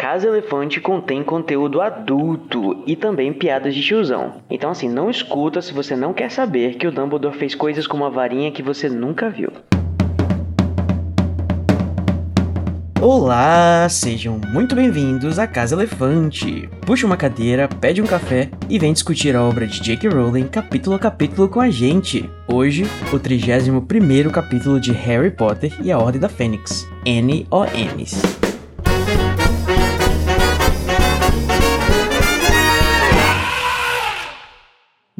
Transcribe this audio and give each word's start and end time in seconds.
Casa 0.00 0.28
Elefante 0.28 0.80
contém 0.80 1.24
conteúdo 1.24 1.80
adulto 1.80 2.84
e 2.86 2.94
também 2.94 3.32
piadas 3.32 3.74
de 3.74 3.82
tiozão. 3.82 4.34
Então 4.48 4.70
assim, 4.70 4.88
não 4.88 5.10
escuta 5.10 5.60
se 5.60 5.74
você 5.74 5.96
não 5.96 6.14
quer 6.14 6.30
saber 6.30 6.76
que 6.76 6.86
o 6.86 6.92
Dumbledore 6.92 7.36
fez 7.36 7.52
coisas 7.52 7.84
com 7.84 7.96
uma 7.96 8.08
varinha 8.08 8.52
que 8.52 8.62
você 8.62 8.88
nunca 8.88 9.28
viu. 9.28 9.50
Olá, 13.00 13.88
sejam 13.88 14.40
muito 14.52 14.76
bem-vindos 14.76 15.36
à 15.36 15.48
Casa 15.48 15.74
Elefante. 15.74 16.68
Puxa 16.86 17.04
uma 17.04 17.16
cadeira, 17.16 17.68
pede 17.68 18.00
um 18.00 18.06
café 18.06 18.50
e 18.68 18.78
vem 18.78 18.92
discutir 18.92 19.34
a 19.34 19.42
obra 19.42 19.66
de 19.66 19.80
J.K. 19.82 20.10
Rowling 20.10 20.46
capítulo 20.46 20.94
a 20.94 20.98
capítulo 21.00 21.48
com 21.48 21.60
a 21.60 21.70
gente. 21.70 22.30
Hoje, 22.46 22.84
o 23.12 23.18
31º 23.18 24.30
capítulo 24.30 24.78
de 24.78 24.92
Harry 24.92 25.32
Potter 25.32 25.72
e 25.82 25.90
a 25.90 25.98
Ordem 25.98 26.20
da 26.20 26.28
Fênix, 26.28 26.88
N.O.Ms. 27.04 28.37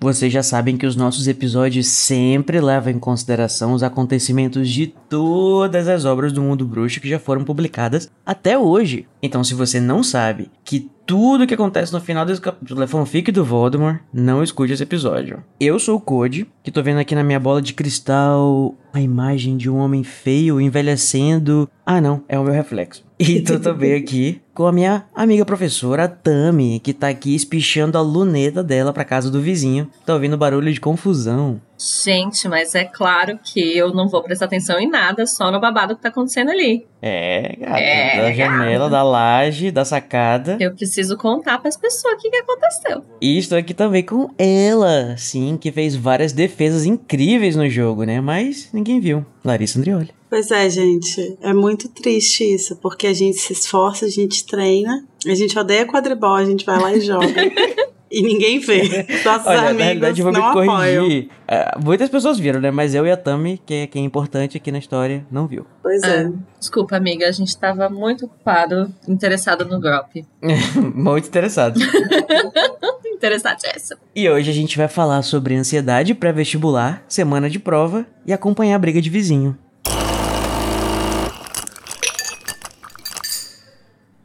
Vocês 0.01 0.33
já 0.33 0.45
sabem 0.45 0.77
que 0.77 0.87
os 0.87 0.95
nossos 0.95 1.27
episódios 1.27 1.88
sempre 1.88 2.61
levam 2.61 2.93
em 2.93 3.01
consideração 3.01 3.73
os 3.73 3.83
acontecimentos 3.83 4.69
de 4.70 4.87
todas 4.87 5.89
as 5.89 6.05
obras 6.05 6.33
do 6.33 6.41
mundo 6.41 6.65
bruxo 6.65 7.01
que 7.01 7.09
já 7.09 7.19
foram 7.19 7.43
publicadas 7.43 8.09
até 8.25 8.56
hoje. 8.56 9.09
Então, 9.20 9.42
se 9.42 9.55
você 9.55 9.80
não 9.80 10.05
sabe 10.05 10.53
que 10.65 10.89
tudo 11.05 11.48
que 11.48 11.55
acontece 11.55 11.92
no 11.92 12.01
final 12.01 12.25
desse 12.25 12.41
capítulo 12.41 12.80
é 12.80 12.87
fanfic 12.87 13.33
do 13.33 13.45
Voldemort, 13.45 13.98
não 14.12 14.41
escute 14.41 14.73
esse 14.73 14.84
episódio. 14.84 15.42
Eu 15.59 15.80
sou 15.80 15.97
o 15.97 16.01
Code, 16.01 16.47
que 16.62 16.70
tô 16.70 16.80
vendo 16.80 17.01
aqui 17.01 17.17
na 17.17 17.25
minha 17.25 17.41
bola 17.41 17.61
de 17.61 17.73
cristal 17.73 18.77
a 18.92 19.01
imagem 19.01 19.56
de 19.56 19.70
um 19.70 19.77
homem 19.77 20.02
feio 20.02 20.60
envelhecendo. 20.60 21.69
Ah, 21.84 22.01
não, 22.01 22.23
é 22.28 22.38
o 22.38 22.45
meu 22.45 22.52
reflexo. 22.52 23.06
E 23.19 23.41
tô 23.42 23.59
também 23.59 23.95
aqui 23.95 24.41
com 24.55 24.66
a 24.66 24.73
minha 24.73 25.05
amiga 25.14 25.45
professora 25.45 26.09
Tami, 26.09 26.80
que 26.80 26.92
tá 26.92 27.09
aqui 27.09 27.34
espichando 27.34 27.98
a 27.98 28.00
luneta 28.00 28.62
dela 28.62 28.92
pra 28.92 29.05
casa 29.05 29.30
do 29.30 29.41
vizinho. 29.41 29.91
Tá 30.05 30.14
ouvindo 30.14 30.36
barulho 30.36 30.72
de 30.72 30.80
confusão. 30.80 31.61
Gente, 31.78 32.48
mas 32.48 32.75
é 32.75 32.84
claro 32.84 33.39
que 33.42 33.77
eu 33.77 33.95
não 33.95 34.08
vou 34.08 34.20
prestar 34.20 34.47
atenção 34.47 34.80
em 34.80 34.91
nada, 34.91 35.27
só 35.28 35.52
no 35.52 35.61
babado 35.61 35.95
que 35.95 36.02
tá 36.02 36.08
acontecendo 36.08 36.50
ali. 36.50 36.84
É, 37.00 37.55
gata, 37.56 37.78
é, 37.78 38.23
da 38.23 38.33
janela, 38.33 38.91
da 38.91 39.05
laje, 39.05 39.70
da 39.70 39.84
sacada. 39.84 40.56
Eu 40.58 40.75
preciso 40.75 41.17
contar 41.17 41.58
para 41.58 41.69
as 41.69 41.77
pessoas 41.77 42.14
o 42.14 42.17
que, 42.17 42.30
que 42.30 42.36
aconteceu. 42.36 43.05
E 43.20 43.39
estou 43.39 43.56
aqui 43.56 43.73
também 43.73 44.02
com 44.02 44.28
ela, 44.36 45.17
sim, 45.17 45.56
que 45.56 45.70
fez 45.70 45.95
várias 45.95 46.33
defesas 46.33 46.84
incríveis 46.84 47.55
no 47.55 47.70
jogo, 47.70 48.02
né? 48.02 48.20
Mas 48.20 48.70
ninguém 48.79 49.01
viu. 49.01 49.27
Larissa 49.45 49.79
Andrioli. 49.79 50.11
Pois 50.31 50.51
é, 50.51 50.69
gente. 50.69 51.39
É 51.41 51.53
muito 51.53 51.89
triste 51.89 52.45
isso, 52.45 52.77
porque 52.77 53.07
a 53.07 53.15
gente 53.15 53.39
se 53.39 53.53
esforça, 53.53 54.07
a 54.07 54.09
gente 54.09 54.47
treina, 54.47 55.05
a 55.27 55.35
gente 55.35 55.59
odeia 55.59 55.87
quadribol, 55.87 56.35
a 56.35 56.45
gente 56.45 56.65
vai 56.65 56.79
lá 56.79 56.95
e 56.95 57.01
joga. 57.01 57.27
e 58.11 58.23
ninguém 58.23 58.59
vê. 58.59 59.07
Nossos 59.25 59.47
Olha, 59.47 59.70
amigos 59.70 59.79
na 59.79 59.87
verdade, 59.93 60.20
eu 60.20 60.25
vou 60.25 60.33
me 60.33 60.53
corrigir. 60.53 61.29
Uh, 61.48 61.85
muitas 61.85 62.11
pessoas 62.11 62.39
viram, 62.39 62.61
né? 62.61 62.70
Mas 62.70 62.95
eu 62.95 63.07
e 63.07 63.11
a 63.11 63.17
Tami, 63.17 63.61
que 63.65 63.75
é, 63.75 63.87
que 63.87 63.98
é 63.98 64.03
importante 64.03 64.57
aqui 64.57 64.70
na 64.70 64.79
história, 64.79 65.27
não 65.31 65.47
viu. 65.47 65.67
Pois 65.83 66.03
é. 66.03 66.27
Ah, 66.27 66.33
desculpa, 66.59 66.97
amiga. 66.97 67.27
A 67.27 67.33
gente 67.33 67.57
tava 67.57 67.89
muito 67.89 68.27
ocupado, 68.27 68.92
interessado 69.09 69.65
no 69.65 69.81
Grop. 69.81 70.11
muito 70.95 71.27
interessado. 71.27 71.81
Interessadíssimo. 73.19 74.00
E 74.14 74.30
hoje 74.30 74.48
a 74.48 74.55
gente 74.55 74.78
vai 74.78 74.86
falar 74.86 75.22
sobre 75.22 75.56
ansiedade 75.56 76.14
pré-vestibular, 76.14 77.02
semana 77.08 77.50
de 77.50 77.58
prova 77.58 78.06
e 78.24 78.33
acompanhar 78.33 78.77
a 78.77 78.78
briga 78.78 79.02
de 79.02 79.11
vizinho. 79.11 79.58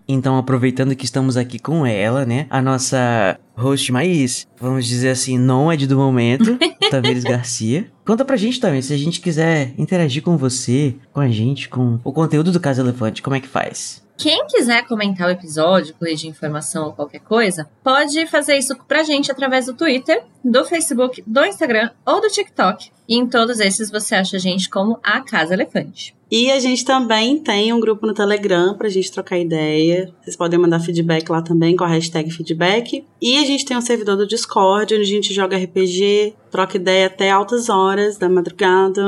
Então, 0.08 0.38
aproveitando 0.38 0.96
que 0.96 1.06
estamos 1.06 1.38
aqui 1.38 1.58
com 1.58 1.88
ela, 1.88 2.24
né? 2.24 2.46
A 2.52 2.62
nossa 2.62 3.40
host 3.56 3.92
mais, 3.92 4.46
vamos 4.60 4.86
dizer 4.86 5.10
assim, 5.10 5.40
nômade 5.40 5.88
do 5.88 5.98
momento, 5.98 6.56
Tamires 6.92 7.24
Garcia. 7.24 7.88
Conta 8.06 8.24
pra 8.24 8.36
gente 8.36 8.60
também, 8.60 8.82
se 8.82 8.94
a 8.94 8.98
gente 8.98 9.20
quiser 9.20 9.74
interagir 9.76 10.22
com 10.22 10.38
você, 10.38 10.96
com 11.12 11.20
a 11.20 11.30
gente, 11.30 11.68
com 11.68 12.00
o 12.04 12.12
conteúdo 12.12 12.52
do 12.52 12.60
Caso 12.60 12.82
Elefante, 12.82 13.24
como 13.24 13.36
é 13.36 13.40
que 13.40 13.48
faz? 13.48 14.04
Quem 14.18 14.46
quiser 14.48 14.86
comentar 14.86 15.28
o 15.28 15.32
episódio, 15.32 15.96
corrigir 15.96 16.30
informação 16.30 16.86
ou 16.86 16.94
qualquer 16.94 17.20
coisa, 17.20 17.70
pode 17.84 18.26
fazer 18.28 18.58
isso 18.58 18.76
pra 18.88 19.04
gente 19.04 19.32
através 19.32 19.66
do 19.66 19.74
Twitter, 19.74 20.24
do 20.44 20.64
Facebook, 20.64 21.24
do 21.26 21.46
Instagram 21.46 21.90
ou 22.06 22.22
do 22.22 22.30
TikTok. 22.30 22.92
E 23.08 23.18
em 23.18 23.28
todos 23.28 23.60
esses 23.60 23.90
você 23.90 24.16
acha 24.16 24.38
a 24.38 24.40
gente 24.40 24.70
como 24.70 25.00
a 25.04 25.20
Casa 25.22 25.54
Elefante. 25.54 26.16
E 26.32 26.52
a 26.52 26.60
gente 26.60 26.84
também 26.84 27.38
tem 27.38 27.72
um 27.72 27.80
grupo 27.80 28.08
no 28.08 28.14
Telegram 28.14 28.76
pra 28.76 28.90
gente 28.90 29.12
trocar 29.12 29.38
ideia. 29.38 30.12
Vocês 30.22 30.36
podem 30.36 30.60
mandar 30.60 30.80
feedback 30.80 31.30
lá 31.30 31.42
também 31.42 31.76
com 31.76 31.84
a 31.84 31.88
hashtag 31.88 32.32
feedback. 32.32 33.06
E 33.22 33.38
a 33.38 33.46
gente 33.46 33.66
tem 33.66 33.78
um 33.78 33.82
servidor 33.82 34.18
do 34.18 34.28
Discord 34.28 34.94
onde 34.94 35.04
a 35.04 35.06
gente 35.06 35.34
joga 35.34 35.58
RPG, 35.58 36.34
troca 36.52 36.78
ideia 36.78 37.08
até 37.08 37.30
altas 37.30 37.70
horas 37.70 38.18
da 38.18 38.28
madrugada. 38.28 39.02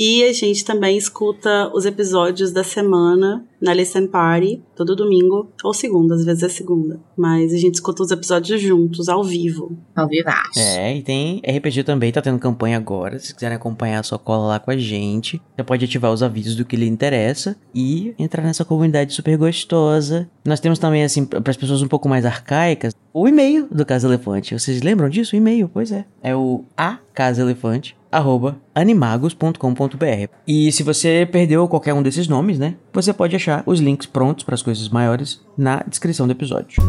E 0.00 0.22
a 0.22 0.32
gente 0.32 0.64
também 0.64 0.96
escuta 0.96 1.68
os 1.74 1.84
episódios 1.84 2.52
da 2.52 2.62
semana 2.62 3.44
na 3.60 3.74
Listen 3.74 4.06
Party, 4.06 4.62
todo 4.76 4.94
domingo, 4.94 5.50
ou 5.64 5.74
segunda, 5.74 6.14
às 6.14 6.24
vezes 6.24 6.44
é 6.44 6.48
segunda. 6.48 7.00
Mas 7.16 7.52
a 7.52 7.56
gente 7.56 7.74
escuta 7.74 8.04
os 8.04 8.12
episódios 8.12 8.60
juntos, 8.62 9.08
ao 9.08 9.24
vivo. 9.24 9.76
Ao 9.96 10.06
vivo. 10.06 10.28
É, 10.56 10.96
e 10.96 11.02
tem 11.02 11.42
RPG 11.44 11.82
também, 11.82 12.12
tá 12.12 12.22
tendo 12.22 12.38
campanha 12.38 12.76
agora. 12.76 13.18
Se 13.18 13.34
quiserem 13.34 13.56
acompanhar, 13.56 14.04
só 14.04 14.16
cola 14.16 14.46
lá 14.46 14.60
com 14.60 14.70
a 14.70 14.76
gente. 14.76 15.42
Você 15.56 15.64
pode 15.64 15.84
ativar 15.84 16.12
os 16.12 16.22
avisos 16.22 16.54
do 16.58 16.64
que 16.64 16.76
lhe 16.76 16.86
interessa 16.86 17.56
e 17.74 18.14
entrar 18.18 18.42
nessa 18.42 18.64
comunidade 18.64 19.14
super 19.14 19.36
gostosa. 19.36 20.28
Nós 20.44 20.60
temos 20.60 20.78
também, 20.78 21.02
assim, 21.02 21.24
para 21.24 21.50
as 21.50 21.56
pessoas 21.56 21.80
um 21.82 21.88
pouco 21.88 22.08
mais 22.08 22.26
arcaicas, 22.26 22.94
o 23.12 23.26
e-mail 23.26 23.66
do 23.70 23.86
Casa 23.86 24.06
Elefante. 24.06 24.58
Vocês 24.58 24.82
lembram 24.82 25.08
disso? 25.08 25.34
O 25.34 25.38
e-mail, 25.38 25.68
pois 25.68 25.90
é. 25.90 26.04
É 26.22 26.34
o 26.36 26.64
a 26.76 26.98
Casa 27.14 27.42
Elefante 27.42 27.96
arroba 28.10 28.56
animagos.com.br. 28.74 30.32
E 30.46 30.72
se 30.72 30.82
você 30.82 31.28
perdeu 31.30 31.68
qualquer 31.68 31.92
um 31.94 32.02
desses 32.02 32.26
nomes, 32.28 32.58
né? 32.58 32.74
Você 32.92 33.12
pode 33.12 33.36
achar 33.36 33.62
os 33.66 33.80
links 33.80 34.06
prontos 34.06 34.44
para 34.44 34.54
as 34.54 34.62
coisas 34.62 34.88
maiores 34.88 35.40
na 35.56 35.82
descrição 35.86 36.26
do 36.26 36.32
episódio. 36.32 36.82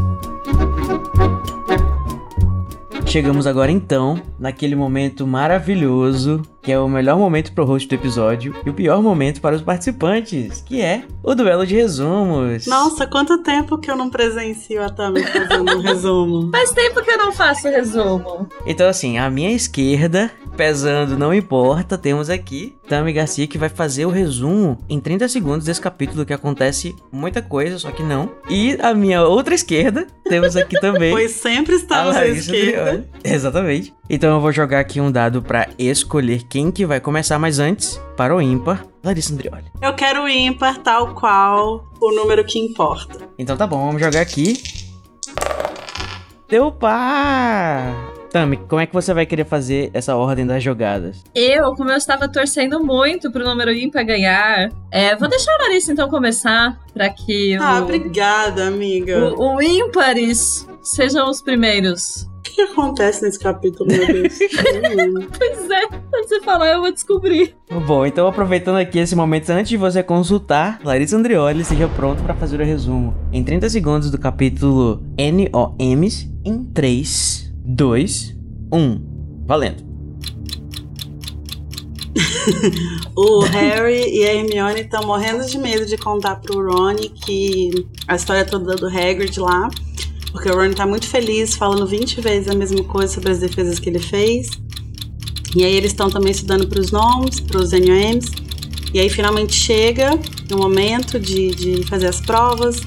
Chegamos 3.06 3.48
agora 3.48 3.72
então 3.72 4.22
naquele 4.40 4.76
momento 4.76 5.26
maravilhoso, 5.26 6.44
que 6.62 6.72
é 6.72 6.80
o 6.80 6.88
melhor 6.88 7.18
momento 7.18 7.52
pro 7.54 7.66
host 7.66 7.88
do 7.88 7.96
episódio 7.96 8.56
e 8.66 8.70
o 8.70 8.74
pior 8.74 9.02
momento 9.02 9.42
para 9.42 9.56
os 9.56 9.62
participantes, 9.62 10.62
que 10.66 10.82
é 10.82 11.04
o 11.24 11.34
duelo 11.34 11.66
de 11.66 11.76
resumos. 11.76 12.66
Nossa, 12.68 13.08
quanto 13.08 13.42
tempo 13.44 13.78
que 13.78 13.90
eu 13.90 13.96
não 13.96 14.10
presencio 14.10 14.84
a 14.84 14.90
Tami 14.90 15.24
fazendo 15.24 15.78
um 15.78 15.82
resumo. 15.82 16.52
Faz 16.52 16.72
tempo 16.72 17.02
que 17.02 17.12
eu 17.12 17.18
não 17.18 17.32
faço 17.32 17.68
resumo. 17.68 18.48
Então 18.66 18.88
assim, 18.88 19.18
à 19.18 19.30
minha 19.30 19.52
esquerda 19.52 20.32
pesando, 20.60 21.18
não 21.18 21.34
importa, 21.34 21.98
temos 21.98 22.30
aqui 22.30 22.76
Tami 22.88 23.14
Garcia 23.14 23.48
que 23.48 23.58
vai 23.58 23.70
fazer 23.70 24.06
o 24.06 24.10
resumo 24.10 24.78
em 24.90 25.00
30 25.00 25.30
segundos 25.30 25.66
desse 25.66 25.80
capítulo 25.80 26.26
que 26.26 26.34
acontece 26.34 26.94
muita 27.12 27.42
coisa, 27.42 27.78
só 27.80 27.92
que 27.92 28.04
não. 28.04 28.30
E 28.50 28.78
a 28.82 28.94
minha 28.94 29.24
outra 29.24 29.56
esquerda, 29.56 30.06
temos 30.28 30.58
aqui 30.58 30.78
também. 30.82 31.12
pois 31.16 31.32
sempre 31.32 31.76
estamos 31.76 32.16
à 32.16 32.28
esquerda. 32.28 33.08
Exatamente. 33.24 33.94
Então 34.10 34.36
eu 34.36 34.42
vou 34.42 34.52
jogar 34.52 34.80
aqui 34.80 35.00
um 35.00 35.12
dado 35.12 35.42
para 35.42 35.70
escolher 35.78 36.44
quem 36.50 36.72
que 36.72 36.86
vai 36.86 37.00
começar, 37.00 37.38
mas 37.38 37.60
antes, 37.60 38.02
para 38.18 38.36
o 38.36 38.42
ímpar, 38.42 38.84
Larissa 39.04 39.32
Andrioli. 39.32 39.66
Eu 39.82 39.94
quero 39.94 40.24
o 40.24 40.28
ímpar 40.28 40.80
tal 40.80 41.14
qual 41.14 41.86
o 42.02 42.12
número 42.12 42.44
que 42.44 42.58
importa. 42.58 43.30
Então 43.38 43.56
tá 43.56 43.68
bom, 43.68 43.86
vamos 43.86 44.02
jogar 44.02 44.22
aqui. 44.22 44.62
Deu 46.50 46.72
par! 46.72 47.94
Tami, 48.32 48.58
como 48.58 48.82
é 48.82 48.88
que 48.88 48.94
você 48.94 49.14
vai 49.14 49.26
querer 49.26 49.46
fazer 49.46 49.92
essa 49.94 50.16
ordem 50.16 50.46
das 50.46 50.64
jogadas? 50.64 51.24
Eu, 51.34 51.74
como 51.76 51.92
eu 51.92 51.98
estava 51.98 52.28
torcendo 52.28 52.84
muito 52.84 53.32
pro 53.32 53.44
número 53.44 53.72
ímpar 53.72 54.04
ganhar, 54.04 54.72
é, 54.92 55.16
vou 55.16 55.30
deixar 55.30 55.52
a 55.54 55.64
Larissa 55.64 55.92
então 55.92 56.10
começar, 56.10 56.80
para 56.94 57.10
que 57.10 57.58
o... 57.58 57.64
Ah, 57.64 57.80
obrigada, 57.80 58.68
amiga. 58.68 59.34
O, 59.36 59.56
o 59.56 59.62
ímpares 59.62 60.68
sejam 60.82 61.30
os 61.30 61.42
primeiros. 61.42 62.28
O 62.50 62.56
que 62.56 62.62
acontece 62.62 63.24
nesse 63.24 63.40
capítulo, 63.40 63.90
meu 63.90 64.06
Deus? 64.08 64.40
pois 65.38 65.70
é, 65.70 65.88
quando 65.88 66.28
você 66.28 66.42
falar 66.42 66.74
eu 66.74 66.82
vou 66.82 66.92
descobrir. 66.92 67.56
Bom, 67.86 68.06
então 68.06 68.28
aproveitando 68.28 68.78
aqui 68.78 69.00
esse 69.00 69.16
momento, 69.16 69.50
antes 69.52 69.70
de 69.70 69.78
você 69.78 70.02
consultar, 70.02 70.80
Larissa 70.84 71.16
Andrioli, 71.16 71.64
seja 71.64 71.88
pronto 71.88 72.24
para 72.24 72.34
fazer 72.34 72.60
o 72.60 72.66
resumo. 72.66 73.16
Em 73.32 73.44
30 73.44 73.70
segundos 73.70 74.12
do 74.12 74.18
capítulo 74.18 75.04
NOMs, 75.18 76.32
em 76.44 76.64
3, 76.66 77.54
2, 77.66 78.36
1. 78.74 79.44
Valendo. 79.46 79.90
o 83.16 83.40
Harry 83.42 84.18
e 84.18 84.28
a 84.28 84.34
Hermione 84.34 84.82
estão 84.82 85.04
morrendo 85.06 85.46
de 85.46 85.58
medo 85.58 85.86
de 85.86 85.98
contar 85.98 86.38
pro 86.38 86.66
Ron 86.66 86.96
que 86.96 87.72
a 88.08 88.16
história 88.16 88.46
toda 88.46 88.76
do 88.76 88.88
Hagrid 88.88 89.40
lá, 89.40 89.70
porque 90.32 90.50
o 90.50 90.56
Ron 90.56 90.74
tá 90.74 90.86
muito 90.86 91.08
feliz, 91.08 91.56
falando 91.56 91.86
20 91.86 92.22
vezes 92.22 92.48
a 92.48 92.56
mesma 92.56 92.84
coisa 92.84 93.14
sobre 93.14 93.32
as 93.32 93.40
defesas 93.40 93.80
que 93.80 93.90
ele 93.90 94.00
fez. 94.00 94.50
E 95.56 95.64
aí 95.64 95.76
eles 95.76 95.92
estão 95.92 96.10
também 96.10 96.32
estudando 96.32 96.68
pros 96.68 96.92
nomes, 96.92 97.40
pros 97.40 97.72
NOMs. 97.72 98.32
E 98.94 99.00
aí 99.00 99.10
finalmente 99.10 99.54
chega 99.54 100.20
o 100.52 100.58
momento 100.58 101.20
de, 101.20 101.50
de 101.50 101.84
fazer 101.88 102.08
as 102.08 102.22
provas. 102.22 102.82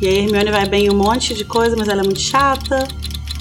E 0.00 0.08
aí 0.08 0.18
a 0.18 0.22
Hermione 0.22 0.50
vai 0.50 0.68
bem 0.68 0.86
em 0.86 0.90
um 0.90 0.96
monte 0.96 1.34
de 1.34 1.44
coisa, 1.44 1.76
mas 1.76 1.88
ela 1.88 2.00
é 2.00 2.04
muito 2.04 2.20
chata. 2.20 2.86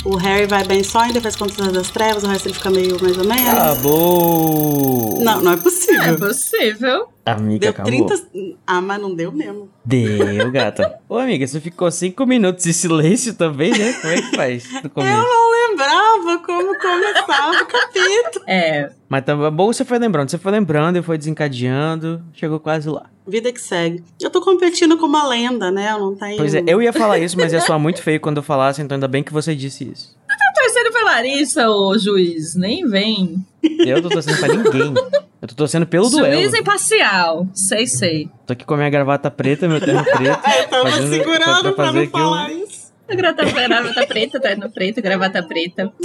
O 0.03 0.15
Harry 0.15 0.47
vai 0.47 0.63
bem 0.63 0.83
só 0.83 1.05
em 1.05 1.11
Defesa 1.11 1.37
contra 1.37 1.65
as 1.65 1.71
das 1.71 1.91
Trevas, 1.91 2.23
o 2.23 2.27
resto 2.27 2.47
ele 2.47 2.55
fica 2.55 2.71
meio 2.71 2.97
mais 3.01 3.17
ou 3.17 3.23
menos. 3.23 3.47
Acabou! 3.47 5.19
Não, 5.21 5.41
não 5.41 5.51
é 5.51 5.57
possível. 5.57 6.01
É 6.01 6.13
possível. 6.13 7.07
Amiga, 7.25 7.59
Deu 7.59 7.69
acabou. 7.69 8.05
30. 8.07 8.57
Ah, 8.65 8.81
mas 8.81 9.01
não 9.01 9.13
deu 9.13 9.31
mesmo. 9.31 9.69
Deu, 9.85 10.51
gata. 10.51 10.99
Ô, 11.07 11.17
amiga, 11.17 11.45
você 11.45 11.59
ficou 11.59 11.89
cinco 11.91 12.25
minutos 12.25 12.65
em 12.65 12.73
silêncio 12.73 13.33
também, 13.35 13.71
né? 13.71 13.93
Como 13.93 14.13
é 14.13 14.21
que 14.21 14.35
faz 14.35 14.71
no 14.71 14.79
Eu 14.83 14.89
começo? 14.89 15.21
não 15.21 15.51
lembrava 15.51 16.37
como 16.45 16.77
começava 16.79 17.61
o 17.61 17.65
capítulo. 17.65 18.45
É. 18.47 18.91
Mas 19.07 19.23
tá 19.25 19.35
bom, 19.51 19.71
você 19.71 19.85
foi 19.85 19.99
lembrando. 19.99 20.29
Você 20.31 20.37
foi 20.37 20.51
lembrando 20.51 20.97
e 20.97 21.01
foi 21.03 21.17
desencadeando. 21.17 22.23
Chegou 22.33 22.59
quase 22.59 22.89
lá. 22.89 23.05
Vida 23.27 23.51
que 23.51 23.61
segue. 23.61 24.03
Eu 24.19 24.29
tô 24.29 24.41
competindo 24.41 24.97
com 24.97 25.05
uma 25.05 25.27
lenda, 25.27 25.69
né? 25.69 25.91
Eu 25.91 25.99
não 25.99 26.15
tenho. 26.15 26.37
Pois 26.37 26.55
é, 26.55 26.63
eu 26.65 26.81
ia 26.81 26.91
falar 26.91 27.19
isso, 27.19 27.37
mas 27.37 27.53
ia 27.53 27.61
soar 27.61 27.79
muito 27.79 28.01
feio 28.01 28.19
quando 28.19 28.37
eu 28.37 28.43
falasse, 28.43 28.81
então 28.81 28.95
ainda 28.95 29.07
bem 29.07 29.21
que 29.21 29.31
você 29.31 29.55
disse 29.55 29.89
isso. 29.91 30.17
Larissa, 31.15 31.69
ô 31.69 31.97
juiz. 31.97 32.55
Nem 32.55 32.87
vem. 32.87 33.35
Eu 33.79 34.01
tô 34.01 34.09
torcendo 34.09 34.39
pra 34.39 34.47
ninguém. 34.49 34.93
Eu 35.41 35.47
tô 35.47 35.55
torcendo 35.55 35.85
pelo 35.87 36.09
duelo. 36.09 36.41
Juiz 36.41 36.53
imparcial. 36.53 37.47
Sei, 37.53 37.87
sei. 37.87 38.29
Tô 38.45 38.53
aqui 38.53 38.63
com 38.65 38.73
a 38.73 38.77
minha 38.77 38.89
gravata 38.89 39.29
preta, 39.31 39.67
meu 39.67 39.79
terno 39.79 40.03
preto. 40.03 40.39
Eu 40.59 40.67
tava 40.67 40.89
fazendo- 40.89 41.09
segurando 41.13 41.61
pra 41.63 41.71
pra, 41.73 41.85
fazer 41.87 41.99
não 41.99 42.05
um- 42.05 42.09
falar 42.09 42.51
isso. 42.53 42.91
Gravata, 43.09 43.43
gravata 43.45 44.07
preta, 44.07 44.39
terno 44.39 44.69
preto, 44.71 45.01
gravata 45.01 45.43
preta. 45.43 45.91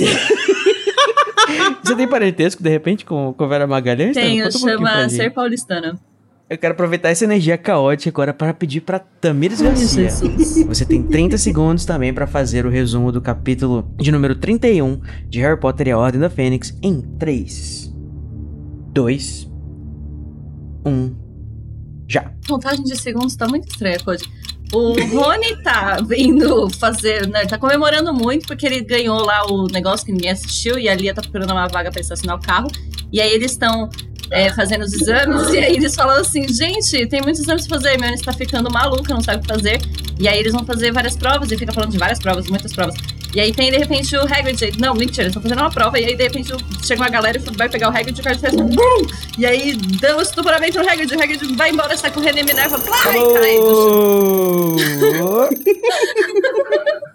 Você 1.85 1.94
tem 1.94 2.08
parentesco, 2.08 2.62
de 2.62 2.69
repente, 2.69 3.05
com, 3.05 3.32
com 3.32 3.49
Vera 3.49 3.67
Magalhães? 3.67 4.14
Tenho, 4.14 4.49
um 4.49 4.50
chama 4.50 5.03
gente. 5.03 5.14
Ser 5.14 5.31
Paulistana. 5.31 5.99
Eu 6.48 6.56
quero 6.56 6.75
aproveitar 6.75 7.08
essa 7.08 7.25
energia 7.25 7.58
caótica 7.58 8.08
agora 8.08 8.32
para 8.32 8.54
pedir 8.54 8.81
pra 8.81 9.00
Tamires 9.00 9.60
Garcia. 9.60 10.08
Você 10.69 10.84
tem 10.84 11.02
30 11.02 11.37
segundos 11.38 11.84
também 11.84 12.14
pra 12.14 12.25
fazer 12.25 12.64
o 12.64 12.70
resumo 12.70 13.10
do 13.10 13.20
capítulo 13.20 13.93
de 13.96 14.12
número 14.12 14.37
31 14.37 15.00
de 15.28 15.40
Harry 15.40 15.58
Potter 15.58 15.88
e 15.88 15.90
a 15.90 15.98
Ordem 15.98 16.20
da 16.20 16.31
Fênix 16.31 16.72
em 16.81 17.00
3, 17.19 17.93
2, 18.93 19.50
1, 20.87 21.16
já. 22.08 22.32
Contagem 22.46 22.84
de 22.84 22.96
segundos 22.96 23.34
tá 23.34 23.48
muito 23.48 23.66
estranha, 23.66 23.98
Cody. 23.98 24.22
O 24.72 24.93
Rony 24.93 25.62
tá 25.64 25.96
vindo 26.00 26.70
fazer, 26.78 27.26
né? 27.26 27.44
Tá 27.46 27.58
comemorando 27.58 28.14
muito 28.14 28.46
porque 28.46 28.66
ele 28.66 28.82
ganhou 28.82 29.19
lá 29.25 29.46
o 29.50 29.66
negócio 29.66 30.06
que 30.06 30.12
ninguém 30.12 30.31
assistiu 30.31 30.78
e 30.78 30.88
a 30.88 30.94
Lia 30.94 31.12
tá 31.12 31.22
procurando 31.22 31.50
uma 31.50 31.66
vaga 31.66 31.90
pra 31.90 32.00
estacionar 32.00 32.37
o 32.37 32.40
carro. 32.40 32.69
E 33.12 33.20
aí 33.20 33.32
eles 33.32 33.50
estão 33.50 33.88
é, 34.31 34.52
fazendo 34.52 34.82
os 34.84 34.93
exames 34.93 35.50
e 35.50 35.58
aí 35.58 35.76
eles 35.76 35.94
falam 35.94 36.20
assim: 36.20 36.46
gente, 36.49 37.06
tem 37.06 37.23
muitos 37.23 37.40
exames 37.40 37.67
pra 37.67 37.78
fazer. 37.78 37.99
Mione 37.99 38.14
está 38.14 38.32
ficando 38.32 38.70
maluca, 38.70 39.12
não 39.12 39.20
sabe 39.20 39.38
o 39.38 39.40
que 39.43 39.49
fazer. 39.49 39.81
E 40.19 40.28
aí 40.28 40.38
eles 40.38 40.52
vão 40.52 40.64
fazer 40.64 40.93
várias 40.93 41.17
provas 41.17 41.50
e 41.50 41.56
fica 41.56 41.73
falando 41.73 41.90
de 41.90 41.99
várias 41.99 42.19
provas, 42.19 42.46
muitas 42.49 42.73
provas. 42.73 42.94
E 43.34 43.40
aí 43.40 43.52
tem 43.52 43.70
de 43.70 43.76
repente 43.76 44.17
o 44.17 44.23
Hagrid, 44.23 44.78
não, 44.78 44.94
mentira, 44.94 45.25
eles 45.25 45.37
estão 45.37 45.43
fazendo 45.43 45.58
uma 45.61 45.70
prova, 45.70 46.00
e 46.00 46.06
aí 46.06 46.17
de 46.17 46.23
repente 46.23 46.55
chega 46.82 47.02
uma 47.02 47.11
galera 47.11 47.37
e 47.37 47.40
vai 47.56 47.69
pegar 47.69 47.90
o 47.90 47.94
Hagrid 47.94 48.17
e 48.17 48.20
o 48.20 48.25
cara 48.25 48.38
faz 48.38 48.55
BUM! 48.55 49.06
E 49.37 49.44
aí 49.44 49.76
dá 50.00 50.17
um 50.17 50.23
estupramento 50.23 50.79
no 50.82 50.88
Hagrid, 50.88 51.14
o 51.14 51.22
Hagrid 51.22 51.55
vai 51.55 51.70
embora, 51.70 51.94
sai 51.99 52.11
correndo 52.11 52.38
e 52.38 52.43
Minerva, 52.44 52.79
plá, 52.79 52.96
e 52.96 53.34
cai 53.34 53.58
no 53.58 54.79
chão. 54.79 55.50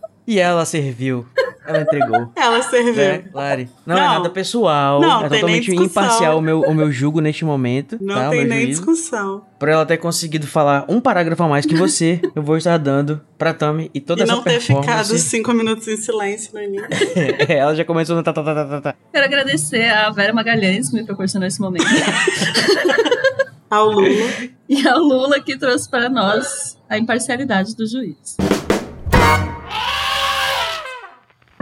E 0.32 0.40
ela 0.40 0.64
serviu. 0.64 1.26
Ela 1.68 1.82
entregou. 1.82 2.32
Ela 2.38 2.62
serviu. 2.62 2.96
Né, 2.96 3.24
Lari? 3.34 3.70
Não, 3.86 3.98
é 3.98 4.00
Não. 4.00 4.14
nada 4.14 4.30
pessoal. 4.30 5.02
Não, 5.02 5.26
é 5.26 5.30
tem 5.30 5.44
nem 5.44 5.60
totalmente 5.62 5.76
imparcial 5.76 6.38
o 6.38 6.42
meu, 6.42 6.62
o 6.62 6.74
meu 6.74 6.90
julgo 6.90 7.20
neste 7.20 7.44
momento. 7.44 7.98
Não 8.00 8.16
tá? 8.16 8.30
tem 8.30 8.48
nem 8.48 8.62
juízo. 8.62 8.80
discussão. 8.82 9.44
Por 9.60 9.68
ela 9.68 9.86
ter 9.86 9.98
conseguido 9.98 10.48
falar 10.48 10.86
um 10.88 11.02
parágrafo 11.02 11.44
a 11.44 11.50
mais 11.50 11.66
que 11.66 11.76
você, 11.76 12.22
eu 12.34 12.42
vou 12.42 12.56
estar 12.56 12.78
dando 12.78 13.20
pra 13.38 13.54
Tami 13.54 13.92
e 13.94 14.00
toda 14.00 14.22
E 14.22 14.24
essa 14.24 14.32
não 14.34 14.42
ter 14.42 14.62
ficado 14.62 14.86
performance. 14.86 15.20
cinco 15.20 15.52
minutos 15.54 15.86
em 15.90 15.98
silêncio 15.98 16.52
no 16.54 16.62
início. 16.62 16.88
É, 17.50 17.58
ela 17.58 17.76
já 17.76 17.84
começou 17.84 18.16
no 18.16 18.24
tá, 18.24 18.32
tá, 18.32 18.42
tá, 18.42 18.56
tá, 18.56 18.66
tá, 18.66 18.82
tá. 18.82 18.96
Quero 19.12 19.26
agradecer 19.26 19.90
a 19.90 20.10
Vera 20.12 20.32
Magalhães 20.32 20.90
que 20.90 20.96
me 20.96 21.04
proporcionou 21.04 21.46
esse 21.46 21.60
momento. 21.60 21.84
Ao 23.70 23.90
Lula. 23.90 24.08
e 24.70 24.88
ao 24.88 25.00
Lula 25.00 25.42
que 25.42 25.58
trouxe 25.58 25.90
para 25.90 26.10
nós 26.10 26.78
a 26.90 26.98
imparcialidade 26.98 27.76
do 27.76 27.86
juiz. 27.86 28.38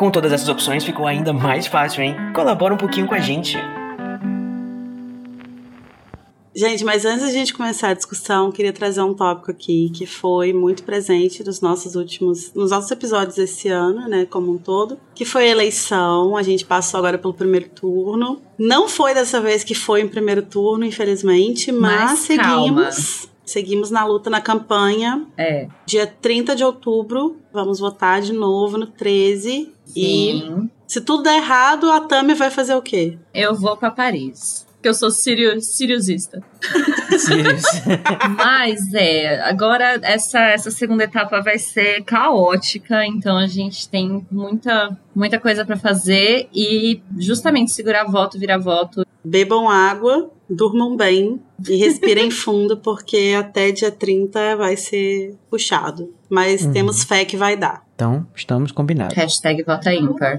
Com 0.00 0.10
todas 0.10 0.32
essas 0.32 0.48
opções 0.48 0.82
ficou 0.82 1.06
ainda 1.06 1.30
mais 1.30 1.66
fácil, 1.66 2.02
hein? 2.02 2.16
Colabora 2.34 2.72
um 2.72 2.78
pouquinho 2.78 3.06
com 3.06 3.14
a 3.14 3.20
gente. 3.20 3.58
Gente, 6.54 6.82
mas 6.86 7.04
antes 7.04 7.20
da 7.20 7.30
gente 7.30 7.52
começar 7.52 7.88
a 7.90 7.92
discussão, 7.92 8.50
queria 8.50 8.72
trazer 8.72 9.02
um 9.02 9.12
tópico 9.12 9.50
aqui 9.50 9.90
que 9.90 10.06
foi 10.06 10.54
muito 10.54 10.84
presente 10.84 11.44
nos 11.44 11.60
nossos 11.60 11.96
últimos, 11.96 12.50
nos 12.54 12.70
nossos 12.70 12.90
episódios 12.90 13.36
esse 13.36 13.68
ano, 13.68 14.08
né, 14.08 14.24
como 14.24 14.52
um 14.52 14.56
todo, 14.56 14.98
que 15.14 15.26
foi 15.26 15.44
a 15.44 15.50
eleição. 15.50 16.34
A 16.34 16.42
gente 16.42 16.64
passou 16.64 16.96
agora 16.96 17.18
pelo 17.18 17.34
primeiro 17.34 17.68
turno. 17.68 18.40
Não 18.58 18.88
foi 18.88 19.12
dessa 19.12 19.38
vez 19.38 19.62
que 19.62 19.74
foi 19.74 20.00
em 20.00 20.08
primeiro 20.08 20.40
turno, 20.40 20.82
infelizmente, 20.82 21.70
mas, 21.70 22.26
Mas 22.26 22.38
calma. 22.38 22.88
Seguimos. 23.50 23.90
Na 23.90 24.04
luta, 24.04 24.30
na 24.30 24.40
campanha. 24.40 25.26
É. 25.36 25.68
Dia 25.86 26.06
30 26.06 26.54
de 26.56 26.64
outubro, 26.64 27.36
vamos 27.52 27.78
votar 27.78 28.20
de 28.20 28.32
novo 28.32 28.78
no 28.78 28.86
13. 28.86 29.72
E 29.94 30.40
Sim. 30.42 30.70
se 30.86 31.00
tudo 31.00 31.22
der 31.24 31.36
errado, 31.36 31.90
a 31.90 32.00
Tami 32.00 32.34
vai 32.34 32.50
fazer 32.50 32.74
o 32.74 32.82
quê? 32.82 33.18
Eu 33.34 33.54
vou 33.54 33.76
pra 33.76 33.90
Paris. 33.90 34.66
Porque 34.80 34.88
eu 34.88 34.94
sou 34.94 35.10
sirio, 35.10 35.60
siriusista. 35.60 36.42
Sirius. 37.18 37.62
Mas 38.34 38.94
é, 38.94 39.38
agora 39.42 40.00
essa, 40.02 40.40
essa 40.40 40.70
segunda 40.70 41.04
etapa 41.04 41.42
vai 41.42 41.58
ser 41.58 42.02
caótica, 42.04 43.04
então 43.04 43.36
a 43.36 43.46
gente 43.46 43.86
tem 43.90 44.26
muita, 44.30 44.96
muita 45.14 45.38
coisa 45.38 45.66
pra 45.66 45.76
fazer 45.76 46.48
e 46.54 47.02
justamente 47.18 47.72
segurar 47.72 48.04
voto, 48.04 48.38
virar 48.38 48.56
voto. 48.56 49.04
Bebam 49.22 49.68
água, 49.68 50.30
durmam 50.48 50.96
bem 50.96 51.38
e 51.68 51.76
respirem 51.76 52.30
fundo, 52.30 52.78
porque 52.78 53.34
até 53.38 53.70
dia 53.70 53.90
30 53.90 54.56
vai 54.56 54.78
ser 54.78 55.36
puxado. 55.50 56.10
Mas 56.30 56.62
Uhum. 56.62 56.72
temos 56.72 57.04
fé 57.04 57.26
que 57.26 57.36
vai 57.36 57.54
dar. 57.54 57.82
Então, 57.94 58.26
estamos 58.34 58.72
combinados. 58.72 59.14
Hashtag 59.14 59.62
vota 59.62 59.92
ímpar. 59.92 60.38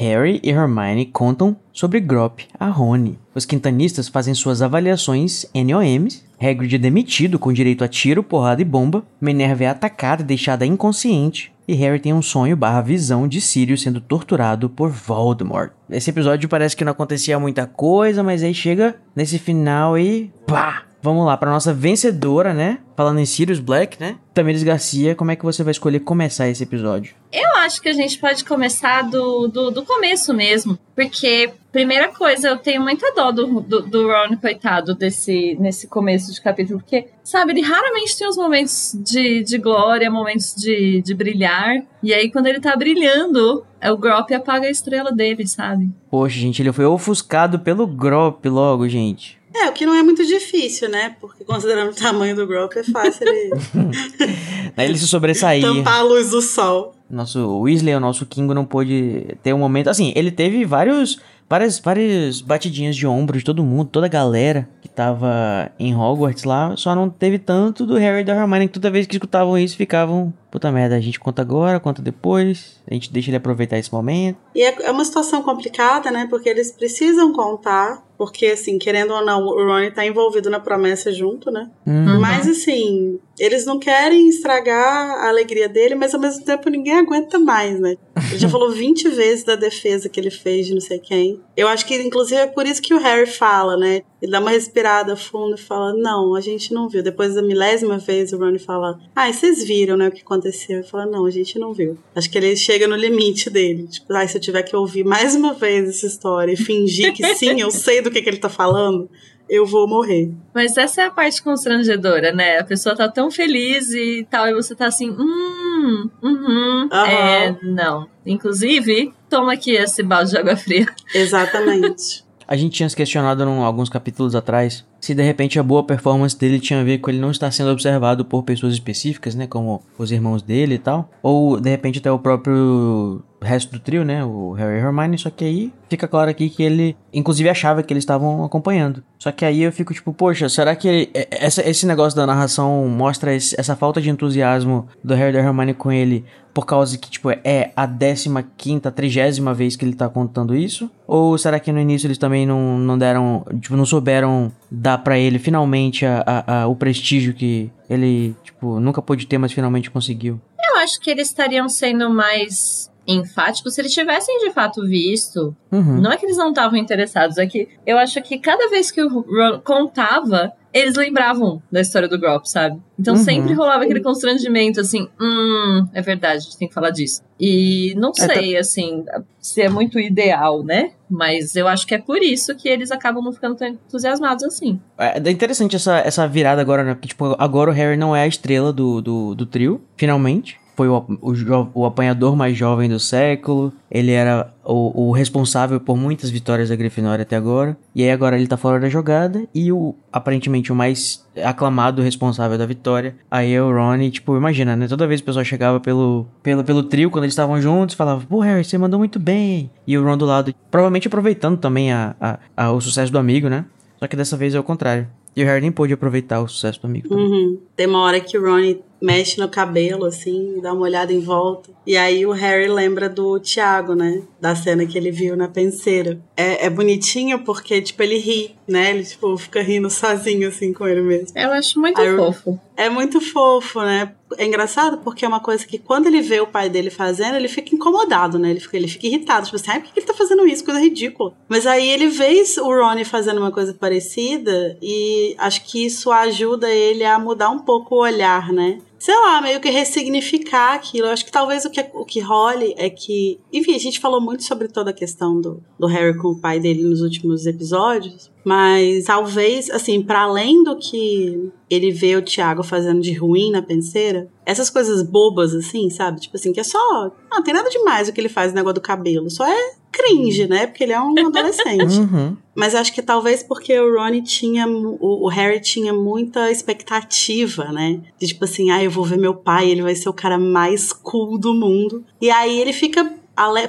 Harry 0.00 0.40
e 0.42 0.48
Hermione 0.48 1.04
contam 1.04 1.54
sobre 1.74 2.00
Grop 2.00 2.40
a 2.58 2.70
Rony. 2.70 3.18
Os 3.34 3.44
quintanistas 3.44 4.08
fazem 4.08 4.32
suas 4.32 4.62
avaliações 4.62 5.44
NOMs. 5.54 6.24
Hagrid 6.40 6.76
é 6.76 6.78
demitido 6.78 7.38
com 7.38 7.52
direito 7.52 7.84
a 7.84 7.88
tiro, 7.88 8.22
porrada 8.22 8.62
e 8.62 8.64
bomba. 8.64 9.04
Minerva 9.20 9.64
é 9.64 9.66
atacada 9.66 10.22
e 10.22 10.24
deixada 10.24 10.64
inconsciente. 10.64 11.52
E 11.68 11.74
Harry 11.74 12.00
tem 12.00 12.14
um 12.14 12.22
sonho 12.22 12.56
barra 12.56 12.80
visão 12.80 13.28
de 13.28 13.42
Sirius 13.42 13.82
sendo 13.82 14.00
torturado 14.00 14.70
por 14.70 14.88
Voldemort. 14.88 15.72
Esse 15.90 16.08
episódio 16.08 16.48
parece 16.48 16.74
que 16.74 16.84
não 16.84 16.92
acontecia 16.92 17.38
muita 17.38 17.66
coisa, 17.66 18.22
mas 18.22 18.42
aí 18.42 18.54
chega 18.54 18.96
nesse 19.14 19.38
final 19.38 19.98
e 19.98 20.32
pá! 20.46 20.89
Vamos 21.02 21.24
lá, 21.24 21.36
pra 21.36 21.50
nossa 21.50 21.72
vencedora, 21.72 22.52
né? 22.52 22.78
Falando 22.94 23.20
em 23.20 23.24
Sirius 23.24 23.58
Black, 23.58 23.98
né? 23.98 24.16
Tamires 24.34 24.62
Garcia, 24.62 25.14
como 25.14 25.30
é 25.30 25.36
que 25.36 25.44
você 25.44 25.62
vai 25.64 25.70
escolher 25.70 26.00
começar 26.00 26.48
esse 26.48 26.62
episódio? 26.62 27.14
Eu 27.32 27.56
acho 27.58 27.80
que 27.80 27.88
a 27.88 27.92
gente 27.94 28.18
pode 28.18 28.44
começar 28.44 29.02
do, 29.02 29.48
do, 29.48 29.70
do 29.70 29.82
começo 29.84 30.34
mesmo. 30.34 30.78
Porque, 30.94 31.50
primeira 31.72 32.08
coisa, 32.08 32.48
eu 32.48 32.58
tenho 32.58 32.82
muita 32.82 33.14
dó 33.14 33.32
do, 33.32 33.60
do, 33.60 33.80
do 33.80 34.06
Ron, 34.06 34.36
coitado, 34.36 34.94
desse, 34.94 35.56
nesse 35.58 35.86
começo 35.86 36.34
de 36.34 36.40
capítulo. 36.42 36.80
Porque, 36.80 37.06
sabe, 37.24 37.52
ele 37.52 37.62
raramente 37.62 38.18
tem 38.18 38.28
os 38.28 38.36
momentos 38.36 38.94
de, 39.02 39.42
de 39.42 39.56
glória, 39.56 40.10
momentos 40.10 40.54
de, 40.54 41.00
de 41.00 41.14
brilhar. 41.14 41.82
E 42.02 42.12
aí, 42.12 42.30
quando 42.30 42.46
ele 42.46 42.60
tá 42.60 42.76
brilhando, 42.76 43.64
é 43.80 43.90
o 43.90 43.96
Grop 43.96 44.30
apaga 44.32 44.66
a 44.66 44.70
estrela 44.70 45.10
dele, 45.10 45.46
sabe? 45.46 45.90
Poxa, 46.10 46.38
gente, 46.38 46.60
ele 46.60 46.72
foi 46.72 46.84
ofuscado 46.84 47.58
pelo 47.60 47.86
Grop 47.86 48.44
logo, 48.44 48.86
gente. 48.86 49.39
É, 49.54 49.68
o 49.68 49.72
que 49.72 49.84
não 49.84 49.94
é 49.94 50.02
muito 50.02 50.24
difícil, 50.24 50.88
né? 50.88 51.16
Porque 51.20 51.44
considerando 51.44 51.90
o 51.90 51.94
tamanho 51.94 52.36
do 52.36 52.46
Grop, 52.46 52.72
é 52.76 52.84
fácil 52.84 53.26
ele 53.26 53.50
Daí 54.76 54.86
ele 54.86 54.98
se 54.98 55.08
sobressair. 55.08 55.62
tampar 55.62 55.98
a 55.98 56.02
luz 56.02 56.30
do 56.30 56.40
sol. 56.40 56.94
Nosso 57.10 57.60
Weasley, 57.60 57.94
o 57.94 58.00
nosso 58.00 58.24
Kingo, 58.24 58.54
não 58.54 58.64
pôde 58.64 59.26
ter 59.42 59.52
um 59.52 59.58
momento. 59.58 59.90
Assim, 59.90 60.12
ele 60.14 60.30
teve 60.30 60.64
vários. 60.64 61.18
Várias, 61.48 61.80
várias 61.80 62.40
batidinhas 62.40 62.94
de 62.94 63.08
ombro 63.08 63.36
de 63.36 63.44
todo 63.44 63.64
mundo, 63.64 63.88
toda 63.90 64.06
a 64.06 64.08
galera 64.08 64.68
que 64.80 64.88
tava 64.88 65.68
em 65.80 65.92
Hogwarts 65.92 66.44
lá, 66.44 66.76
só 66.76 66.94
não 66.94 67.10
teve 67.10 67.40
tanto 67.40 67.84
do 67.84 67.96
Harry 67.96 68.20
e 68.20 68.24
da 68.24 68.36
Hermione, 68.36 68.68
que 68.68 68.74
toda 68.74 68.88
vez 68.88 69.04
que 69.04 69.16
escutavam 69.16 69.58
isso 69.58 69.76
ficavam 69.76 70.32
puta 70.50 70.70
merda, 70.72 70.96
a 70.96 71.00
gente 71.00 71.20
conta 71.20 71.42
agora, 71.42 71.78
conta 71.78 72.02
depois, 72.02 72.80
a 72.90 72.92
gente 72.92 73.12
deixa 73.12 73.30
ele 73.30 73.36
aproveitar 73.36 73.78
esse 73.78 73.92
momento. 73.92 74.38
E 74.54 74.62
é, 74.62 74.74
é 74.82 74.90
uma 74.90 75.04
situação 75.04 75.42
complicada, 75.42 76.10
né? 76.10 76.26
Porque 76.28 76.48
eles 76.48 76.72
precisam 76.72 77.32
contar, 77.32 78.02
porque, 78.18 78.46
assim, 78.46 78.78
querendo 78.78 79.12
ou 79.14 79.24
não, 79.24 79.44
o 79.44 79.64
Ronnie 79.64 79.92
tá 79.92 80.04
envolvido 80.04 80.50
na 80.50 80.58
promessa 80.58 81.12
junto, 81.12 81.50
né? 81.50 81.70
Uhum. 81.86 82.20
Mas, 82.20 82.48
assim, 82.48 83.18
eles 83.38 83.64
não 83.64 83.78
querem 83.78 84.28
estragar 84.28 85.24
a 85.24 85.28
alegria 85.28 85.68
dele, 85.68 85.94
mas 85.94 86.14
ao 86.14 86.20
mesmo 86.20 86.44
tempo 86.44 86.68
ninguém 86.68 86.94
aguenta 86.94 87.38
mais, 87.38 87.78
né? 87.78 87.96
Ele 88.28 88.38
já 88.38 88.48
falou 88.50 88.72
20 88.72 89.08
vezes 89.08 89.44
da 89.44 89.54
defesa 89.54 90.08
que 90.08 90.18
ele 90.18 90.30
fez 90.30 90.66
de 90.66 90.74
não 90.74 90.80
sei 90.80 90.98
quem. 90.98 91.40
Eu 91.56 91.68
acho 91.68 91.86
que, 91.86 91.94
inclusive, 91.96 92.40
é 92.40 92.46
por 92.46 92.66
isso 92.66 92.82
que 92.82 92.92
o 92.92 92.98
Harry 92.98 93.26
fala, 93.26 93.76
né? 93.76 94.02
Ele 94.20 94.32
dá 94.32 94.40
uma 94.40 94.50
respirada 94.50 95.16
fundo 95.16 95.54
e 95.54 95.60
fala: 95.60 95.94
Não, 95.94 96.34
a 96.34 96.40
gente 96.40 96.74
não 96.74 96.88
viu. 96.88 97.02
Depois 97.02 97.34
da 97.34 97.42
milésima 97.42 97.98
vez, 97.98 98.32
o 98.32 98.38
Ronnie 98.38 98.58
fala: 98.58 98.98
Ah, 99.14 99.32
vocês 99.32 99.64
viram, 99.64 99.96
né, 99.96 100.08
o 100.08 100.12
que 100.12 100.22
aconteceu? 100.22 100.78
Ele 100.78 100.86
fala: 100.86 101.06
Não, 101.06 101.24
a 101.24 101.30
gente 101.30 101.58
não 101.58 101.72
viu. 101.72 101.96
Acho 102.14 102.30
que 102.30 102.36
ele 102.36 102.54
chega 102.54 102.86
no 102.86 102.96
limite 102.96 103.48
dele. 103.48 103.86
Tipo, 103.88 104.12
ah, 104.12 104.26
se 104.26 104.36
eu 104.36 104.40
tiver 104.40 104.62
que 104.62 104.76
ouvir 104.76 105.04
mais 105.04 105.34
uma 105.34 105.54
vez 105.54 105.88
essa 105.88 106.06
história 106.06 106.52
e 106.52 106.56
fingir 106.56 107.14
que 107.14 107.26
sim, 107.34 107.60
eu 107.60 107.70
sei 107.70 108.02
do 108.02 108.10
que, 108.10 108.20
que 108.20 108.28
ele 108.28 108.36
tá 108.36 108.50
falando, 108.50 109.08
eu 109.48 109.66
vou 109.66 109.88
morrer. 109.88 110.30
Mas 110.54 110.76
essa 110.76 111.02
é 111.02 111.06
a 111.06 111.10
parte 111.10 111.42
constrangedora, 111.42 112.32
né? 112.32 112.58
A 112.58 112.64
pessoa 112.64 112.94
tá 112.94 113.08
tão 113.08 113.30
feliz 113.30 113.90
e 113.90 114.26
tal, 114.30 114.46
e 114.46 114.54
você 114.54 114.76
tá 114.76 114.86
assim, 114.86 115.10
hum, 115.10 116.08
uhum, 116.22 116.88
Aham. 116.92 117.08
é, 117.08 117.58
não. 117.62 118.08
Inclusive, 118.24 119.12
toma 119.28 119.54
aqui 119.54 119.72
esse 119.72 120.02
balde 120.02 120.30
de 120.30 120.38
água 120.38 120.56
fria. 120.56 120.86
Exatamente. 121.12 122.24
A 122.50 122.56
gente 122.56 122.72
tinha 122.72 122.88
se 122.88 122.96
questionado 122.96 123.44
em 123.44 123.62
alguns 123.62 123.88
capítulos 123.88 124.34
atrás 124.34 124.84
se 125.00 125.14
de 125.14 125.22
repente 125.22 125.56
a 125.58 125.62
boa 125.62 125.82
performance 125.84 126.36
dele 126.36 126.58
tinha 126.60 126.80
a 126.80 126.84
ver 126.84 126.98
com 126.98 127.08
ele 127.08 127.20
não 127.20 127.30
estar 127.30 127.50
sendo 127.52 127.70
observado 127.70 128.24
por 128.24 128.42
pessoas 128.42 128.74
específicas, 128.74 129.34
né, 129.36 129.46
como 129.46 129.80
os 129.96 130.10
irmãos 130.12 130.42
dele 130.42 130.74
e 130.74 130.78
tal, 130.78 131.08
ou 131.22 131.58
de 131.60 131.70
repente 131.70 132.00
até 132.00 132.10
o 132.12 132.18
próprio 132.18 133.22
resto 133.40 133.72
do 133.72 133.78
trio, 133.78 134.04
né, 134.04 134.22
o 134.24 134.52
Harry 134.52 134.74
e 134.74 134.78
Hermione, 134.84 135.16
só 135.16 135.30
que 135.30 135.44
aí 135.44 135.72
fica 135.88 136.06
claro 136.06 136.30
aqui 136.30 136.50
que 136.50 136.62
ele 136.62 136.94
inclusive 137.14 137.48
achava 137.48 137.82
que 137.82 137.92
eles 137.94 138.02
estavam 138.02 138.44
acompanhando. 138.44 139.02
Só 139.18 139.32
que 139.32 139.44
aí 139.44 139.62
eu 139.62 139.72
fico 139.72 139.94
tipo, 139.94 140.12
poxa, 140.12 140.48
será 140.48 140.74
que 140.76 140.86
ele- 140.88 141.10
é- 141.14 141.28
essa, 141.30 141.66
esse 141.66 141.86
negócio 141.86 142.16
da 142.16 142.26
narração 142.26 142.86
mostra 142.88 143.34
esse- 143.34 143.58
essa 143.58 143.74
falta 143.76 144.00
de 144.02 144.10
entusiasmo 144.10 144.86
do 145.02 145.14
Harry 145.14 145.30
e 145.30 145.32
da 145.40 145.46
Hermione 145.48 145.72
com 145.72 145.90
ele 145.90 146.24
por 146.60 146.66
causa 146.66 146.98
que, 146.98 147.10
tipo, 147.10 147.30
é 147.30 147.72
a 147.74 147.88
15ª, 147.88 148.90
30 148.92 149.54
vez 149.54 149.76
que 149.76 149.84
ele 149.84 149.94
tá 149.94 150.08
contando 150.10 150.54
isso? 150.54 150.90
Ou 151.06 151.38
será 151.38 151.58
que 151.58 151.72
no 151.72 151.80
início 151.80 152.06
eles 152.06 152.18
também 152.18 152.44
não, 152.46 152.78
não 152.78 152.98
deram, 152.98 153.46
tipo, 153.62 153.76
não 153.78 153.86
souberam 153.86 154.52
dar 154.70 154.98
pra 154.98 155.18
ele 155.18 155.38
finalmente 155.38 156.04
a, 156.04 156.22
a- 156.26 156.60
a- 156.62 156.66
o 156.66 156.76
prestígio 156.76 157.32
que 157.32 157.70
ele, 157.88 158.36
tipo, 158.44 158.78
nunca 158.78 159.00
pôde 159.00 159.26
ter, 159.26 159.38
mas 159.38 159.52
finalmente 159.52 159.90
conseguiu? 159.90 160.38
Eu 160.62 160.76
acho 160.80 161.00
que 161.00 161.10
eles 161.10 161.28
estariam 161.28 161.66
sendo 161.66 162.10
mais 162.10 162.89
enfáticos 163.14 163.74
se 163.74 163.80
eles 163.80 163.92
tivessem 163.92 164.38
de 164.40 164.50
fato 164.52 164.82
visto. 164.86 165.54
Uhum. 165.70 166.00
Não 166.00 166.12
é 166.12 166.16
que 166.16 166.26
eles 166.26 166.36
não 166.36 166.50
estavam 166.50 166.78
interessados, 166.78 167.38
é 167.38 167.46
que 167.46 167.68
eu 167.86 167.98
acho 167.98 168.20
que 168.22 168.38
cada 168.38 168.68
vez 168.68 168.90
que 168.90 169.02
o 169.02 169.08
Ron 169.20 169.60
contava, 169.60 170.52
eles 170.72 170.94
lembravam 170.94 171.60
da 171.70 171.80
história 171.80 172.06
do 172.08 172.18
Grop, 172.18 172.44
sabe? 172.46 172.80
Então 172.98 173.14
Uhum. 173.14 173.24
sempre 173.24 173.54
rolava 173.54 173.82
aquele 173.84 174.00
constrangimento, 174.00 174.80
assim, 174.80 175.08
hum, 175.20 175.86
é 175.92 176.00
verdade, 176.02 176.36
a 176.36 176.40
gente 176.40 176.58
tem 176.58 176.68
que 176.68 176.74
falar 176.74 176.90
disso. 176.90 177.22
E 177.40 177.94
não 177.96 178.10
É, 178.18 178.26
sei, 178.26 178.56
assim, 178.56 179.04
se 179.40 179.62
é 179.62 179.68
muito 179.68 179.98
ideal, 179.98 180.62
né? 180.62 180.92
Mas 181.08 181.56
eu 181.56 181.66
acho 181.66 181.86
que 181.86 181.94
é 181.94 181.98
por 181.98 182.22
isso 182.22 182.54
que 182.54 182.68
eles 182.68 182.92
acabam 182.92 183.24
não 183.24 183.32
ficando 183.32 183.56
tão 183.56 183.66
entusiasmados 183.66 184.44
assim. 184.44 184.78
É 184.98 185.18
é 185.24 185.30
interessante 185.30 185.74
essa, 185.74 185.98
essa 185.98 186.28
virada 186.28 186.60
agora, 186.60 186.84
né? 186.84 186.94
Porque, 186.94 187.08
tipo, 187.08 187.34
agora 187.38 187.70
o 187.70 187.72
Harry 187.74 187.96
não 187.96 188.14
é 188.14 188.22
a 188.22 188.26
estrela 188.28 188.72
do, 188.72 189.00
do, 189.00 189.34
do 189.34 189.46
trio, 189.46 189.80
finalmente. 189.96 190.59
Foi 190.76 190.88
o, 190.88 191.04
o, 191.20 191.32
o 191.74 191.84
apanhador 191.86 192.34
mais 192.36 192.56
jovem 192.56 192.88
do 192.88 192.98
século. 192.98 193.72
Ele 193.90 194.12
era 194.12 194.52
o, 194.64 195.08
o 195.08 195.12
responsável 195.12 195.78
por 195.78 195.96
muitas 195.96 196.30
vitórias 196.30 196.68
da 196.70 196.76
Grifinória 196.76 197.22
até 197.22 197.36
agora. 197.36 197.76
E 197.94 198.02
aí 198.02 198.10
agora 198.10 198.36
ele 198.36 198.46
tá 198.46 198.56
fora 198.56 198.80
da 198.80 198.88
jogada. 198.88 199.46
E 199.54 199.70
o, 199.72 199.94
aparentemente, 200.12 200.72
o 200.72 200.74
mais 200.74 201.26
aclamado 201.44 202.00
responsável 202.02 202.56
da 202.56 202.64
vitória. 202.64 203.14
Aí 203.30 203.52
é 203.52 203.62
o 203.62 203.70
Ron. 203.70 204.08
Tipo, 204.10 204.36
imagina, 204.36 204.74
né? 204.74 204.88
Toda 204.88 205.06
vez 205.06 205.20
o 205.20 205.24
pessoal 205.24 205.44
chegava 205.44 205.78
pelo, 205.80 206.26
pelo, 206.42 206.64
pelo 206.64 206.82
trio, 206.82 207.10
quando 207.10 207.24
eles 207.24 207.32
estavam 207.32 207.60
juntos, 207.60 207.94
falava, 207.94 208.24
pô, 208.26 208.40
Harry, 208.40 208.64
você 208.64 208.78
mandou 208.78 208.98
muito 208.98 209.18
bem. 209.18 209.70
E 209.86 209.98
o 209.98 210.04
Ron 210.04 210.16
do 210.16 210.24
lado, 210.24 210.54
provavelmente 210.70 211.08
aproveitando 211.08 211.58
também 211.58 211.92
a, 211.92 212.14
a, 212.20 212.38
a- 212.56 212.72
o 212.72 212.80
sucesso 212.80 213.12
do 213.12 213.18
amigo, 213.18 213.48
né? 213.48 213.64
Só 213.98 214.06
que 214.06 214.16
dessa 214.16 214.36
vez 214.36 214.54
é 214.54 214.60
o 214.60 214.62
contrário. 214.62 215.06
E 215.36 215.42
o 215.42 215.46
Harry 215.46 215.60
nem 215.60 215.70
pôde 215.70 215.92
aproveitar 215.92 216.40
o 216.40 216.48
sucesso 216.48 216.80
do 216.80 216.86
amigo. 216.86 217.14
Uhum. 217.14 217.58
Tem 217.76 217.86
uma 217.86 218.00
hora 218.00 218.18
que 218.18 218.36
o 218.36 218.42
Ronnie 218.42 218.80
mexe 219.00 219.38
no 219.38 219.48
cabelo, 219.48 220.04
assim, 220.04 220.60
dá 220.60 220.72
uma 220.72 220.82
olhada 220.82 221.12
em 221.12 221.20
volta. 221.20 221.70
E 221.86 221.96
aí 221.96 222.26
o 222.26 222.32
Harry 222.32 222.68
lembra 222.68 223.08
do 223.08 223.38
Tiago, 223.40 223.94
né? 223.94 224.22
Da 224.40 224.54
cena 224.54 224.86
que 224.86 224.96
ele 224.96 225.10
viu 225.10 225.36
na 225.36 225.48
penseira. 225.48 226.20
É, 226.36 226.66
é 226.66 226.70
bonitinho 226.70 227.42
porque, 227.44 227.80
tipo, 227.80 228.02
ele 228.02 228.18
ri, 228.18 228.54
né? 228.68 228.90
Ele, 228.90 229.04
tipo, 229.04 229.36
fica 229.36 229.62
rindo 229.62 229.88
sozinho, 229.90 230.48
assim, 230.48 230.72
com 230.72 230.86
ele 230.86 231.00
mesmo. 231.00 231.36
Eu 231.36 231.50
acho 231.52 231.80
muito 231.80 232.00
Aí 232.00 232.16
fofo. 232.16 232.60
É 232.76 232.88
muito 232.88 233.20
fofo, 233.20 233.80
né? 233.80 234.12
É 234.38 234.46
engraçado 234.46 234.98
porque 234.98 235.24
é 235.24 235.28
uma 235.28 235.40
coisa 235.40 235.66
que 235.66 235.78
quando 235.78 236.06
ele 236.06 236.20
vê 236.20 236.40
o 236.40 236.46
pai 236.46 236.68
dele 236.68 236.88
fazendo, 236.90 237.34
ele 237.34 237.48
fica 237.48 237.74
incomodado, 237.74 238.38
né? 238.38 238.50
Ele 238.50 238.60
fica, 238.60 238.76
ele 238.76 238.88
fica 238.88 239.06
irritado. 239.06 239.46
Tipo 239.46 239.56
assim, 239.56 239.70
ai, 239.70 239.80
por 239.80 239.92
que 239.92 240.00
ele 240.00 240.06
tá 240.06 240.14
fazendo 240.14 240.46
isso? 240.46 240.64
Coisa 240.64 240.80
ridícula. 240.80 241.34
Mas 241.48 241.66
aí 241.66 241.88
ele 241.88 242.08
vê 242.08 242.42
o 242.58 242.68
Ronnie 242.68 243.04
fazendo 243.04 243.38
uma 243.38 243.50
coisa 243.50 243.74
parecida 243.74 244.78
e 244.80 245.34
acho 245.38 245.64
que 245.64 245.84
isso 245.84 246.10
ajuda 246.12 246.70
ele 246.70 247.04
a 247.04 247.18
mudar 247.18 247.50
um 247.50 247.58
pouco 247.58 247.96
o 247.96 248.02
olhar, 248.02 248.52
né? 248.52 248.78
Sei 249.00 249.14
lá, 249.14 249.40
meio 249.40 249.58
que 249.60 249.70
ressignificar 249.70 250.74
aquilo. 250.74 251.06
Eu 251.06 251.12
acho 251.12 251.24
que 251.24 251.32
talvez 251.32 251.64
o 251.64 251.70
que, 251.70 251.80
o 251.94 252.04
que 252.04 252.20
role 252.20 252.74
é 252.76 252.90
que. 252.90 253.40
Enfim, 253.50 253.74
a 253.74 253.78
gente 253.78 253.98
falou 253.98 254.20
muito 254.20 254.44
sobre 254.44 254.68
toda 254.68 254.90
a 254.90 254.92
questão 254.92 255.40
do, 255.40 255.64
do 255.78 255.86
Harry 255.86 256.18
com 256.18 256.28
o 256.28 256.38
pai 256.38 256.60
dele 256.60 256.82
nos 256.82 257.00
últimos 257.00 257.46
episódios. 257.46 258.30
Mas 258.44 259.04
talvez, 259.04 259.70
assim, 259.70 260.02
para 260.02 260.20
além 260.20 260.62
do 260.62 260.76
que 260.76 261.50
ele 261.70 261.90
vê 261.90 262.14
o 262.14 262.22
Thiago 262.22 262.62
fazendo 262.62 263.00
de 263.00 263.14
ruim 263.14 263.50
na 263.50 263.62
penseira, 263.62 264.28
essas 264.44 264.68
coisas 264.68 265.02
bobas, 265.02 265.54
assim, 265.54 265.88
sabe? 265.88 266.20
Tipo 266.20 266.36
assim, 266.36 266.52
que 266.52 266.60
é 266.60 266.64
só. 266.64 267.10
Não, 267.30 267.42
tem 267.42 267.54
nada 267.54 267.70
demais 267.70 268.06
o 268.06 268.12
que 268.12 268.20
ele 268.20 268.28
faz 268.28 268.52
no 268.52 268.56
negócio 268.56 268.74
do 268.74 268.82
cabelo. 268.82 269.30
Só 269.30 269.46
é 269.46 269.79
cringe, 269.90 270.46
né? 270.46 270.66
Porque 270.66 270.84
ele 270.84 270.92
é 270.92 271.00
um 271.00 271.14
adolescente. 271.26 271.98
Uhum. 271.98 272.36
Mas 272.54 272.74
acho 272.74 272.92
que 272.92 273.02
talvez 273.02 273.42
porque 273.42 273.78
o 273.78 273.94
Ronnie 273.94 274.22
tinha. 274.22 274.66
O, 274.66 275.24
o 275.24 275.28
Harry 275.28 275.60
tinha 275.60 275.92
muita 275.92 276.50
expectativa, 276.50 277.72
né? 277.72 278.00
De 278.18 278.26
tipo 278.26 278.44
assim, 278.44 278.70
ah, 278.70 278.82
eu 278.82 278.90
vou 278.90 279.04
ver 279.04 279.18
meu 279.18 279.34
pai, 279.34 279.70
ele 279.70 279.82
vai 279.82 279.94
ser 279.94 280.08
o 280.08 280.14
cara 280.14 280.38
mais 280.38 280.92
cool 280.92 281.38
do 281.38 281.54
mundo. 281.54 282.04
E 282.20 282.30
aí 282.30 282.58
ele 282.58 282.72
fica. 282.72 283.19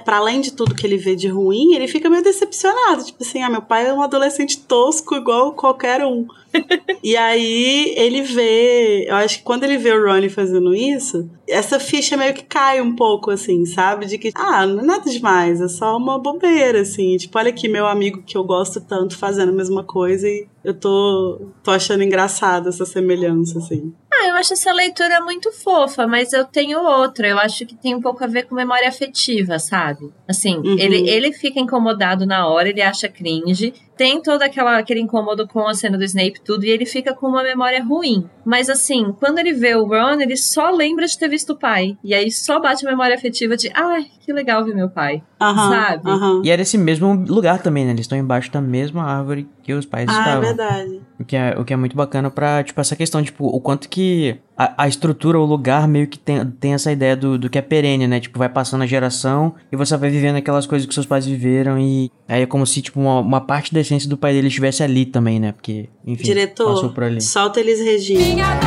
Pra 0.03 0.17
além 0.17 0.41
de 0.41 0.51
tudo 0.51 0.75
que 0.75 0.85
ele 0.85 0.97
vê 0.97 1.15
de 1.15 1.27
ruim, 1.27 1.75
ele 1.75 1.87
fica 1.87 2.09
meio 2.09 2.23
decepcionado. 2.23 3.05
Tipo 3.05 3.23
assim, 3.23 3.41
ah, 3.41 3.49
meu 3.49 3.61
pai 3.61 3.87
é 3.87 3.93
um 3.93 4.01
adolescente 4.01 4.59
tosco 4.59 5.15
igual 5.15 5.53
qualquer 5.53 6.03
um. 6.03 6.25
E 7.03 7.17
aí 7.17 7.95
ele 7.97 8.21
vê, 8.21 9.05
eu 9.09 9.15
acho 9.15 9.39
que 9.39 9.43
quando 9.43 9.63
ele 9.63 9.77
vê 9.77 9.91
o 9.91 10.05
Ronnie 10.05 10.29
fazendo 10.29 10.71
isso, 10.75 11.27
essa 11.47 11.79
ficha 11.79 12.15
meio 12.15 12.33
que 12.33 12.43
cai 12.43 12.79
um 12.79 12.95
pouco, 12.95 13.31
assim, 13.31 13.65
sabe? 13.65 14.05
De 14.05 14.19
que, 14.19 14.31
ah, 14.35 14.67
não 14.67 14.81
é 14.81 14.85
nada 14.85 15.09
demais, 15.09 15.59
é 15.61 15.67
só 15.67 15.97
uma 15.97 16.19
bobeira, 16.19 16.81
assim. 16.81 17.17
Tipo, 17.17 17.39
olha 17.39 17.49
aqui, 17.49 17.67
meu 17.67 17.87
amigo 17.87 18.21
que 18.21 18.37
eu 18.37 18.43
gosto 18.43 18.79
tanto 18.81 19.17
fazendo 19.17 19.49
a 19.49 19.55
mesma 19.55 19.83
coisa 19.83 20.27
e 20.27 20.47
eu 20.63 20.75
tô, 20.75 21.41
tô 21.63 21.71
achando 21.71 22.03
engraçado 22.03 22.69
essa 22.69 22.85
semelhança, 22.85 23.57
assim. 23.57 23.91
Ah, 24.23 24.27
eu 24.27 24.35
acho 24.35 24.53
essa 24.53 24.71
leitura 24.71 25.19
muito 25.21 25.51
fofa, 25.51 26.05
mas 26.05 26.31
eu 26.31 26.45
tenho 26.45 26.79
outra. 26.79 27.27
Eu 27.27 27.39
acho 27.39 27.65
que 27.65 27.75
tem 27.75 27.95
um 27.95 28.01
pouco 28.01 28.23
a 28.23 28.27
ver 28.27 28.43
com 28.43 28.53
memória 28.53 28.87
afetiva, 28.87 29.57
sabe? 29.57 30.11
Assim, 30.27 30.57
Uhum. 30.57 30.77
ele, 30.77 31.09
ele 31.09 31.33
fica 31.33 31.59
incomodado 31.59 32.23
na 32.25 32.47
hora, 32.47 32.69
ele 32.69 32.81
acha 32.83 33.07
cringe. 33.09 33.73
Tem 34.01 34.19
todo 34.19 34.41
aquela, 34.41 34.79
aquele 34.79 34.99
incômodo 34.99 35.47
com 35.47 35.67
a 35.67 35.75
cena 35.75 35.95
do 35.95 36.03
Snape 36.03 36.39
e 36.39 36.43
tudo, 36.43 36.65
e 36.65 36.71
ele 36.71 36.87
fica 36.87 37.13
com 37.13 37.27
uma 37.27 37.43
memória 37.43 37.83
ruim. 37.83 38.27
Mas 38.43 38.67
assim, 38.67 39.13
quando 39.19 39.37
ele 39.37 39.53
vê 39.53 39.75
o 39.75 39.85
Ron, 39.85 40.19
ele 40.19 40.35
só 40.35 40.71
lembra 40.71 41.05
de 41.05 41.15
ter 41.15 41.27
visto 41.27 41.51
o 41.51 41.55
pai. 41.55 41.95
E 42.03 42.11
aí 42.15 42.31
só 42.31 42.59
bate 42.59 42.83
a 42.83 42.89
memória 42.89 43.15
afetiva 43.15 43.55
de, 43.55 43.69
ai, 43.75 44.07
que 44.25 44.33
legal 44.33 44.65
ver 44.65 44.73
meu 44.73 44.89
pai. 44.89 45.21
Aham, 45.39 45.69
Sabe? 45.69 46.09
aham. 46.09 46.41
E 46.43 46.49
era 46.49 46.63
esse 46.63 46.79
mesmo 46.79 47.13
lugar 47.27 47.61
também, 47.61 47.85
né? 47.85 47.91
Eles 47.91 48.01
estão 48.01 48.17
embaixo 48.17 48.51
da 48.51 48.59
mesma 48.59 49.03
árvore 49.03 49.47
que 49.61 49.71
os 49.71 49.85
pais 49.85 50.09
Ah, 50.09 50.13
é 50.13 50.17
estavam. 50.17 50.41
verdade. 50.41 51.01
O 51.19 51.23
que, 51.23 51.35
é, 51.35 51.55
o 51.59 51.63
que 51.63 51.71
é 51.71 51.75
muito 51.75 51.95
bacana 51.95 52.31
pra, 52.31 52.63
tipo, 52.63 52.81
essa 52.81 52.95
questão, 52.95 53.21
tipo, 53.21 53.45
o 53.45 53.61
quanto 53.61 53.87
que 53.87 54.37
a, 54.61 54.83
a 54.83 54.87
estrutura, 54.87 55.39
o 55.39 55.45
lugar 55.45 55.87
meio 55.87 56.05
que 56.07 56.19
tem, 56.19 56.45
tem 56.45 56.73
essa 56.75 56.91
ideia 56.91 57.15
do, 57.15 57.35
do 57.37 57.49
que 57.49 57.57
é 57.57 57.61
perene, 57.61 58.05
né? 58.07 58.19
Tipo, 58.19 58.37
vai 58.37 58.47
passando 58.47 58.83
a 58.83 58.85
geração 58.85 59.55
e 59.71 59.75
você 59.75 59.97
vai 59.97 60.11
vivendo 60.11 60.35
aquelas 60.35 60.67
coisas 60.67 60.87
que 60.87 60.93
seus 60.93 61.07
pais 61.07 61.25
viveram 61.25 61.79
e 61.79 62.11
aí 62.27 62.43
é 62.43 62.45
como 62.45 62.65
se, 62.67 62.79
tipo, 62.81 62.99
uma, 62.99 63.21
uma 63.21 63.41
parte 63.41 63.73
da 63.73 63.79
essência 63.79 64.07
do 64.07 64.15
pai 64.15 64.33
dele 64.33 64.49
estivesse 64.49 64.83
ali 64.83 65.05
também, 65.05 65.39
né? 65.39 65.51
Porque, 65.51 65.89
enfim, 66.05 66.23
Diretor, 66.23 66.75
passou 66.75 66.89
por 66.89 67.05
ali. 67.05 67.21
solta 67.21 67.59
eles 67.59 67.79
Regina. 67.79 68.59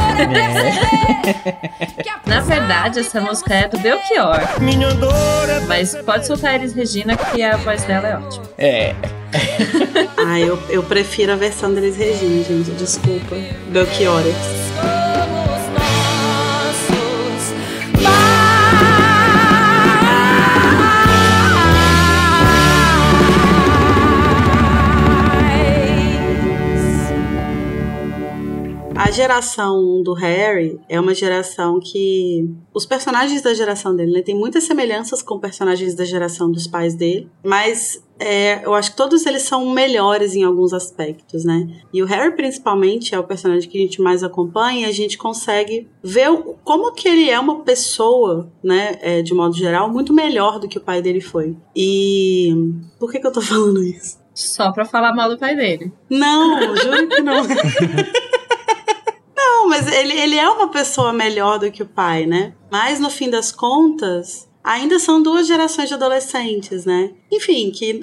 Na 2.26 2.40
verdade, 2.40 2.98
essa 2.98 3.20
música 3.20 3.54
é 3.54 3.68
do 3.68 3.78
Belchior. 3.78 4.40
Mas 5.68 5.94
pode 6.04 6.26
soltar 6.26 6.56
eles, 6.56 6.72
Regina, 6.72 7.16
que 7.16 7.40
a 7.40 7.56
voz 7.58 7.84
dela 7.84 8.08
é 8.08 8.16
ótima. 8.16 8.44
É. 8.58 8.94
Ah, 10.26 10.40
eu, 10.40 10.58
eu 10.70 10.82
prefiro 10.82 11.32
a 11.32 11.36
versão 11.36 11.74
deles 11.74 11.96
Regina, 11.96 12.42
gente. 12.44 12.70
Desculpa. 12.70 13.36
Belchiores. 13.70 14.34
Geração 29.10 30.02
do 30.02 30.12
Harry 30.14 30.80
é 30.88 30.98
uma 31.00 31.14
geração 31.14 31.80
que. 31.80 32.48
Os 32.72 32.86
personagens 32.86 33.42
da 33.42 33.54
geração 33.54 33.94
dele 33.94 34.12
né, 34.12 34.22
tem 34.22 34.34
muitas 34.34 34.64
semelhanças 34.64 35.22
com 35.22 35.38
personagens 35.38 35.94
da 35.94 36.04
geração 36.04 36.50
dos 36.50 36.66
pais 36.66 36.94
dele, 36.94 37.28
mas 37.42 38.02
é, 38.18 38.64
eu 38.64 38.74
acho 38.74 38.92
que 38.92 38.96
todos 38.96 39.26
eles 39.26 39.42
são 39.42 39.70
melhores 39.70 40.34
em 40.34 40.44
alguns 40.44 40.72
aspectos, 40.72 41.44
né? 41.44 41.66
E 41.92 42.02
o 42.02 42.06
Harry, 42.06 42.34
principalmente, 42.34 43.14
é 43.14 43.18
o 43.18 43.24
personagem 43.24 43.68
que 43.68 43.78
a 43.78 43.80
gente 43.80 44.00
mais 44.00 44.22
acompanha 44.22 44.86
e 44.86 44.90
a 44.90 44.92
gente 44.92 45.18
consegue 45.18 45.88
ver 46.02 46.28
como 46.62 46.92
que 46.92 47.08
ele 47.08 47.28
é 47.28 47.38
uma 47.38 47.60
pessoa, 47.60 48.52
né, 48.62 48.98
é, 49.00 49.22
de 49.22 49.34
modo 49.34 49.56
geral, 49.56 49.90
muito 49.90 50.12
melhor 50.12 50.58
do 50.58 50.68
que 50.68 50.78
o 50.78 50.80
pai 50.80 51.02
dele 51.02 51.20
foi. 51.20 51.56
E. 51.74 52.52
Por 52.98 53.10
que, 53.10 53.18
que 53.18 53.26
eu 53.26 53.32
tô 53.32 53.40
falando 53.42 53.82
isso? 53.82 54.22
Só 54.34 54.72
pra 54.72 54.84
falar 54.84 55.14
mal 55.14 55.30
do 55.30 55.38
pai 55.38 55.54
dele. 55.54 55.92
Não, 56.10 56.76
juro 56.76 57.08
que 57.08 57.22
não. 57.22 57.44
mas 59.74 59.92
ele, 59.92 60.12
ele 60.12 60.36
é 60.36 60.48
uma 60.48 60.68
pessoa 60.68 61.12
melhor 61.12 61.58
do 61.58 61.68
que 61.68 61.82
o 61.82 61.86
pai, 61.86 62.26
né? 62.26 62.54
Mas 62.70 63.00
no 63.00 63.10
fim 63.10 63.28
das 63.28 63.50
contas, 63.50 64.48
ainda 64.62 65.00
são 65.00 65.20
duas 65.20 65.48
gerações 65.48 65.88
de 65.88 65.94
adolescentes, 65.94 66.84
né? 66.84 67.10
Enfim, 67.30 67.72
que 67.72 68.00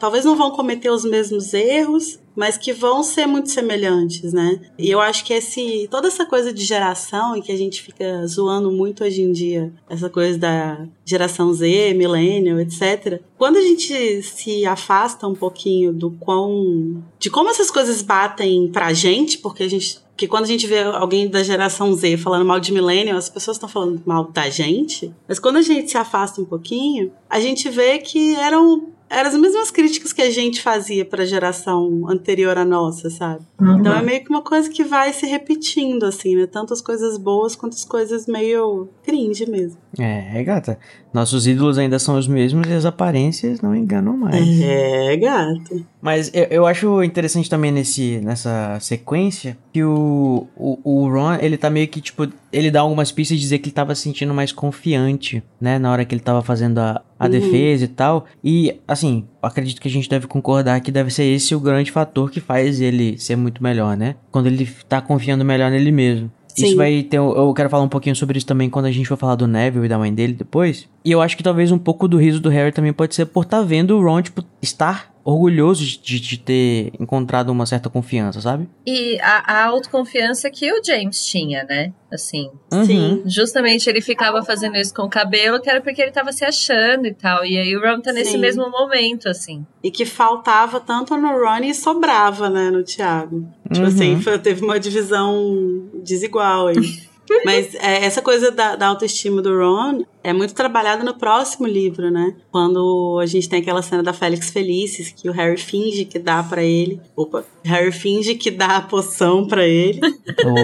talvez 0.00 0.24
não 0.24 0.34
vão 0.34 0.50
cometer 0.52 0.90
os 0.90 1.04
mesmos 1.04 1.52
erros, 1.52 2.18
mas 2.34 2.56
que 2.56 2.72
vão 2.72 3.02
ser 3.02 3.26
muito 3.26 3.50
semelhantes, 3.50 4.32
né? 4.32 4.58
E 4.78 4.90
eu 4.90 5.00
acho 5.00 5.24
que 5.24 5.34
esse 5.34 5.86
toda 5.90 6.08
essa 6.08 6.24
coisa 6.24 6.50
de 6.50 6.64
geração 6.64 7.36
e 7.36 7.42
que 7.42 7.52
a 7.52 7.56
gente 7.56 7.82
fica 7.82 8.26
zoando 8.26 8.72
muito 8.72 9.04
hoje 9.04 9.20
em 9.20 9.32
dia, 9.32 9.70
essa 9.90 10.08
coisa 10.08 10.38
da 10.38 10.88
geração 11.04 11.52
Z, 11.52 11.92
millennial, 11.94 12.58
etc. 12.58 13.20
Quando 13.36 13.58
a 13.58 13.62
gente 13.62 14.22
se 14.22 14.64
afasta 14.64 15.28
um 15.28 15.34
pouquinho 15.34 15.92
do 15.92 16.10
quão 16.12 17.04
de 17.18 17.28
como 17.28 17.50
essas 17.50 17.70
coisas 17.70 18.00
batem 18.00 18.68
pra 18.72 18.94
gente, 18.94 19.36
porque 19.38 19.62
a 19.62 19.68
gente 19.68 20.01
que 20.16 20.28
quando 20.28 20.44
a 20.44 20.48
gente 20.48 20.66
vê 20.66 20.82
alguém 20.82 21.28
da 21.28 21.42
geração 21.42 21.92
Z 21.94 22.16
falando 22.18 22.44
mal 22.44 22.60
de 22.60 22.72
millennial, 22.72 23.16
as 23.16 23.28
pessoas 23.28 23.56
estão 23.56 23.68
falando 23.68 24.02
mal 24.04 24.24
da 24.24 24.48
gente. 24.48 25.12
Mas 25.26 25.38
quando 25.38 25.56
a 25.56 25.62
gente 25.62 25.90
se 25.90 25.96
afasta 25.96 26.40
um 26.40 26.44
pouquinho, 26.44 27.12
a 27.28 27.40
gente 27.40 27.68
vê 27.68 27.98
que 27.98 28.34
eram 28.36 28.92
eram 29.12 29.28
as 29.28 29.36
mesmas 29.36 29.70
críticas 29.70 30.10
que 30.10 30.22
a 30.22 30.30
gente 30.30 30.62
fazia 30.62 31.04
para 31.04 31.22
a 31.22 31.26
geração 31.26 32.08
anterior 32.08 32.56
à 32.56 32.64
nossa, 32.64 33.10
sabe? 33.10 33.44
Uhum. 33.60 33.78
Então 33.78 33.92
é 33.94 34.00
meio 34.00 34.24
que 34.24 34.30
uma 34.30 34.40
coisa 34.40 34.70
que 34.70 34.82
vai 34.82 35.12
se 35.12 35.26
repetindo, 35.26 36.04
assim, 36.04 36.34
né? 36.34 36.46
Tanto 36.46 36.72
as 36.72 36.80
coisas 36.80 37.18
boas 37.18 37.54
quanto 37.54 37.74
as 37.74 37.84
coisas 37.84 38.26
meio 38.26 38.88
cringe 39.02 39.44
mesmo. 39.48 39.78
É, 39.98 40.40
é 40.40 40.44
gata. 40.44 40.78
Nossos 41.12 41.46
ídolos 41.46 41.76
ainda 41.76 41.98
são 41.98 42.16
os 42.16 42.26
mesmos 42.26 42.66
e 42.66 42.72
as 42.72 42.86
aparências 42.86 43.60
não 43.60 43.76
enganam 43.76 44.16
mais. 44.16 44.60
É, 44.60 45.16
gato. 45.16 45.84
Mas 46.00 46.30
eu, 46.32 46.44
eu 46.44 46.66
acho 46.66 47.02
interessante 47.02 47.48
também 47.48 47.70
nesse, 47.70 48.18
nessa 48.24 48.78
sequência 48.80 49.56
que 49.72 49.84
o, 49.84 50.46
o, 50.56 50.78
o 50.82 51.08
Ron, 51.08 51.34
ele 51.40 51.56
tá 51.56 51.68
meio 51.68 51.86
que, 51.88 52.00
tipo, 52.00 52.26
ele 52.52 52.70
dá 52.70 52.80
algumas 52.80 53.12
pistas 53.12 53.36
de 53.36 53.42
dizer 53.42 53.58
que 53.58 53.68
ele 53.68 53.74
tava 53.74 53.94
se 53.94 54.02
sentindo 54.02 54.32
mais 54.32 54.50
confiante, 54.50 55.42
né? 55.60 55.78
Na 55.78 55.92
hora 55.92 56.04
que 56.04 56.14
ele 56.14 56.22
tava 56.22 56.42
fazendo 56.42 56.78
a, 56.78 57.02
a 57.18 57.24
uhum. 57.24 57.30
defesa 57.30 57.84
e 57.84 57.88
tal. 57.88 58.24
E, 58.42 58.80
assim, 58.88 59.26
acredito 59.42 59.80
que 59.80 59.88
a 59.88 59.90
gente 59.90 60.08
deve 60.08 60.26
concordar 60.26 60.80
que 60.80 60.90
deve 60.90 61.10
ser 61.10 61.24
esse 61.24 61.54
o 61.54 61.60
grande 61.60 61.92
fator 61.92 62.30
que 62.30 62.40
faz 62.40 62.80
ele 62.80 63.18
ser 63.18 63.36
muito 63.36 63.62
melhor, 63.62 63.96
né? 63.96 64.16
Quando 64.30 64.46
ele 64.46 64.66
tá 64.88 65.00
confiando 65.00 65.44
melhor 65.44 65.70
nele 65.70 65.92
mesmo. 65.92 66.30
Sim. 66.54 66.66
Isso 66.66 66.76
vai 66.76 67.02
ter. 67.02 67.16
Eu 67.16 67.52
quero 67.54 67.70
falar 67.70 67.82
um 67.82 67.88
pouquinho 67.88 68.14
sobre 68.14 68.38
isso 68.38 68.46
também 68.46 68.68
quando 68.68 68.86
a 68.86 68.92
gente 68.92 69.06
for 69.06 69.16
falar 69.16 69.34
do 69.34 69.46
Neville 69.46 69.86
e 69.86 69.88
da 69.88 69.98
mãe 69.98 70.12
dele 70.12 70.32
depois. 70.32 70.88
E 71.04 71.10
eu 71.10 71.20
acho 71.20 71.36
que 71.36 71.42
talvez 71.42 71.72
um 71.72 71.78
pouco 71.78 72.06
do 72.06 72.18
riso 72.18 72.40
do 72.40 72.48
Harry 72.48 72.72
também 72.72 72.92
pode 72.92 73.14
ser 73.14 73.26
por 73.26 73.44
estar 73.44 73.58
tá 73.58 73.62
vendo 73.64 73.96
o 73.96 74.02
Ron, 74.02 74.22
tipo, 74.22 74.44
estar 74.60 75.11
orgulhoso 75.24 75.84
de, 75.84 76.20
de, 76.20 76.38
ter 76.38 76.92
encontrado 76.98 77.50
uma 77.50 77.66
certa 77.66 77.88
confiança, 77.88 78.40
sabe? 78.40 78.68
E 78.86 79.20
a, 79.20 79.60
a 79.60 79.64
autoconfiança 79.66 80.50
que 80.50 80.70
o 80.72 80.82
James 80.84 81.24
tinha, 81.24 81.64
né? 81.64 81.92
Assim. 82.10 82.50
Uhum. 82.72 82.84
Sim. 82.84 83.22
Justamente 83.24 83.88
ele 83.88 84.00
ficava 84.00 84.42
fazendo 84.42 84.76
isso 84.76 84.92
com 84.92 85.02
o 85.02 85.08
cabelo, 85.08 85.60
que 85.60 85.70
era 85.70 85.80
porque 85.80 86.02
ele 86.02 86.10
tava 86.10 86.32
se 86.32 86.44
achando 86.44 87.06
e 87.06 87.14
tal. 87.14 87.44
E 87.44 87.56
aí 87.56 87.76
o 87.76 87.80
Ron 87.80 88.00
tá 88.00 88.12
nesse 88.12 88.32
Sim. 88.32 88.38
mesmo 88.38 88.68
momento, 88.70 89.28
assim. 89.28 89.64
E 89.82 89.90
que 89.90 90.04
faltava 90.04 90.80
tanto 90.80 91.16
no 91.16 91.28
Ron 91.28 91.64
e 91.64 91.74
sobrava, 91.74 92.50
né, 92.50 92.70
no 92.70 92.82
Thiago. 92.82 93.48
Tipo 93.72 93.86
assim, 93.86 94.10
uhum. 94.10 94.14
assim, 94.14 94.22
foi, 94.22 94.38
teve 94.38 94.64
uma 94.64 94.78
divisão 94.78 95.88
desigual 96.02 96.68
aí. 96.68 96.76
Mas 97.44 97.74
é, 97.74 98.04
essa 98.04 98.20
coisa 98.20 98.50
da, 98.50 98.76
da, 98.76 98.86
autoestima 98.88 99.40
do 99.40 99.56
Ron 99.56 100.04
é 100.22 100.32
muito 100.32 100.54
trabalhada 100.54 101.02
no 101.02 101.14
próximo 101.14 101.66
livro, 101.66 102.10
né? 102.10 102.34
Quando 102.50 103.18
a 103.20 103.26
gente 103.26 103.48
tem 103.48 103.60
aquela 103.60 103.82
cena 103.82 104.02
da 104.02 104.12
Félix 104.12 104.50
Felices, 104.50 105.12
que 105.12 105.28
o 105.28 105.32
Harry 105.32 105.58
finge 105.58 106.04
que 106.04 106.18
dá 106.18 106.42
para 106.42 106.62
ele. 106.62 107.00
Opa! 107.16 107.44
Harry 107.64 107.92
finge 107.92 108.34
que 108.34 108.50
dá 108.50 108.76
a 108.76 108.82
poção 108.82 109.46
para 109.46 109.66
ele. 109.66 110.00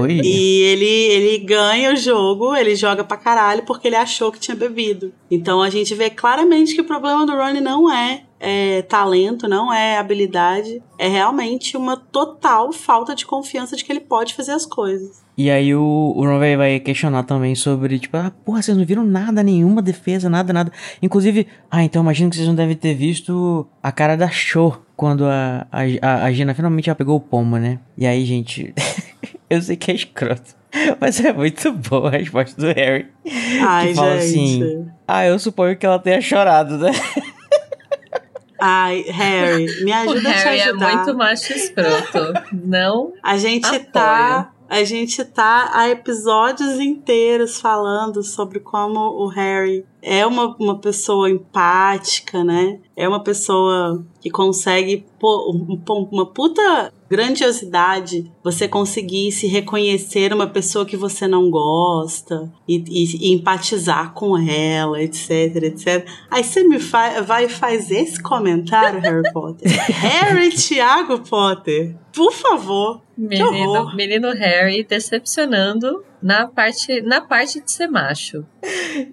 Oi. 0.01 0.21
E 0.29 0.63
ele, 0.63 0.85
ele 0.85 1.39
ganha 1.39 1.93
o 1.93 1.97
jogo, 1.97 2.55
ele 2.55 2.75
joga 2.75 3.03
pra 3.03 3.17
caralho 3.17 3.63
porque 3.65 3.89
ele 3.89 3.97
achou 3.97 4.31
que 4.31 4.39
tinha 4.39 4.55
bebido. 4.55 5.13
Então 5.31 5.63
a 5.63 5.71
gente 5.71 5.95
vê 5.95 6.11
claramente 6.11 6.75
que 6.75 6.81
o 6.81 6.85
problema 6.85 7.25
do 7.25 7.33
Ron 7.33 7.61
não 7.61 7.91
é 7.93 8.25
é, 8.41 8.83
talento, 8.83 9.49
não 9.49 9.73
é 9.73 9.99
habilidade, 9.99 10.83
é 10.99 11.09
realmente 11.09 11.77
uma 11.77 11.97
total 11.97 12.73
falta 12.73 13.15
de 13.15 13.27
confiança 13.27 13.77
de 13.77 13.85
que 13.85 13.93
ele 13.93 14.01
pode 14.01 14.35
fazer 14.35 14.53
as 14.53 14.65
coisas. 14.65 15.27
E 15.39 15.53
aí 15.53 15.73
o, 15.73 16.15
o 16.17 16.25
Ron 16.27 16.41
vai 16.57 16.81
questionar 16.81 17.23
também 17.23 17.55
sobre, 17.55 17.97
tipo, 18.01 18.17
ah, 18.17 18.33
porra, 18.45 18.61
vocês 18.61 18.77
não 18.77 18.85
viram 18.85 19.05
nada, 19.05 19.41
nenhuma 19.41 19.81
defesa, 19.81 20.29
nada, 20.29 20.53
nada. 20.53 20.73
Inclusive, 21.01 21.47
ah, 21.71 21.85
então 21.85 22.03
imagino 22.03 22.29
que 22.29 22.35
vocês 22.35 22.49
não 22.49 22.57
devem 22.57 22.75
ter 22.75 22.93
visto 22.93 23.65
a 23.81 23.93
cara 23.93 24.17
da 24.17 24.29
Show 24.29 24.83
quando 24.97 25.25
a, 25.27 25.65
a, 25.71 26.25
a 26.25 26.33
Gina 26.33 26.55
finalmente 26.55 26.93
pegou 26.97 27.15
o 27.15 27.21
pomo, 27.21 27.57
né? 27.57 27.79
E 27.97 28.05
aí, 28.05 28.25
gente, 28.25 28.75
eu 29.49 29.63
sei 29.63 29.77
que 29.77 29.93
é 29.93 29.95
escroto. 29.95 30.59
Mas 31.01 31.25
é 31.25 31.33
muito 31.33 31.71
boa 31.73 32.09
a 32.09 32.19
resposta 32.19 32.61
do 32.61 32.67
Harry. 32.75 33.07
Ai, 33.65 33.89
que 33.89 33.95
fala 33.95 34.21
gente. 34.21 34.65
assim: 34.65 34.87
Ah, 35.07 35.25
eu 35.25 35.39
suponho 35.39 35.77
que 35.77 35.87
ela 35.87 36.01
tenha 36.01 36.21
chorado, 36.21 36.79
né? 36.79 36.91
Ai, 38.61 39.05
Harry, 39.09 39.85
me 39.85 39.93
ajuda 39.95 40.19
o 40.19 40.33
Harry 40.33 40.61
a 40.61 40.65
te 40.65 40.69
ajudar. 40.69 40.91
é 40.91 40.97
muito 40.97 41.17
macho 41.17 41.53
escroto. 41.53 42.33
Não. 42.53 43.13
A 43.23 43.37
gente 43.39 43.67
apoio. 43.67 43.87
tá. 43.93 44.53
A 44.71 44.85
gente 44.85 45.25
tá 45.25 45.71
há 45.73 45.89
episódios 45.89 46.79
inteiros 46.79 47.59
falando 47.59 48.23
sobre 48.23 48.61
como 48.61 49.01
o 49.01 49.27
Harry 49.29 49.87
é 50.03 50.27
uma, 50.27 50.57
uma 50.59 50.79
pessoa 50.79 51.31
empática, 51.31 52.45
né? 52.45 52.79
É 52.97 53.09
uma 53.09 53.23
pessoa 53.23 54.05
que 54.21 54.31
consegue 54.31 55.05
pôr 55.19 55.55
uma 56.11 56.27
puta 56.27 56.93
grandiosidade 57.09 58.31
você 58.45 58.69
conseguir 58.69 59.33
se 59.33 59.47
reconhecer 59.47 60.33
uma 60.33 60.47
pessoa 60.47 60.85
que 60.85 60.97
você 60.97 61.27
não 61.27 61.51
gosta 61.51 62.53
e, 62.67 62.77
e, 62.87 63.29
e 63.29 63.33
empatizar 63.33 64.13
com 64.13 64.37
ela, 64.37 65.03
etc, 65.03 65.31
etc. 65.63 66.07
Aí 66.31 66.45
você 66.45 66.63
me 66.65 66.79
fa 66.79 67.23
vai 67.23 67.47
e 67.47 67.49
faz 67.49 67.91
esse 67.91 68.23
comentário, 68.23 69.01
Harry 69.01 69.33
Potter. 69.33 69.71
Harry 69.95 70.51
Thiago 70.51 71.21
Potter, 71.21 71.97
por 72.13 72.33
favor. 72.33 73.01
Menino, 73.17 73.97
menino 73.97 74.31
Harry 74.33 74.85
decepcionando 74.85 76.05
na 76.23 76.47
parte, 76.47 77.01
na 77.03 77.21
parte 77.21 77.61
de 77.61 77.71
ser 77.71 77.87
macho. 77.89 78.45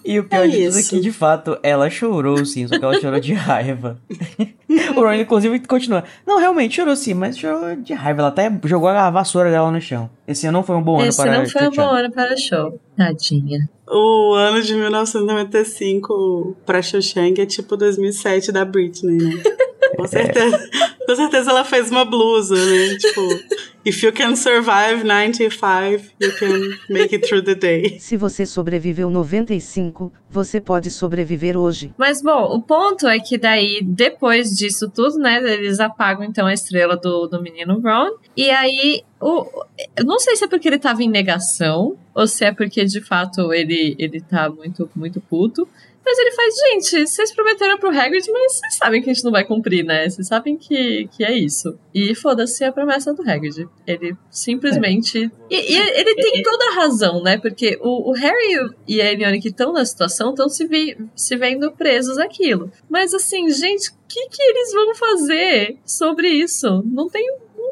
E 0.03 0.19
o 0.19 0.23
pior 0.23 0.45
é 0.45 0.47
de 0.47 0.65
tudo 0.65 0.79
é 0.79 0.83
que, 0.83 0.99
de 0.99 1.11
fato, 1.11 1.57
ela 1.61 1.89
chorou 1.89 2.43
sim, 2.45 2.67
só 2.67 2.77
que 2.77 2.83
ela 2.83 2.99
chorou 2.99 3.19
de 3.19 3.33
raiva. 3.33 3.99
o 4.95 4.99
Ron, 4.99 5.13
inclusive, 5.13 5.59
continua. 5.67 6.03
Não, 6.25 6.39
realmente 6.39 6.75
chorou 6.75 6.95
sim, 6.95 7.13
mas 7.13 7.37
chorou 7.37 7.75
de 7.75 7.93
raiva. 7.93 8.21
Ela 8.21 8.29
até 8.29 8.51
jogou 8.65 8.89
a 8.89 9.09
vassoura 9.09 9.51
dela 9.51 9.71
no 9.71 9.79
chão. 9.79 10.09
Esse 10.27 10.47
ano 10.47 10.59
não 10.59 10.63
foi 10.63 10.75
um 10.75 10.81
bom 10.81 11.01
Esse 11.01 11.21
ano 11.21 11.31
para 11.31 11.43
Esse 11.43 11.55
não 11.55 11.71
foi 11.71 11.83
um 11.83 11.85
bom 11.87 11.93
ano 11.93 12.11
para 12.11 12.37
show. 12.37 12.79
Tadinha. 12.97 13.69
O 13.87 14.33
ano 14.33 14.61
de 14.61 14.73
1995 14.73 16.57
pra 16.65 16.81
Xoxang 16.81 17.39
é 17.39 17.45
tipo 17.45 17.77
2007 17.77 18.51
da 18.51 18.65
Britney, 18.65 19.17
né? 19.17 19.43
Com 19.95 20.07
certeza. 20.07 20.69
Com 21.05 21.15
certeza 21.15 21.51
ela 21.51 21.63
fez 21.63 21.91
uma 21.91 22.03
blusa, 22.03 22.55
né? 22.55 22.95
Tipo, 22.97 23.21
if 23.85 24.03
you 24.03 24.11
can 24.11 24.35
survive 24.35 25.05
95, 25.05 26.11
you 26.19 26.31
can 26.31 26.77
make 26.89 27.13
it 27.13 27.27
through 27.27 27.43
the 27.43 27.53
day. 27.53 27.97
Se 28.01 28.17
você 28.17 28.45
sobreviveu 28.45 29.09
95, 29.09 30.11
você 30.29 30.59
pode 30.59 30.89
sobreviver 30.89 31.55
hoje. 31.55 31.93
Mas 31.97 32.21
bom, 32.21 32.55
o 32.55 32.61
ponto 32.61 33.07
é 33.07 33.19
que 33.19 33.37
daí, 33.37 33.81
depois 33.83 34.49
disso 34.49 34.89
tudo, 34.89 35.19
né, 35.19 35.37
eles 35.53 35.79
apagam 35.79 36.23
então 36.23 36.47
a 36.47 36.53
estrela 36.53 36.97
do, 36.97 37.27
do 37.27 37.41
menino 37.41 37.79
Ron. 37.79 38.17
E 38.35 38.49
aí, 38.49 39.03
o, 39.21 39.45
eu 39.95 40.03
não 40.03 40.19
sei 40.19 40.35
se 40.35 40.43
é 40.43 40.47
porque 40.47 40.67
ele 40.67 40.79
tava 40.79 41.03
em 41.03 41.09
negação, 41.09 41.95
ou 42.13 42.27
se 42.27 42.43
é 42.43 42.51
porque 42.51 42.83
de 42.85 43.01
fato 43.01 43.53
ele, 43.53 43.95
ele 43.99 44.19
tá 44.19 44.49
muito, 44.49 44.89
muito 44.95 45.21
puto. 45.21 45.67
Mas 46.05 46.19
ele 46.19 46.31
faz, 46.31 46.55
gente, 46.55 47.07
vocês 47.07 47.33
prometeram 47.33 47.79
pro 47.79 47.89
Hagrid, 47.89 48.31
mas 48.31 48.53
vocês 48.53 48.75
sabem 48.75 49.01
que 49.01 49.09
a 49.09 49.13
gente 49.13 49.23
não 49.23 49.31
vai 49.31 49.43
cumprir, 49.43 49.83
né? 49.83 50.07
Vocês 50.07 50.27
sabem 50.27 50.55
que, 50.55 51.07
que 51.07 51.25
é 51.25 51.33
isso. 51.33 51.79
E 51.93 52.13
foda-se 52.13 52.63
a 52.63 52.71
promessa 52.71 53.11
do 53.11 53.27
Hagrid. 53.27 53.67
Ele 53.87 54.15
simplesmente. 54.29 55.31
É. 55.49 55.55
E, 55.55 55.73
e, 55.73 55.77
ele 55.77 56.15
tem 56.15 56.43
toda 56.43 56.69
a 56.69 56.75
razão, 56.75 57.23
né? 57.23 57.37
Porque 57.37 57.79
o, 57.81 58.11
o 58.11 58.13
Harry 58.13 58.69
e 58.87 59.01
a 59.01 59.11
Hermione 59.11 59.41
que 59.41 59.49
estão 59.49 59.73
na 59.73 59.83
situação 59.83 60.29
estão 60.29 60.47
se, 60.47 60.67
vi, 60.67 60.95
se 61.15 61.35
vendo 61.35 61.71
presos 61.71 62.19
aquilo. 62.19 62.71
Mas 62.87 63.13
assim, 63.13 63.49
gente, 63.49 63.89
o 63.89 63.93
que, 64.07 64.29
que 64.29 64.43
eles 64.43 64.73
vão 64.73 64.93
fazer 64.93 65.77
sobre 65.83 66.29
isso? 66.29 66.83
Não 66.85 67.09
tem 67.09 67.27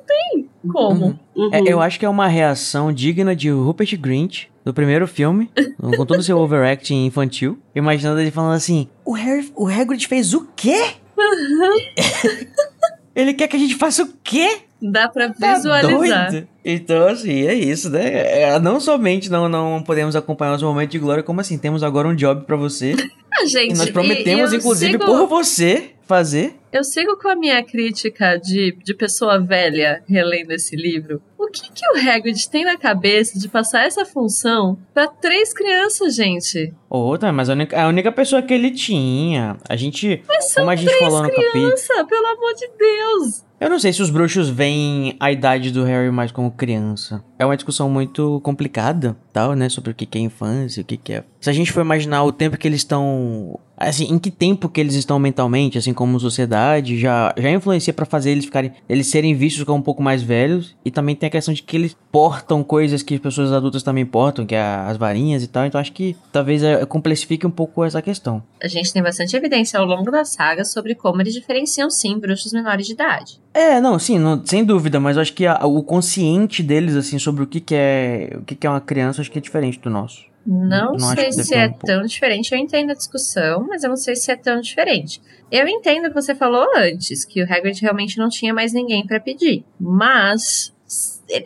tem 0.07 0.49
como. 0.71 1.05
Uhum. 1.07 1.19
Uhum. 1.35 1.49
É, 1.53 1.61
eu 1.65 1.81
acho 1.81 1.99
que 1.99 2.05
é 2.05 2.09
uma 2.09 2.27
reação 2.27 2.91
digna 2.91 3.35
de 3.35 3.49
Rupert 3.49 3.97
Grint, 3.99 4.45
do 4.63 4.73
primeiro 4.73 5.07
filme, 5.07 5.49
com 5.79 6.05
todo 6.05 6.19
o 6.19 6.23
seu 6.23 6.37
overacting 6.37 7.05
infantil, 7.05 7.57
imaginando 7.75 8.19
ele 8.19 8.31
falando 8.31 8.55
assim: 8.55 8.87
O, 9.05 9.13
Harry, 9.13 9.51
o 9.55 9.67
Hagrid 9.67 10.07
fez 10.07 10.33
o 10.33 10.47
quê? 10.55 10.93
ele 13.15 13.33
quer 13.33 13.47
que 13.47 13.55
a 13.55 13.59
gente 13.59 13.75
faça 13.75 14.03
o 14.03 14.09
quê? 14.23 14.57
Dá 14.81 15.07
pra 15.07 15.29
Tá 15.33 15.55
visualizar. 15.55 16.31
doido? 16.31 16.47
Então, 16.65 17.07
assim, 17.07 17.45
é 17.47 17.53
isso, 17.53 17.89
né? 17.89 18.41
É, 18.41 18.59
não 18.59 18.79
somente 18.81 19.29
não, 19.29 19.47
não 19.47 19.81
podemos 19.81 20.15
acompanhar 20.15 20.55
os 20.55 20.63
momentos 20.63 20.91
de 20.91 20.99
glória, 20.99 21.23
como 21.23 21.39
assim, 21.39 21.57
temos 21.57 21.83
agora 21.83 22.07
um 22.07 22.15
job 22.15 22.45
pra 22.45 22.55
você. 22.55 22.95
Ah, 23.35 23.47
gente, 23.47 23.73
E 23.73 23.77
nós 23.79 23.89
prometemos, 23.89 24.53
e 24.53 24.57
inclusive, 24.57 24.91
sigo- 24.91 25.05
por 25.05 25.25
você 25.25 25.92
fazer. 26.05 26.55
Eu 26.71 26.83
sigo 26.83 27.17
com 27.17 27.29
a 27.29 27.35
minha 27.35 27.63
crítica 27.63 28.37
de, 28.37 28.75
de 28.83 28.93
pessoa 28.93 29.39
velha 29.39 30.03
relendo 30.07 30.51
esse 30.51 30.75
livro. 30.75 31.21
O 31.37 31.47
que, 31.47 31.71
que 31.71 31.85
o 31.91 32.09
Hagrid 32.09 32.49
tem 32.49 32.63
na 32.65 32.77
cabeça 32.77 33.37
de 33.37 33.47
passar 33.47 33.85
essa 33.85 34.05
função 34.05 34.77
pra 34.93 35.07
três 35.07 35.53
crianças, 35.53 36.15
gente? 36.15 36.73
Outra, 36.89 37.31
mas 37.31 37.49
a 37.49 37.53
única, 37.53 37.81
a 37.81 37.87
única 37.87 38.11
pessoa 38.11 38.41
que 38.41 38.53
ele 38.53 38.71
tinha. 38.71 39.57
A 39.69 39.75
gente. 39.75 40.23
Mas 40.27 40.51
são 40.51 40.63
Como 40.63 40.71
a 40.71 40.75
gente 40.75 40.87
três 40.87 41.03
falou 41.03 41.21
no 41.23 41.29
capítulo. 41.29 41.51
crianças, 41.51 42.07
pelo 42.07 42.27
amor 42.27 42.53
de 42.55 42.69
Deus! 42.77 43.43
Eu 43.63 43.69
não 43.69 43.79
sei 43.79 43.93
se 43.93 44.01
os 44.01 44.09
bruxos 44.09 44.49
veem 44.49 45.15
a 45.21 45.31
idade 45.31 45.71
do 45.71 45.85
Harry 45.85 46.11
mais 46.11 46.33
como 46.33 46.51
criança. 46.51 47.23
É 47.39 47.45
uma 47.45 47.55
discussão 47.55 47.89
muito 47.89 48.41
complicada, 48.41 49.15
tal, 49.31 49.53
né? 49.53 49.69
Sobre 49.69 49.91
o 49.91 49.95
que 49.95 50.05
é 50.17 50.21
infância, 50.21 50.81
o 50.81 50.85
que 50.85 51.13
é. 51.13 51.23
Se 51.39 51.49
a 51.49 51.53
gente 51.53 51.71
for 51.71 51.79
imaginar 51.79 52.25
o 52.25 52.31
tempo 52.33 52.57
que 52.57 52.67
eles 52.67 52.81
estão. 52.81 53.57
Assim, 53.77 54.05
em 54.13 54.19
que 54.19 54.29
tempo 54.29 54.67
que 54.67 54.81
eles 54.81 54.95
estão 54.95 55.17
mentalmente, 55.17 55.77
assim 55.77 55.93
como 55.93 56.19
sociedade, 56.19 56.99
já, 56.99 57.33
já 57.37 57.49
influencia 57.51 57.93
pra 57.93 58.05
fazer 58.05 58.31
eles 58.31 58.45
ficarem. 58.45 58.73
Eles 58.87 59.07
serem 59.07 59.33
vistos 59.33 59.63
como 59.63 59.79
um 59.79 59.81
pouco 59.81 60.03
mais 60.03 60.21
velhos. 60.21 60.75
E 60.83 60.91
também 60.91 61.15
tem 61.15 61.27
a 61.27 61.31
questão 61.31 61.53
de 61.53 61.63
que 61.63 61.77
eles 61.77 61.95
portam 62.11 62.63
coisas 62.63 63.01
que 63.01 63.17
pessoas 63.17 63.53
adultas 63.53 63.81
também 63.81 64.05
portam, 64.05 64.45
que 64.45 64.55
é 64.55 64.61
as 64.61 64.97
varinhas 64.97 65.41
e 65.41 65.47
tal. 65.47 65.65
Então 65.65 65.79
acho 65.79 65.93
que 65.93 66.17
talvez 66.33 66.61
é, 66.63 66.85
complexifique 66.85 67.47
um 67.47 67.51
pouco 67.51 67.83
essa 67.83 68.01
questão. 68.01 68.43
A 68.61 68.67
gente 68.67 68.91
tem 68.91 69.01
bastante 69.01 69.35
evidência 69.37 69.79
ao 69.79 69.85
longo 69.85 70.11
da 70.11 70.25
saga 70.25 70.65
sobre 70.65 70.95
como 70.95 71.21
eles 71.21 71.33
diferenciam, 71.33 71.89
sim, 71.89 72.19
bruxos 72.19 72.51
menores 72.51 72.85
de 72.85 72.91
idade. 72.91 73.41
É, 73.53 73.79
não, 73.79 73.99
sim, 73.99 74.17
não- 74.17 74.43
sem 74.45 74.63
dúvida, 74.65 74.99
mas 74.99 75.15
eu 75.15 75.21
acho 75.21 75.33
que 75.33 75.45
a- 75.45 75.59
o 75.65 75.83
consciente 75.83 76.63
deles, 76.63 76.95
assim, 76.95 77.19
sobre 77.19 77.43
o 77.43 77.47
que, 77.47 77.59
que 77.59 77.75
é 77.75 78.35
o 78.35 78.41
que, 78.43 78.55
que 78.55 78.65
é 78.65 78.69
uma 78.69 78.81
criança, 78.81 79.21
acho 79.21 79.29
que 79.31 79.37
é 79.37 79.41
diferente 79.41 79.79
do 79.79 79.89
nosso. 79.89 80.25
Não, 80.45 80.93
Não 80.93 80.99
sei 81.15 81.31
se 81.31 81.55
é 81.55 81.67
um 81.67 81.73
tão 81.73 82.01
diferente. 82.01 82.51
Eu 82.51 82.57
entendo 82.57 82.89
a 82.91 82.93
discussão, 82.95 83.65
mas 83.69 83.83
eu 83.83 83.89
não 83.89 83.95
sei 83.95 84.15
se 84.15 84.29
é 84.29 84.35
tão 84.35 84.59
diferente. 84.59 85.21
Eu 85.49 85.65
entendo 85.67 86.05
o 86.05 86.09
que 86.09 86.15
você 86.15 86.35
falou 86.35 86.65
antes, 86.75 87.23
que 87.23 87.41
o 87.41 87.45
Hagrid 87.45 87.79
realmente 87.81 88.17
não 88.17 88.27
tinha 88.27 88.53
mais 88.53 88.73
ninguém 88.73 89.05
pra 89.05 89.21
pedir. 89.21 89.63
Mas, 89.79 90.73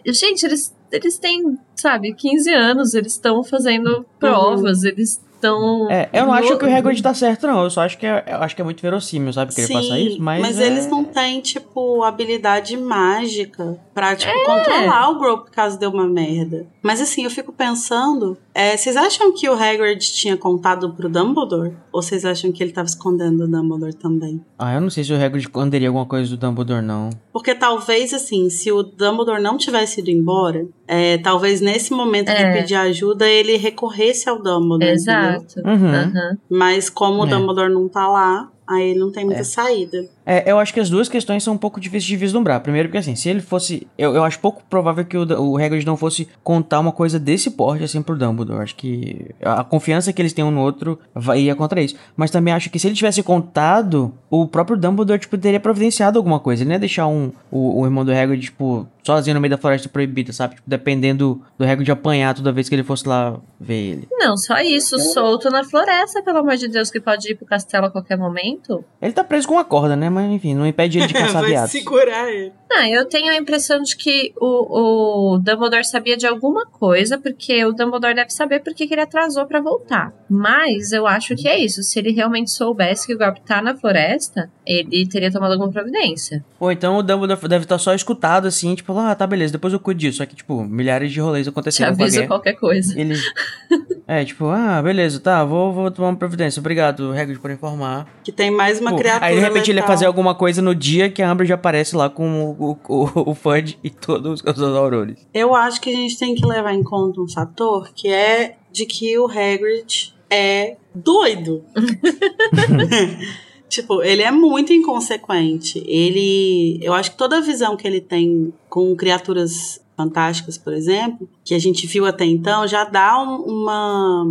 gente, 0.07 0.43
eles, 0.45 0.75
eles 0.91 1.19
têm, 1.19 1.59
sabe, 1.75 2.13
15 2.15 2.51
anos, 2.51 2.95
eles 2.95 3.11
estão 3.13 3.43
fazendo 3.43 4.03
provas, 4.19 4.83
eles 4.83 5.21
estão. 5.37 5.89
É, 5.89 6.09
eu 6.11 6.25
não 6.25 6.33
acho 6.33 6.57
que 6.57 6.65
o 6.65 6.75
Hagrid 6.75 7.01
tá 7.01 7.13
certo, 7.13 7.47
não. 7.47 7.63
Eu 7.63 7.69
só 7.69 7.81
acho 7.81 7.97
que 7.97 8.05
é, 8.05 8.23
acho 8.27 8.55
que 8.55 8.61
é 8.61 8.65
muito 8.65 8.81
verossímil, 8.81 9.31
sabe? 9.31 9.53
Que 9.53 9.61
ele 9.61 9.73
faça 9.73 9.99
isso, 9.99 10.21
mas. 10.21 10.59
é- 10.59 10.67
eles 10.67 10.87
não 10.87 11.03
têm, 11.03 11.39
tipo, 11.39 12.03
habilidade 12.03 12.75
mágica 12.75 13.79
pra, 13.93 14.15
tipo, 14.15 14.31
É. 14.31 14.43
controlar 14.45 15.09
o 15.11 15.19
grupo 15.19 15.49
caso 15.51 15.79
dê 15.79 15.85
uma 15.87 16.07
merda. 16.07 16.65
Mas 16.81 16.99
assim, 17.01 17.23
eu 17.23 17.29
fico 17.29 17.51
pensando, 17.53 18.37
é, 18.59 18.75
vocês 18.75 18.95
acham 18.97 19.31
que 19.33 19.47
o 19.47 19.53
Hagrid 19.53 19.99
tinha 19.99 20.35
contado 20.35 20.91
pro 20.93 21.07
Dumbledore? 21.07 21.73
Ou 21.91 22.01
vocês 22.01 22.25
acham 22.25 22.51
que 22.51 22.63
ele 22.63 22.71
tava 22.71 22.87
escondendo 22.87 23.43
o 23.43 23.47
Dumbledore 23.47 23.93
também? 23.93 24.41
Ah, 24.57 24.73
eu 24.73 24.81
não 24.81 24.89
sei 24.89 25.03
se 25.03 25.13
o 25.13 25.15
Hagrid 25.15 25.45
esconderia 25.45 25.89
alguma 25.89 26.05
coisa 26.05 26.29
do 26.29 26.37
Dumbledore, 26.37 26.81
não. 26.83 27.09
Porque 27.31 27.53
talvez, 27.53 28.13
assim, 28.13 28.49
se 28.49 28.71
o 28.71 28.81
Dumbledore 28.81 29.41
não 29.41 29.57
tivesse 29.57 30.01
ido 30.01 30.09
embora, 30.09 30.65
é, 30.87 31.17
talvez 31.19 31.61
nesse 31.61 31.91
momento 31.93 32.29
É. 32.29 32.35
de 32.53 32.59
pedir 32.59 32.75
ajuda, 32.75 33.27
ele 33.27 33.57
recorresse 33.57 34.27
ao 34.27 34.41
Dumbledore. 34.41 34.91
Exato. 34.91 35.59
Uhum. 35.59 35.87
Aham. 35.93 36.37
Mas 36.49 36.89
como 36.89 37.21
o 37.21 37.25
É. 37.25 37.29
Dumbledore 37.29 37.71
não 37.71 37.87
tá 37.87 38.07
lá, 38.07 38.49
aí 38.67 38.89
ele 38.89 38.99
não 38.99 39.11
tem 39.11 39.23
muita 39.25 39.41
É. 39.41 39.43
saída. 39.43 40.09
É, 40.29 40.51
eu 40.51 40.59
acho 40.59 40.73
que 40.73 40.79
as 40.81 40.89
duas 40.89 41.07
questões 41.07 41.41
são 41.41 41.53
um 41.53 41.57
pouco 41.57 41.79
difíceis 41.79 42.03
de 42.03 42.17
vislumbrar. 42.17 42.59
Primeiro, 42.59 42.89
porque 42.89 42.97
assim, 42.97 43.15
se 43.15 43.29
ele 43.29 43.39
fosse. 43.39 43.87
Eu, 43.97 44.13
eu 44.13 44.25
acho 44.25 44.37
pouco 44.39 44.61
provável 44.69 45.05
que 45.05 45.17
o, 45.17 45.23
o 45.41 45.57
Hagrid 45.57 45.85
não 45.85 45.95
fosse 45.95 46.27
contar 46.43 46.81
uma 46.81 46.91
coisa 46.91 47.17
desse 47.17 47.51
porte 47.51 47.85
assim 47.85 48.01
pro 48.01 48.17
Dumbledore. 48.17 48.61
Acho 48.61 48.75
que 48.75 49.33
a 49.41 49.63
confiança 49.63 50.11
que 50.11 50.21
eles 50.21 50.33
têm 50.33 50.43
um 50.43 50.51
no 50.51 50.59
outro 50.59 50.99
vai 51.15 51.39
ia 51.39 51.55
contra 51.55 51.81
isso. 51.81 51.95
Mas 52.17 52.29
também 52.29 52.53
acho 52.53 52.69
que 52.69 52.77
se 52.77 52.87
ele 52.87 52.95
tivesse 52.95 53.23
contado, 53.23 54.13
o 54.29 54.45
próprio 54.45 54.75
Dumbledore, 54.75 55.19
tipo, 55.19 55.37
teria 55.37 55.61
providenciado 55.61 56.19
alguma 56.19 56.41
coisa. 56.41 56.63
Ele 56.63 56.67
não 56.69 56.75
ia 56.75 56.79
deixar 56.79 57.07
um, 57.07 57.31
o, 57.49 57.81
o 57.81 57.85
irmão 57.85 58.03
do 58.03 58.11
Hagrid, 58.11 58.41
tipo, 58.43 58.85
sozinho 59.07 59.35
no 59.35 59.39
meio 59.39 59.51
da 59.51 59.57
floresta 59.57 59.87
proibida, 59.87 60.33
sabe? 60.33 60.55
Tipo, 60.55 60.69
dependendo 60.69 61.41
do 61.57 61.65
Hagrid 61.65 61.89
apanhar 61.89 62.35
toda 62.35 62.51
vez 62.51 62.67
que 62.67 62.75
ele 62.75 62.83
fosse 62.83 63.07
lá 63.07 63.39
ver 63.57 63.91
ele. 63.91 64.07
Não, 64.11 64.35
só 64.35 64.59
isso, 64.59 64.99
solto 64.99 65.49
na 65.49 65.63
floresta, 65.63 66.21
pelo 66.21 66.39
amor 66.39 66.57
de 66.57 66.67
Deus, 66.67 66.91
que 66.91 66.99
pode 66.99 67.31
ir 67.31 67.35
pro 67.35 67.45
castelo 67.45 67.85
a 67.85 67.89
qualquer 67.89 68.17
momento. 68.17 68.83
Ele 69.01 69.13
tá 69.13 69.23
preso 69.23 69.47
com 69.47 69.53
uma 69.53 69.63
corda, 69.63 69.95
né? 69.95 70.09
Mas 70.17 70.31
enfim, 70.31 70.55
não 70.55 70.65
impede 70.65 70.97
ele 70.97 71.07
de 71.07 71.13
caçar 71.15 71.41
Vai 71.41 71.51
viados. 71.51 71.71
segurar 71.71 72.29
ele. 72.31 72.51
Não, 72.69 72.85
eu 72.85 73.05
tenho 73.07 73.31
a 73.31 73.35
impressão 73.37 73.81
de 73.81 73.95
que 73.95 74.33
o, 74.35 75.35
o 75.35 75.37
Dumbledore 75.37 75.85
sabia 75.85 76.17
de 76.17 76.27
alguma 76.27 76.65
coisa, 76.65 77.17
porque 77.17 77.63
o 77.63 77.71
Dumbledore 77.71 78.13
deve 78.13 78.29
saber 78.29 78.59
por 78.59 78.73
que 78.73 78.83
ele 78.91 78.99
atrasou 79.01 79.45
pra 79.45 79.61
voltar. 79.61 80.13
Mas 80.29 80.91
eu 80.91 81.07
acho 81.07 81.35
que 81.35 81.47
é 81.47 81.57
isso. 81.57 81.81
Se 81.83 81.97
ele 81.99 82.11
realmente 82.11 82.51
soubesse 82.51 83.07
que 83.07 83.13
o 83.13 83.17
golpe 83.17 83.39
tá 83.41 83.61
na 83.61 83.75
floresta, 83.75 84.51
ele 84.65 85.07
teria 85.07 85.31
tomado 85.31 85.53
alguma 85.53 85.71
providência. 85.71 86.43
Ou 86.59 86.71
então 86.71 86.97
o 86.97 87.03
Dumbledore 87.03 87.47
deve 87.47 87.63
estar 87.65 87.77
só 87.77 87.93
escutado 87.93 88.47
assim, 88.47 88.75
tipo, 88.75 88.97
ah, 88.97 89.15
tá, 89.15 89.25
beleza, 89.25 89.53
depois 89.53 89.71
eu 89.71 89.79
cuido 89.79 89.99
disso. 90.01 90.17
Só 90.17 90.25
que, 90.25 90.35
tipo, 90.35 90.61
milhares 90.63 91.11
de 91.11 91.21
rolês 91.21 91.45
Te 91.45 91.49
aconteceram 91.49 91.95
com 91.95 92.01
a 92.01 92.05
aviso 92.05 92.17
guerra. 92.17 92.27
qualquer 92.27 92.53
coisa. 92.53 92.99
Ele. 92.99 93.15
É, 94.07 94.23
tipo, 94.23 94.45
ah, 94.45 94.81
beleza, 94.81 95.19
tá, 95.19 95.43
vou, 95.43 95.73
vou 95.73 95.91
tomar 95.91 96.09
uma 96.09 96.15
providência. 96.15 96.61
Obrigado, 96.61 97.11
Hagrid, 97.11 97.39
por 97.39 97.51
informar. 97.51 98.07
Que 98.23 98.31
tem 98.31 98.49
mais 98.49 98.79
uma 98.79 98.91
Pô, 98.91 98.97
criatura 98.97 99.25
aí, 99.25 99.35
de 99.35 99.41
repente, 99.41 99.69
ele 99.69 99.81
ia 99.81 99.85
fazer 99.85 100.05
alguma 100.05 100.33
coisa 100.33 100.61
no 100.61 100.73
dia 100.73 101.09
que 101.09 101.21
a 101.21 101.29
Amber 101.29 101.45
já 101.45 101.55
aparece 101.55 101.93
lá 101.93 102.09
com 102.09 102.55
o, 102.57 102.71
o, 102.87 103.31
o 103.31 103.35
Fudge 103.35 103.77
e 103.83 103.89
todos 103.89 104.41
os 104.41 104.61
aurores. 104.61 105.27
Eu 105.33 105.53
acho 105.53 105.81
que 105.81 105.89
a 105.89 105.93
gente 105.93 106.17
tem 106.17 106.33
que 106.33 106.45
levar 106.45 106.73
em 106.73 106.83
conta 106.83 107.19
um 107.19 107.27
fator 107.27 107.89
que 107.93 108.07
é 108.07 108.55
de 108.71 108.85
que 108.85 109.19
o 109.19 109.27
Hagrid 109.27 110.15
é 110.29 110.77
doido. 110.95 111.65
tipo, 113.67 114.01
ele 114.01 114.21
é 114.21 114.31
muito 114.31 114.71
inconsequente. 114.71 115.83
Ele, 115.85 116.79
eu 116.81 116.93
acho 116.93 117.11
que 117.11 117.17
toda 117.17 117.37
a 117.37 117.41
visão 117.41 117.75
que 117.75 117.85
ele 117.85 117.99
tem 117.99 118.53
com 118.69 118.95
criaturas 118.95 119.81
fantásticas, 119.97 120.57
por 120.57 120.73
exemplo, 120.73 121.27
que 121.43 121.55
a 121.55 121.59
gente 121.59 121.87
viu 121.87 122.05
até 122.05 122.23
então, 122.23 122.67
já 122.67 122.83
dá 122.83 123.19
um, 123.21 123.41
uma 123.41 124.23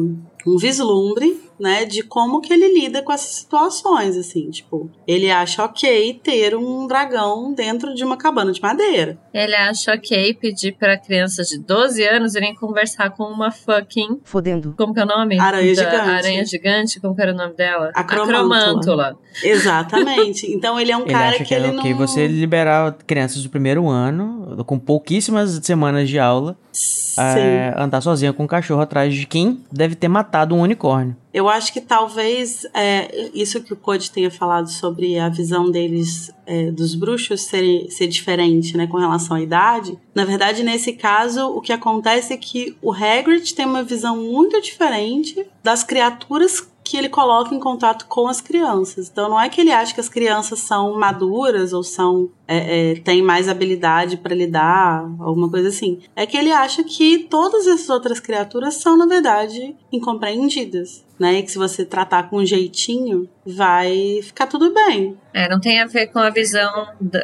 um 0.47 0.57
vislumbre, 0.57 1.41
né, 1.59 1.85
de 1.85 2.03
como 2.03 2.41
que 2.41 2.53
ele 2.53 2.73
lida 2.73 3.03
com 3.03 3.13
essas 3.13 3.31
situações, 3.31 4.17
assim, 4.17 4.51
tipo, 4.51 4.91
ele 5.07 5.31
acha 5.31 5.65
ok 5.65 6.21
ter 6.23 6.57
um 6.57 6.87
dragão 6.87 7.53
dentro 7.53 7.95
de 7.95 8.05
uma 8.05 8.17
cabana 8.17 8.53
de 8.53 8.61
madeira. 8.61 9.19
Ele 9.33 9.55
acha 9.55 9.95
ok 9.95 10.35
pedir 10.35 10.77
pra 10.77 10.97
crianças 10.99 11.49
de 11.49 11.59
12 11.59 12.03
anos 12.05 12.35
irem 12.35 12.55
conversar 12.55 13.11
com 13.11 13.25
uma 13.25 13.51
fucking. 13.51 14.21
Fodendo. 14.25 14.75
Como 14.77 14.93
que 14.95 15.01
é 15.01 15.05
o 15.05 15.07
nome? 15.07 15.39
Aranha 15.39 15.75
Da 15.75 15.85
gigante. 15.85 16.11
Aranha 16.11 16.45
gigante, 16.45 17.01
como 17.01 17.15
que 17.15 17.23
era 17.23 17.33
o 17.33 17.37
nome 17.37 17.55
dela? 17.55 17.91
Acromântula. 17.95 18.47
Acromântula. 18.47 19.19
Exatamente. 19.43 20.51
Então 20.53 20.79
ele 20.79 20.93
é 20.93 20.97
um 20.97 21.03
Ele 21.03 21.13
cara 21.13 21.29
acha 21.29 21.39
que, 21.39 21.45
que 21.45 21.55
é 21.55 21.59
ele 21.59 21.79
ok 21.79 21.91
não 21.91 21.99
você 21.99 22.27
liberar 22.27 22.97
crianças 23.07 23.43
do 23.43 23.51
primeiro 23.51 23.89
ano, 23.89 24.65
com 24.65 24.79
pouquíssimas 24.79 25.59
semanas 25.63 26.09
de 26.09 26.19
aula, 26.19 26.57
é, 27.19 27.75
andar 27.77 28.01
sozinha 28.01 28.33
com 28.33 28.45
um 28.45 28.47
cachorro 28.47 28.81
atrás 28.81 29.15
de 29.15 29.27
quem 29.27 29.61
deve 29.73 29.95
ter 29.95 30.09
matado 30.09 30.55
um 30.55 30.61
unicórnio. 30.61 31.17
Eu 31.37 31.51
acho 31.51 31.71
que 31.71 31.83
talvez 31.83 32.67
é, 32.73 33.29
isso 33.35 33.63
que 33.63 33.71
o 33.71 33.77
Code 33.77 34.11
tenha 34.11 34.31
falado 34.31 34.71
sobre 34.71 35.19
a 35.19 35.29
visão 35.29 35.71
deles 35.71 36.33
é, 36.47 36.71
dos 36.71 36.95
bruxos 36.95 37.43
ser, 37.43 37.91
ser 37.91 38.07
diferente, 38.07 38.75
né, 38.75 38.87
com 38.87 38.97
relação 38.97 39.37
à 39.37 39.43
idade. 39.43 39.99
Na 40.15 40.25
verdade, 40.25 40.63
nesse 40.63 40.95
caso, 40.95 41.47
o 41.49 41.61
que 41.61 41.75
acontece 41.75 42.33
é 42.33 42.39
que 42.39 42.75
o 42.81 42.91
Hagrid 42.91 43.55
tem 43.55 43.67
uma 43.67 43.83
visão 43.83 44.17
muito 44.17 44.59
diferente 44.63 45.47
das 45.63 45.85
criaturas 45.85 46.67
que 46.87 46.97
ele 46.97 47.09
coloca 47.09 47.53
em 47.53 47.59
contato 47.59 48.07
com 48.07 48.29
as 48.29 48.41
crianças. 48.41 49.09
Então 49.11 49.29
não 49.29 49.41
é 49.41 49.49
que 49.49 49.61
ele 49.61 49.73
acha 49.73 49.93
que 49.93 50.01
as 50.01 50.09
crianças 50.09 50.61
são 50.61 50.97
maduras 50.97 51.73
ou 51.73 51.83
são 51.83 52.31
é, 52.47 52.93
é, 52.93 52.95
têm 53.01 53.21
mais 53.21 53.49
habilidade 53.49 54.17
para 54.17 54.33
lidar, 54.33 55.01
alguma 55.19 55.51
coisa 55.51 55.69
assim. 55.69 56.01
É 56.15 56.25
que 56.25 56.37
ele 56.37 56.53
acha 56.53 56.85
que 56.85 57.27
todas 57.29 57.67
essas 57.67 57.91
outras 57.91 58.21
criaturas 58.21 58.75
são, 58.75 58.97
na 58.97 59.05
verdade, 59.05 59.75
incompreendidas. 59.93 61.05
Né? 61.19 61.39
E 61.39 61.43
que 61.43 61.51
se 61.51 61.59
você 61.59 61.85
tratar 61.85 62.31
com 62.31 62.37
um 62.37 62.47
jeitinho, 62.47 63.29
vai 63.45 64.21
ficar 64.23 64.47
tudo 64.47 64.73
bem. 64.73 65.17
É, 65.35 65.49
não 65.49 65.59
tem 65.59 65.81
a 65.81 65.87
ver 65.87 66.07
com 66.09 66.21
a 66.21 66.31
visão, 66.31 66.71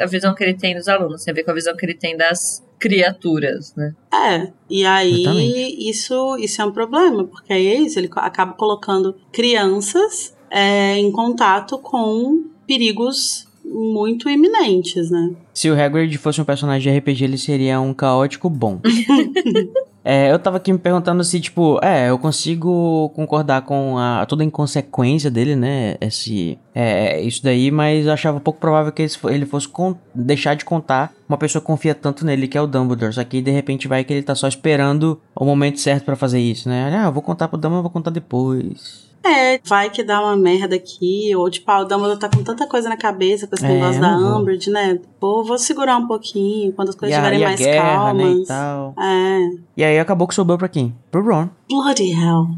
a 0.01 0.07
visão 0.07 0.35
que 0.35 0.43
ele 0.43 0.55
tem 0.55 0.75
dos 0.75 0.89
alunos, 0.89 1.23
tem 1.23 1.31
a 1.31 1.35
ver 1.35 1.45
com 1.45 1.53
a 1.53 1.55
visão 1.55 1.77
que 1.77 1.87
ele 1.87 1.95
tem 1.95 2.17
das 2.17 2.65
criaturas, 2.83 3.73
né? 3.77 3.95
É, 4.13 4.51
e 4.69 4.85
aí 4.85 5.21
Exatamente. 5.21 5.89
isso, 5.89 6.37
isso 6.39 6.61
é 6.61 6.65
um 6.65 6.73
problema, 6.73 7.23
porque 7.23 7.53
aí 7.53 7.69
é 7.69 7.75
isso, 7.77 7.97
ele 7.97 8.11
acaba 8.17 8.55
colocando 8.55 9.15
crianças 9.31 10.37
é, 10.51 10.99
em 10.99 11.13
contato 11.13 11.79
com 11.79 12.43
perigos 12.67 13.47
muito 13.65 14.29
iminentes, 14.29 15.13
né? 15.13 15.31
Se 15.55 15.71
o 15.71 15.81
Hagrid 15.81 16.19
fosse 16.19 16.41
um 16.41 16.45
personagem 16.45 16.93
de 16.93 16.99
RPG, 16.99 17.23
ele 17.23 17.39
seria 17.39 17.81
um 17.81 17.95
caótico 17.95 18.51
bom. 18.51 18.81
É, 20.05 20.33
eu 20.33 20.39
tava 20.39 20.57
aqui 20.57 20.73
me 20.73 20.79
perguntando 20.79 21.23
se, 21.23 21.41
tipo, 21.41 21.79
é, 21.83 22.11
eu 22.11 22.19
consigo 22.19 23.09
concordar 23.15 23.63
com 23.63 23.97
a, 23.99 24.27
toda 24.27 24.43
a 24.43 24.47
inconsequência 24.47 25.31
dele, 25.31 25.55
né? 25.55 25.97
Esse, 26.01 26.59
é, 26.75 27.21
isso 27.21 27.43
daí, 27.43 27.71
mas 27.71 28.07
eu 28.07 28.13
achava 28.13 28.41
pouco 28.41 28.59
provável 28.59 28.91
que 28.91 29.07
ele 29.31 29.47
fosse 29.47 29.69
con- 29.69 29.95
deixar 30.15 30.55
de 30.55 30.65
contar 30.65 31.13
uma 31.29 31.39
pessoa 31.39 31.63
confia 31.63 31.95
tanto 31.95 32.27
nele, 32.27 32.49
que 32.49 32.59
é 32.59 32.61
o 32.61 32.67
Dumbledore. 32.67 33.13
Só 33.13 33.23
que 33.23 33.41
de 33.41 33.51
repente 33.53 33.87
vai 33.87 34.03
que 34.03 34.13
ele 34.13 34.23
tá 34.23 34.35
só 34.35 34.49
esperando 34.49 35.21
o 35.37 35.45
momento 35.45 35.79
certo 35.79 36.05
pra 36.05 36.17
fazer 36.17 36.41
isso, 36.41 36.69
né? 36.69 36.91
Ah, 36.97 37.07
eu 37.07 37.13
vou 37.13 37.23
contar 37.23 37.47
pro 37.47 37.57
Dumbledore, 37.57 37.79
eu 37.79 37.83
vou 37.85 37.91
contar 37.91 38.11
depois. 38.11 39.12
É, 39.25 39.59
vai 39.65 39.89
que 39.91 40.03
dá 40.03 40.21
uma 40.21 40.37
merda 40.37 40.75
aqui, 40.77 41.35
ou 41.37 41.49
tipo, 41.51 41.71
ah, 41.71 41.81
o 41.81 41.85
Dumbledore 41.85 42.19
tá 42.19 42.29
com 42.29 42.43
tanta 42.43 42.67
coisa 42.67 42.89
na 42.89 42.97
cabeça 42.97 43.47
com 43.47 43.55
esse 43.55 43.65
É, 43.65 43.69
negócio 43.69 44.01
da 44.01 44.19
vou. 44.19 44.41
Umbridge, 44.41 44.71
né? 44.71 44.99
Pô, 45.21 45.45
vou 45.45 45.57
segurar 45.59 45.97
um 45.97 46.07
pouquinho, 46.09 46.73
quando 46.73 46.89
as 46.89 46.95
coisas 46.97 47.17
estiverem 47.17 47.45
mais 47.45 47.61
guerra, 47.61 48.13
né, 48.15 48.25
e 48.25 48.47
calmas. 48.47 48.49
tal. 48.49 48.95
É. 48.99 49.39
E 49.77 49.85
aí 49.85 49.99
acabou 49.99 50.27
que 50.27 50.35
sobrou 50.35 50.59
pra 50.59 50.69
quem? 50.69 50.95
Pro 51.11 51.25
Ron. 51.25 51.49
Bloody 51.71 52.11
hell. 52.13 52.49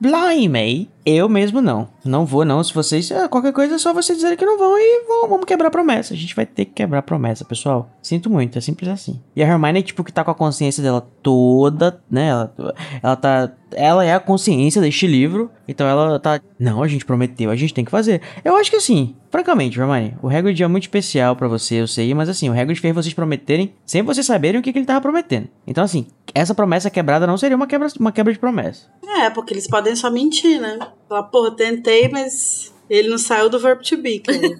Blimey. 0.00 0.88
Eu 1.06 1.28
mesmo 1.28 1.60
não. 1.60 1.88
Não 2.04 2.24
vou, 2.24 2.44
não. 2.44 2.62
Se 2.62 2.72
vocês. 2.74 3.10
ah, 3.12 3.28
Qualquer 3.28 3.52
coisa 3.52 3.74
é 3.74 3.78
só 3.78 3.92
vocês 3.92 4.16
dizerem 4.16 4.36
que 4.38 4.44
não 4.44 4.58
vão 4.58 4.76
e 4.78 5.04
vão- 5.06 5.28
vamos 5.28 5.44
quebrar 5.46 5.70
promessa. 5.70 6.14
A 6.14 6.16
gente 6.16 6.34
vai 6.34 6.46
ter 6.46 6.64
que 6.64 6.72
quebrar 6.72 6.98
a 7.00 7.02
promessa, 7.02 7.44
pessoal. 7.44 7.90
Sinto 8.02 8.30
muito, 8.30 8.56
é 8.58 8.60
simples 8.60 8.88
assim. 8.90 9.20
E 9.36 9.42
a 9.42 9.46
Hermione, 9.46 9.82
tipo, 9.82 10.02
que 10.02 10.12
tá 10.12 10.24
com 10.24 10.30
a 10.30 10.34
consciência 10.34 10.82
dela 10.82 11.06
toda, 11.22 12.00
né? 12.10 12.28
Ela, 12.28 12.54
ela 13.02 13.16
tá. 13.16 13.52
Ela 13.74 14.04
é 14.04 14.14
a 14.14 14.20
consciência 14.20 14.80
deste 14.80 15.06
livro. 15.06 15.50
Então 15.66 15.86
ela 15.86 16.18
tá. 16.18 16.40
Não, 16.58 16.82
a 16.82 16.88
gente 16.88 17.04
prometeu, 17.04 17.50
a 17.50 17.56
gente 17.56 17.74
tem 17.74 17.84
que 17.84 17.90
fazer. 17.90 18.20
Eu 18.44 18.56
acho 18.56 18.70
que 18.70 18.76
assim, 18.76 19.14
francamente, 19.30 19.78
Hermione, 19.78 20.16
o 20.22 20.28
Hagrid 20.28 20.62
é 20.62 20.66
muito 20.66 20.84
especial 20.84 21.36
pra 21.36 21.48
você, 21.48 21.76
eu 21.76 21.86
sei, 21.86 22.14
mas 22.14 22.28
assim, 22.28 22.48
o 22.48 22.58
Hagrid 22.58 22.80
fez 22.80 22.94
vocês 22.94 23.14
prometerem 23.14 23.74
sem 23.84 24.02
vocês 24.02 24.26
saberem 24.26 24.60
o 24.60 24.62
que, 24.62 24.72
que 24.72 24.78
ele 24.78 24.86
tava 24.86 25.00
prometendo. 25.00 25.48
Então, 25.66 25.82
assim, 25.82 26.06
essa 26.34 26.54
promessa 26.54 26.90
quebrada 26.90 27.26
não 27.26 27.36
seria 27.36 27.56
uma 27.56 27.66
quebra, 27.66 27.88
uma 27.98 28.12
quebra 28.12 28.32
de 28.32 28.38
promessa. 28.38 28.86
É, 29.06 29.30
porque 29.30 29.54
eles 29.54 29.66
podem 29.66 29.94
só 29.94 30.10
mentir, 30.10 30.60
né? 30.60 30.78
Falar, 31.08 31.24
pô, 31.24 31.50
tentei, 31.50 32.08
mas 32.08 32.72
ele 32.88 33.08
não 33.08 33.18
saiu 33.18 33.48
do 33.48 33.58
verbo 33.58 33.82
to 33.82 33.96
be, 33.96 34.20
cara. 34.20 34.38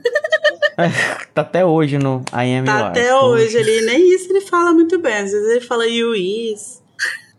Tá 1.33 1.43
até 1.43 1.65
hoje 1.65 1.99
no 1.99 2.25
I 2.33 2.57
Am 2.57 2.65
Tá 2.65 2.89
até 2.89 3.15
hoje 3.15 3.57
ele, 3.57 3.83
nem 3.83 4.13
isso 4.13 4.29
ele 4.29 4.41
fala 4.41 4.73
muito 4.73 4.99
bem. 4.99 5.15
Às 5.15 5.31
vezes 5.31 5.49
ele 5.49 5.61
fala 5.61 5.87
you 5.87 6.17
is. 6.17 6.83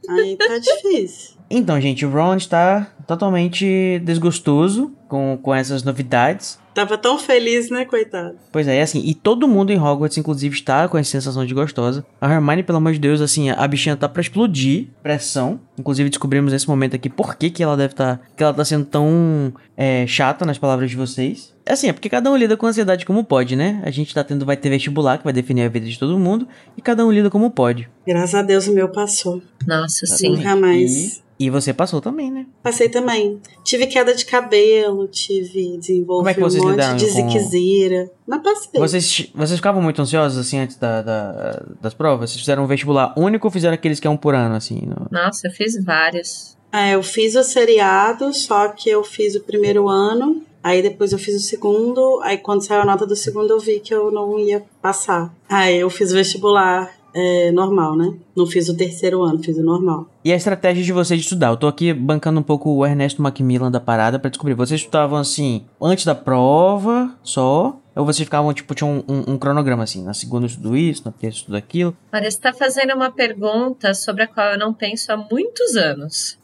Aí 0.08 0.38
tá 0.38 0.58
difícil. 0.58 1.35
Então, 1.58 1.80
gente, 1.80 2.06
o 2.06 2.10
Ron 2.10 2.36
está 2.36 2.88
totalmente 3.08 4.00
desgostoso 4.04 4.91
com, 5.08 5.39
com 5.41 5.56
essas 5.56 5.84
novidades. 5.84 6.60
Tava 6.74 6.98
tão 6.98 7.18
feliz, 7.18 7.70
né, 7.70 7.86
coitado? 7.86 8.36
Pois 8.52 8.68
é, 8.68 8.82
assim, 8.82 9.02
e 9.06 9.13
todo 9.13 9.48
mundo 9.48 9.72
em 9.72 9.80
Hogwarts, 9.80 10.18
inclusive, 10.18 10.54
está 10.54 10.86
com 10.89 10.98
essa 10.98 11.12
sensação 11.12 11.46
de 11.46 11.54
gostosa. 11.54 12.06
A 12.20 12.30
Hermione, 12.30 12.63
pelo 12.63 12.80
amor 12.80 12.91
de 12.91 13.00
Deus, 13.00 13.22
assim, 13.22 13.50
a 13.50 13.65
bichinha 13.65 13.96
tá 13.96 14.10
pra 14.10 14.22
explodir, 14.22 14.88
pressão. 15.02 15.58
Inclusive, 15.80 16.10
descobrimos 16.10 16.52
nesse 16.52 16.68
momento 16.68 16.98
aqui 16.98 17.10
por 17.10 17.36
que, 17.36 17.50
que 17.50 17.63
ela 17.63 17.78
deve 17.78 17.94
estar. 17.94 18.20
que 18.36 18.44
ela 18.44 18.54
tá 18.54 18.65
sendo 18.65 18.84
tão 18.84 19.54
é, 19.78 20.06
chata 20.06 20.46
nas 20.46 20.58
palavras 20.58 20.89
de 20.89 20.98
vocês. 20.98 21.56
Assim, 21.65 21.88
é 21.88 21.94
porque 21.94 22.10
cada 22.10 22.30
um 22.30 22.36
lida 22.36 22.58
com 22.58 22.65
a 22.65 22.70
ansiedade 22.70 23.06
como 23.06 23.24
pode, 23.24 23.56
né? 23.56 23.82
A 23.86 23.89
gente 23.89 24.13
tá 24.13 24.26
tendo, 24.26 24.46
vai 24.46 24.58
ter 24.58 24.70
vestibular, 24.70 25.18
que 25.18 25.24
vai 25.24 25.32
definir 25.32 25.63
a 25.63 25.70
vida 25.70 25.86
de 25.86 25.98
todo 25.98 26.20
mundo, 26.20 26.46
e 26.78 26.82
cada 26.82 27.06
um 27.06 27.12
lida 27.12 27.30
como 27.30 27.50
pode. 27.50 27.89
Graças 28.06 28.36
a 28.36 28.41
Deus 28.41 28.68
o 28.68 28.74
meu 28.74 28.89
passou. 28.89 29.41
Nossa, 29.65 30.06
sim. 30.06 30.36
Nunca 30.36 30.56
mais. 30.58 30.91
E, 30.91 31.25
e 31.39 31.50
você 31.50 31.74
passou 31.74 32.00
também, 32.02 32.32
né? 32.32 32.45
Passei 32.63 32.88
também. 32.89 33.41
Tive 33.63 33.88
queda 33.88 34.13
de 34.13 34.26
cabelo, 34.26 35.08
tive 35.08 35.78
desenvolvi 35.78 36.17
Como 36.19 36.30
é 36.30 36.34
que 36.34 36.39
vocês 36.39 36.62
um 36.63 36.67
monte 36.67 36.76
lidaram 36.76 36.98
de 36.98 37.06
com- 37.06 37.12
ziquezira. 37.12 38.10
Mas 38.28 38.41
passei. 38.43 38.80
Vocês, 38.82 39.32
vocês 39.36 39.58
ficavam 39.60 39.82
muito 39.82 40.02
ansiosos, 40.02 40.38
assim, 40.38 40.60
antes 40.60 40.78
da, 40.78 41.02
da- 41.02 41.63
das 41.82 41.93
provas? 41.93 42.30
Vocês 42.30 42.39
fizeram 42.41 42.63
um 42.63 42.67
vestibular 42.67 43.13
único 43.17 43.48
ou 43.48 43.52
fizeram 43.52 43.74
aqueles 43.74 44.00
que 44.00 44.08
é 44.08 44.10
um 44.10 44.17
por 44.17 44.34
ano, 44.36 44.56
assim? 44.56 44.82
no- 44.86 45.08
Nossa, 45.12 45.48
eu 45.48 45.52
fiz 45.52 45.84
vários. 45.84 46.56
É, 46.71 46.95
eu 46.95 47.04
fiz 47.04 47.36
o 47.36 47.43
seriado, 47.43 48.34
só 48.34 48.67
que 48.69 48.89
eu 48.89 49.04
fiz 49.04 49.36
o 49.36 49.41
primeiro 49.41 49.88
ano. 49.88 50.41
Aí 50.63 50.82
depois 50.82 51.12
eu 51.12 51.19
fiz 51.19 51.36
o 51.36 51.39
segundo. 51.39 52.19
Aí 52.24 52.38
quando 52.38 52.65
saiu 52.65 52.82
a 52.82 52.86
nota 52.86 53.06
do 53.06 53.15
segundo 53.15 53.52
eu 53.52 53.60
vi 53.60 53.80
que 53.80 53.93
eu 53.93 54.12
não 54.12 54.39
ia 54.39 54.63
passar. 54.82 55.34
Aí 55.48 55.78
eu 55.78 55.89
fiz 55.89 56.12
o 56.12 56.15
vestibular 56.15 56.91
é, 57.15 57.51
normal, 57.51 57.95
né? 57.95 58.13
Não 58.36 58.45
fiz 58.45 58.67
o 58.69 58.75
terceiro 58.75 59.23
ano, 59.23 59.41
fiz 59.41 59.58
o 59.58 59.63
normal. 59.63 60.08
E 60.23 60.32
a 60.32 60.36
estratégia 60.36 60.84
de 60.84 60.91
vocês 60.91 61.19
de 61.19 61.25
estudar? 61.25 61.47
Eu 61.49 61.58
tô 61.58 61.67
aqui 61.67 61.93
bancando 61.93 62.39
um 62.39 62.43
pouco 62.43 62.69
o 62.69 62.86
Ernesto 62.86 63.21
Macmillan 63.21 63.71
da 63.71 63.80
parada 63.80 64.19
pra 64.19 64.30
descobrir. 64.30 64.54
Vocês 64.54 64.82
estudavam, 64.82 65.17
assim, 65.17 65.63
antes 65.82 66.04
da 66.06 66.13
prova, 66.13 67.12
só? 67.23 67.78
Ou 67.95 68.04
vocês 68.06 68.25
ficavam, 68.25 68.54
tipo, 68.54 68.75
tinham 68.75 69.04
um, 69.08 69.13
um- 69.13 69.34
um 69.34 69.38
cronograma, 69.38 69.84
assim? 69.84 70.04
Na 70.04 70.13
segunda 70.13 70.43
eu 70.45 70.47
estudo 70.49 70.75
isso, 70.75 71.04
na 71.06 71.12
terça 71.12 71.38
eu 71.38 71.39
estudo 71.39 71.56
aquilo. 71.56 71.95
Olha, 72.13 72.23
você 72.23 72.28
está 72.38 72.51
fazendo 72.51 72.93
uma 72.93 73.10
pergunta 73.10 73.93
sobre 73.93 74.23
a 74.23 74.28
qual 74.28 74.47
eu 74.51 74.60
não 74.60 74.73
penso 74.73 75.12
há 75.13 75.17
muitos 75.17 75.78
anos. 75.78 76.38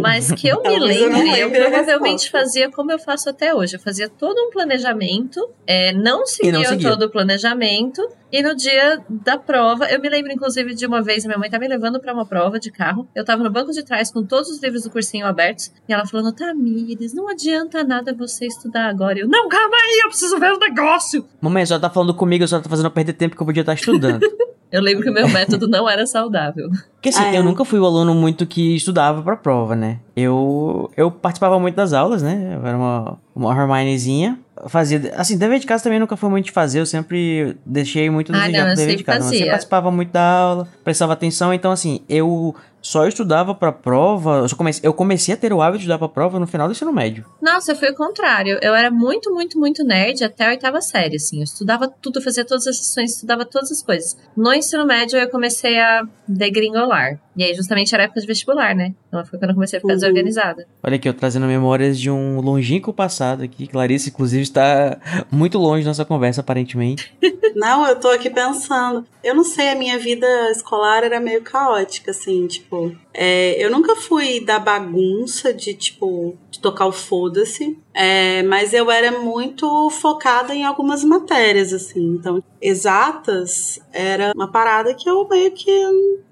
Mas 0.00 0.30
que 0.32 0.48
eu 0.48 0.62
me 0.62 0.78
Talvez 0.78 1.00
eu 1.00 1.10
não 1.10 1.18
lembre, 1.18 1.40
eu 1.40 1.50
provavelmente 1.50 2.30
fazia 2.30 2.70
como 2.70 2.92
eu 2.92 2.98
faço 2.98 3.30
até 3.30 3.54
hoje. 3.54 3.76
Eu 3.76 3.80
fazia 3.80 4.08
todo 4.08 4.38
um 4.38 4.50
planejamento, 4.50 5.48
é, 5.66 5.92
não 5.92 6.26
seguia 6.26 6.68
seguia. 6.68 6.90
todo 6.90 7.02
o 7.04 7.10
planejamento, 7.10 8.06
e 8.32 8.42
no 8.42 8.54
dia 8.54 9.02
da 9.08 9.38
prova, 9.38 9.86
eu 9.86 10.00
me 10.00 10.08
lembro 10.08 10.32
inclusive 10.32 10.74
de 10.74 10.86
uma 10.86 11.02
vez, 11.02 11.24
a 11.24 11.28
minha 11.28 11.38
mãe 11.38 11.50
tá 11.50 11.58
me 11.58 11.66
levando 11.66 11.98
pra 12.00 12.12
uma 12.12 12.26
prova 12.26 12.60
de 12.60 12.70
carro. 12.70 13.08
Eu 13.14 13.24
tava 13.24 13.42
no 13.42 13.50
banco 13.50 13.72
de 13.72 13.82
trás 13.82 14.12
com 14.12 14.24
todos 14.24 14.48
os 14.50 14.62
livros 14.62 14.82
do 14.82 14.90
cursinho 14.90 15.26
abertos, 15.26 15.72
e 15.88 15.92
ela 15.92 16.06
falando: 16.06 16.32
Tamires, 16.32 17.14
não 17.14 17.28
adianta 17.28 17.82
nada 17.82 18.14
você 18.14 18.46
estudar 18.46 18.88
agora. 18.88 19.18
Eu, 19.18 19.28
não, 19.28 19.48
calma 19.48 19.76
aí, 19.76 20.00
eu 20.04 20.08
preciso 20.08 20.38
ver 20.38 20.52
o 20.52 20.58
negócio. 20.58 21.26
Mamãe, 21.40 21.62
a 21.62 21.66
senhora 21.66 21.82
tá 21.82 21.90
falando 21.90 22.14
comigo, 22.14 22.44
a 22.44 22.46
senhora 22.46 22.62
tá 22.62 22.70
fazendo 22.70 22.86
eu 22.86 22.90
perder 22.90 23.14
tempo 23.14 23.36
que 23.36 23.42
eu 23.42 23.46
podia 23.46 23.62
estar 23.62 23.74
estudando. 23.74 24.20
Eu 24.72 24.80
lembro 24.82 25.02
que 25.02 25.10
o 25.10 25.12
meu 25.12 25.26
método 25.30 25.66
não 25.68 25.88
era 25.88 26.06
saudável. 26.06 26.68
Porque 26.94 27.08
assim, 27.08 27.22
Ah, 27.22 27.34
é. 27.34 27.38
eu 27.38 27.42
nunca 27.42 27.64
fui 27.64 27.78
o 27.80 27.84
aluno 27.84 28.14
muito 28.14 28.46
que 28.46 28.76
estudava 28.76 29.22
pra 29.22 29.36
prova, 29.36 29.74
né? 29.74 29.98
Eu, 30.14 30.90
eu 30.96 31.10
participava 31.10 31.58
muito 31.58 31.74
das 31.74 31.92
aulas, 31.92 32.22
né? 32.22 32.56
Eu 32.60 32.66
era 32.66 32.76
uma, 32.76 33.18
uma 33.34 33.52
Hermionezinha. 33.58 34.38
Fazia, 34.66 35.14
assim, 35.16 35.38
dever 35.38 35.58
de 35.58 35.66
casa 35.66 35.82
também 35.82 35.98
nunca 35.98 36.16
foi 36.18 36.28
muito 36.28 36.44
de 36.44 36.52
fazer, 36.52 36.80
eu 36.80 36.86
sempre 36.86 37.56
deixei 37.64 38.10
muito 38.10 38.30
Ah, 38.34 38.46
não, 38.46 38.74
dever 38.74 38.94
de 38.96 39.02
casa. 39.04 39.20
Mas 39.20 39.26
eu 39.32 39.38
fazia. 39.38 39.46
participava 39.52 39.90
muito 39.90 40.10
da 40.12 40.22
aula, 40.22 40.68
prestava 40.84 41.14
atenção, 41.14 41.54
então 41.54 41.72
assim, 41.72 42.02
eu 42.06 42.54
só 42.82 43.06
estudava 43.06 43.54
pra 43.54 43.72
prova, 43.72 44.46
eu, 44.48 44.56
comecei, 44.56 44.88
eu 44.88 44.94
comecei 44.94 45.34
a 45.34 45.36
ter 45.36 45.52
o 45.52 45.60
hábito 45.60 45.78
de 45.78 45.84
estudar 45.84 45.98
pra 45.98 46.08
prova 46.08 46.38
no 46.38 46.46
final 46.46 46.66
do 46.66 46.72
ensino 46.72 46.92
médio. 46.92 47.24
Nossa, 47.40 47.74
foi 47.74 47.90
o 47.90 47.94
contrário. 47.94 48.58
Eu 48.62 48.74
era 48.74 48.90
muito, 48.90 49.32
muito, 49.32 49.58
muito 49.58 49.84
nerd 49.84 50.24
até 50.24 50.46
a 50.46 50.50
oitava 50.50 50.80
série, 50.80 51.16
assim. 51.16 51.38
Eu 51.38 51.44
estudava 51.44 51.88
tudo, 51.88 52.22
fazia 52.22 52.44
todas 52.44 52.66
as 52.66 52.78
sessões, 52.78 53.14
estudava 53.14 53.44
todas 53.44 53.70
as 53.70 53.82
coisas. 53.82 54.16
No 54.36 54.52
ensino 54.52 54.86
médio, 54.86 55.18
eu 55.18 55.28
comecei 55.28 55.78
a 55.78 56.02
degringolar. 56.26 57.20
E 57.36 57.44
aí, 57.44 57.54
justamente, 57.54 57.94
era 57.94 58.04
época 58.04 58.20
de 58.20 58.26
vestibular, 58.26 58.74
né? 58.74 58.94
Então, 59.10 59.26
foi 59.26 59.40
quando 59.40 59.50
eu 59.50 59.54
comecei 59.54 59.76
a 59.76 59.80
ficar 59.80 59.92
Uhum. 59.92 59.98
desorganizada. 59.98 60.66
Olha 60.84 60.94
aqui, 60.94 61.08
eu 61.08 61.12
trazendo 61.12 61.44
memórias 61.46 61.98
de 61.98 62.08
um 62.08 62.40
longínquo 62.40 62.92
passado 62.92 63.42
aqui. 63.42 63.66
Clarice, 63.66 64.08
inclusive, 64.10 64.42
está 64.44 64.98
muito 65.32 65.58
longe 65.58 65.82
da 65.82 65.90
nossa 65.90 66.04
conversa, 66.04 66.40
aparentemente. 66.42 67.12
Não, 67.56 67.84
eu 67.88 67.96
tô 67.98 68.06
aqui 68.08 68.30
pensando. 68.30 69.04
Eu 69.24 69.34
não 69.34 69.42
sei, 69.42 69.70
a 69.70 69.74
minha 69.74 69.98
vida 69.98 70.24
escolar 70.52 71.02
era 71.02 71.18
meio 71.18 71.42
caótica, 71.42 72.12
assim, 72.12 72.46
tipo. 72.46 72.96
É, 73.12 73.62
eu 73.64 73.70
nunca 73.70 73.96
fui 73.96 74.44
da 74.44 74.58
bagunça 74.58 75.52
de, 75.52 75.74
tipo, 75.74 76.36
de 76.50 76.60
tocar 76.60 76.86
o 76.86 76.92
foda-se. 76.92 77.76
é, 77.94 78.42
mas 78.44 78.72
eu 78.72 78.90
era 78.90 79.18
muito 79.20 79.90
focada 79.90 80.54
em 80.54 80.64
algumas 80.64 81.02
matérias, 81.04 81.72
assim. 81.72 82.14
Então, 82.14 82.42
exatas 82.60 83.80
era 83.92 84.32
uma 84.34 84.50
parada 84.50 84.94
que 84.94 85.08
eu 85.08 85.26
meio 85.28 85.50
que. 85.52 85.70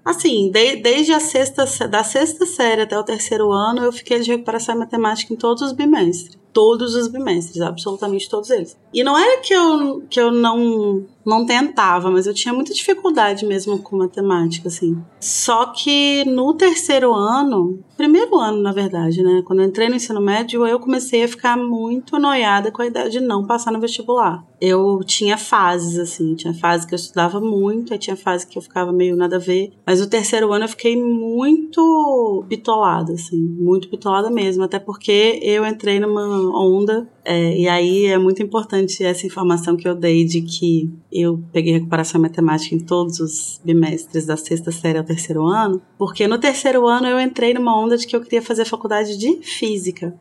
Assim, 0.04 0.50
de- 0.50 0.76
desde 0.76 1.12
a 1.12 1.20
sexta, 1.20 1.64
da 1.86 2.02
sexta 2.02 2.46
série 2.46 2.82
até 2.82 2.98
o 2.98 3.04
terceiro 3.04 3.52
ano, 3.52 3.84
eu 3.84 3.92
fiquei 3.92 4.18
de 4.20 4.30
recuperação 4.30 4.74
em 4.74 4.78
matemática 4.78 5.32
em 5.32 5.36
todos 5.36 5.62
os 5.62 5.72
bimestres. 5.72 6.38
Todos 6.52 6.94
os 6.94 7.08
bimestres, 7.08 7.60
absolutamente 7.60 8.28
todos 8.28 8.48
eles. 8.50 8.76
E 8.92 9.04
não 9.04 9.16
era 9.18 9.40
que 9.42 9.52
eu, 9.52 10.02
que 10.08 10.18
eu 10.18 10.32
não, 10.32 11.04
não 11.24 11.44
tentava, 11.44 12.11
mas 12.11 12.26
eu 12.26 12.35
tinha 12.35 12.54
muita 12.54 12.72
dificuldade 12.72 13.44
mesmo 13.44 13.78
com 13.78 13.98
matemática, 13.98 14.68
assim. 14.68 14.96
Só 15.20 15.66
que 15.66 16.24
no 16.24 16.54
terceiro 16.54 17.12
ano, 17.12 17.81
primeiro 17.96 18.38
ano, 18.38 18.62
na 18.62 18.72
verdade, 18.72 19.22
né? 19.22 19.42
Quando 19.44 19.61
eu 19.61 19.66
entrei 19.66 19.88
no 19.88 19.96
ensino 19.96 20.20
médio, 20.20 20.66
eu 20.66 20.81
comecei 20.81 21.24
a 21.24 21.28
ficar 21.28 21.57
muito 21.57 22.18
noiada 22.18 22.70
com 22.70 22.83
a 22.83 22.87
ideia 22.87 23.11
de 23.11 23.20
não 23.20 23.46
passar 23.46 23.72
no 23.72 23.81
vestibular. 23.81 24.44
Eu 24.61 25.00
tinha 25.04 25.37
fases, 25.37 25.98
assim, 25.98 26.35
tinha 26.35 26.54
fase 26.54 26.87
que 26.87 26.94
eu 26.94 26.96
estudava 26.96 27.40
muito, 27.40 27.92
aí 27.92 27.98
tinha 27.98 28.16
fase 28.16 28.46
que 28.46 28.59
eu 28.59 28.62
ficava 28.62 28.92
meio 28.92 29.16
nada 29.16 29.37
a 29.37 29.40
ver. 29.40 29.72
Mas 29.87 30.00
no 30.00 30.07
terceiro 30.07 30.52
ano 30.52 30.64
eu 30.64 30.68
fiquei 30.68 31.00
muito 31.00 32.44
bitolada, 32.48 33.12
assim, 33.12 33.38
muito 33.38 33.88
bitolada 33.88 34.31
mesmo, 34.31 34.64
até 34.64 34.78
porque 34.78 35.38
eu 35.42 35.64
entrei 35.66 36.00
numa 36.00 36.22
onda, 36.61 37.09
é, 37.30 37.58
e 37.58 37.68
aí 37.68 38.06
é 38.06 38.16
muito 38.16 38.42
importante 38.42 39.04
essa 39.04 39.26
informação 39.26 39.76
que 39.76 39.86
eu 39.86 39.94
dei 39.94 40.24
de 40.24 40.40
que 40.40 40.90
eu 41.12 41.44
peguei 41.52 41.74
recuperação 41.74 42.18
em 42.18 42.22
matemática 42.22 42.74
em 42.74 42.78
todos 42.78 43.20
os 43.20 43.60
bimestres 43.62 44.24
da 44.24 44.34
sexta 44.34 44.72
série 44.72 44.96
ao 44.96 45.04
terceiro 45.04 45.46
ano, 45.46 45.82
porque 45.98 46.26
no 46.26 46.38
terceiro 46.38 46.86
ano 46.86 47.06
eu 47.06 47.20
entrei 47.20 47.52
numa 47.52 47.78
onda 47.78 47.98
de 47.98 48.06
que 48.06 48.16
eu 48.16 48.22
queria 48.22 48.40
fazer 48.40 48.64
faculdade 48.64 49.18
de 49.18 49.42
física. 49.42 50.14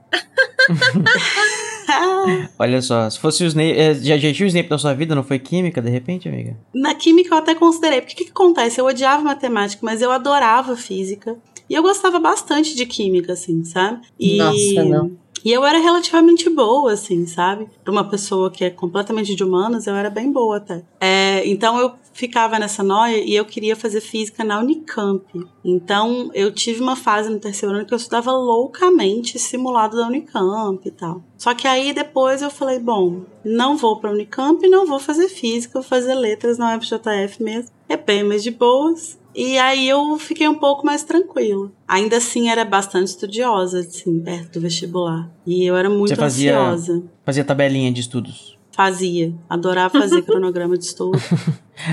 Olha 2.60 2.82
só, 2.82 3.10
se 3.10 3.18
fosse 3.18 3.46
o 3.46 3.48
Snape. 3.48 3.72
é, 3.72 3.94
Já, 3.94 4.18
já 4.18 4.34
tinha 4.34 4.46
o 4.46 4.50
Snape 4.50 4.70
na 4.70 4.78
sua 4.78 4.94
vida, 4.94 5.16
não 5.16 5.24
foi 5.24 5.40
química, 5.40 5.82
de 5.82 5.90
repente, 5.90 6.28
amiga? 6.28 6.58
Na 6.76 6.94
química 6.94 7.34
eu 7.34 7.38
até 7.38 7.56
considerei. 7.56 8.02
Porque 8.02 8.16
o 8.16 8.18
que, 8.18 8.26
que 8.26 8.32
acontece? 8.32 8.82
Eu 8.82 8.86
odiava 8.86 9.24
matemática, 9.24 9.80
mas 9.82 10.02
eu 10.02 10.12
adorava 10.12 10.76
física. 10.76 11.38
E 11.70 11.74
eu 11.74 11.82
gostava 11.82 12.20
bastante 12.20 12.76
de 12.76 12.86
química, 12.86 13.32
assim, 13.34 13.64
sabe? 13.64 14.02
E... 14.20 14.38
Nossa, 14.38 14.84
não. 14.84 15.12
E 15.48 15.52
eu 15.54 15.66
era 15.66 15.80
relativamente 15.80 16.50
boa, 16.50 16.92
assim, 16.92 17.26
sabe? 17.26 17.70
Pra 17.82 17.90
uma 17.90 18.04
pessoa 18.04 18.52
que 18.52 18.66
é 18.66 18.70
completamente 18.70 19.34
de 19.34 19.46
humanas, 19.46 19.88
eu 19.88 19.96
era 19.96 20.10
bem 20.10 20.30
boa 20.30 20.58
até. 20.58 20.84
É, 21.00 21.48
então 21.48 21.80
eu 21.80 21.94
ficava 22.12 22.60
nessa 22.60 22.84
noia 22.84 23.24
e 23.24 23.34
eu 23.34 23.46
queria 23.46 23.74
fazer 23.74 24.02
física 24.02 24.44
na 24.44 24.60
Unicamp. 24.60 25.24
Então 25.64 26.30
eu 26.34 26.52
tive 26.52 26.82
uma 26.82 26.98
fase 26.98 27.30
no 27.30 27.40
terceiro 27.40 27.74
ano 27.74 27.86
que 27.86 27.94
eu 27.94 27.98
estudava 27.98 28.30
loucamente 28.30 29.40
simulado 29.40 29.96
da 29.96 30.08
Unicamp 30.08 30.86
e 30.86 30.92
tal. 30.92 31.24
Só 31.38 31.54
que 31.54 31.66
aí 31.66 31.94
depois 31.94 32.42
eu 32.42 32.50
falei, 32.50 32.80
bom, 32.80 33.22
não 33.46 33.78
vou 33.78 34.02
pra 34.02 34.12
Unicamp 34.12 34.68
não 34.68 34.86
vou 34.86 35.00
fazer 35.00 35.30
física, 35.30 35.80
vou 35.80 35.84
fazer 35.84 36.14
letras 36.14 36.58
na 36.58 36.76
UFJF 36.76 37.42
mesmo. 37.42 37.77
É 37.90 37.96
bem 37.98 38.24
mais 38.24 38.44
de 38.44 38.52
boas. 38.52 39.18
E 39.34 39.58
aí 39.58 39.88
eu 39.88 40.18
fiquei 40.18 40.48
um 40.48 40.56
pouco 40.56 40.86
mais 40.86 41.04
tranquila. 41.04 41.72
Ainda 41.88 42.18
assim 42.18 42.50
era 42.50 42.66
bastante 42.66 43.08
estudiosa, 43.10 43.80
assim, 43.80 44.20
perto 44.20 44.54
do 44.54 44.62
vestibular. 44.62 45.30
E 45.46 45.64
eu 45.66 45.76
era 45.76 45.90
muito 45.90 46.10
Você 46.10 46.16
fazia- 46.16 46.60
ansiosa. 46.60 47.04
Fazia 47.24 47.44
tabelinha 47.46 47.92
de 47.92 48.02
estudos. 48.02 48.58
Fazia. 48.72 49.34
Adorava 49.50 50.00
fazer 50.00 50.22
cronograma 50.26 50.78
de 50.78 50.86
estudo. 50.86 51.20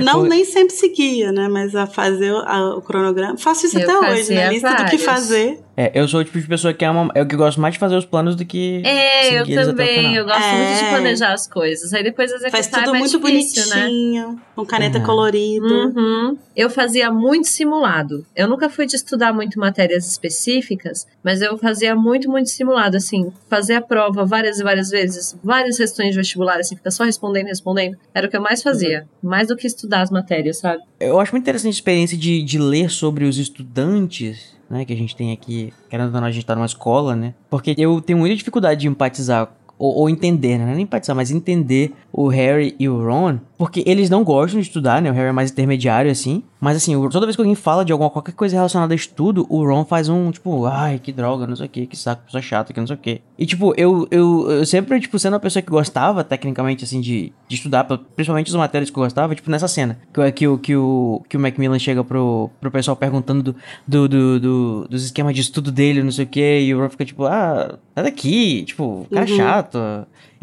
Não, 0.03 0.23
nem 0.25 0.45
sempre 0.45 0.75
seguia, 0.75 1.31
né? 1.33 1.49
Mas 1.49 1.75
a 1.75 1.87
fazer 1.87 2.31
o, 2.33 2.39
a- 2.39 2.77
o 2.77 2.83
cronograma. 2.83 3.37
Faço 3.37 3.67
isso 3.67 3.79
Eu 3.79 3.83
até 3.99 4.13
hoje, 4.13 4.35
né? 4.35 4.49
Lista 4.51 4.75
do 4.75 4.85
que 4.87 4.99
fazer. 4.99 5.59
É, 5.77 5.91
eu 5.93 6.07
sou 6.07 6.21
o 6.21 6.25
tipo 6.25 6.39
de 6.41 6.47
pessoa 6.47 6.73
que 6.73 6.85
ama. 6.85 7.11
Eu 7.17 7.27
que 7.27 7.35
gosto 7.35 7.61
mais 7.61 7.75
de 7.75 7.81
fazer 7.81 7.97
os 7.97 8.05
planos 8.07 8.37
do 8.37 8.45
que. 8.45 8.81
É, 8.85 9.27
eu 9.41 9.45
seguir 9.45 9.53
eles 9.55 9.69
até 9.69 9.73
o 9.73 9.77
também. 9.77 9.97
final. 9.99 10.15
Eu 10.15 10.25
gosto 10.25 10.41
muito 10.41 10.79
de 10.79 10.85
É. 10.85 10.91
planejar 10.91 11.33
as 11.33 11.49
coisas. 11.49 11.93
Aí 11.93 12.03
depois 12.05 12.31
executar 12.31 12.51
Faz 12.63 12.67
tudo 12.69 12.89
é 12.97 12.99
mais 12.99 13.13
muito 13.13 13.27
difícil, 13.27 13.67
né? 13.75 13.83
bonitinho, 13.83 14.41
com 14.55 14.65
caneta 14.65 14.99
Uhum. 14.99 15.05
colorida. 15.05 15.67
Uhum. 15.67 16.39
Eu 16.57 16.71
fazia 16.71 17.11
muito 17.11 17.49
simulado. 17.49 18.25
Eu 18.37 18.47
nunca 18.49 18.71
fui 18.71 18.87
de 18.87 18.95
estudar 18.95 19.33
muito 19.33 19.59
matérias 19.59 20.07
específicas, 20.09 21.07
mas 21.25 21.43
eu 21.43 21.59
fazia 21.59 21.95
muito, 21.97 22.31
muito 22.31 22.51
simulado, 22.51 22.97
assim, 22.97 23.33
fazer 23.51 23.75
a 23.75 23.83
prova 23.83 24.25
várias 24.25 24.61
e 24.61 24.63
várias 24.63 24.91
vezes, 24.91 25.37
várias 25.43 25.77
questões 25.77 26.11
de 26.11 26.17
vestibular, 26.17 26.59
assim, 26.61 26.77
ficar 26.77 26.93
só 26.93 27.03
respondendo, 27.03 27.47
respondendo. 27.47 27.97
Era 28.15 28.29
o 28.29 28.31
que 28.31 28.37
eu 28.37 28.41
mais 28.41 28.63
fazia, 28.63 29.07
mais 29.21 29.49
do 29.49 29.57
que 29.57 29.67
estudar 29.75 30.03
as 30.03 30.11
matérias, 30.11 30.59
sabe? 30.59 30.83
Eu 30.99 31.19
acho 31.21 31.33
muito 31.33 31.45
interessante 31.45 31.73
a 31.73 31.77
experiência 31.77 32.17
de, 32.17 32.43
de 32.43 32.59
ler 32.59 32.91
sobre 32.91 33.25
os 33.25 33.39
estudantes, 33.39 34.57
né? 34.69 34.85
Que 34.85 34.93
a 34.93 34.97
gente 34.97 35.15
tem 35.15 35.33
aqui. 35.33 35.73
Querendo 35.89 36.15
ou 36.15 36.21
não, 36.21 36.29
a 36.29 36.31
gente 36.31 36.47
tá 36.47 36.55
numa 36.55 36.67
escola, 36.67 37.15
né? 37.15 37.35
Porque 37.51 37.75
eu 37.77 38.01
tenho 38.01 38.19
muita 38.19 38.37
dificuldade 38.37 38.81
de 38.81 38.89
empatizar. 38.89 39.53
Ou, 39.77 39.93
ou 39.95 40.09
entender, 40.09 40.57
né? 40.57 40.65
Não 40.65 40.73
é 40.73 40.75
nem 40.77 40.85
empatizar, 40.85 41.17
mas 41.17 41.31
entender 41.31 41.93
o 42.13 42.29
Harry 42.29 42.77
e 42.79 42.89
o 42.89 43.05
Ron. 43.05 43.39
Porque 43.57 43.83
eles 43.87 44.11
não 44.11 44.25
gostam 44.25 44.61
de 44.61 44.67
estudar, 44.67 45.01
né? 45.01 45.11
O 45.11 45.15
Harry 45.15 45.29
é 45.29 45.33
mais 45.33 45.51
intermediário, 45.51 46.11
assim. 46.11 46.43
Mas 46.61 46.77
assim, 46.79 46.95
toda 47.11 47.27
vez 47.27 47.37
que 47.37 47.43
alguém 47.43 47.55
fala 47.55 47.85
de 47.85 47.93
alguma 47.93 48.11
qualquer 48.11 48.33
coisa 48.33 48.57
relacionada 48.57 48.93
a 48.93 48.97
estudo, 48.97 49.47
o 49.49 49.65
Ron 49.65 49.85
faz 49.85 50.09
um, 50.09 50.31
tipo, 50.31 50.65
ai, 50.67 50.99
que 50.99 51.13
droga, 51.13 51.47
não 51.47 51.55
sei 51.55 51.67
o 51.67 51.69
que, 51.69 51.87
que 51.87 51.97
saco, 51.97 52.23
pessoa 52.25 52.41
chata, 52.43 52.73
que 52.73 52.81
não 52.81 52.87
sei 52.87 52.97
o 52.97 52.99
que. 52.99 53.21
E 53.39 53.45
tipo, 53.47 53.73
eu, 53.77 54.09
eu, 54.11 54.51
eu 54.51 54.67
sempre, 54.67 54.99
tipo, 54.99 55.19
sendo 55.19 55.35
uma 55.35 55.41
pessoa 55.41 55.63
que 55.63 55.71
gostava, 55.71 56.25
tecnicamente, 56.25 56.85
assim, 56.85 57.01
de, 57.01 57.33
de 57.47 57.55
estudar, 57.57 57.85
principalmente 57.85 58.49
as 58.49 58.55
matérias 58.57 58.91
que 58.91 58.99
eu 58.99 59.03
gostava, 59.03 59.35
tipo, 59.35 59.51
nessa 59.51 59.69
cena, 59.69 59.99
que, 60.13 60.21
o- 60.21 60.33
que, 60.33 60.49
o- 60.49 60.59
que, 60.59 60.77
o, 60.77 61.23
que 61.29 61.37
o 61.37 61.41
Macmillan 61.41 61.79
chega 61.79 62.03
pro, 62.03 62.51
pro 62.61 62.71
pessoal 62.71 62.97
perguntando 62.97 63.43
do, 63.43 63.57
do, 63.87 64.09
do, 64.09 64.41
do- 64.41 64.89
dos 64.89 65.05
esquemas 65.05 65.35
de 65.35 65.43
estudo 65.43 65.71
dele, 65.71 66.03
não 66.03 66.11
sei 66.13 66.25
o 66.25 66.29
que, 66.29 66.61
e 66.61 66.75
o 66.75 66.81
Ron 66.81 66.89
fica 66.89 67.05
tipo, 67.05 67.25
ah, 67.27 67.79
sai 67.95 68.05
daqui, 68.05 68.65
tipo, 68.65 69.07
cara 69.13 69.29
Uhum. 69.31 69.37
chato. 69.37 69.79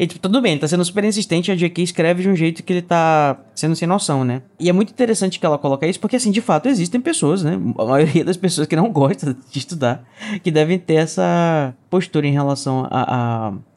E, 0.02 0.06
tipo, 0.08 0.18
tudo 0.18 0.40
bem, 0.42 0.50
ele 0.54 0.60
tá 0.60 0.66
sendo 0.66 0.84
super 0.84 1.04
insistente, 1.04 1.52
a 1.52 1.54
JK 1.54 1.80
escreve 1.80 2.24
de 2.24 2.28
um 2.28 2.34
jeito 2.34 2.64
que 2.64 2.72
ele 2.72 2.82
tá 2.82 3.36
sendo 3.54 3.76
sem 3.76 3.86
noção, 3.86 4.24
né? 4.24 4.42
E 4.58 4.68
é 4.68 4.72
muito 4.72 4.90
interessante 4.90 5.38
que 5.38 5.46
ela 5.46 5.56
coloca 5.56 5.86
isso, 5.86 6.00
porque, 6.00 6.16
assim, 6.16 6.32
de 6.32 6.40
fato, 6.40 6.68
existem 6.68 7.00
pessoas, 7.00 7.44
né? 7.44 7.56
A 7.78 7.84
maioria 7.84 8.24
das 8.24 8.36
pessoas 8.36 8.66
que 8.66 8.74
não 8.74 8.90
gostam 8.92 9.32
de 9.32 9.58
estudar, 9.60 10.02
que 10.42 10.50
devem 10.50 10.76
ter 10.76 10.94
essa 10.94 11.72
postura 11.88 12.26
em 12.26 12.32
relação 12.32 12.88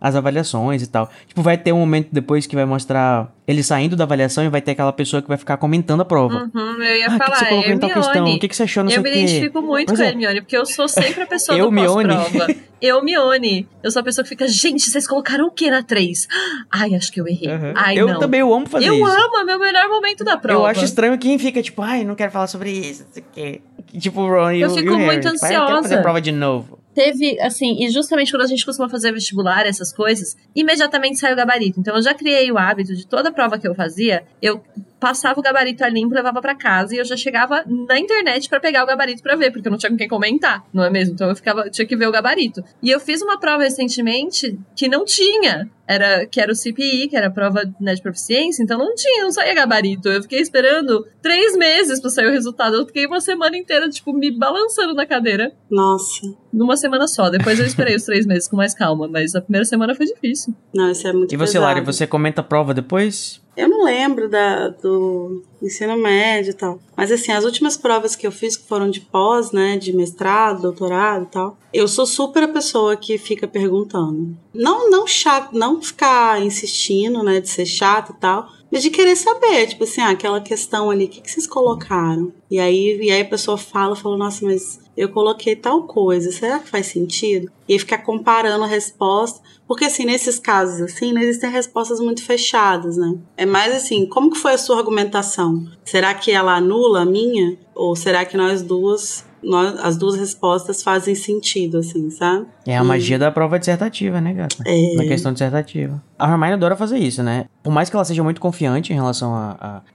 às 0.01 0.15
avaliações 0.15 0.81
e 0.81 0.87
tal. 0.87 1.11
Tipo, 1.27 1.43
vai 1.43 1.59
ter 1.59 1.71
um 1.73 1.79
momento 1.79 2.07
depois 2.11 2.47
que 2.47 2.55
vai 2.55 2.65
mostrar 2.65 3.31
ele 3.47 3.61
saindo 3.61 3.95
da 3.95 4.05
avaliação 4.05 4.43
e 4.43 4.49
vai 4.49 4.61
ter 4.61 4.71
aquela 4.71 4.93
pessoa 4.93 5.21
que 5.21 5.27
vai 5.27 5.37
ficar 5.37 5.57
comentando 5.57 6.01
a 6.01 6.05
prova. 6.05 6.49
Uhum, 6.55 6.81
eu 6.81 6.95
ia 6.97 7.05
Ah, 7.05 7.09
o 7.09 7.11
que, 7.11 7.19
que 7.19 7.25
falar, 7.25 7.35
você 7.35 7.45
colocou 7.45 7.71
em 7.71 7.77
tal 7.77 7.89
questão? 7.91 8.25
O 8.25 8.39
que, 8.39 8.47
que 8.47 8.55
você 8.55 8.63
achou, 8.63 8.83
não 8.83 8.89
sei 8.89 8.97
Eu 8.97 9.01
o 9.01 9.03
me 9.03 9.11
identifico 9.11 9.61
muito 9.61 9.87
Pois 9.89 9.99
com 9.99 10.03
a 10.03 10.07
é. 10.07 10.09
Hermione, 10.09 10.41
porque 10.41 10.57
eu 10.57 10.65
sou 10.65 10.87
sempre 10.87 11.21
a 11.21 11.27
pessoa 11.27 11.55
Eu, 11.55 11.69
do 11.69 11.75
pós-prova. 11.75 12.47
Eu, 12.85 13.03
Mione. 13.03 13.67
Eu 13.81 13.89
sou 13.91 13.99
a 13.99 14.03
pessoa 14.03 14.23
que 14.23 14.29
fica, 14.29 14.47
gente, 14.47 14.89
vocês 14.89 15.07
colocaram 15.07 15.47
o 15.47 15.51
que 15.51 15.69
na 15.71 15.81
3? 15.81 16.27
Ai, 16.71 16.93
acho 16.95 17.11
que 17.11 17.19
eu 17.19 17.27
errei. 17.27 17.49
Uhum. 17.51 17.73
Ai, 17.75 17.97
eu 17.97 18.07
não. 18.07 18.19
também 18.19 18.39
eu 18.41 18.53
amo 18.53 18.67
fazer 18.67 18.87
eu 18.87 18.95
isso. 18.95 19.05
amo, 19.05 19.37
é 19.39 19.43
meu 19.43 19.59
melhor 19.59 19.87
momento 19.89 20.23
da 20.23 20.37
prova. 20.37 20.59
Eu 20.59 20.65
acho 20.65 20.85
estranho 20.85 21.17
quem 21.17 21.37
fica 21.39 21.61
tipo, 21.61 21.81
ai, 21.81 22.03
não 22.03 22.15
quero 22.15 22.31
falar 22.31 22.47
sobre 22.47 22.71
isso, 22.71 23.03
não 23.03 23.11
sei 23.11 23.23
o 23.23 23.25
quê. 23.33 23.61
Tipo 23.99 24.21
o 24.21 24.27
Ron 24.29 24.51
e 24.51 24.61
Eu 24.61 24.69
o, 24.69 24.73
fico 24.75 24.87
e 24.87 24.89
o 24.89 24.97
Harry. 24.97 25.05
muito 25.05 25.31
tipo, 25.31 25.45
"Ah, 25.45 25.53
eu 25.53 25.59
quero 25.65 25.67
fazer 25.67 25.85
ansiosa." 25.85 26.01
prova 26.01 26.21
de 26.21 26.31
novo. 26.31 26.79
Teve, 26.93 27.37
assim, 27.41 27.83
e 27.83 27.89
justamente 27.89 28.31
quando 28.31 28.43
a 28.43 28.47
gente 28.47 28.65
costuma 28.65 28.87
fazer 28.87 29.11
vestibular, 29.11 29.65
essas 29.65 29.91
coisas, 29.91 30.35
imediatamente 30.55 31.19
sai 31.19 31.33
o 31.33 31.35
gabarito. 31.35 31.79
Então 31.79 31.95
eu 31.95 32.01
já 32.01 32.13
criei 32.13 32.49
o 32.51 32.57
hábito 32.57 32.95
de 32.95 33.05
toda 33.05 33.31
prova 33.33 33.57
que 33.59 33.67
eu 33.67 33.75
fazia, 33.75 34.23
eu 34.41 34.61
passava 35.05 35.39
o 35.39 35.43
gabarito 35.43 35.83
ali, 35.83 36.01
limpo, 36.01 36.15
levava 36.15 36.41
pra 36.41 36.55
casa 36.55 36.95
e 36.95 36.97
eu 36.97 37.05
já 37.05 37.15
chegava 37.15 37.63
na 37.67 37.99
internet 37.99 38.49
pra 38.49 38.59
pegar 38.59 38.83
o 38.83 38.87
gabarito 38.87 39.21
pra 39.21 39.35
ver, 39.35 39.51
porque 39.51 39.67
eu 39.67 39.71
não 39.71 39.77
tinha 39.77 39.91
com 39.91 39.95
quem 39.95 40.07
comentar, 40.07 40.65
não 40.73 40.83
é 40.83 40.89
mesmo? 40.89 41.13
Então 41.13 41.29
eu 41.29 41.35
ficava, 41.35 41.69
tinha 41.69 41.85
que 41.85 41.95
ver 41.95 42.07
o 42.07 42.11
gabarito. 42.11 42.63
E 42.81 42.89
eu 42.89 42.99
fiz 42.99 43.21
uma 43.21 43.39
prova 43.39 43.61
recentemente 43.61 44.57
que 44.75 44.87
não 44.87 45.05
tinha, 45.05 45.69
era 45.87 46.25
que 46.25 46.41
era 46.41 46.51
o 46.51 46.55
CPI, 46.55 47.07
que 47.07 47.15
era 47.15 47.27
a 47.27 47.29
prova 47.29 47.71
né, 47.79 47.93
de 47.93 48.01
proficiência, 48.01 48.63
então 48.63 48.79
não 48.79 48.95
tinha, 48.95 49.23
não 49.23 49.31
saía 49.31 49.53
gabarito. 49.53 50.09
Eu 50.09 50.23
fiquei 50.23 50.39
esperando 50.39 51.07
três 51.21 51.55
meses 51.55 51.99
pra 51.99 52.09
sair 52.09 52.27
o 52.27 52.31
resultado. 52.31 52.75
Eu 52.75 52.87
fiquei 52.87 53.05
uma 53.05 53.21
semana 53.21 53.55
inteira, 53.55 53.87
tipo, 53.87 54.11
me 54.11 54.31
balançando 54.31 54.95
na 54.95 55.05
cadeira 55.05 55.51
Nossa. 55.69 56.33
numa 56.51 56.75
semana 56.75 57.07
só. 57.07 57.29
Depois 57.29 57.59
eu 57.59 57.65
esperei 57.67 57.95
os 57.95 58.03
três 58.03 58.25
meses 58.25 58.47
com 58.47 58.57
mais 58.57 58.73
calma, 58.73 59.07
mas 59.07 59.35
a 59.35 59.41
primeira 59.41 59.65
semana 59.65 59.93
foi 59.93 60.07
difícil. 60.07 60.55
Não, 60.73 60.89
isso 60.89 61.07
é 61.07 61.13
muito 61.13 61.31
E 61.31 61.37
você, 61.37 61.53
pesado. 61.53 61.65
Lari, 61.65 61.85
você 61.85 62.07
comenta 62.07 62.41
a 62.41 62.43
prova 62.43 62.73
depois? 62.73 63.44
Eu 63.55 63.69
não 63.69 63.83
lembro 63.83 64.29
da, 64.29 64.69
do 64.69 65.43
ensino 65.61 65.97
médio 65.97 66.51
e 66.51 66.53
tal. 66.53 66.79
Mas 66.95 67.11
assim, 67.11 67.31
as 67.31 67.45
últimas 67.45 67.77
provas 67.77 68.15
que 68.15 68.25
eu 68.25 68.31
fiz, 68.31 68.57
que 68.57 68.67
foram 68.67 68.89
de 68.89 69.01
pós, 69.01 69.51
né? 69.51 69.77
De 69.77 69.93
mestrado, 69.93 70.61
doutorado 70.61 71.23
e 71.23 71.27
tal. 71.27 71.57
Eu 71.73 71.87
sou 71.87 72.05
super 72.05 72.43
a 72.43 72.47
pessoa 72.47 72.95
que 72.95 73.17
fica 73.17 73.47
perguntando. 73.47 74.35
Não, 74.53 74.89
não 74.89 75.07
chato, 75.07 75.57
não 75.57 75.81
ficar 75.81 76.41
insistindo, 76.41 77.23
né? 77.23 77.39
De 77.39 77.49
ser 77.49 77.65
chato 77.65 78.13
e 78.15 78.19
tal. 78.19 78.49
Mas 78.75 78.83
de 78.83 78.89
querer 78.89 79.15
saber, 79.15 79.67
tipo 79.67 79.85
assim, 79.85 80.01
ah, 80.01 80.09
aquela 80.09 80.41
questão 80.41 80.89
ali, 80.89 81.05
o 81.05 81.07
que, 81.07 81.21
que 81.21 81.31
vocês 81.31 81.47
colocaram? 81.47 82.33
E 82.51 82.59
aí, 82.59 82.99
e 83.01 83.09
aí 83.09 83.21
a 83.21 83.25
pessoa 83.25 83.57
fala, 83.57 83.95
fala, 83.95 84.17
nossa, 84.17 84.45
mas 84.45 84.81
eu 84.97 85.07
coloquei 85.07 85.55
tal 85.55 85.83
coisa, 85.83 86.29
será 86.29 86.59
que 86.59 86.67
faz 86.67 86.87
sentido? 86.87 87.49
E 87.69 87.71
aí 87.71 87.79
ficar 87.79 87.99
comparando 87.99 88.65
a 88.65 88.67
resposta. 88.67 89.39
Porque, 89.65 89.85
assim, 89.85 90.03
nesses 90.05 90.37
casos, 90.39 90.81
assim, 90.81 91.13
não 91.13 91.21
existem 91.21 91.49
respostas 91.49 92.01
muito 92.01 92.21
fechadas, 92.21 92.97
né? 92.97 93.15
É 93.37 93.45
mais 93.45 93.73
assim, 93.73 94.05
como 94.07 94.29
que 94.29 94.37
foi 94.37 94.51
a 94.51 94.57
sua 94.57 94.77
argumentação? 94.77 95.65
Será 95.85 96.13
que 96.13 96.29
ela 96.31 96.55
anula 96.57 97.03
a 97.03 97.05
minha? 97.05 97.57
Ou 97.73 97.95
será 97.95 98.25
que 98.25 98.37
nós 98.37 98.61
duas, 98.61 99.25
nós, 99.41 99.79
as 99.79 99.97
duas 99.97 100.15
respostas 100.15 100.83
fazem 100.83 101.15
sentido, 101.15 101.79
assim, 101.79 102.09
sabe? 102.11 102.45
É 102.67 102.77
a 102.77 102.81
Hum. 102.83 102.85
magia 102.85 103.17
da 103.17 103.31
prova 103.31 103.57
dissertativa, 103.57 104.21
né, 104.21 104.33
gata? 104.33 104.57
É. 104.67 104.95
Na 104.95 105.05
questão 105.05 105.33
dissertativa. 105.33 106.01
A 106.17 106.29
Hermione 106.31 106.53
adora 106.53 106.75
fazer 106.75 106.97
isso, 106.97 107.21
né? 107.21 107.45
Por 107.61 107.71
mais 107.73 107.89
que 107.89 107.95
ela 107.95 108.05
seja 108.05 108.23
muito 108.23 108.39
confiante 108.39 108.93
em 108.93 108.95
relação 108.95 109.33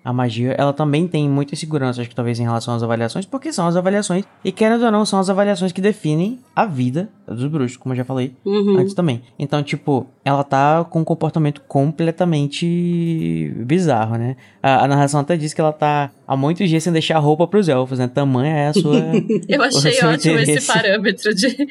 à 0.04 0.12
magia, 0.12 0.54
ela 0.58 0.72
também 0.72 1.06
tem 1.08 1.28
muita 1.28 1.54
insegurança, 1.54 2.00
acho 2.00 2.10
que 2.10 2.14
talvez 2.16 2.38
em 2.38 2.42
relação 2.42 2.74
às 2.74 2.82
avaliações, 2.82 3.24
porque 3.24 3.52
são 3.52 3.66
as 3.66 3.76
avaliações, 3.76 4.24
e 4.44 4.50
querendo 4.52 4.84
ou 4.84 4.90
não, 4.90 5.06
são 5.06 5.18
as 5.18 5.30
avaliações 5.30 5.72
que 5.72 5.80
definem 5.80 6.40
a 6.54 6.66
vida 6.66 7.08
dos 7.26 7.46
bruxos, 7.46 7.76
como 7.76 7.92
eu 7.92 7.96
já 7.98 8.04
falei 8.04 8.34
Uhum. 8.44 8.76
antes 8.78 8.92
também. 8.92 9.22
Então, 9.38 9.62
tipo, 9.62 10.06
ela 10.24 10.42
tá 10.44 10.84
com 10.90 11.00
um 11.00 11.04
comportamento 11.04 11.60
completamente 11.68 13.52
bizarro, 13.64 14.16
né? 14.16 14.36
A, 14.62 14.84
a 14.84 14.88
narração 14.88 15.20
até 15.20 15.36
diz 15.36 15.54
que 15.54 15.60
ela 15.60 15.72
tá 15.72 16.10
há 16.26 16.36
muitos 16.36 16.68
dias 16.68 16.82
sem 16.82 16.92
deixar 16.92 17.18
roupa 17.18 17.46
pros 17.46 17.68
elfos, 17.68 17.98
né? 17.98 18.08
Tamanha 18.08 18.54
é 18.54 18.66
a 18.68 18.72
sua. 18.74 18.96
Eu 19.48 19.62
achei 19.62 19.92
ótimo 20.04 20.38
esse 20.38 20.50
interesse. 20.52 20.66
parâmetro 20.66 21.34
de. 21.34 21.46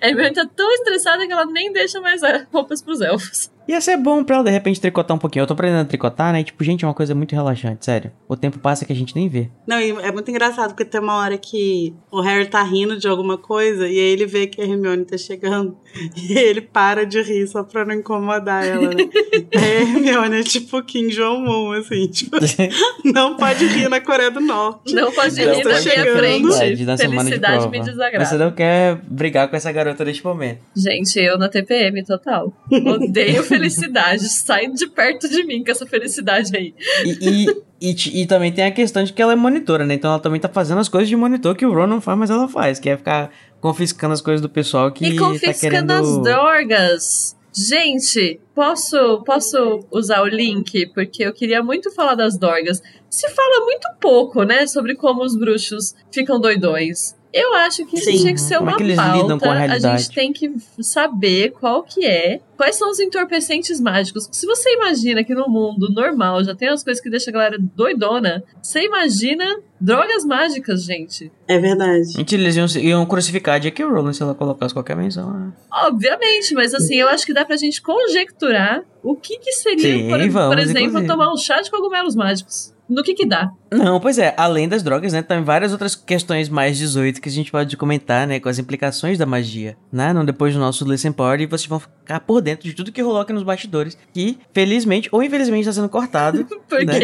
A 0.00 0.08
Hermione 0.08 0.32
tá 0.32 0.46
tão 0.54 0.70
estressada 0.74 1.26
que 1.26 1.32
ela 1.32 1.44
nem 1.46 1.72
deixa 1.72 2.00
mais 2.00 2.20
roupas 2.52 2.80
pros 2.82 3.00
elfos. 3.00 3.41
Ia 3.68 3.80
ser 3.80 3.96
bom 3.96 4.24
pra 4.24 4.36
ela, 4.36 4.44
de 4.44 4.50
repente, 4.50 4.80
tricotar 4.80 5.16
um 5.16 5.20
pouquinho. 5.20 5.42
Eu 5.42 5.46
tô 5.46 5.54
aprendendo 5.54 5.82
a 5.82 5.84
tricotar, 5.84 6.32
né? 6.32 6.40
E, 6.40 6.44
tipo, 6.44 6.62
gente, 6.64 6.84
é 6.84 6.88
uma 6.88 6.94
coisa 6.94 7.14
muito 7.14 7.34
relaxante, 7.34 7.84
sério. 7.84 8.10
O 8.28 8.36
tempo 8.36 8.58
passa 8.58 8.84
que 8.84 8.92
a 8.92 8.96
gente 8.96 9.14
nem 9.14 9.28
vê. 9.28 9.48
Não, 9.66 9.80
e 9.80 9.90
é 9.90 10.10
muito 10.12 10.30
engraçado 10.30 10.70
porque 10.70 10.84
tem 10.84 11.00
uma 11.00 11.16
hora 11.16 11.38
que 11.38 11.94
o 12.10 12.20
Harry 12.20 12.46
tá 12.46 12.62
rindo 12.62 12.98
de 12.98 13.06
alguma 13.06 13.38
coisa 13.38 13.86
e 13.88 13.92
aí 13.98 13.98
ele 13.98 14.26
vê 14.26 14.46
que 14.46 14.60
a 14.60 14.64
Hermione 14.64 15.04
tá 15.04 15.16
chegando 15.16 15.76
e 16.16 16.32
ele 16.36 16.60
para 16.60 17.04
de 17.06 17.20
rir 17.22 17.46
só 17.46 17.62
pra 17.62 17.84
não 17.84 17.94
incomodar 17.94 18.64
ela, 18.66 18.88
né? 18.88 19.04
aí 19.54 19.76
a 19.76 19.80
Hermione 19.80 20.40
é 20.40 20.42
tipo 20.42 20.82
Kim 20.82 21.08
Jong-un, 21.08 21.72
assim, 21.72 22.06
tipo, 22.08 22.36
não 23.04 23.36
pode 23.36 23.64
rir 23.66 23.88
na 23.88 24.00
Coreia 24.00 24.30
do 24.30 24.40
Norte. 24.40 24.94
Não 24.94 25.12
pode 25.12 25.38
rir 25.40 25.46
na 25.46 25.64
minha 25.64 25.80
chegando. 25.80 26.16
frente. 26.18 26.48
Verdade, 26.48 26.84
na 26.84 26.96
semana 26.96 27.24
de 27.24 27.36
Felicidade 27.36 27.54
prova. 27.54 27.70
me 27.70 27.78
Você 27.78 27.90
desagrada. 27.90 28.38
não 28.38 28.50
quer 28.50 28.96
brigar 29.06 29.48
com 29.48 29.56
essa 29.56 29.70
garota 29.70 30.04
neste 30.04 30.24
momento. 30.24 30.60
Gente, 30.74 31.18
eu 31.18 31.38
na 31.38 31.48
TPM 31.48 32.04
total. 32.04 32.52
Odeio 32.70 33.42
felicidade. 33.52 34.28
Sai 34.28 34.68
de 34.68 34.86
perto 34.86 35.28
de 35.28 35.44
mim 35.44 35.62
com 35.64 35.70
essa 35.70 35.86
felicidade 35.86 36.56
aí. 36.56 36.74
E, 37.04 37.46
e, 37.80 37.90
e, 37.90 38.22
e 38.22 38.26
também 38.26 38.52
tem 38.52 38.64
a 38.64 38.70
questão 38.70 39.02
de 39.04 39.12
que 39.12 39.20
ela 39.20 39.32
é 39.32 39.36
monitora, 39.36 39.84
né? 39.84 39.94
Então 39.94 40.10
ela 40.10 40.20
também 40.20 40.40
tá 40.40 40.48
fazendo 40.48 40.80
as 40.80 40.88
coisas 40.88 41.08
de 41.08 41.16
monitor 41.16 41.54
que 41.54 41.66
o 41.66 41.72
Ron 41.72 41.86
não 41.86 42.00
faz, 42.00 42.18
mas 42.18 42.30
ela 42.30 42.48
faz, 42.48 42.78
que 42.78 42.88
é 42.88 42.96
ficar 42.96 43.30
confiscando 43.60 44.12
as 44.12 44.20
coisas 44.20 44.40
do 44.40 44.48
pessoal 44.48 44.90
que 44.90 45.06
e 45.06 45.14
tá 45.14 45.24
confiscando 45.24 45.60
querendo... 45.60 45.90
as 45.92 46.22
drogas. 46.22 47.36
Gente, 47.54 48.40
posso, 48.54 49.22
posso 49.24 49.84
usar 49.90 50.22
o 50.22 50.26
link? 50.26 50.86
Porque 50.94 51.22
eu 51.22 51.34
queria 51.34 51.62
muito 51.62 51.90
falar 51.92 52.14
das 52.14 52.38
drogas. 52.38 52.82
Se 53.10 53.28
fala 53.28 53.64
muito 53.64 53.86
pouco, 54.00 54.42
né? 54.42 54.66
Sobre 54.66 54.94
como 54.94 55.22
os 55.22 55.36
bruxos 55.36 55.94
ficam 56.10 56.40
doidões. 56.40 57.14
Eu 57.32 57.54
acho 57.54 57.86
que 57.86 57.96
isso 57.96 58.10
Sim. 58.10 58.18
tinha 58.18 58.34
que 58.34 58.40
ser 58.40 58.58
Como 58.58 58.70
é 58.70 58.72
uma 58.72 58.76
que 58.78 58.84
eles 58.84 58.96
pauta. 58.96 59.16
lidam 59.16 59.38
com 59.38 59.50
a 59.50 59.54
realidade? 59.54 60.02
gente 60.02 60.14
tem 60.14 60.32
que 60.32 60.54
saber 60.80 61.52
qual 61.52 61.82
que 61.82 62.04
é. 62.04 62.40
Quais 62.62 62.76
são 62.76 62.92
os 62.92 63.00
entorpecentes 63.00 63.80
mágicos? 63.80 64.28
Se 64.30 64.46
você 64.46 64.72
imagina 64.74 65.24
que 65.24 65.34
no 65.34 65.48
mundo 65.48 65.92
normal 65.92 66.44
já 66.44 66.54
tem 66.54 66.68
as 66.68 66.84
coisas 66.84 67.02
que 67.02 67.10
deixam 67.10 67.32
a 67.32 67.34
galera 67.34 67.58
doidona, 67.58 68.44
você 68.62 68.84
imagina 68.84 69.44
drogas 69.80 70.24
mágicas, 70.24 70.84
gente. 70.84 71.32
É 71.48 71.58
verdade. 71.58 72.16
Mentira, 72.16 72.40
eles 72.40 72.54
iam, 72.54 72.66
iam 72.80 73.04
crucificar 73.04 73.56
a 73.56 73.58
J.K. 73.58 73.84
Rowling 73.84 74.12
se 74.12 74.22
ela 74.22 74.32
colocasse 74.32 74.72
qualquer 74.72 74.94
menção. 74.94 75.28
né? 75.32 75.52
Obviamente, 75.72 76.54
mas 76.54 76.72
assim, 76.72 76.94
eu 76.94 77.08
acho 77.08 77.26
que 77.26 77.34
dá 77.34 77.44
pra 77.44 77.56
gente 77.56 77.82
conjecturar 77.82 78.84
o 79.02 79.16
que 79.16 79.38
que 79.38 79.50
seria, 79.50 79.98
Sim, 79.98 80.08
por, 80.08 80.20
por 80.20 80.30
vamos, 80.30 80.62
exemplo, 80.62 80.82
inclusive. 80.82 81.08
tomar 81.08 81.32
um 81.32 81.36
chá 81.36 81.60
de 81.60 81.68
cogumelos 81.68 82.14
mágicos. 82.14 82.72
No 82.88 83.02
que 83.02 83.14
que 83.14 83.24
dá? 83.24 83.50
Não, 83.72 83.98
pois 83.98 84.18
é, 84.18 84.34
além 84.36 84.68
das 84.68 84.82
drogas, 84.82 85.14
né, 85.14 85.22
tem 85.22 85.42
várias 85.42 85.72
outras 85.72 85.94
questões 85.96 86.50
mais 86.50 86.76
18 86.76 87.22
que 87.22 87.28
a 87.28 87.32
gente 87.32 87.50
pode 87.50 87.74
comentar, 87.74 88.26
né, 88.26 88.38
com 88.38 88.50
as 88.50 88.58
implicações 88.58 89.16
da 89.16 89.24
magia, 89.24 89.78
né, 89.90 90.12
no, 90.12 90.26
depois 90.26 90.52
do 90.52 90.60
nosso 90.60 90.84
Listen 90.84 91.10
Party, 91.10 91.46
vocês 91.46 91.66
vão 91.66 91.80
ficar 91.80 92.20
por 92.20 92.42
dentro 92.42 92.51
de 92.56 92.72
tudo 92.74 92.90
que 92.92 93.00
rolou 93.02 93.20
aqui 93.20 93.32
nos 93.32 93.42
bastidores, 93.42 93.96
que, 94.12 94.38
felizmente 94.52 95.08
ou 95.12 95.22
infelizmente 95.22 95.60
está 95.60 95.72
sendo 95.72 95.88
cortado, 95.88 96.44
Porque 96.68 96.84
Né? 96.84 96.94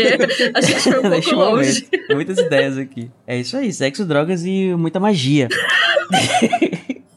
a 0.54 0.60
gente 0.60 0.80
foi 0.80 0.98
um 0.98 1.02
pouco 1.10 1.34
longe. 1.34 1.86
momento. 1.92 2.14
Muitas 2.14 2.38
ideias 2.38 2.78
aqui. 2.78 3.10
É 3.26 3.38
isso 3.38 3.56
aí, 3.56 3.72
sexo, 3.72 4.04
drogas 4.04 4.44
e 4.44 4.74
muita 4.76 4.98
magia. 5.00 5.48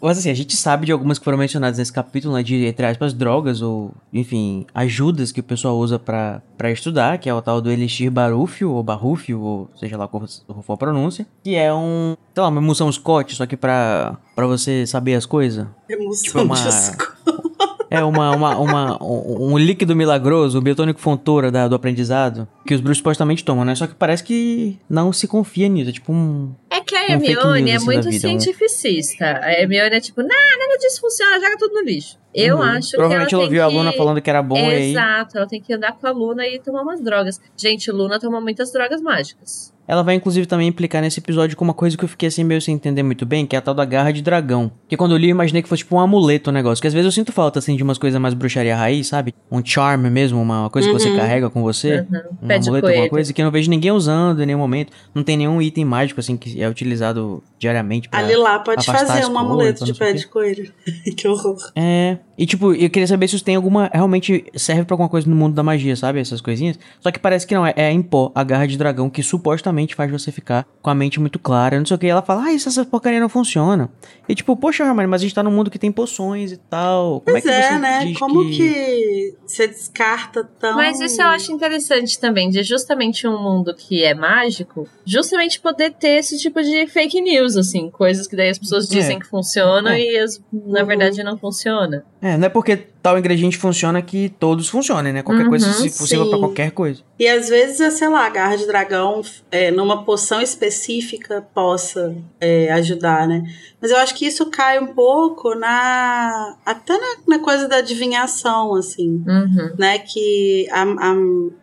Mas 0.03 0.17
assim, 0.17 0.31
a 0.31 0.33
gente 0.33 0.57
sabe 0.57 0.87
de 0.87 0.91
algumas 0.91 1.19
que 1.19 1.23
foram 1.25 1.37
mencionadas 1.37 1.77
nesse 1.77 1.93
capítulo, 1.93 2.33
né, 2.33 2.41
de, 2.41 2.65
entre 2.65 2.83
aspas, 2.87 3.13
drogas 3.13 3.61
ou, 3.61 3.91
enfim, 4.11 4.65
ajudas 4.73 5.31
que 5.31 5.39
o 5.41 5.43
pessoal 5.43 5.77
usa 5.77 5.99
pra, 5.99 6.41
pra 6.57 6.71
estudar, 6.71 7.19
que 7.19 7.29
é 7.29 7.33
o 7.33 7.39
tal 7.39 7.61
do 7.61 7.69
Elixir 7.69 8.09
Barúfio, 8.09 8.71
ou 8.71 8.81
Barrúfio, 8.81 9.39
ou 9.39 9.69
seja 9.79 9.97
lá 9.97 10.07
qual 10.07 10.23
for 10.63 10.73
a 10.73 10.77
pronúncia, 10.77 11.27
que 11.43 11.53
é 11.53 11.71
um, 11.71 12.15
sei 12.33 12.41
lá, 12.41 12.49
uma 12.49 12.59
emulsão 12.59 12.91
Scott, 12.91 13.35
só 13.35 13.45
que 13.45 13.55
pra, 13.55 14.17
pra 14.35 14.47
você 14.47 14.87
saber 14.87 15.13
as 15.13 15.27
coisas. 15.27 15.67
Emoção 15.87 16.23
Tipo, 16.23 16.39
uma- 16.41 16.55
de 16.55 16.67
esco- 16.67 17.50
É 17.93 18.01
uma, 18.05 18.31
uma, 18.33 18.57
uma, 18.57 19.03
um, 19.03 19.51
um 19.53 19.57
líquido 19.57 19.93
milagroso, 19.93 20.57
o 20.57 20.61
biotônico 20.61 20.97
fontoura 20.99 21.51
da- 21.51 21.67
do 21.67 21.75
aprendizado, 21.75 22.47
que 22.65 22.73
os 22.73 22.79
bruxos 22.79 22.99
supostamente 22.99 23.43
tomam, 23.43 23.65
né? 23.65 23.75
Só 23.75 23.85
que 23.85 23.93
parece 23.93 24.23
que 24.23 24.79
não 24.89 25.11
se 25.11 25.27
confia 25.27 25.67
nisso, 25.67 25.89
é 25.89 25.93
tipo 25.93 26.13
um... 26.13 26.53
É 26.69 26.79
que 26.79 26.95
a 26.95 27.11
Hermione 27.11 27.69
é 27.71 27.75
assim, 27.75 27.85
muito 27.85 28.03
da 28.05 28.09
vida, 28.09 28.27
né? 28.29 28.39
cientificista. 28.39 29.25
A 29.25 29.51
Hermione 29.51 29.95
é 29.95 29.99
tipo, 29.99 30.21
nah, 30.21 30.27
nada 30.29 30.77
disso 30.79 31.01
funciona, 31.01 31.39
joga 31.39 31.57
tudo 31.57 31.73
no 31.75 31.81
lixo. 31.83 32.17
Eu 32.33 32.55
Uhum. 32.55 32.61
acho 32.63 32.91
Provavelmente 32.91 33.27
que 33.29 33.35
ela 33.35 33.43
ela 33.43 33.47
ouviu 33.49 33.59
tem 33.61 33.67
a 33.67 33.69
que... 33.69 33.75
Luna 33.77 33.91
falando 33.97 34.21
que 34.21 34.29
era 34.29 34.41
bom 34.41 34.55
e 34.57 34.59
aí... 34.73 34.91
Exato, 34.91 35.37
ela 35.37 35.47
tem 35.47 35.61
que 35.61 35.73
andar 35.73 35.91
com 35.91 36.07
a 36.07 36.11
Luna 36.11 36.47
e 36.47 36.59
tomar 36.59 36.83
umas 36.83 37.01
drogas. 37.03 37.41
Gente, 37.57 37.91
Luna 37.91 38.17
toma 38.21 38.39
muitas 38.39 38.71
drogas 38.71 39.01
mágicas. 39.01 39.73
Ela 39.91 40.03
vai 40.03 40.15
inclusive 40.15 40.45
também 40.47 40.69
implicar 40.69 41.01
nesse 41.01 41.19
episódio 41.19 41.57
com 41.57 41.65
uma 41.65 41.73
coisa 41.73 41.97
que 41.97 42.05
eu 42.05 42.07
fiquei 42.07 42.29
assim 42.29 42.45
meio 42.45 42.61
sem 42.61 42.73
entender 42.73 43.03
muito 43.03 43.25
bem, 43.25 43.45
que 43.45 43.57
é 43.57 43.59
a 43.59 43.61
tal 43.61 43.73
da 43.73 43.83
garra 43.83 44.13
de 44.13 44.21
dragão. 44.21 44.71
Que 44.87 44.95
quando 44.95 45.11
eu 45.11 45.17
li 45.17 45.25
eu 45.27 45.31
imaginei 45.31 45.61
que 45.61 45.67
fosse 45.67 45.79
tipo 45.83 45.97
um 45.97 45.99
amuleto 45.99 46.49
o 46.49 46.53
negócio. 46.53 46.81
Que 46.81 46.87
às 46.87 46.93
vezes 46.93 47.05
eu 47.07 47.11
sinto 47.11 47.33
falta 47.33 47.59
assim 47.59 47.75
de 47.75 47.83
umas 47.83 47.97
coisas 47.97 48.17
mais 48.21 48.33
bruxaria 48.33 48.73
raiz, 48.73 49.07
sabe? 49.07 49.35
Um 49.51 49.61
charm 49.61 50.07
mesmo, 50.07 50.41
uma 50.41 50.69
coisa 50.69 50.87
que 50.87 50.93
você 50.93 51.09
Uhum. 51.09 51.17
carrega 51.17 51.49
com 51.49 51.61
você. 51.61 52.05
Uhum. 52.09 52.21
Um 52.41 52.47
Pé 52.47 52.55
amuleto, 52.55 52.87
alguma 52.87 53.09
coisa 53.09 53.33
que 53.33 53.41
eu 53.41 53.43
não 53.43 53.51
vejo 53.51 53.69
ninguém 53.69 53.91
usando 53.91 54.41
em 54.41 54.45
nenhum 54.45 54.59
momento. 54.59 54.93
Não 55.13 55.23
tem 55.23 55.35
nenhum 55.35 55.61
item 55.61 55.83
mágico 55.83 56.21
assim 56.21 56.37
que 56.37 56.63
é 56.63 56.69
utilizado 56.69 57.43
diariamente 57.59 58.07
pra... 58.07 58.19
Ali 58.19 58.37
lá 58.37 58.59
pode 58.59 58.85
fazer 58.85 59.25
um 59.25 59.37
amuleto 59.37 59.83
de 59.83 59.93
pé 59.93 60.13
de 60.13 60.25
coelho. 60.25 60.71
que 61.17 61.27
horror. 61.27 61.57
É. 61.75 62.17
E 62.41 62.45
tipo, 62.47 62.73
eu 62.73 62.89
queria 62.89 63.05
saber 63.05 63.27
se 63.27 63.35
isso 63.35 63.45
tem 63.45 63.55
alguma. 63.55 63.87
Realmente 63.93 64.43
serve 64.55 64.83
pra 64.83 64.95
alguma 64.95 65.07
coisa 65.07 65.29
no 65.29 65.35
mundo 65.35 65.53
da 65.53 65.61
magia, 65.61 65.95
sabe? 65.95 66.19
Essas 66.19 66.41
coisinhas. 66.41 66.79
Só 66.99 67.11
que 67.11 67.19
parece 67.19 67.45
que 67.45 67.53
não. 67.53 67.63
É, 67.63 67.71
é 67.75 67.91
em 67.91 68.01
pó, 68.01 68.31
a 68.33 68.43
garra 68.43 68.65
de 68.65 68.79
dragão, 68.79 69.11
que 69.11 69.21
supostamente 69.21 69.93
faz 69.93 70.09
você 70.09 70.31
ficar 70.31 70.65
com 70.81 70.89
a 70.89 70.95
mente 70.95 71.19
muito 71.19 71.37
clara. 71.37 71.77
Não 71.77 71.85
sei 71.85 71.95
o 71.95 71.99
que. 71.99 72.07
E 72.07 72.09
ela 72.09 72.23
fala, 72.23 72.45
ah, 72.45 72.51
isso, 72.51 72.67
essa 72.67 72.83
porcaria 72.83 73.19
não 73.19 73.29
funciona. 73.29 73.91
E 74.27 74.33
tipo, 74.33 74.57
poxa, 74.57 74.83
Hermione, 74.83 75.05
mas 75.07 75.21
a 75.21 75.23
gente 75.25 75.35
tá 75.35 75.43
num 75.43 75.51
mundo 75.51 75.69
que 75.69 75.77
tem 75.77 75.91
poções 75.91 76.51
e 76.51 76.57
tal. 76.57 77.21
Como 77.21 77.25
Pois 77.25 77.45
é 77.45 77.47
que 77.47 77.49
é, 77.53 77.69
você 77.73 77.77
né? 77.77 78.05
diz 78.05 78.17
Como 78.17 78.43
que... 78.45 78.57
que... 78.57 79.35
você 79.45 79.67
descarta 79.67 80.43
tão. 80.43 80.75
Mas 80.77 80.99
isso 80.99 81.21
eu 81.21 81.27
acho 81.27 81.51
interessante 81.51 82.19
também, 82.19 82.49
de 82.49 82.63
justamente 82.63 83.27
um 83.27 83.37
mundo 83.39 83.71
que 83.75 84.03
é 84.03 84.15
mágico, 84.15 84.87
justamente 85.05 85.61
poder 85.61 85.91
ter 85.91 86.17
esse 86.17 86.39
tipo 86.39 86.59
de 86.63 86.87
fake 86.87 87.21
news, 87.21 87.55
assim, 87.55 87.91
coisas 87.91 88.25
que 88.25 88.35
daí 88.35 88.49
as 88.49 88.57
pessoas 88.57 88.87
dizem 88.87 89.17
É. 89.17 89.19
que 89.19 89.27
funcionam 89.27 89.91
É. 89.91 90.01
e 90.01 90.17
as, 90.17 90.41
na 90.51 90.79
Uhum. 90.81 90.85
verdade 90.87 91.21
não 91.23 91.37
funciona. 91.37 92.03
É, 92.21 92.37
não 92.37 92.45
é 92.45 92.49
porque 92.49 92.77
tal 93.01 93.17
ingrediente 93.17 93.57
funciona 93.57 93.99
que 94.01 94.29
todos 94.29 94.69
funcionem, 94.69 95.11
né? 95.11 95.23
Qualquer 95.23 95.47
coisa 95.47 95.65
Uhum, 95.65 95.73
se 95.73 95.97
possível 95.97 96.27
pra 96.27 96.37
sim. 96.37 96.43
qualquer 96.43 96.71
coisa. 96.71 97.01
E 97.17 97.27
às 97.27 97.49
vezes, 97.49 97.93
sei 97.95 98.07
lá, 98.09 98.25
a 98.27 98.29
garra 98.29 98.55
de 98.57 98.67
dragão 98.67 99.21
é, 99.51 99.71
numa 99.71 100.03
poção 100.05 100.39
específica 100.39 101.41
possa 101.53 102.15
é, 102.39 102.71
ajudar, 102.73 103.27
né? 103.27 103.43
Mas 103.81 103.89
eu 103.89 103.97
acho 103.97 104.13
que 104.13 104.27
isso 104.27 104.45
cai 104.51 104.79
um 104.79 104.87
pouco 104.93 105.55
na. 105.55 106.55
até 106.63 106.93
na, 106.93 107.15
na 107.27 107.39
coisa 107.39 107.67
da 107.67 107.77
adivinhação, 107.77 108.75
assim. 108.75 109.23
Uhum. 109.27 109.71
Né, 109.79 109.97
que 109.99 110.67
a, 110.71 110.83
a- 110.83 111.15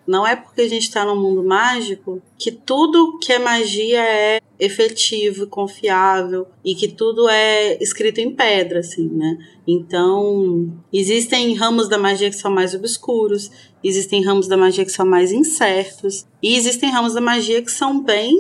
não 0.06 0.26
é 0.26 0.34
porque 0.34 0.62
a 0.62 0.68
gente 0.68 0.90
tá 0.90 1.04
num 1.04 1.14
mundo 1.20 1.44
mágico 1.44 2.20
que 2.36 2.50
tudo 2.50 3.18
que 3.20 3.32
é 3.32 3.38
magia 3.38 4.00
é 4.02 4.40
efetivo, 4.58 5.46
confiável 5.46 6.46
e 6.70 6.74
que 6.74 6.88
tudo 6.88 7.28
é 7.28 7.78
escrito 7.82 8.18
em 8.20 8.30
pedra, 8.34 8.80
assim, 8.80 9.08
né? 9.08 9.38
Então, 9.66 10.70
existem 10.92 11.54
ramos 11.54 11.88
da 11.88 11.96
magia 11.98 12.28
que 12.30 12.36
são 12.36 12.50
mais 12.50 12.74
obscuros, 12.74 13.50
existem 13.82 14.22
ramos 14.24 14.48
da 14.48 14.56
magia 14.56 14.84
que 14.84 14.90
são 14.90 15.06
mais 15.06 15.30
incertos, 15.32 16.26
e 16.42 16.56
existem 16.56 16.90
ramos 16.90 17.14
da 17.14 17.20
magia 17.20 17.62
que 17.62 17.70
são 17.70 18.02
bem 18.02 18.36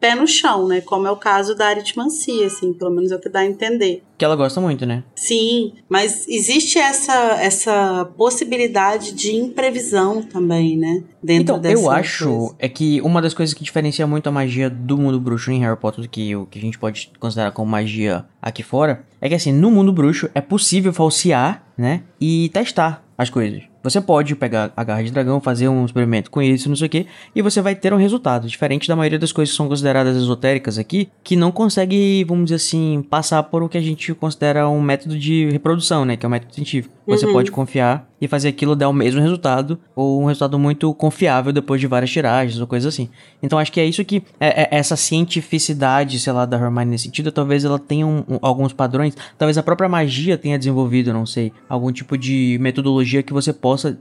pé 0.00 0.14
no 0.14 0.26
chão, 0.26 0.66
né? 0.68 0.80
Como 0.80 1.06
é 1.06 1.10
o 1.10 1.16
caso 1.16 1.54
da 1.54 1.66
aritmancia, 1.66 2.46
assim, 2.46 2.72
pelo 2.72 2.90
menos 2.90 3.10
é 3.10 3.16
o 3.16 3.20
que 3.20 3.28
dá 3.28 3.40
a 3.40 3.46
entender. 3.46 4.02
Que 4.16 4.24
ela 4.24 4.36
gosta 4.36 4.60
muito, 4.60 4.84
né? 4.86 5.02
Sim, 5.14 5.72
mas 5.88 6.26
existe 6.28 6.78
essa, 6.78 7.12
essa 7.40 8.04
possibilidade 8.16 9.12
de 9.12 9.34
imprevisão 9.34 10.22
também, 10.22 10.76
né? 10.76 11.02
Dentro 11.22 11.42
Então, 11.54 11.60
dessa 11.60 11.82
eu 11.82 11.90
acho 11.90 12.24
coisa. 12.28 12.54
é 12.58 12.68
que 12.68 13.00
uma 13.00 13.20
das 13.20 13.34
coisas 13.34 13.52
que 13.54 13.64
diferencia 13.64 14.06
muito 14.06 14.28
a 14.28 14.32
magia 14.32 14.70
do 14.70 14.96
mundo 14.96 15.18
bruxo 15.20 15.50
em 15.50 15.60
Harry 15.60 15.76
Potter 15.78 16.02
do 16.02 16.08
que 16.08 16.34
o 16.36 16.46
que 16.46 16.58
a 16.58 16.62
gente 16.62 16.78
pode 16.78 17.10
considerar 17.28 17.52
como 17.52 17.70
magia 17.70 18.24
aqui 18.40 18.62
fora 18.62 19.04
é 19.20 19.28
que 19.28 19.34
assim, 19.34 19.52
no 19.52 19.70
mundo 19.70 19.92
bruxo 19.92 20.28
é 20.34 20.40
possível 20.40 20.92
falsear, 20.92 21.62
né? 21.76 22.02
E 22.20 22.50
testar 22.52 23.04
as 23.16 23.30
coisas. 23.30 23.62
Você 23.82 24.00
pode 24.00 24.34
pegar 24.34 24.72
a 24.76 24.82
garra 24.84 25.02
de 25.02 25.10
dragão, 25.12 25.40
fazer 25.40 25.68
um 25.68 25.84
experimento 25.84 26.30
com 26.30 26.42
isso, 26.42 26.68
não 26.68 26.76
sei 26.76 26.86
o 26.86 26.90
que, 26.90 27.06
e 27.34 27.40
você 27.40 27.60
vai 27.62 27.74
ter 27.74 27.92
um 27.94 27.96
resultado, 27.96 28.48
diferente 28.48 28.88
da 28.88 28.96
maioria 28.96 29.18
das 29.18 29.32
coisas 29.32 29.52
que 29.52 29.56
são 29.56 29.68
consideradas 29.68 30.16
esotéricas 30.16 30.78
aqui, 30.78 31.08
que 31.22 31.36
não 31.36 31.50
consegue, 31.52 32.24
vamos 32.24 32.44
dizer 32.46 32.56
assim, 32.56 33.04
passar 33.08 33.42
por 33.44 33.62
o 33.62 33.68
que 33.68 33.78
a 33.78 33.80
gente 33.80 34.12
considera 34.14 34.68
um 34.68 34.80
método 34.80 35.18
de 35.18 35.48
reprodução, 35.50 36.04
né? 36.04 36.16
Que 36.16 36.26
é 36.26 36.28
o 36.28 36.30
método 36.30 36.54
científico. 36.54 36.94
Você 37.06 37.24
Uhum. 37.24 37.32
pode 37.32 37.50
confiar 37.50 38.06
e 38.20 38.28
fazer 38.28 38.48
aquilo 38.48 38.76
dar 38.76 38.88
o 38.88 38.92
mesmo 38.92 39.20
resultado, 39.20 39.78
ou 39.96 40.20
um 40.22 40.26
resultado 40.26 40.58
muito 40.58 40.92
confiável 40.92 41.52
depois 41.52 41.80
de 41.80 41.86
várias 41.86 42.10
tiragens 42.10 42.60
ou 42.60 42.66
coisas 42.66 42.92
assim. 42.92 43.08
Então 43.42 43.58
acho 43.58 43.72
que 43.72 43.80
é 43.80 43.84
isso 43.86 44.04
que 44.04 44.22
é, 44.38 44.62
é- 44.64 44.68
essa 44.72 44.94
cientificidade, 45.42 46.18
sei 46.18 46.32
lá, 46.32 46.44
da 46.44 46.56
Hermione 46.58 46.90
nesse 46.90 47.04
sentido, 47.04 47.30
talvez 47.32 47.64
ela 47.64 47.78
tenha 47.78 48.06
um- 48.06 48.24
um- 48.28 48.38
alguns 48.42 48.72
padrões, 48.72 49.14
talvez 49.38 49.56
a 49.56 49.62
própria 49.62 49.88
magia 49.88 50.36
tenha 50.36 50.58
desenvolvido, 50.58 51.12
não 51.12 51.24
sei, 51.24 51.52
algum 51.68 51.90
tipo 51.92 52.18
de 52.18 52.58
metodologia 52.60 53.22
que 53.22 53.32
você 53.32 53.52
possa 53.68 53.96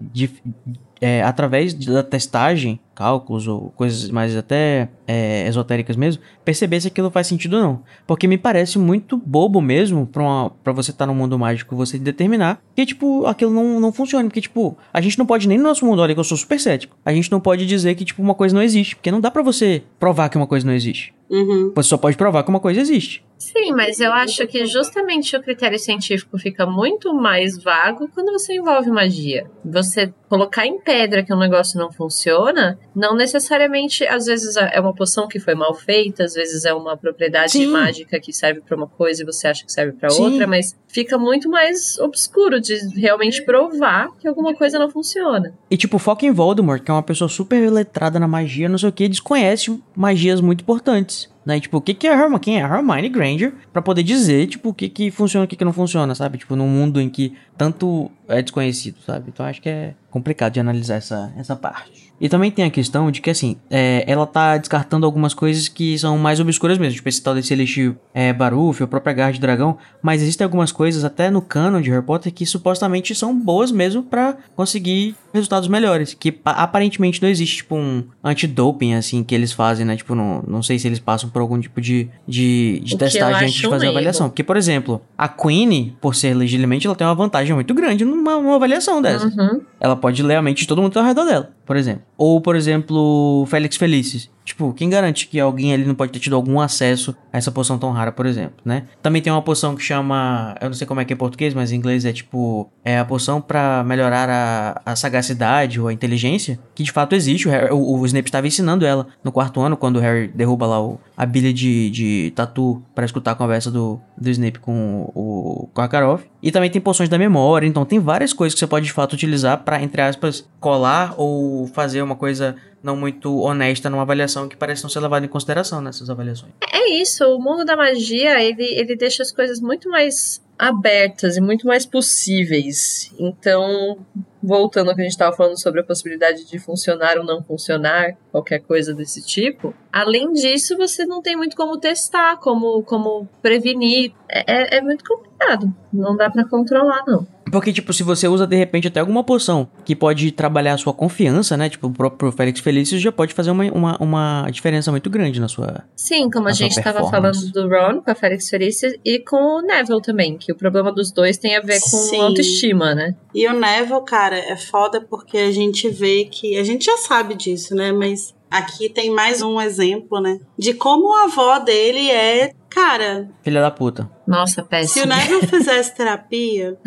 é, 1.02 1.22
através 1.22 1.74
da 1.74 2.04
testagem, 2.04 2.80
cálculos 2.95 3.48
ou 3.48 3.70
coisas 3.76 4.10
mais 4.10 4.36
até 4.36 4.89
é, 5.08 5.48
esotéricas 5.48 5.95
mesmo, 5.95 6.22
perceber 6.43 6.82
se 6.82 6.88
aquilo 6.88 7.12
faz 7.12 7.28
sentido 7.28 7.58
ou 7.58 7.62
não. 7.62 7.84
Porque 8.08 8.28
me 8.28 8.38
parece 8.38 8.80
muito 8.80 9.18
bobo 9.18 9.62
mesmo 9.62 10.08
pra 10.08 10.74
você 10.74 10.91
estar 10.91 11.06
tá 11.06 11.12
no 11.12 11.18
mundo 11.18 11.38
mágico 11.38 11.76
você 11.76 12.00
determinar 12.00 12.60
que, 12.76 12.86
tipo, 12.86 13.26
aquilo 13.26 13.52
não, 13.52 13.80
não 13.80 13.93
funciona. 13.93 14.28
Porque, 14.28 14.41
tipo, 14.41 14.76
a 14.91 15.00
gente 15.00 15.20
não 15.20 15.26
pode 15.26 15.48
nem 15.48 15.58
no 15.58 15.64
nosso 15.64 15.86
mundo, 15.86 16.02
olha 16.02 16.14
que 16.14 16.20
eu 16.20 16.24
sou 16.24 16.38
super 16.38 16.60
cético, 16.60 16.98
a 17.06 17.14
gente 17.14 17.32
não 17.32 17.39
pode 17.39 17.66
dizer 17.66 17.93
que, 17.95 18.04
tipo, 18.04 18.22
uma 18.22 18.34
coisa 18.34 18.56
não 18.56 18.64
existe. 18.64 18.95
Porque 18.95 19.12
não 19.12 19.22
dá 19.22 19.30
para 19.30 19.43
você 19.43 19.84
provar 20.00 20.30
que 20.30 20.38
uma 20.38 20.48
coisa 20.48 20.66
não 20.66 20.74
existe. 20.74 21.14
Uhum. 21.30 21.74
Você 21.76 21.89
só 21.89 21.98
pode 21.98 22.18
provar 22.18 22.43
que 22.43 22.50
uma 22.50 22.60
coisa 22.60 22.80
existe. 22.80 23.24
Sim, 23.38 23.72
mas 23.72 24.00
eu 24.00 24.12
acho 24.12 24.48
que 24.48 24.66
justamente 24.66 25.36
o 25.36 25.43
critério 25.43 25.78
científico 25.78 26.38
fica 26.38 26.66
muito 26.66 27.14
mais 27.14 27.62
vago 27.62 28.10
quando 28.14 28.32
você 28.32 28.56
envolve 28.56 28.89
magia. 28.89 29.50
Você 29.64 30.12
colocar 30.28 30.66
em 30.66 30.80
pedra 30.88 31.22
que 31.22 31.34
um 31.34 31.38
negócio 31.38 31.78
não 31.78 31.92
funciona, 31.92 32.80
não 32.96 33.14
necessariamente, 33.14 34.08
às 34.08 34.26
vezes 34.26 34.56
é 34.56 34.80
uma 34.80 34.96
poção 34.96 35.28
que 35.28 35.38
foi 35.38 35.54
mal 35.54 35.74
feita, 35.74 36.24
às 36.24 36.34
vezes 36.34 36.64
é 36.64 36.74
uma 36.74 36.96
propriedade 36.96 37.52
Sim. 37.52 37.68
mágica 37.68 38.18
que 38.22 38.32
serve 38.32 38.62
para 38.62 38.78
uma 38.78 38.88
coisa 38.88 39.22
e 39.22 39.26
você 39.26 39.50
acha 39.50 39.66
que 39.66 39.72
serve 39.72 39.92
para 39.92 40.14
outra, 40.14 40.48
mas 40.48 40.74
fica 40.88 41.18
muito 41.18 41.50
mais 41.50 42.00
obscuro 42.00 42.62
de 42.62 42.78
realmente 42.98 43.44
provar 43.44 44.08
que 44.18 44.30
alguma 44.30 44.56
coisa 44.56 44.80
não 44.80 44.90
funciona. 44.90 45.54
E 45.70 45.76
tipo, 45.76 46.00
foca 46.00 46.26
em 46.26 46.32
Voldemort, 46.32 46.82
que 46.82 46.90
é 46.90 46.94
uma 46.94 47.04
pessoa 47.04 47.28
super 47.28 47.70
letrada 47.70 48.18
na 48.18 48.28
magia, 48.28 48.70
não 48.70 48.78
sei 48.78 48.88
o 48.88 48.94
que, 48.94 49.10
desconhece 49.10 49.78
magias 49.94 50.40
muito 50.40 50.62
importantes. 50.62 51.30
Né? 51.48 51.62
Tipo, 51.62 51.78
o 51.78 51.82
que, 51.82 51.93
que 51.93 52.06
é 52.06 52.12
Hermione? 52.12 52.41
Quem 52.41 52.60
é 52.60 52.62
Hermione 52.62 53.08
Granger? 53.08 53.54
Pra 53.72 53.82
poder 53.82 54.04
dizer, 54.04 54.48
tipo, 54.48 54.68
o 54.68 54.74
que, 54.74 54.89
que 54.89 55.10
funciona 55.10 55.45
o 55.45 55.48
que, 55.48 55.56
que 55.56 55.64
não 55.64 55.72
funciona, 55.72 56.14
sabe? 56.14 56.38
Tipo, 56.38 56.58
num 56.58 56.68
mundo 56.68 57.00
em 57.00 57.08
que 57.08 57.38
tanto 57.58 58.12
é 58.28 58.41
desconhecido, 58.41 58.98
sabe? 59.06 59.30
Então 59.30 59.45
acho 59.45 59.62
que 59.62 59.70
é 59.70 59.93
complicado 60.12 60.52
de 60.52 60.60
analisar 60.60 60.95
essa, 60.95 61.34
essa 61.38 61.56
parte. 61.56 62.07
E 62.20 62.28
também 62.28 62.49
tem 62.49 62.65
a 62.65 62.70
questão 62.70 63.11
de 63.11 63.22
que, 63.22 63.30
assim, 63.30 63.57
é, 63.70 64.03
ela 64.07 64.26
tá 64.26 64.57
descartando 64.57 65.05
algumas 65.05 65.34
coisas 65.34 65.68
que 65.68 65.97
são 65.97 66.18
mais 66.18 66.39
obscuras 66.39 66.78
mesmo. 66.78 66.95
Tipo, 66.95 67.09
esse 67.09 67.22
tal 67.22 67.36
desse 67.36 67.53
Elixir 67.53 67.95
é, 68.13 68.34
Baruf, 68.34 68.82
a 68.82 68.88
própria 68.88 69.13
Garra 69.13 69.32
de 69.32 69.39
Dragão. 69.39 69.78
Mas 70.01 70.22
existem 70.22 70.43
algumas 70.43 70.72
coisas, 70.72 71.03
até 71.03 71.30
no 71.30 71.41
canon 71.41 71.82
de 71.82 71.89
Harry 71.91 72.03
Potter, 72.03 72.34
que 72.34 72.45
supostamente 72.45 73.13
são 73.13 73.38
boas 73.38 73.72
mesmo 73.72 74.01
para 74.01 74.36
conseguir 74.55 75.15
resultados 75.34 75.70
melhores. 75.70 76.13
Que 76.13 76.36
aparentemente 76.43 77.22
não 77.22 77.30
existe, 77.30 77.57
tipo, 77.57 77.76
um 77.76 78.03
antidoping, 78.24 78.95
assim, 78.95 79.24
que 79.24 79.36
eles 79.36 79.51
fazem, 79.51 79.86
né? 79.86 79.95
Tipo, 79.95 80.15
não, 80.15 80.43
não 80.47 80.63
sei 80.63 80.80
se 80.80 80.88
eles 80.88 80.99
passam 80.99 81.30
por 81.30 81.41
algum 81.41 81.59
tipo 81.59 81.80
de, 81.80 82.09
de, 82.28 82.82
de 82.84 82.97
testagem 82.97 83.47
antes 83.47 83.53
de 83.53 83.70
fazer 83.70 83.88
a 83.88 83.89
avaliação. 83.91 84.30
Porque, 84.30 84.43
por 84.43 84.57
exemplo, 84.57 85.01
a 85.18 85.28
Queen, 85.28 85.95
por 86.01 86.15
ser 86.15 86.34
legitimamente, 86.34 86.88
ela 86.88 86.95
tem 86.95 87.05
uma 87.05 87.15
vantagem 87.15 87.53
muito 87.53 87.74
grande 87.74 88.03
numa, 88.03 88.36
numa 88.36 88.55
avaliação 88.55 89.01
dessa. 89.01 89.28
Uhum. 89.28 89.61
Ela 89.80 89.95
pode 89.95 90.23
ler 90.23 90.36
a 90.36 90.41
mente 90.41 90.59
de 90.59 90.67
todo 90.67 90.82
mundo 90.82 90.93
tá 90.93 91.01
ao 91.01 91.05
redor 91.05 91.25
dela, 91.25 91.51
por 91.65 91.75
exemplo. 91.75 92.03
Ou, 92.17 92.41
por 92.41 92.55
exemplo, 92.55 93.45
Félix 93.47 93.78
Felices. 93.78 94.30
Tipo, 94.58 94.74
quem 94.74 94.89
garante 94.89 95.28
que 95.28 95.39
alguém 95.39 95.72
ali 95.72 95.86
não 95.86 95.93
pode 95.93 96.12
ter 96.12 96.18
tido 96.18 96.36
algum 96.36 96.60
acesso 96.60 97.16
a 97.32 97.38
essa 97.38 97.51
poção 97.51 97.78
tão 97.78 97.91
rara, 97.91 98.12
por 98.12 98.26
exemplo, 98.26 98.55
né? 98.66 98.88
Também 99.03 99.22
tem 99.22 99.32
uma 99.32 99.43
poção 99.43 99.76
que 99.76 99.84
chama, 99.84 100.55
eu 100.60 100.68
não 100.68 100.74
sei 100.74 100.88
como 100.88 100.99
é 100.99 101.05
que 101.05 101.14
é 101.14 101.16
em 101.16 101.18
português, 101.18 101.53
mas 101.53 101.72
em 101.72 101.76
inglês 101.76 102.05
é 102.05 102.12
tipo, 102.12 102.68
é 102.84 102.97
a 102.97 103.05
poção 103.05 103.39
para 103.39 103.84
melhorar 103.84 104.28
a, 104.28 104.82
a 104.84 104.95
sagacidade 104.95 105.80
ou 105.80 105.89
a 105.89 105.93
inteligência, 105.93 106.58
que 106.74 106.82
de 106.82 106.91
fato 106.91 107.14
existe. 107.14 107.47
O, 107.47 107.51
Harry, 107.51 107.72
o, 107.72 107.99
o 107.99 108.05
Snape 108.08 108.28
estava 108.28 108.47
ensinando 108.47 108.84
ela 108.84 109.05
no 109.24 109.32
quarto 109.32 109.62
ano, 109.62 109.78
quando 109.78 109.97
o 109.97 109.99
Harry 109.99 110.28
derruba 110.28 110.66
lá 110.66 110.82
o, 110.82 110.99
a 111.16 111.24
bilha 111.24 111.53
de, 111.53 111.91
de 111.91 112.34
tatu 112.36 112.82
para 112.95 113.05
escutar 113.05 113.34
a 113.34 113.36
conversa 113.36 113.70
do, 113.70 114.01
do 114.20 114.28
Snape 114.28 114.58
com 114.58 115.12
o, 115.14 115.70
Karov. 115.88 116.24
E 116.41 116.51
também 116.51 116.72
tem 116.72 116.82
poções 116.82 117.10
da 117.10 117.20
memória, 117.20 117.68
então 117.68 117.86
tem 117.86 117.99
várias 117.99 118.34
coisas 118.34 118.55
que 118.55 118.60
você 118.60 118.66
pode 118.66 118.88
de 118.88 118.91
fato 118.91 119.14
utilizar 119.14 119.60
para 119.60 119.84
entre 119.84 120.01
aspas, 120.01 120.49
colar 120.60 121.14
ou 121.16 121.68
fazer 121.68 122.01
uma 122.01 122.16
coisa 122.16 122.55
não 122.88 122.96
muito 122.96 123.40
honesta 123.42 123.90
numa 123.90 124.04
avaliação 124.04 124.48
que 124.48 124.56
parece 124.56 124.82
não 124.82 124.90
ser 124.90 125.02
levada 125.02 125.26
em 125.26 125.30
consideração 125.30 125.82
nessas 125.82 126.10
avaliações. 126.10 126.54
É 126.74 126.90
isso, 126.90 127.26
o 127.26 127.40
mundo 127.40 127.66
da 127.66 127.76
magia, 127.76 128.42
ele, 128.42 128.64
ele 128.64 128.96
deixa 128.96 129.22
as 129.22 129.32
coisas 129.32 129.60
muito 129.60 129.90
mais 129.90 130.42
abertas 130.58 131.38
e 131.38 131.42
muito 131.42 131.68
mais 131.68 131.86
possíveis. 131.86 133.14
Então, 133.20 134.00
voltando 134.42 134.90
ao 134.90 134.96
que 134.96 135.02
a 135.02 135.04
gente 135.04 135.12
estava 135.12 135.36
falando 135.36 135.62
sobre 135.62 135.82
a 135.82 135.84
possibilidade 135.84 136.46
de 136.46 136.58
funcionar 136.58 137.18
ou 137.18 137.24
não 137.24 137.44
funcionar, 137.44 138.18
qualquer 138.32 138.60
coisa 138.60 138.94
desse 138.94 139.22
tipo, 139.22 139.74
além 139.92 140.32
disso, 140.32 140.76
você 140.78 141.06
não 141.06 141.22
tem 141.22 141.36
muito 141.36 141.56
como 141.56 141.78
testar, 141.78 142.38
como, 142.38 142.82
como 142.84 143.28
prevenir. 143.42 144.14
É, 144.30 144.76
é, 144.76 144.78
é 144.78 144.82
muito 144.82 145.04
complicado. 145.04 145.72
Não 145.94 146.16
dá 146.16 146.30
para 146.30 146.48
controlar, 146.48 147.04
não. 147.06 147.28
Porque, 147.52 147.74
tipo, 147.74 147.93
se 147.93 148.04
você 148.04 148.28
usa 148.28 148.45
de 148.45 148.56
repente 148.56 148.88
até 148.88 149.00
alguma 149.00 149.24
poção 149.24 149.68
que 149.86 149.95
pode 149.95 150.32
trabalhar 150.32 150.74
a 150.74 150.78
sua 150.78 150.93
confiança, 150.93 151.56
né? 151.58 151.70
Tipo, 151.70 151.88
o 151.88 151.93
próprio 151.93 152.32
Félix 152.32 152.60
Felício 152.60 153.00
já 153.00 153.12
pode 153.12 153.34
fazer 153.34 153.52
uma, 153.52 153.64
uma, 153.66 153.98
uma 153.98 154.50
diferença 154.52 154.91
muito 154.91 155.10
grande 155.10 155.39
na 155.39 155.48
sua. 155.48 155.84
Sim, 155.95 156.30
como 156.30 156.48
a 156.48 156.54
gente 156.54 156.78
estava 156.78 157.10
falando 157.10 157.52
do 157.52 157.68
Ron 157.68 158.02
com 158.02 158.12
a 158.12 158.16
Félix 158.16 158.50
Felício 158.50 158.98
e 159.04 159.20
com 159.20 159.60
o 159.60 159.62
Neville 159.62 160.02
também, 160.02 160.38
que 160.38 160.52
o 160.52 160.56
problema 160.56 160.91
dos 160.91 161.12
dois 161.12 161.38
tem 161.38 161.56
a 161.56 161.62
ver 161.62 161.80
com 161.80 161.98
Sim. 161.98 162.22
autoestima, 162.22 162.93
né? 162.93 163.16
E 163.34 163.48
o 163.48 163.54
Neville, 163.54 164.04
cara, 164.06 164.38
é 164.38 164.56
foda 164.56 165.02
porque 165.02 165.38
a 165.38 165.52
gente 165.52 165.89
vê 165.89 166.26
que. 166.26 166.58
A 166.58 166.64
gente 166.64 166.86
já 166.86 166.98
sabe 166.98 167.36
disso, 167.36 167.76
né? 167.76 167.91
Mas 167.91 168.36
aqui 168.50 168.89
tem 168.89 169.12
mais 169.12 169.41
um 169.41 169.60
exemplo, 169.62 170.20
né? 170.20 170.39
De 170.58 170.74
como 170.74 171.16
a 171.16 171.24
avó 171.26 171.60
dele 171.60 172.10
é. 172.10 172.52
Cara. 172.70 173.30
Filha 173.41 173.62
da 173.62 173.72
puta. 173.72 174.10
Nossa, 174.28 174.56
Se 174.56 174.62
o 174.62 174.66
péssimo. 174.66 175.06
Neville 175.08 175.48
fizesse 175.48 175.95
terapia, 175.95 176.78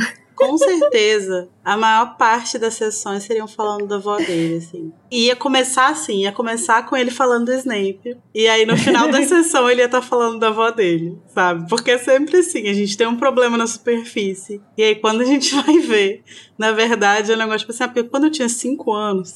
com 0.41 0.57
certeza 0.57 1.49
a 1.63 1.77
maior 1.77 2.17
parte 2.17 2.59
das 2.59 2.75
sessões 2.75 3.23
seriam 3.23 3.47
falando 3.47 3.87
da 3.87 3.97
avó 3.97 4.17
dele, 4.17 4.57
assim. 4.57 4.93
E 5.11 5.27
ia 5.27 5.37
começar 5.37 5.89
assim, 5.89 6.23
ia 6.23 6.33
começar 6.33 6.87
com 6.87 6.97
ele 6.97 7.11
falando 7.11 7.47
do 7.47 7.53
Snape. 7.53 8.17
E 8.35 8.49
aí 8.49 8.65
no 8.65 8.77
final 8.77 9.11
da 9.11 9.23
sessão 9.27 9.69
ele 9.69 9.83
ia 9.83 9.87
estar 9.87 10.03
falando 10.03 10.39
da 10.39 10.49
avó 10.49 10.71
dele, 10.71 11.19
sabe? 11.29 11.69
Porque 11.69 11.93
é 11.93 11.99
sempre 11.99 12.39
assim, 12.39 12.69
a 12.69 12.73
gente 12.73 12.97
tem 12.97 13.07
um 13.07 13.17
problema 13.17 13.57
na 13.57 13.67
superfície. 13.67 14.61
E 14.77 14.83
aí 14.83 14.95
quando 14.95 15.21
a 15.21 15.25
gente 15.25 15.55
vai 15.63 15.79
ver, 15.79 16.23
na 16.59 16.73
verdade 16.73 17.31
é 17.31 17.35
um 17.35 17.39
negócio 17.39 17.61
tipo 17.61 17.73
assim, 17.73 17.85
ah, 17.85 17.89
porque 17.89 18.09
quando 18.09 18.25
eu 18.25 18.31
tinha 18.31 18.49
5 18.49 18.93
anos. 18.93 19.35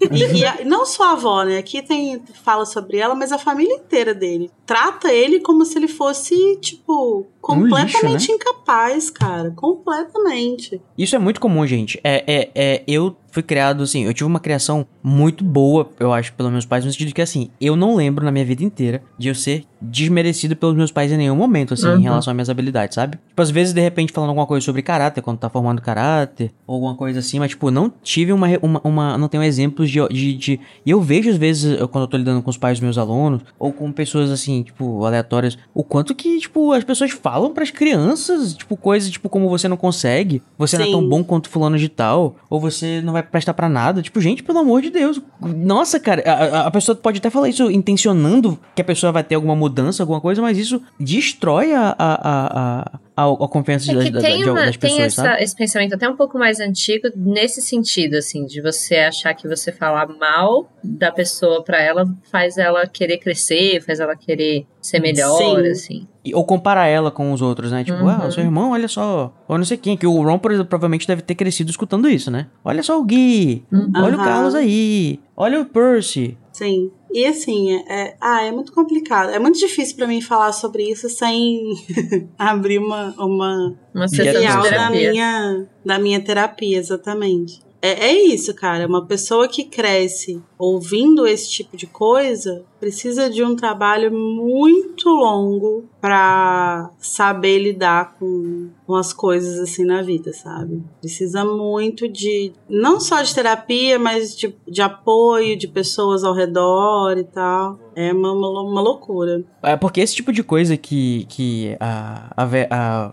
E, 0.00 0.38
e 0.38 0.44
a- 0.44 0.64
não 0.64 0.84
só 0.84 1.04
a 1.04 1.12
avó, 1.12 1.42
né? 1.44 1.58
Aqui 1.58 1.80
tem 1.82 2.22
fala 2.44 2.64
sobre 2.66 2.98
ela, 2.98 3.14
mas 3.14 3.32
a 3.32 3.38
família 3.38 3.74
inteira 3.74 4.14
dele. 4.14 4.50
Trata 4.66 5.12
ele 5.12 5.40
como 5.40 5.64
se 5.64 5.78
ele 5.78 5.88
fosse, 5.88 6.34
tipo, 6.60 7.26
completamente 7.40 8.30
incapaz, 8.32 9.08
cara. 9.10 9.52
Completamente. 9.56 10.80
Isso 10.98 11.14
é 11.14 11.18
muito 11.18 11.40
comum, 11.40 11.66
gente. 11.66 11.98
É, 12.02 12.24
é, 12.26 12.50
é, 12.54 12.82
eu 12.86 13.16
fui 13.30 13.42
criado 13.42 13.82
assim, 13.82 14.04
eu 14.04 14.14
tive 14.14 14.24
uma 14.26 14.40
criação 14.40 14.86
muito 15.02 15.44
boa, 15.44 15.90
eu 16.00 16.10
acho, 16.12 16.32
pelos 16.32 16.50
meus 16.50 16.64
pais, 16.64 16.84
no 16.86 16.90
sentido 16.90 17.12
que 17.12 17.20
assim, 17.20 17.50
eu 17.60 17.76
não 17.76 17.94
lembro 17.94 18.24
na 18.24 18.32
minha 18.32 18.44
vida 18.46 18.64
inteira 18.64 19.02
de 19.18 19.28
eu 19.28 19.34
ser 19.34 19.64
desmerecido 19.80 20.56
pelos 20.56 20.74
meus 20.74 20.90
pais 20.90 21.12
em 21.12 21.18
nenhum 21.18 21.36
momento, 21.36 21.74
assim, 21.74 21.86
Uhum. 21.86 21.98
em 21.98 22.02
relação 22.02 22.30
às 22.30 22.34
minhas 22.34 22.48
habilidades, 22.48 22.94
sabe? 22.94 23.18
Tipo, 23.28 23.42
às 23.42 23.50
vezes, 23.50 23.74
de 23.74 23.80
repente, 23.80 24.10
falando 24.12 24.30
alguma 24.30 24.46
coisa 24.46 24.64
sobre 24.64 24.80
caráter, 24.80 25.20
quando 25.20 25.38
tá 25.38 25.50
formando 25.50 25.82
caráter, 25.82 26.50
ou 26.66 26.76
alguma 26.76 26.94
coisa 26.96 27.18
assim, 27.20 27.38
mas, 27.38 27.50
tipo, 27.50 27.70
não 27.70 27.92
tive 28.02 28.32
uma, 28.32 28.46
uma, 28.62 28.80
uma 28.82 29.18
não 29.18 29.28
tenho 29.28 29.42
exemplos 29.90 30.14
de, 30.18 30.32
de, 30.32 30.56
de- 30.56 30.60
E 30.84 30.90
eu 30.90 31.00
vejo, 31.00 31.30
às 31.30 31.36
vezes, 31.36 31.78
quando 31.90 32.04
eu 32.04 32.08
tô 32.08 32.16
lidando 32.16 32.42
com 32.42 32.50
os 32.50 32.56
pais 32.56 32.78
dos 32.78 32.84
meus 32.84 32.98
alunos, 32.98 33.42
ou 33.58 33.72
com 33.72 33.90
pessoas, 33.92 34.30
assim, 34.30 34.62
tipo, 34.62 35.04
aleatórias, 35.04 35.56
o 35.74 35.82
quanto 35.84 36.14
que, 36.14 36.38
tipo, 36.38 36.72
as 36.72 36.84
pessoas 36.84 37.10
falam 37.10 37.52
pras 37.52 37.70
crianças, 37.70 38.54
tipo, 38.54 38.76
coisas, 38.76 39.10
tipo, 39.10 39.28
como 39.28 39.48
você 39.48 39.68
não 39.68 39.76
consegue, 39.76 40.42
você 40.58 40.76
não 40.78 40.84
é 40.86 40.90
tão 40.90 41.00
Sim. 41.00 41.08
bom 41.08 41.24
quanto 41.24 41.48
fulano 41.48 41.78
de 41.78 41.88
tal, 41.88 42.36
ou 42.50 42.60
você 42.60 43.00
não 43.02 43.12
vai 43.12 43.22
prestar 43.22 43.54
pra 43.54 43.68
nada. 43.68 44.02
Tipo, 44.02 44.20
gente, 44.20 44.42
pelo 44.42 44.58
amor 44.58 44.82
de 44.82 44.90
Deus. 44.90 45.20
Nossa, 45.40 45.98
cara, 46.00 46.22
a, 46.26 46.32
a- 46.32 46.66
a 46.66 46.70
pessoa 46.70 46.94
pode 46.96 47.18
até 47.18 47.30
falar 47.30 47.48
isso 47.48 47.70
intencionando 47.70 48.58
que 48.74 48.82
a 48.82 48.84
pessoa 48.84 49.12
vai 49.12 49.22
ter 49.24 49.34
alguma 49.34 49.56
mudança, 49.56 50.02
alguma 50.02 50.20
coisa, 50.20 50.40
mas 50.42 50.58
isso 50.58 50.80
destrói 50.98 51.72
a, 51.72 51.94
a, 51.98 52.14
a, 52.14 52.80
a, 52.96 53.00
a, 53.16 53.24
a 53.24 53.48
confiança 53.48 53.90
É 53.90 53.94
das, 53.94 54.04
que 54.04 54.10
das- 54.10 54.22
tem, 54.22 54.42
de- 54.42 54.50
uma- 54.50 54.66
das 54.66 54.76
tem 54.76 54.90
pessoas, 54.90 55.06
essa- 55.12 55.22
sabe? 55.22 55.42
esse 55.42 55.56
pensamento 55.56 55.94
até 55.94 56.08
um 56.08 56.14
pouco 56.16 56.38
mais 56.38 56.60
antigo 56.60 57.08
nesse 57.16 57.62
sentido, 57.62 58.14
assim, 58.16 58.44
de 58.46 58.60
você 58.60 58.96
achar 58.96 59.32
que 59.34 59.48
você 59.48 59.72
falar 59.72 60.06
mal 60.08 60.70
da 60.84 61.10
pessoa 61.10 61.64
pra 61.64 61.80
ela 61.82 62.04
faz 62.30 62.58
ela 62.58 62.86
querer 62.86 63.18
crescer, 63.18 63.80
faz 63.82 63.98
ela 64.00 64.14
querer 64.14 64.66
ser 64.82 65.00
melhor, 65.00 65.38
Sim. 65.62 65.68
assim. 65.70 66.06
Ou 66.34 66.44
comparar 66.44 66.86
ela 66.86 67.10
com 67.10 67.32
os 67.32 67.40
outros, 67.40 67.70
né? 67.72 67.82
Tipo, 67.84 67.98
Uhum. 68.02 68.08
ah, 68.10 68.26
o 68.26 68.32
seu 68.32 68.42
irmão, 68.44 68.72
olha 68.72 68.88
só. 68.88 69.32
Ou 69.48 69.56
não 69.56 69.64
sei 69.64 69.76
quem. 69.76 69.96
Que 69.96 70.06
o 70.06 70.22
Ron, 70.22 70.38
por 70.38 70.50
exemplo, 70.50 70.68
provavelmente 70.68 71.06
deve 71.06 71.22
ter 71.22 71.34
crescido 71.36 71.70
escutando 71.70 72.08
isso, 72.08 72.30
né? 72.30 72.48
Olha 72.64 72.82
só 72.82 72.98
o 73.00 73.04
Gui. 73.04 73.64
Uhum. 73.72 73.92
Olha 73.96 74.14
o. 74.16 74.18
Carlos 74.24 74.54
aí. 74.54 75.20
Olha 75.36 75.60
o 75.60 75.64
Percy. 75.66 76.36
Sim. 76.52 76.90
E 77.16 77.24
assim, 77.24 77.74
é, 77.88 78.14
ah, 78.20 78.42
é 78.42 78.52
muito 78.52 78.74
complicado. 78.74 79.30
É 79.30 79.38
muito 79.38 79.58
difícil 79.58 79.96
pra 79.96 80.06
mim 80.06 80.20
falar 80.20 80.52
sobre 80.52 80.82
isso 80.82 81.08
sem 81.08 81.72
abrir 82.36 82.76
uma, 82.76 83.14
uma 83.16 83.74
Uma 83.94 84.06
filial 84.06 84.62
da 84.62 84.90
minha, 84.90 85.66
da 85.82 85.98
minha 85.98 86.20
terapia, 86.20 86.76
exatamente. 86.76 87.62
É, 87.80 88.08
é 88.08 88.12
isso, 88.26 88.54
cara. 88.54 88.86
Uma 88.86 89.06
pessoa 89.06 89.48
que 89.48 89.64
cresce 89.64 90.42
ouvindo 90.58 91.26
esse 91.26 91.50
tipo 91.50 91.76
de 91.76 91.86
coisa 91.86 92.64
precisa 92.80 93.28
de 93.30 93.42
um 93.42 93.56
trabalho 93.56 94.12
muito 94.12 95.08
longo 95.08 95.84
para 96.00 96.90
saber 96.98 97.58
lidar 97.58 98.16
com, 98.18 98.70
com 98.86 98.94
as 98.94 99.12
coisas 99.12 99.58
assim 99.58 99.84
na 99.84 100.02
vida, 100.02 100.32
sabe? 100.32 100.82
Precisa 101.00 101.44
muito 101.44 102.08
de 102.08 102.52
não 102.68 103.00
só 103.00 103.22
de 103.22 103.34
terapia, 103.34 103.98
mas 103.98 104.36
de, 104.36 104.54
de 104.68 104.82
apoio 104.82 105.56
de 105.56 105.68
pessoas 105.68 106.24
ao 106.24 106.34
redor 106.34 107.16
e 107.18 107.24
tal. 107.24 107.78
É 107.94 108.12
uma, 108.12 108.32
uma, 108.32 108.62
uma 108.62 108.80
loucura. 108.80 109.42
É 109.62 109.76
porque 109.76 110.00
esse 110.00 110.14
tipo 110.14 110.32
de 110.32 110.42
coisa 110.42 110.76
que, 110.76 111.24
que 111.28 111.76
a, 111.80 112.30
a, 112.36 112.44
a 112.70 113.12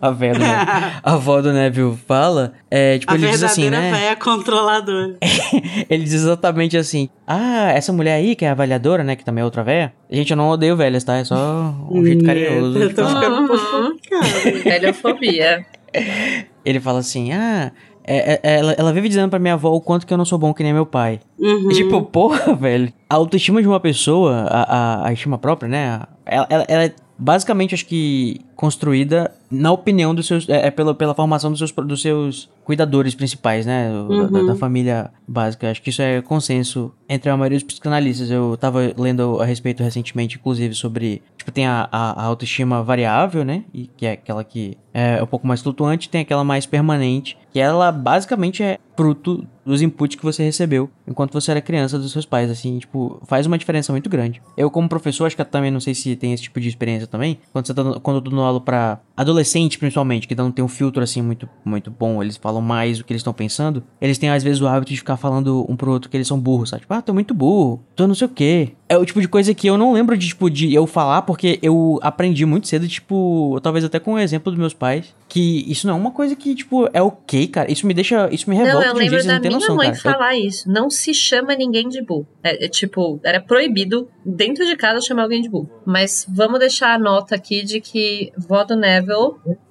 a 0.00 0.10
velha, 0.10 0.38
né? 0.38 1.00
a 1.02 1.14
avó 1.14 1.40
do 1.40 1.52
Neville 1.52 1.96
fala, 2.06 2.52
é, 2.70 2.98
tipo, 2.98 3.10
a 3.10 3.14
ele 3.14 3.28
diz 3.28 3.42
assim, 3.42 3.70
né? 3.70 3.90
véia 3.90 4.16
controladora. 4.16 5.16
ele 5.88 6.04
diz 6.04 6.12
exatamente 6.12 6.76
assim: 6.76 7.08
Ah, 7.26 7.72
essa 7.72 7.92
mulher 7.92 8.14
aí, 8.14 8.36
que 8.36 8.44
é 8.44 8.48
a 8.48 8.52
avaliadora, 8.52 9.02
né? 9.02 9.16
Que 9.16 9.24
também 9.24 9.40
é 9.42 9.44
outra 9.44 9.62
véia. 9.62 9.92
Gente, 10.10 10.30
eu 10.30 10.36
não 10.36 10.50
odeio 10.50 10.76
velhas, 10.76 11.02
tá? 11.02 11.16
É 11.16 11.24
só 11.24 11.74
um 11.90 12.04
jeito 12.04 12.24
carinhoso. 12.24 12.78
Eu 12.78 12.94
tô 12.94 13.06
ficando 13.06 13.52
um. 13.52 14.62
Velhofobia. 14.62 15.64
Ele 16.64 16.80
fala 16.80 16.98
assim: 16.98 17.32
Ah. 17.32 17.72
É, 18.06 18.38
é, 18.42 18.58
ela, 18.58 18.72
ela 18.72 18.92
vive 18.92 19.08
dizendo 19.08 19.30
pra 19.30 19.38
minha 19.38 19.54
avó 19.54 19.70
o 19.70 19.80
quanto 19.80 20.06
que 20.06 20.12
eu 20.12 20.18
não 20.18 20.26
sou 20.26 20.38
bom 20.38 20.52
que 20.52 20.62
nem 20.62 20.74
meu 20.74 20.84
pai. 20.84 21.20
Uhum. 21.38 21.70
E, 21.70 21.74
tipo, 21.74 22.02
porra, 22.02 22.54
velho. 22.54 22.92
A 23.08 23.14
autoestima 23.14 23.62
de 23.62 23.66
uma 23.66 23.80
pessoa, 23.80 24.46
a, 24.46 24.62
a, 25.04 25.08
a 25.08 25.12
estima 25.14 25.38
própria, 25.38 25.70
né? 25.70 26.02
Ela, 26.26 26.46
ela, 26.50 26.64
ela 26.68 26.84
é 26.84 26.92
basicamente, 27.18 27.74
acho 27.74 27.86
que 27.86 28.40
construída 28.54 29.32
na 29.50 29.70
opinião 29.72 30.14
dos 30.14 30.26
seus. 30.26 30.48
É, 30.48 30.66
é 30.66 30.70
pela, 30.70 30.94
pela 30.94 31.14
formação 31.14 31.50
dos 31.50 31.58
seus, 31.58 31.70
dos 31.70 32.02
seus 32.02 32.50
cuidadores 32.64 33.14
principais, 33.14 33.66
né? 33.66 33.90
Uhum. 33.90 34.30
Da, 34.30 34.42
da, 34.42 34.56
família 34.56 35.10
básica. 35.26 35.70
Acho 35.70 35.82
que 35.82 35.90
isso 35.90 36.02
é 36.02 36.20
consenso 36.22 36.92
entre 37.08 37.30
a 37.30 37.36
maioria 37.36 37.58
dos 37.58 37.66
psicanalistas. 37.66 38.30
Eu 38.30 38.56
tava 38.56 38.92
lendo 38.96 39.40
a 39.40 39.44
respeito 39.44 39.82
recentemente, 39.82 40.36
inclusive, 40.36 40.74
sobre. 40.74 41.22
Tipo, 41.36 41.52
tem 41.52 41.66
a, 41.66 41.88
a, 41.90 42.22
a 42.22 42.24
autoestima 42.24 42.82
variável, 42.82 43.44
né? 43.44 43.64
E 43.72 43.86
que 43.86 44.06
é 44.06 44.12
aquela 44.12 44.42
que 44.42 44.76
é 44.92 45.22
um 45.22 45.26
pouco 45.26 45.46
mais 45.46 45.60
flutuante, 45.60 46.08
tem 46.08 46.20
aquela 46.20 46.44
mais 46.44 46.66
permanente, 46.66 47.36
que 47.52 47.58
ela 47.58 47.90
basicamente 47.90 48.62
é 48.62 48.78
fruto 48.96 49.44
dos 49.66 49.82
inputs 49.82 50.16
que 50.16 50.22
você 50.24 50.44
recebeu 50.44 50.88
enquanto 51.06 51.32
você 51.32 51.50
era 51.50 51.60
criança 51.60 51.98
dos 51.98 52.12
seus 52.12 52.24
pais, 52.24 52.50
assim, 52.50 52.78
tipo, 52.78 53.20
faz 53.26 53.46
uma 53.46 53.58
diferença 53.58 53.92
muito 53.92 54.08
grande. 54.08 54.40
Eu, 54.56 54.70
como 54.70 54.88
professor, 54.88 55.26
acho 55.26 55.36
que 55.36 55.44
também 55.44 55.70
não 55.70 55.80
sei 55.80 55.94
se 55.94 56.14
tem 56.14 56.32
esse 56.32 56.44
tipo 56.44 56.60
de 56.60 56.68
experiência 56.68 57.06
também, 57.06 57.38
quando 57.52 57.66
você 57.66 57.74
tá, 57.74 57.82
quando 58.00 58.16
eu 58.16 58.22
tô 58.22 58.30
dando 58.44 58.46
aula 58.46 58.60
pra 58.60 59.00
adolescente, 59.16 59.78
principalmente, 59.78 60.26
que 60.26 60.34
não 60.34 60.50
tem 60.50 60.64
um 60.64 60.68
filtro, 60.68 61.02
assim, 61.02 61.22
muito, 61.22 61.48
muito 61.64 61.90
bom, 61.90 62.22
eles 62.22 62.36
falam 62.36 62.60
mais 62.60 63.00
o 63.00 63.04
que 63.04 63.12
eles 63.12 63.20
estão 63.20 63.32
pensando, 63.32 63.82
eles 64.00 64.18
têm, 64.18 64.30
às 64.30 64.42
vezes, 64.42 64.60
o 64.60 64.66
hábito 64.66 64.92
de 64.92 64.98
ficar 64.98 65.16
falando 65.16 65.64
um 65.68 65.76
pro 65.76 65.90
outro 65.92 66.10
que 66.10 66.16
eles 66.16 66.26
são 66.26 66.38
burros, 66.38 66.70
sabe? 66.70 66.82
Tipo, 66.82 66.94
ah, 66.94 67.02
tô 67.02 67.14
muito 67.14 67.32
burro, 67.34 67.84
tô 67.94 68.06
não 68.06 68.14
sei 68.14 68.26
o 68.26 68.30
quê. 68.30 68.72
É 68.88 68.96
o 68.98 69.04
tipo 69.04 69.20
de 69.20 69.28
coisa 69.28 69.54
que 69.54 69.66
eu 69.66 69.78
não 69.78 69.92
lembro 69.92 70.16
de, 70.16 70.28
tipo, 70.28 70.50
de 70.50 70.72
eu 70.74 70.86
falar, 70.86 71.22
porque 71.22 71.58
eu 71.62 71.98
aprendi 72.02 72.44
muito 72.44 72.68
cedo, 72.68 72.86
tipo, 72.86 73.58
talvez 73.62 73.84
até 73.84 73.98
com 73.98 74.14
o 74.14 74.18
exemplo 74.18 74.50
dos 74.52 74.58
meus 74.58 74.74
pais, 74.74 75.14
que 75.28 75.64
isso 75.70 75.86
não 75.86 75.94
é 75.94 75.96
uma 75.98 76.10
coisa 76.10 76.36
que, 76.36 76.54
tipo, 76.54 76.88
é 76.92 77.02
ok, 77.02 77.46
cara. 77.48 77.70
Isso 77.70 77.86
me 77.86 77.94
deixa, 77.94 78.28
isso 78.30 78.48
me 78.48 78.56
revolta 78.56 78.80
Não, 78.80 78.86
eu 78.88 78.94
um 78.94 78.98
lembro 78.98 79.18
que 79.20 79.26
da 79.26 79.32
não 79.34 79.40
minha 79.40 79.52
noção, 79.52 79.76
mãe 79.76 79.86
cara. 79.86 79.98
Eu- 79.98 80.12
falar 80.12 80.36
isso. 80.36 80.70
Não 80.70 80.90
se 80.90 81.12
chama 81.14 81.54
ninguém 81.56 81.88
de 81.88 82.02
burro. 82.02 82.26
É, 82.42 82.66
é, 82.66 82.68
tipo, 82.68 83.18
era 83.24 83.40
proibido 83.40 84.08
dentro 84.24 84.64
de 84.66 84.76
casa 84.76 85.00
chamar 85.00 85.22
alguém 85.22 85.40
de 85.40 85.48
burro. 85.48 85.68
Mas 85.84 86.26
vamos 86.28 86.58
deixar 86.60 86.94
a 86.94 86.98
nota 86.98 87.34
aqui 87.34 87.62
de 87.64 87.80
que 87.80 88.32
vó 88.36 88.62
do 88.64 88.76
Neville 88.76 89.03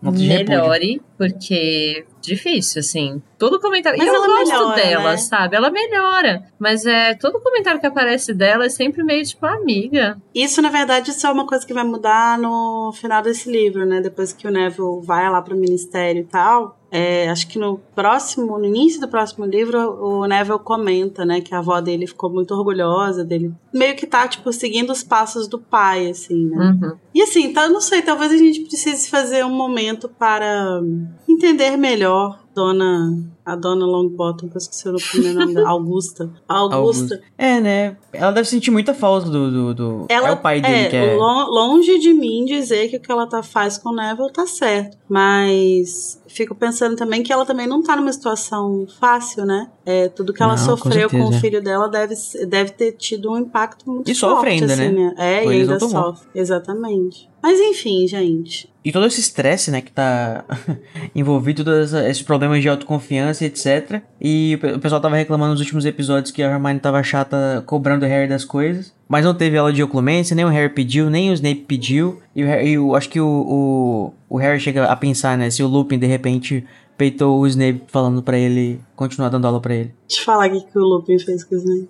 Nota 0.01 0.17
de 0.17 0.27
repúdio. 0.27 0.49
melhore, 0.49 1.01
porque 1.17 2.05
difícil, 2.21 2.79
assim. 2.79 3.21
Todo 3.37 3.59
comentário. 3.59 3.97
Mas 3.97 4.07
e 4.07 4.09
eu 4.09 4.15
ela 4.15 4.27
gosto 4.27 4.53
melhora, 4.53 4.75
dela, 4.75 5.11
né? 5.11 5.17
sabe? 5.17 5.55
Ela 5.55 5.69
melhora. 5.69 6.43
Mas 6.57 6.85
é 6.85 7.13
todo 7.15 7.41
comentário 7.41 7.79
que 7.79 7.87
aparece 7.87 8.33
dela 8.33 8.65
é 8.65 8.69
sempre 8.69 9.03
meio 9.03 9.23
tipo, 9.23 9.45
amiga. 9.45 10.17
Isso, 10.33 10.61
na 10.61 10.69
verdade, 10.69 11.11
isso 11.11 11.25
é 11.27 11.31
uma 11.31 11.45
coisa 11.45 11.65
que 11.65 11.73
vai 11.73 11.83
mudar 11.83 12.37
no 12.37 12.91
final 12.93 13.21
desse 13.21 13.51
livro, 13.51 13.85
né? 13.85 14.01
Depois 14.01 14.31
que 14.33 14.47
o 14.47 14.51
Neville 14.51 15.01
vai 15.03 15.29
lá 15.29 15.41
pro 15.41 15.55
ministério 15.55 16.21
e 16.21 16.25
tal. 16.25 16.77
É, 16.95 17.27
acho 17.29 17.47
que 17.47 17.57
no 17.57 17.79
próximo, 17.95 18.57
no 18.59 18.65
início 18.65 19.01
do 19.01 19.07
próximo 19.07 19.45
livro, 19.45 19.79
o 19.79 20.27
Neville 20.27 20.59
comenta, 20.59 21.25
né, 21.25 21.41
que 21.41 21.53
a 21.55 21.57
avó 21.57 21.81
dele 21.81 22.05
ficou 22.05 22.29
muito 22.29 22.53
orgulhosa 22.53 23.25
dele. 23.25 23.51
Meio 23.73 23.95
que 23.95 24.05
tá, 24.05 24.27
tipo, 24.27 24.51
seguindo 24.53 24.91
os 24.91 25.03
passos 25.03 25.47
do 25.47 25.57
pai, 25.59 26.09
assim, 26.09 26.45
né? 26.45 26.77
Uhum. 26.81 26.91
E 27.13 27.21
assim, 27.21 27.43
então, 27.45 27.63
eu 27.63 27.71
não 27.71 27.81
sei, 27.81 28.01
talvez 28.01 28.31
a 28.31 28.37
gente 28.37 28.61
precise 28.61 29.09
fazer 29.09 29.43
um 29.45 29.53
momento 29.53 30.07
para 30.09 30.79
entender 31.27 31.75
melhor 31.77 32.39
Dona, 32.55 33.17
a 33.43 33.55
Dona 33.55 33.83
Longbottom, 33.85 34.47
que 34.47 34.55
eu 34.55 34.59
esqueci 34.59 34.87
o 34.87 34.95
primeiro 35.11 35.39
nome 35.39 35.55
dela, 35.55 35.69
Augusta. 35.69 36.29
Augusta. 36.47 37.19
É, 37.35 37.59
né? 37.59 37.97
Ela 38.11 38.31
deve 38.31 38.47
sentir 38.47 38.69
muita 38.69 38.93
falta 38.93 39.27
do. 39.27 39.49
do, 39.51 39.73
do- 39.73 40.05
Ela 40.07 40.29
é 40.29 40.31
o 40.33 40.37
pai 40.37 40.61
dele 40.61 40.73
é, 40.75 40.89
que 40.89 40.95
é. 40.95 41.15
lo- 41.15 41.49
longe 41.49 41.97
de 41.97 42.13
mim 42.13 42.45
dizer 42.45 42.89
que 42.89 42.97
o 42.97 42.99
que 42.99 43.11
ela 43.11 43.25
tá, 43.27 43.41
faz 43.41 43.79
com 43.79 43.89
o 43.89 43.95
Neville 43.95 44.31
tá 44.31 44.45
certo. 44.45 44.97
Mas 45.09 46.21
fico 46.27 46.53
pensando 46.55 46.95
também 46.95 47.23
que 47.23 47.31
ela 47.33 47.45
também 47.45 47.65
não 47.67 47.81
tá 47.81 47.95
numa 47.95 48.11
situação 48.13 48.85
fácil, 48.99 49.45
né? 49.45 49.69
É, 49.85 50.07
tudo 50.09 50.31
que 50.33 50.41
ela 50.41 50.55
Não, 50.55 50.65
com 50.67 50.77
sofreu 50.77 51.09
com, 51.09 51.17
o 51.17 51.21
certeza. 51.23 51.41
filho 51.41 51.61
dela 51.63 51.87
deve, 51.89 52.15
deve 52.47 52.71
ter 52.71 52.91
tido 52.93 53.31
um 53.31 53.37
impacto 53.37 53.62
muito 53.85 54.09
E 54.09 54.15
forte. 54.15 54.19
sofre 54.35 54.49
ainda, 54.51 54.73
assim, 54.73 54.89
né? 54.89 55.13
É, 55.17 55.41
Ou 55.45 55.53
e 55.53 55.61
ainda 55.61 55.79
sofre. 55.79 56.27
Exatamente. 56.33 57.29
Mas 57.41 57.59
enfim, 57.59 58.07
gente. 58.07 58.71
E 58.85 58.91
todo 58.91 59.05
esse 59.05 59.19
estresse, 59.19 59.69
né, 59.71 59.81
que 59.81 59.91
tá 59.91 60.45
envolvido, 61.15 61.63
todos 61.63 61.93
esses 61.93 62.21
problemas 62.21 62.61
de 62.61 62.69
autoconfiança, 62.69 63.45
etc. 63.45 64.01
E 64.19 64.55
o 64.55 64.59
pe- 64.59 64.73
o 64.73 64.79
pessoal 64.79 65.01
tava 65.01 65.15
reclamando 65.15 65.51
nos 65.51 65.59
últimos 65.61 65.85
episódios 65.85 66.31
que 66.31 66.41
a 66.41 66.49
Hermione 66.51 66.79
tava 66.79 67.01
chata 67.03 67.63
cobrando 67.65 68.05
o 68.05 68.07
Harry 68.09 68.27
das 68.27 68.45
coisas. 68.45 68.93
Mas 69.07 69.25
não 69.25 69.33
teve 69.33 69.57
aula 69.57 69.71
de 69.71 69.83
oclumência, 69.83 70.35
nem 70.35 70.45
o 70.45 70.49
Harry 70.49 70.69
pediu, 70.73 71.09
nem 71.09 71.29
o 71.29 71.33
Snape 71.33 71.65
pediu. 71.67 72.21
E, 72.35 72.43
o 72.43 72.47
Harry, 72.47 72.69
e 72.69 72.73
eu 72.73 72.95
acho 72.95 73.09
que 73.09 73.19
o, 73.19 73.27
o, 73.27 74.35
o 74.35 74.37
Harry 74.37 74.59
chega 74.59 74.85
a 74.85 74.95
pensar, 74.95 75.37
né, 75.37 75.49
se 75.49 75.61
o 75.61 75.67
Lupin 75.67 75.99
de 75.99 76.07
repente 76.07 76.65
peitou 76.97 77.39
o 77.39 77.47
Snape 77.47 77.83
falando 77.87 78.21
pra 78.21 78.37
ele 78.37 78.79
continuar 78.95 79.29
dando 79.29 79.45
aula 79.45 79.59
pra 79.59 79.73
ele. 79.73 79.93
Deixa 80.07 80.21
eu 80.21 80.25
falar 80.25 80.45
aqui 80.45 80.61
que 80.61 80.77
o 80.77 80.81
Lupin 80.81 81.17
fez 81.19 81.43
com 81.43 81.55
o 81.55 81.57
Snape. 81.57 81.89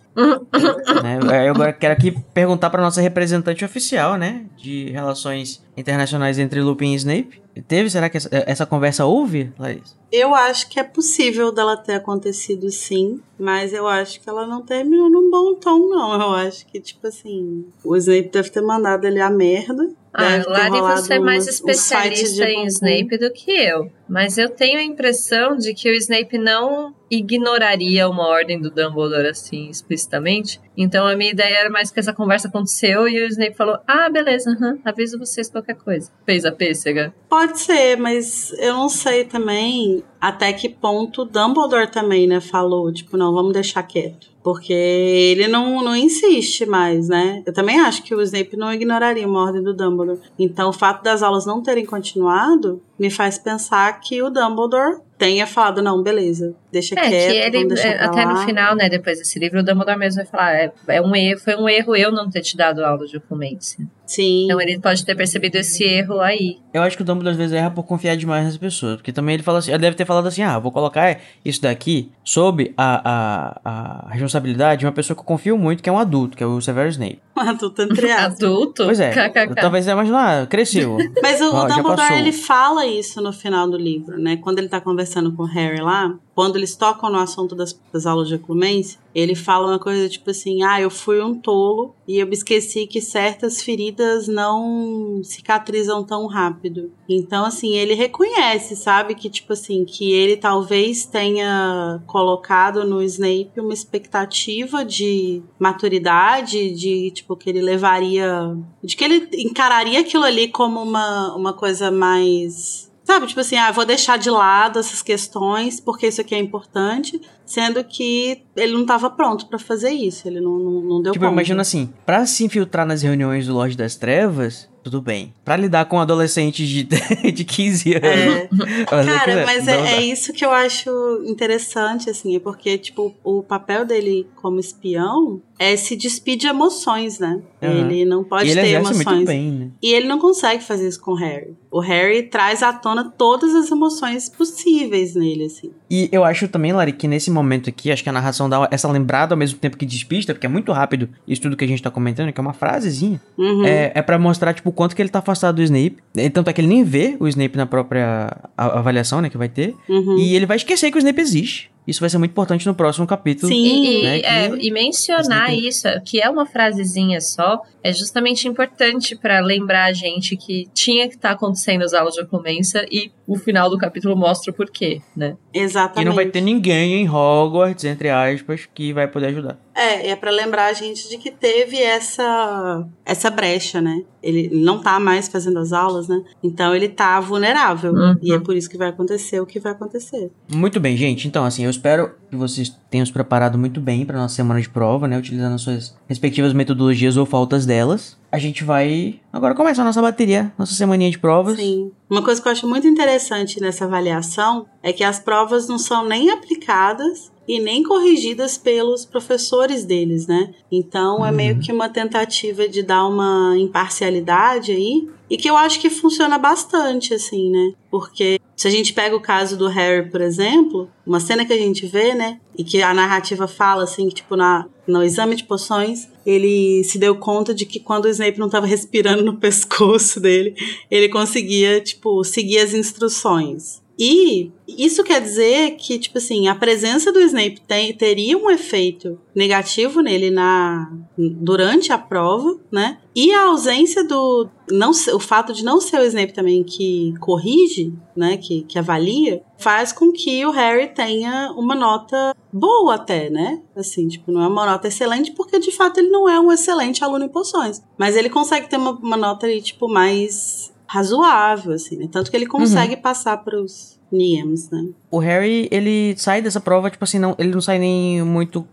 né? 1.03 1.47
Eu 1.47 1.53
agora 1.53 1.73
quero 1.73 1.93
aqui 1.93 2.11
perguntar 2.33 2.69
pra 2.69 2.81
nossa 2.81 3.01
representante 3.01 3.63
oficial, 3.65 4.17
né, 4.17 4.45
de 4.57 4.89
relações 4.91 5.63
internacionais 5.75 6.39
entre 6.39 6.61
Lupin 6.61 6.93
e 6.93 6.95
Snape. 6.95 7.41
Teve, 7.67 7.89
será 7.89 8.09
que 8.09 8.17
essa, 8.17 8.29
essa 8.31 8.65
conversa 8.65 9.05
houve, 9.05 9.51
Laís? 9.59 9.95
Eu 10.11 10.33
acho 10.33 10.69
que 10.69 10.79
é 10.79 10.83
possível 10.83 11.51
dela 11.51 11.77
ter 11.77 11.93
acontecido 11.93 12.69
sim, 12.71 13.19
mas 13.39 13.73
eu 13.73 13.87
acho 13.87 14.19
que 14.21 14.29
ela 14.29 14.47
não 14.47 14.61
terminou 14.61 15.09
num 15.09 15.29
bom 15.29 15.55
tom, 15.55 15.89
não. 15.89 16.13
Eu 16.13 16.47
acho 16.47 16.65
que, 16.67 16.79
tipo 16.79 17.05
assim, 17.05 17.65
o 17.83 17.95
Snape 17.95 18.29
deve 18.29 18.49
ter 18.49 18.61
mandado 18.61 19.05
ele 19.05 19.19
a 19.19 19.29
merda. 19.29 19.89
Ah, 20.13 20.43
Lari, 20.45 20.79
você 20.79 21.15
é 21.15 21.19
mais 21.19 21.47
especialista 21.47 22.45
em. 22.45 22.67
Snape 22.67 23.17
do 23.17 23.31
que 23.31 23.51
eu. 23.51 23.91
Mas 24.07 24.37
eu 24.37 24.47
tenho 24.47 24.77
a 24.77 24.83
impressão 24.83 25.57
de 25.57 25.73
que 25.73 25.89
o 25.89 25.95
Snape 25.95 26.37
não 26.37 26.93
ignoraria 27.09 28.07
uma 28.07 28.27
ordem 28.27 28.59
do 28.61 28.69
Dumbledore 28.69 29.27
assim 29.27 29.69
explicitamente. 29.69 30.61
Então 30.77 31.05
a 31.05 31.15
minha 31.15 31.31
ideia 31.31 31.55
era 31.55 31.69
mais 31.69 31.91
que 31.91 31.99
essa 31.99 32.13
conversa 32.13 32.47
aconteceu 32.47 33.07
e 33.07 33.21
o 33.21 33.27
Snape 33.27 33.55
falou: 33.55 33.77
Ah, 33.87 34.09
beleza, 34.09 34.51
aham, 34.51 34.79
aviso 34.83 35.19
vocês 35.19 35.49
qualquer 35.49 35.75
coisa. 35.75 36.11
Fez 36.25 36.45
a 36.45 36.51
pêssega. 36.51 37.13
Pode 37.29 37.59
ser, 37.59 37.97
mas 37.97 38.51
eu 38.59 38.73
não 38.73 38.89
sei 38.89 39.25
também 39.25 40.03
até 40.23 40.53
que 40.53 40.69
ponto 40.69 41.25
Dumbledore 41.25 41.91
também, 41.91 42.25
né, 42.25 42.39
falou, 42.39 42.93
tipo, 42.93 43.17
não, 43.17 43.33
vamos 43.33 43.51
deixar 43.51 43.83
quieto. 43.83 44.31
Porque 44.41 44.71
ele 44.71 45.47
não, 45.47 45.83
não 45.83 45.95
insiste 45.95 46.65
mais, 46.65 47.07
né? 47.07 47.43
Eu 47.45 47.53
também 47.53 47.79
acho 47.79 48.03
que 48.03 48.13
o 48.13 48.21
Snape 48.21 48.57
não 48.57 48.71
ignoraria 48.73 49.27
uma 49.27 49.41
ordem 49.41 49.61
do 49.61 49.73
Dumbledore. 49.73 50.19
Então, 50.37 50.69
o 50.69 50.73
fato 50.73 51.01
das 51.01 51.23
aulas 51.23 51.45
não 51.45 51.61
terem 51.61 51.85
continuado 51.85 52.81
me 52.99 53.09
faz 53.09 53.37
pensar 53.37 53.99
que 53.99 54.21
o 54.21 54.29
Dumbledore 54.29 55.01
tenha 55.17 55.47
falado, 55.47 55.81
não, 55.81 56.03
beleza, 56.03 56.53
deixa 56.71 56.95
É, 56.95 57.09
quieto, 57.09 57.31
que 57.31 57.37
ele, 57.37 57.51
vamos 57.51 57.73
deixar 57.73 57.89
é, 57.89 58.03
até 58.03 58.25
lá. 58.25 58.33
no 58.33 58.45
final, 58.45 58.75
né, 58.75 58.89
depois 58.89 59.19
desse 59.19 59.39
livro, 59.39 59.59
o 59.59 59.63
Dumbledore 59.63 59.97
mesmo 59.97 60.17
vai 60.17 60.25
falar: 60.25 60.53
é, 60.53 60.73
é 60.87 61.01
um 61.01 61.15
erro, 61.15 61.39
foi 61.39 61.55
um 61.55 61.69
erro 61.69 61.95
eu 61.95 62.11
não 62.11 62.29
ter 62.29 62.41
te 62.41 62.57
dado 62.57 62.83
aula 62.83 63.05
de 63.05 63.17
oclumência. 63.17 63.87
Sim. 64.05 64.45
Então 64.45 64.59
ele 64.59 64.79
pode 64.79 65.05
ter 65.05 65.15
percebido 65.15 65.55
esse 65.55 65.83
erro 65.83 66.19
aí. 66.19 66.57
Eu 66.73 66.81
acho 66.81 66.97
que 66.97 67.03
o 67.03 67.05
Dumbledore 67.05 67.31
às 67.31 67.37
vezes 67.37 67.53
erra 67.53 67.71
por 67.71 67.83
confiar 67.83 68.17
demais 68.17 68.43
nas 68.43 68.57
pessoas. 68.57 68.97
Porque 68.97 69.13
também 69.13 69.35
ele 69.35 69.43
fala 69.43 69.59
assim, 69.59 69.71
ele 69.71 69.79
deve 69.79 69.95
ter 69.95 70.05
falado 70.05 70.27
assim, 70.27 70.43
ah, 70.43 70.59
vou 70.59 70.71
colocar 70.71 71.19
isso 71.43 71.61
daqui 71.61 72.11
sob 72.23 72.73
a, 72.77 73.61
a, 73.63 74.05
a 74.09 74.09
responsabilidade 74.11 74.79
de 74.79 74.85
uma 74.85 74.91
pessoa 74.91 75.15
que 75.15 75.21
eu 75.21 75.25
confio 75.25 75.57
muito, 75.57 75.81
que 75.81 75.89
é 75.89 75.91
um 75.91 75.97
adulto, 75.97 76.35
que 76.35 76.43
é 76.43 76.45
o 76.45 76.59
Severus 76.59 76.95
Snape. 76.95 77.21
Adulto 77.49 77.81
entre 77.81 78.11
aspas. 78.11 78.33
Adulto? 78.43 78.85
Pois 78.85 78.99
é, 78.99 79.09
KKK. 79.11 79.55
talvez 79.61 79.87
imaginar, 79.87 80.47
cresceu. 80.47 80.97
Mas 81.21 81.41
o, 81.41 81.45
o 81.45 81.55
Ó, 81.55 81.67
já 81.69 81.75
Dumbledore, 81.75 81.97
passou. 81.97 82.17
ele 82.17 82.31
fala 82.31 82.85
isso 82.85 83.21
no 83.21 83.31
final 83.33 83.69
do 83.69 83.77
livro, 83.77 84.17
né? 84.17 84.37
Quando 84.37 84.59
ele 84.59 84.69
tá 84.69 84.79
conversando 84.81 85.31
com 85.33 85.43
o 85.43 85.45
Harry 85.47 85.81
lá, 85.81 86.13
quando 86.35 86.55
eles 86.55 86.75
tocam 86.75 87.09
no 87.09 87.19
assunto 87.19 87.55
das, 87.55 87.79
das 87.91 88.05
aulas 88.05 88.27
de 88.27 88.35
oclumência, 88.35 88.99
Ele 89.13 89.35
fala 89.35 89.67
uma 89.67 89.79
coisa 89.79 90.09
tipo 90.09 90.31
assim: 90.31 90.63
ah, 90.63 90.81
eu 90.81 90.89
fui 90.89 91.21
um 91.21 91.35
tolo 91.35 91.93
e 92.07 92.17
eu 92.17 92.25
me 92.25 92.33
esqueci 92.33 92.87
que 92.87 92.99
certas 92.99 93.61
feridas 93.61 94.27
não 94.27 95.21
cicatrizam 95.23 96.03
tão 96.03 96.25
rápido. 96.25 96.91
Então, 97.07 97.45
assim, 97.45 97.75
ele 97.75 97.93
reconhece, 97.93 98.75
sabe? 98.75 99.13
Que, 99.13 99.29
tipo 99.29 99.53
assim, 99.53 99.85
que 99.85 100.11
ele 100.11 100.35
talvez 100.35 101.05
tenha 101.05 102.01
colocado 102.07 102.83
no 102.83 103.03
Snape 103.03 103.51
uma 103.57 103.73
expectativa 103.73 104.83
de 104.83 105.43
maturidade, 105.59 106.71
de, 106.71 107.11
tipo, 107.11 107.35
que 107.35 107.49
ele 107.49 107.61
levaria. 107.61 108.57
de 108.83 108.95
que 108.95 109.03
ele 109.03 109.29
encararia 109.33 109.99
aquilo 109.99 110.23
ali 110.23 110.47
como 110.47 110.81
uma, 110.81 111.35
uma 111.35 111.53
coisa 111.53 111.91
mais 111.91 112.91
Sabe, 113.03 113.27
tipo 113.27 113.39
assim, 113.41 113.57
ah, 113.57 113.71
vou 113.71 113.85
deixar 113.85 114.17
de 114.17 114.29
lado 114.29 114.79
essas 114.79 115.01
questões 115.01 115.79
porque 115.79 116.07
isso 116.07 116.21
aqui 116.21 116.33
é 116.33 116.39
importante, 116.39 117.19
sendo 117.45 117.83
que 117.83 118.41
ele 118.55 118.73
não 118.73 118.81
estava 118.81 119.09
pronto 119.09 119.47
para 119.47 119.59
fazer 119.59 119.91
isso, 119.91 120.27
ele 120.27 120.39
não, 120.39 120.57
não, 120.57 120.81
não 120.81 121.01
deu 121.01 121.11
Tipo, 121.11 121.25
conta. 121.25 121.33
imagina 121.33 121.61
assim, 121.61 121.93
pra 122.05 122.25
se 122.25 122.45
infiltrar 122.45 122.85
nas 122.85 123.01
reuniões 123.01 123.47
do 123.47 123.53
Lorde 123.53 123.75
das 123.75 123.95
Trevas, 123.95 124.69
tudo 124.83 125.01
bem. 125.01 125.33
Pra 125.45 125.55
lidar 125.55 125.85
com 125.85 125.99
adolescentes 125.99 126.67
de, 126.67 126.83
de 127.31 127.43
15 127.43 127.93
anos. 127.93 128.03
É. 128.03 128.49
o 128.51 128.57
que 128.57 128.85
Cara, 128.85 129.45
mas 129.45 129.67
é, 129.67 129.95
é 129.95 130.01
isso 130.01 130.33
que 130.33 130.45
eu 130.45 130.51
acho 130.51 130.89
interessante, 131.25 132.09
assim, 132.09 132.35
é 132.35 132.39
porque, 132.39 132.77
tipo, 132.77 133.13
o 133.23 133.41
papel 133.43 133.85
dele 133.85 134.27
como 134.35 134.59
espião 134.59 135.41
é 135.63 135.77
se 135.77 135.95
despir 135.95 136.37
de 136.37 136.45
emoções, 136.45 137.19
né? 137.19 137.41
Aham. 137.61 137.89
Ele 137.89 138.03
não 138.03 138.21
pode 138.21 138.49
ele 138.49 138.59
ter 138.59 138.67
emoções. 138.71 139.05
muito 139.05 139.25
bem, 139.25 139.49
né? 139.49 139.67
E 139.81 139.93
ele 139.93 140.07
não 140.07 140.19
consegue 140.19 140.61
fazer 140.61 140.89
isso 140.89 140.99
com 140.99 141.11
o 141.11 141.15
Harry. 141.15 141.55
O 141.71 141.79
Harry 141.79 142.23
traz 142.23 142.61
à 142.61 142.73
tona 142.73 143.09
todas 143.17 143.55
as 143.55 143.71
emoções 143.71 144.27
possíveis 144.27 145.15
nele, 145.15 145.45
assim. 145.45 145.71
E 145.89 146.09
eu 146.11 146.25
acho 146.25 146.49
também, 146.49 146.73
Lari, 146.73 146.91
que 146.91 147.07
nesse 147.07 147.31
momento 147.31 147.69
aqui, 147.69 147.91
acho 147.91 148.03
que 148.03 148.09
a 148.09 148.11
narração 148.11 148.49
dá 148.49 148.67
essa 148.71 148.91
lembrada 148.91 149.33
ao 149.33 149.37
mesmo 149.37 149.57
tempo 149.57 149.77
que 149.77 149.85
despista, 149.85 150.33
porque 150.33 150.45
é 150.45 150.49
muito 150.49 150.73
rápido 150.73 151.07
isso 151.25 151.41
tudo 151.41 151.55
que 151.55 151.63
a 151.63 151.67
gente 151.67 151.81
tá 151.81 151.89
comentando, 151.89 152.33
que 152.33 152.39
é 152.39 152.43
uma 152.43 152.53
frasezinha. 152.53 153.21
Uhum. 153.37 153.65
É, 153.65 153.93
é 153.95 154.01
para 154.01 154.19
mostrar, 154.19 154.53
tipo, 154.53 154.69
o 154.69 154.73
quanto 154.73 154.93
que 154.93 155.01
ele 155.01 155.09
tá 155.09 155.19
afastado 155.19 155.55
do 155.55 155.63
Snape. 155.63 155.97
E 156.15 156.29
Tanto 156.29 156.49
é 156.49 156.53
que 156.53 156.59
ele 156.59 156.67
nem 156.67 156.83
vê 156.83 157.15
o 157.19 157.27
Snape 157.27 157.55
na 157.55 157.65
própria 157.65 158.35
avaliação, 158.57 159.21
né, 159.21 159.29
que 159.29 159.37
vai 159.37 159.47
ter. 159.47 159.73
Uhum. 159.87 160.17
E 160.17 160.35
ele 160.35 160.45
vai 160.45 160.57
esquecer 160.57 160.91
que 160.91 160.97
o 160.97 160.99
Snape 160.99 161.21
existe. 161.21 161.72
Isso 161.87 161.99
vai 161.99 162.09
ser 162.09 162.17
muito 162.17 162.31
importante 162.31 162.65
no 162.65 162.73
próximo 162.75 163.05
capítulo. 163.05 163.51
Sim. 163.51 163.63
E, 163.63 163.99
e, 163.99 164.03
né, 164.03 164.19
é, 164.19 164.47
e 164.57 164.71
mencionar 164.71 165.53
isso, 165.53 165.87
que 166.05 166.21
é 166.21 166.29
uma 166.29 166.45
frasezinha 166.45 167.19
só, 167.19 167.61
é 167.83 167.91
justamente 167.91 168.47
importante 168.47 169.15
pra 169.15 169.41
lembrar 169.41 169.85
a 169.85 169.93
gente 169.93 170.37
que 170.37 170.69
tinha 170.73 171.07
que 171.07 171.15
estar 171.15 171.31
acontecendo 171.31 171.83
as 171.83 171.93
aulas 171.93 172.13
de 172.13 172.21
Oclumença 172.21 172.85
e 172.89 173.11
o 173.27 173.37
final 173.37 173.69
do 173.69 173.77
capítulo 173.77 174.15
mostra 174.15 174.51
o 174.51 174.53
porquê, 174.53 175.01
né? 175.15 175.35
Exatamente. 175.53 176.01
E 176.01 176.05
não 176.05 176.15
vai 176.15 176.25
ter 176.25 176.41
ninguém 176.41 177.01
em 177.01 177.09
Hogwarts, 177.09 177.83
entre 177.83 178.09
aspas, 178.09 178.67
que 178.73 178.93
vai 178.93 179.07
poder 179.07 179.27
ajudar. 179.27 179.59
É, 179.75 180.09
é 180.09 180.15
pra 180.15 180.31
lembrar 180.31 180.67
a 180.67 180.73
gente 180.73 181.09
de 181.09 181.17
que 181.17 181.31
teve 181.31 181.81
essa 181.81 182.87
essa 183.05 183.29
brecha, 183.29 183.81
né? 183.81 184.03
Ele 184.21 184.49
não 184.53 184.79
tá 184.79 184.99
mais 184.99 185.27
fazendo 185.27 185.59
as 185.59 185.73
aulas, 185.73 186.07
né? 186.07 186.23
Então 186.41 186.73
ele 186.73 186.87
tá 186.87 187.19
vulnerável. 187.19 187.91
Uhum. 187.91 188.15
E 188.21 188.33
é 188.33 188.39
por 188.39 188.55
isso 188.55 188.69
que 188.69 188.77
vai 188.77 188.89
acontecer 188.89 189.41
o 189.41 189.45
que 189.45 189.59
vai 189.59 189.73
acontecer. 189.73 190.31
Muito 190.53 190.79
bem, 190.79 190.95
gente. 190.95 191.27
Então, 191.27 191.43
assim, 191.43 191.65
eu 191.65 191.69
espero 191.69 192.11
que 192.29 192.35
vocês 192.35 192.73
tenham 192.89 193.05
se 193.05 193.11
preparado 193.11 193.57
muito 193.57 193.81
bem 193.81 194.05
para 194.05 194.17
nossa 194.17 194.35
semana 194.35 194.61
de 194.61 194.69
prova, 194.69 195.07
né? 195.07 195.17
Utilizando 195.17 195.55
as 195.55 195.61
suas 195.61 195.95
respectivas 196.07 196.53
metodologias 196.53 197.17
ou 197.17 197.25
faltas 197.25 197.65
delas. 197.65 198.17
A 198.31 198.39
gente 198.39 198.63
vai 198.63 199.19
agora 199.31 199.53
começar 199.53 199.81
a 199.81 199.85
nossa 199.85 200.01
bateria, 200.01 200.51
nossa 200.57 200.73
semaninha 200.73 201.11
de 201.11 201.19
provas. 201.19 201.57
Sim. 201.57 201.91
Uma 202.09 202.23
coisa 202.23 202.41
que 202.41 202.47
eu 202.47 202.51
acho 202.51 202.67
muito 202.67 202.87
interessante 202.87 203.59
nessa 203.59 203.85
avaliação 203.85 204.65
é 204.81 204.93
que 204.93 205.03
as 205.03 205.19
provas 205.19 205.67
não 205.67 205.77
são 205.77 206.07
nem 206.07 206.31
aplicadas 206.31 207.32
e 207.47 207.59
nem 207.59 207.83
corrigidas 207.83 208.57
pelos 208.57 209.05
professores 209.05 209.83
deles, 209.83 210.27
né? 210.27 210.53
Então 210.71 211.25
é 211.25 211.31
meio 211.31 211.59
que 211.59 211.71
uma 211.71 211.89
tentativa 211.89 212.67
de 212.67 212.81
dar 212.81 213.05
uma 213.07 213.55
imparcialidade 213.57 214.71
aí 214.71 215.07
e 215.29 215.37
que 215.37 215.49
eu 215.49 215.57
acho 215.57 215.79
que 215.79 215.89
funciona 215.89 216.37
bastante, 216.37 217.13
assim, 217.13 217.49
né? 217.49 217.73
Porque 217.89 218.39
se 218.55 218.67
a 218.67 218.71
gente 218.71 218.93
pega 218.93 219.15
o 219.15 219.21
caso 219.21 219.57
do 219.57 219.67
Harry, 219.67 220.09
por 220.09 220.21
exemplo, 220.21 220.89
uma 221.05 221.19
cena 221.19 221.45
que 221.45 221.51
a 221.51 221.57
gente 221.57 221.85
vê, 221.87 222.13
né? 222.13 222.39
E 222.57 222.63
que 222.63 222.81
a 222.81 222.93
narrativa 222.93 223.47
fala, 223.47 223.83
assim, 223.83 224.07
que, 224.09 224.15
tipo, 224.15 224.35
na, 224.35 224.67
no 224.87 225.03
exame 225.03 225.35
de 225.35 225.43
poções, 225.43 226.07
ele 226.25 226.83
se 226.83 226.97
deu 226.99 227.15
conta 227.15 227.53
de 227.53 227.65
que 227.65 227.79
quando 227.79 228.05
o 228.05 228.09
Snape 228.09 228.39
não 228.39 228.45
estava 228.45 228.67
respirando 228.67 229.23
no 229.23 229.37
pescoço 229.37 230.19
dele, 230.19 230.55
ele 230.89 231.09
conseguia, 231.09 231.81
tipo, 231.81 232.23
seguir 232.23 232.59
as 232.59 232.73
instruções. 232.73 233.82
E 233.97 234.51
isso 234.67 235.03
quer 235.03 235.21
dizer 235.21 235.75
que, 235.75 235.99
tipo 235.99 236.17
assim, 236.17 236.47
a 236.47 236.55
presença 236.55 237.11
do 237.11 237.21
Snape 237.21 237.61
tem, 237.61 237.93
teria 237.93 238.37
um 238.37 238.49
efeito 238.49 239.19
negativo 239.35 240.01
nele 240.01 240.31
na 240.31 240.91
durante 241.17 241.91
a 241.91 241.97
prova, 241.97 242.59
né? 242.71 242.97
E 243.15 243.31
a 243.31 243.43
ausência 243.43 244.03
do 244.03 244.49
não 244.71 244.89
o 244.89 245.19
fato 245.19 245.53
de 245.53 245.63
não 245.63 245.79
ser 245.79 245.99
o 245.99 246.05
Snape 246.05 246.33
também 246.33 246.63
que 246.63 247.13
corrige, 247.19 247.93
né, 248.15 248.37
que, 248.37 248.63
que 248.63 248.79
avalia, 248.79 249.43
faz 249.57 249.91
com 249.91 250.11
que 250.11 250.43
o 250.45 250.51
Harry 250.51 250.87
tenha 250.87 251.51
uma 251.55 251.75
nota 251.75 252.35
boa 252.51 252.95
até, 252.95 253.29
né? 253.29 253.61
Assim, 253.75 254.07
tipo, 254.07 254.31
não 254.31 254.41
é 254.41 254.47
uma 254.47 254.65
nota 254.65 254.87
excelente 254.87 255.31
porque 255.33 255.59
de 255.59 255.71
fato 255.71 255.99
ele 255.99 256.09
não 256.09 256.27
é 256.27 256.39
um 256.39 256.51
excelente 256.51 257.03
aluno 257.03 257.25
em 257.25 257.29
poções, 257.29 257.83
mas 257.97 258.15
ele 258.15 258.29
consegue 258.29 258.67
ter 258.67 258.77
uma, 258.77 258.91
uma 258.91 259.17
nota 259.17 259.45
ali, 259.45 259.61
tipo 259.61 259.87
mais 259.87 260.72
razoável, 260.87 261.73
assim, 261.73 261.97
né? 261.97 262.07
Tanto 262.11 262.29
que 262.29 262.37
ele 262.37 262.45
consegue 262.45 262.95
passar 262.97 263.37
para 263.37 263.59
os 263.61 263.99
Niems, 264.11 264.69
né? 264.69 264.89
O 265.09 265.17
Harry, 265.17 265.67
ele 265.71 266.13
sai 266.17 266.39
dessa 266.39 266.61
prova, 266.61 266.89
tipo 266.91 267.03
assim, 267.03 267.17
não, 267.17 267.35
ele 267.39 267.49
não 267.51 267.61
sai 267.61 267.79
nem 267.79 268.21
muito 268.21 268.63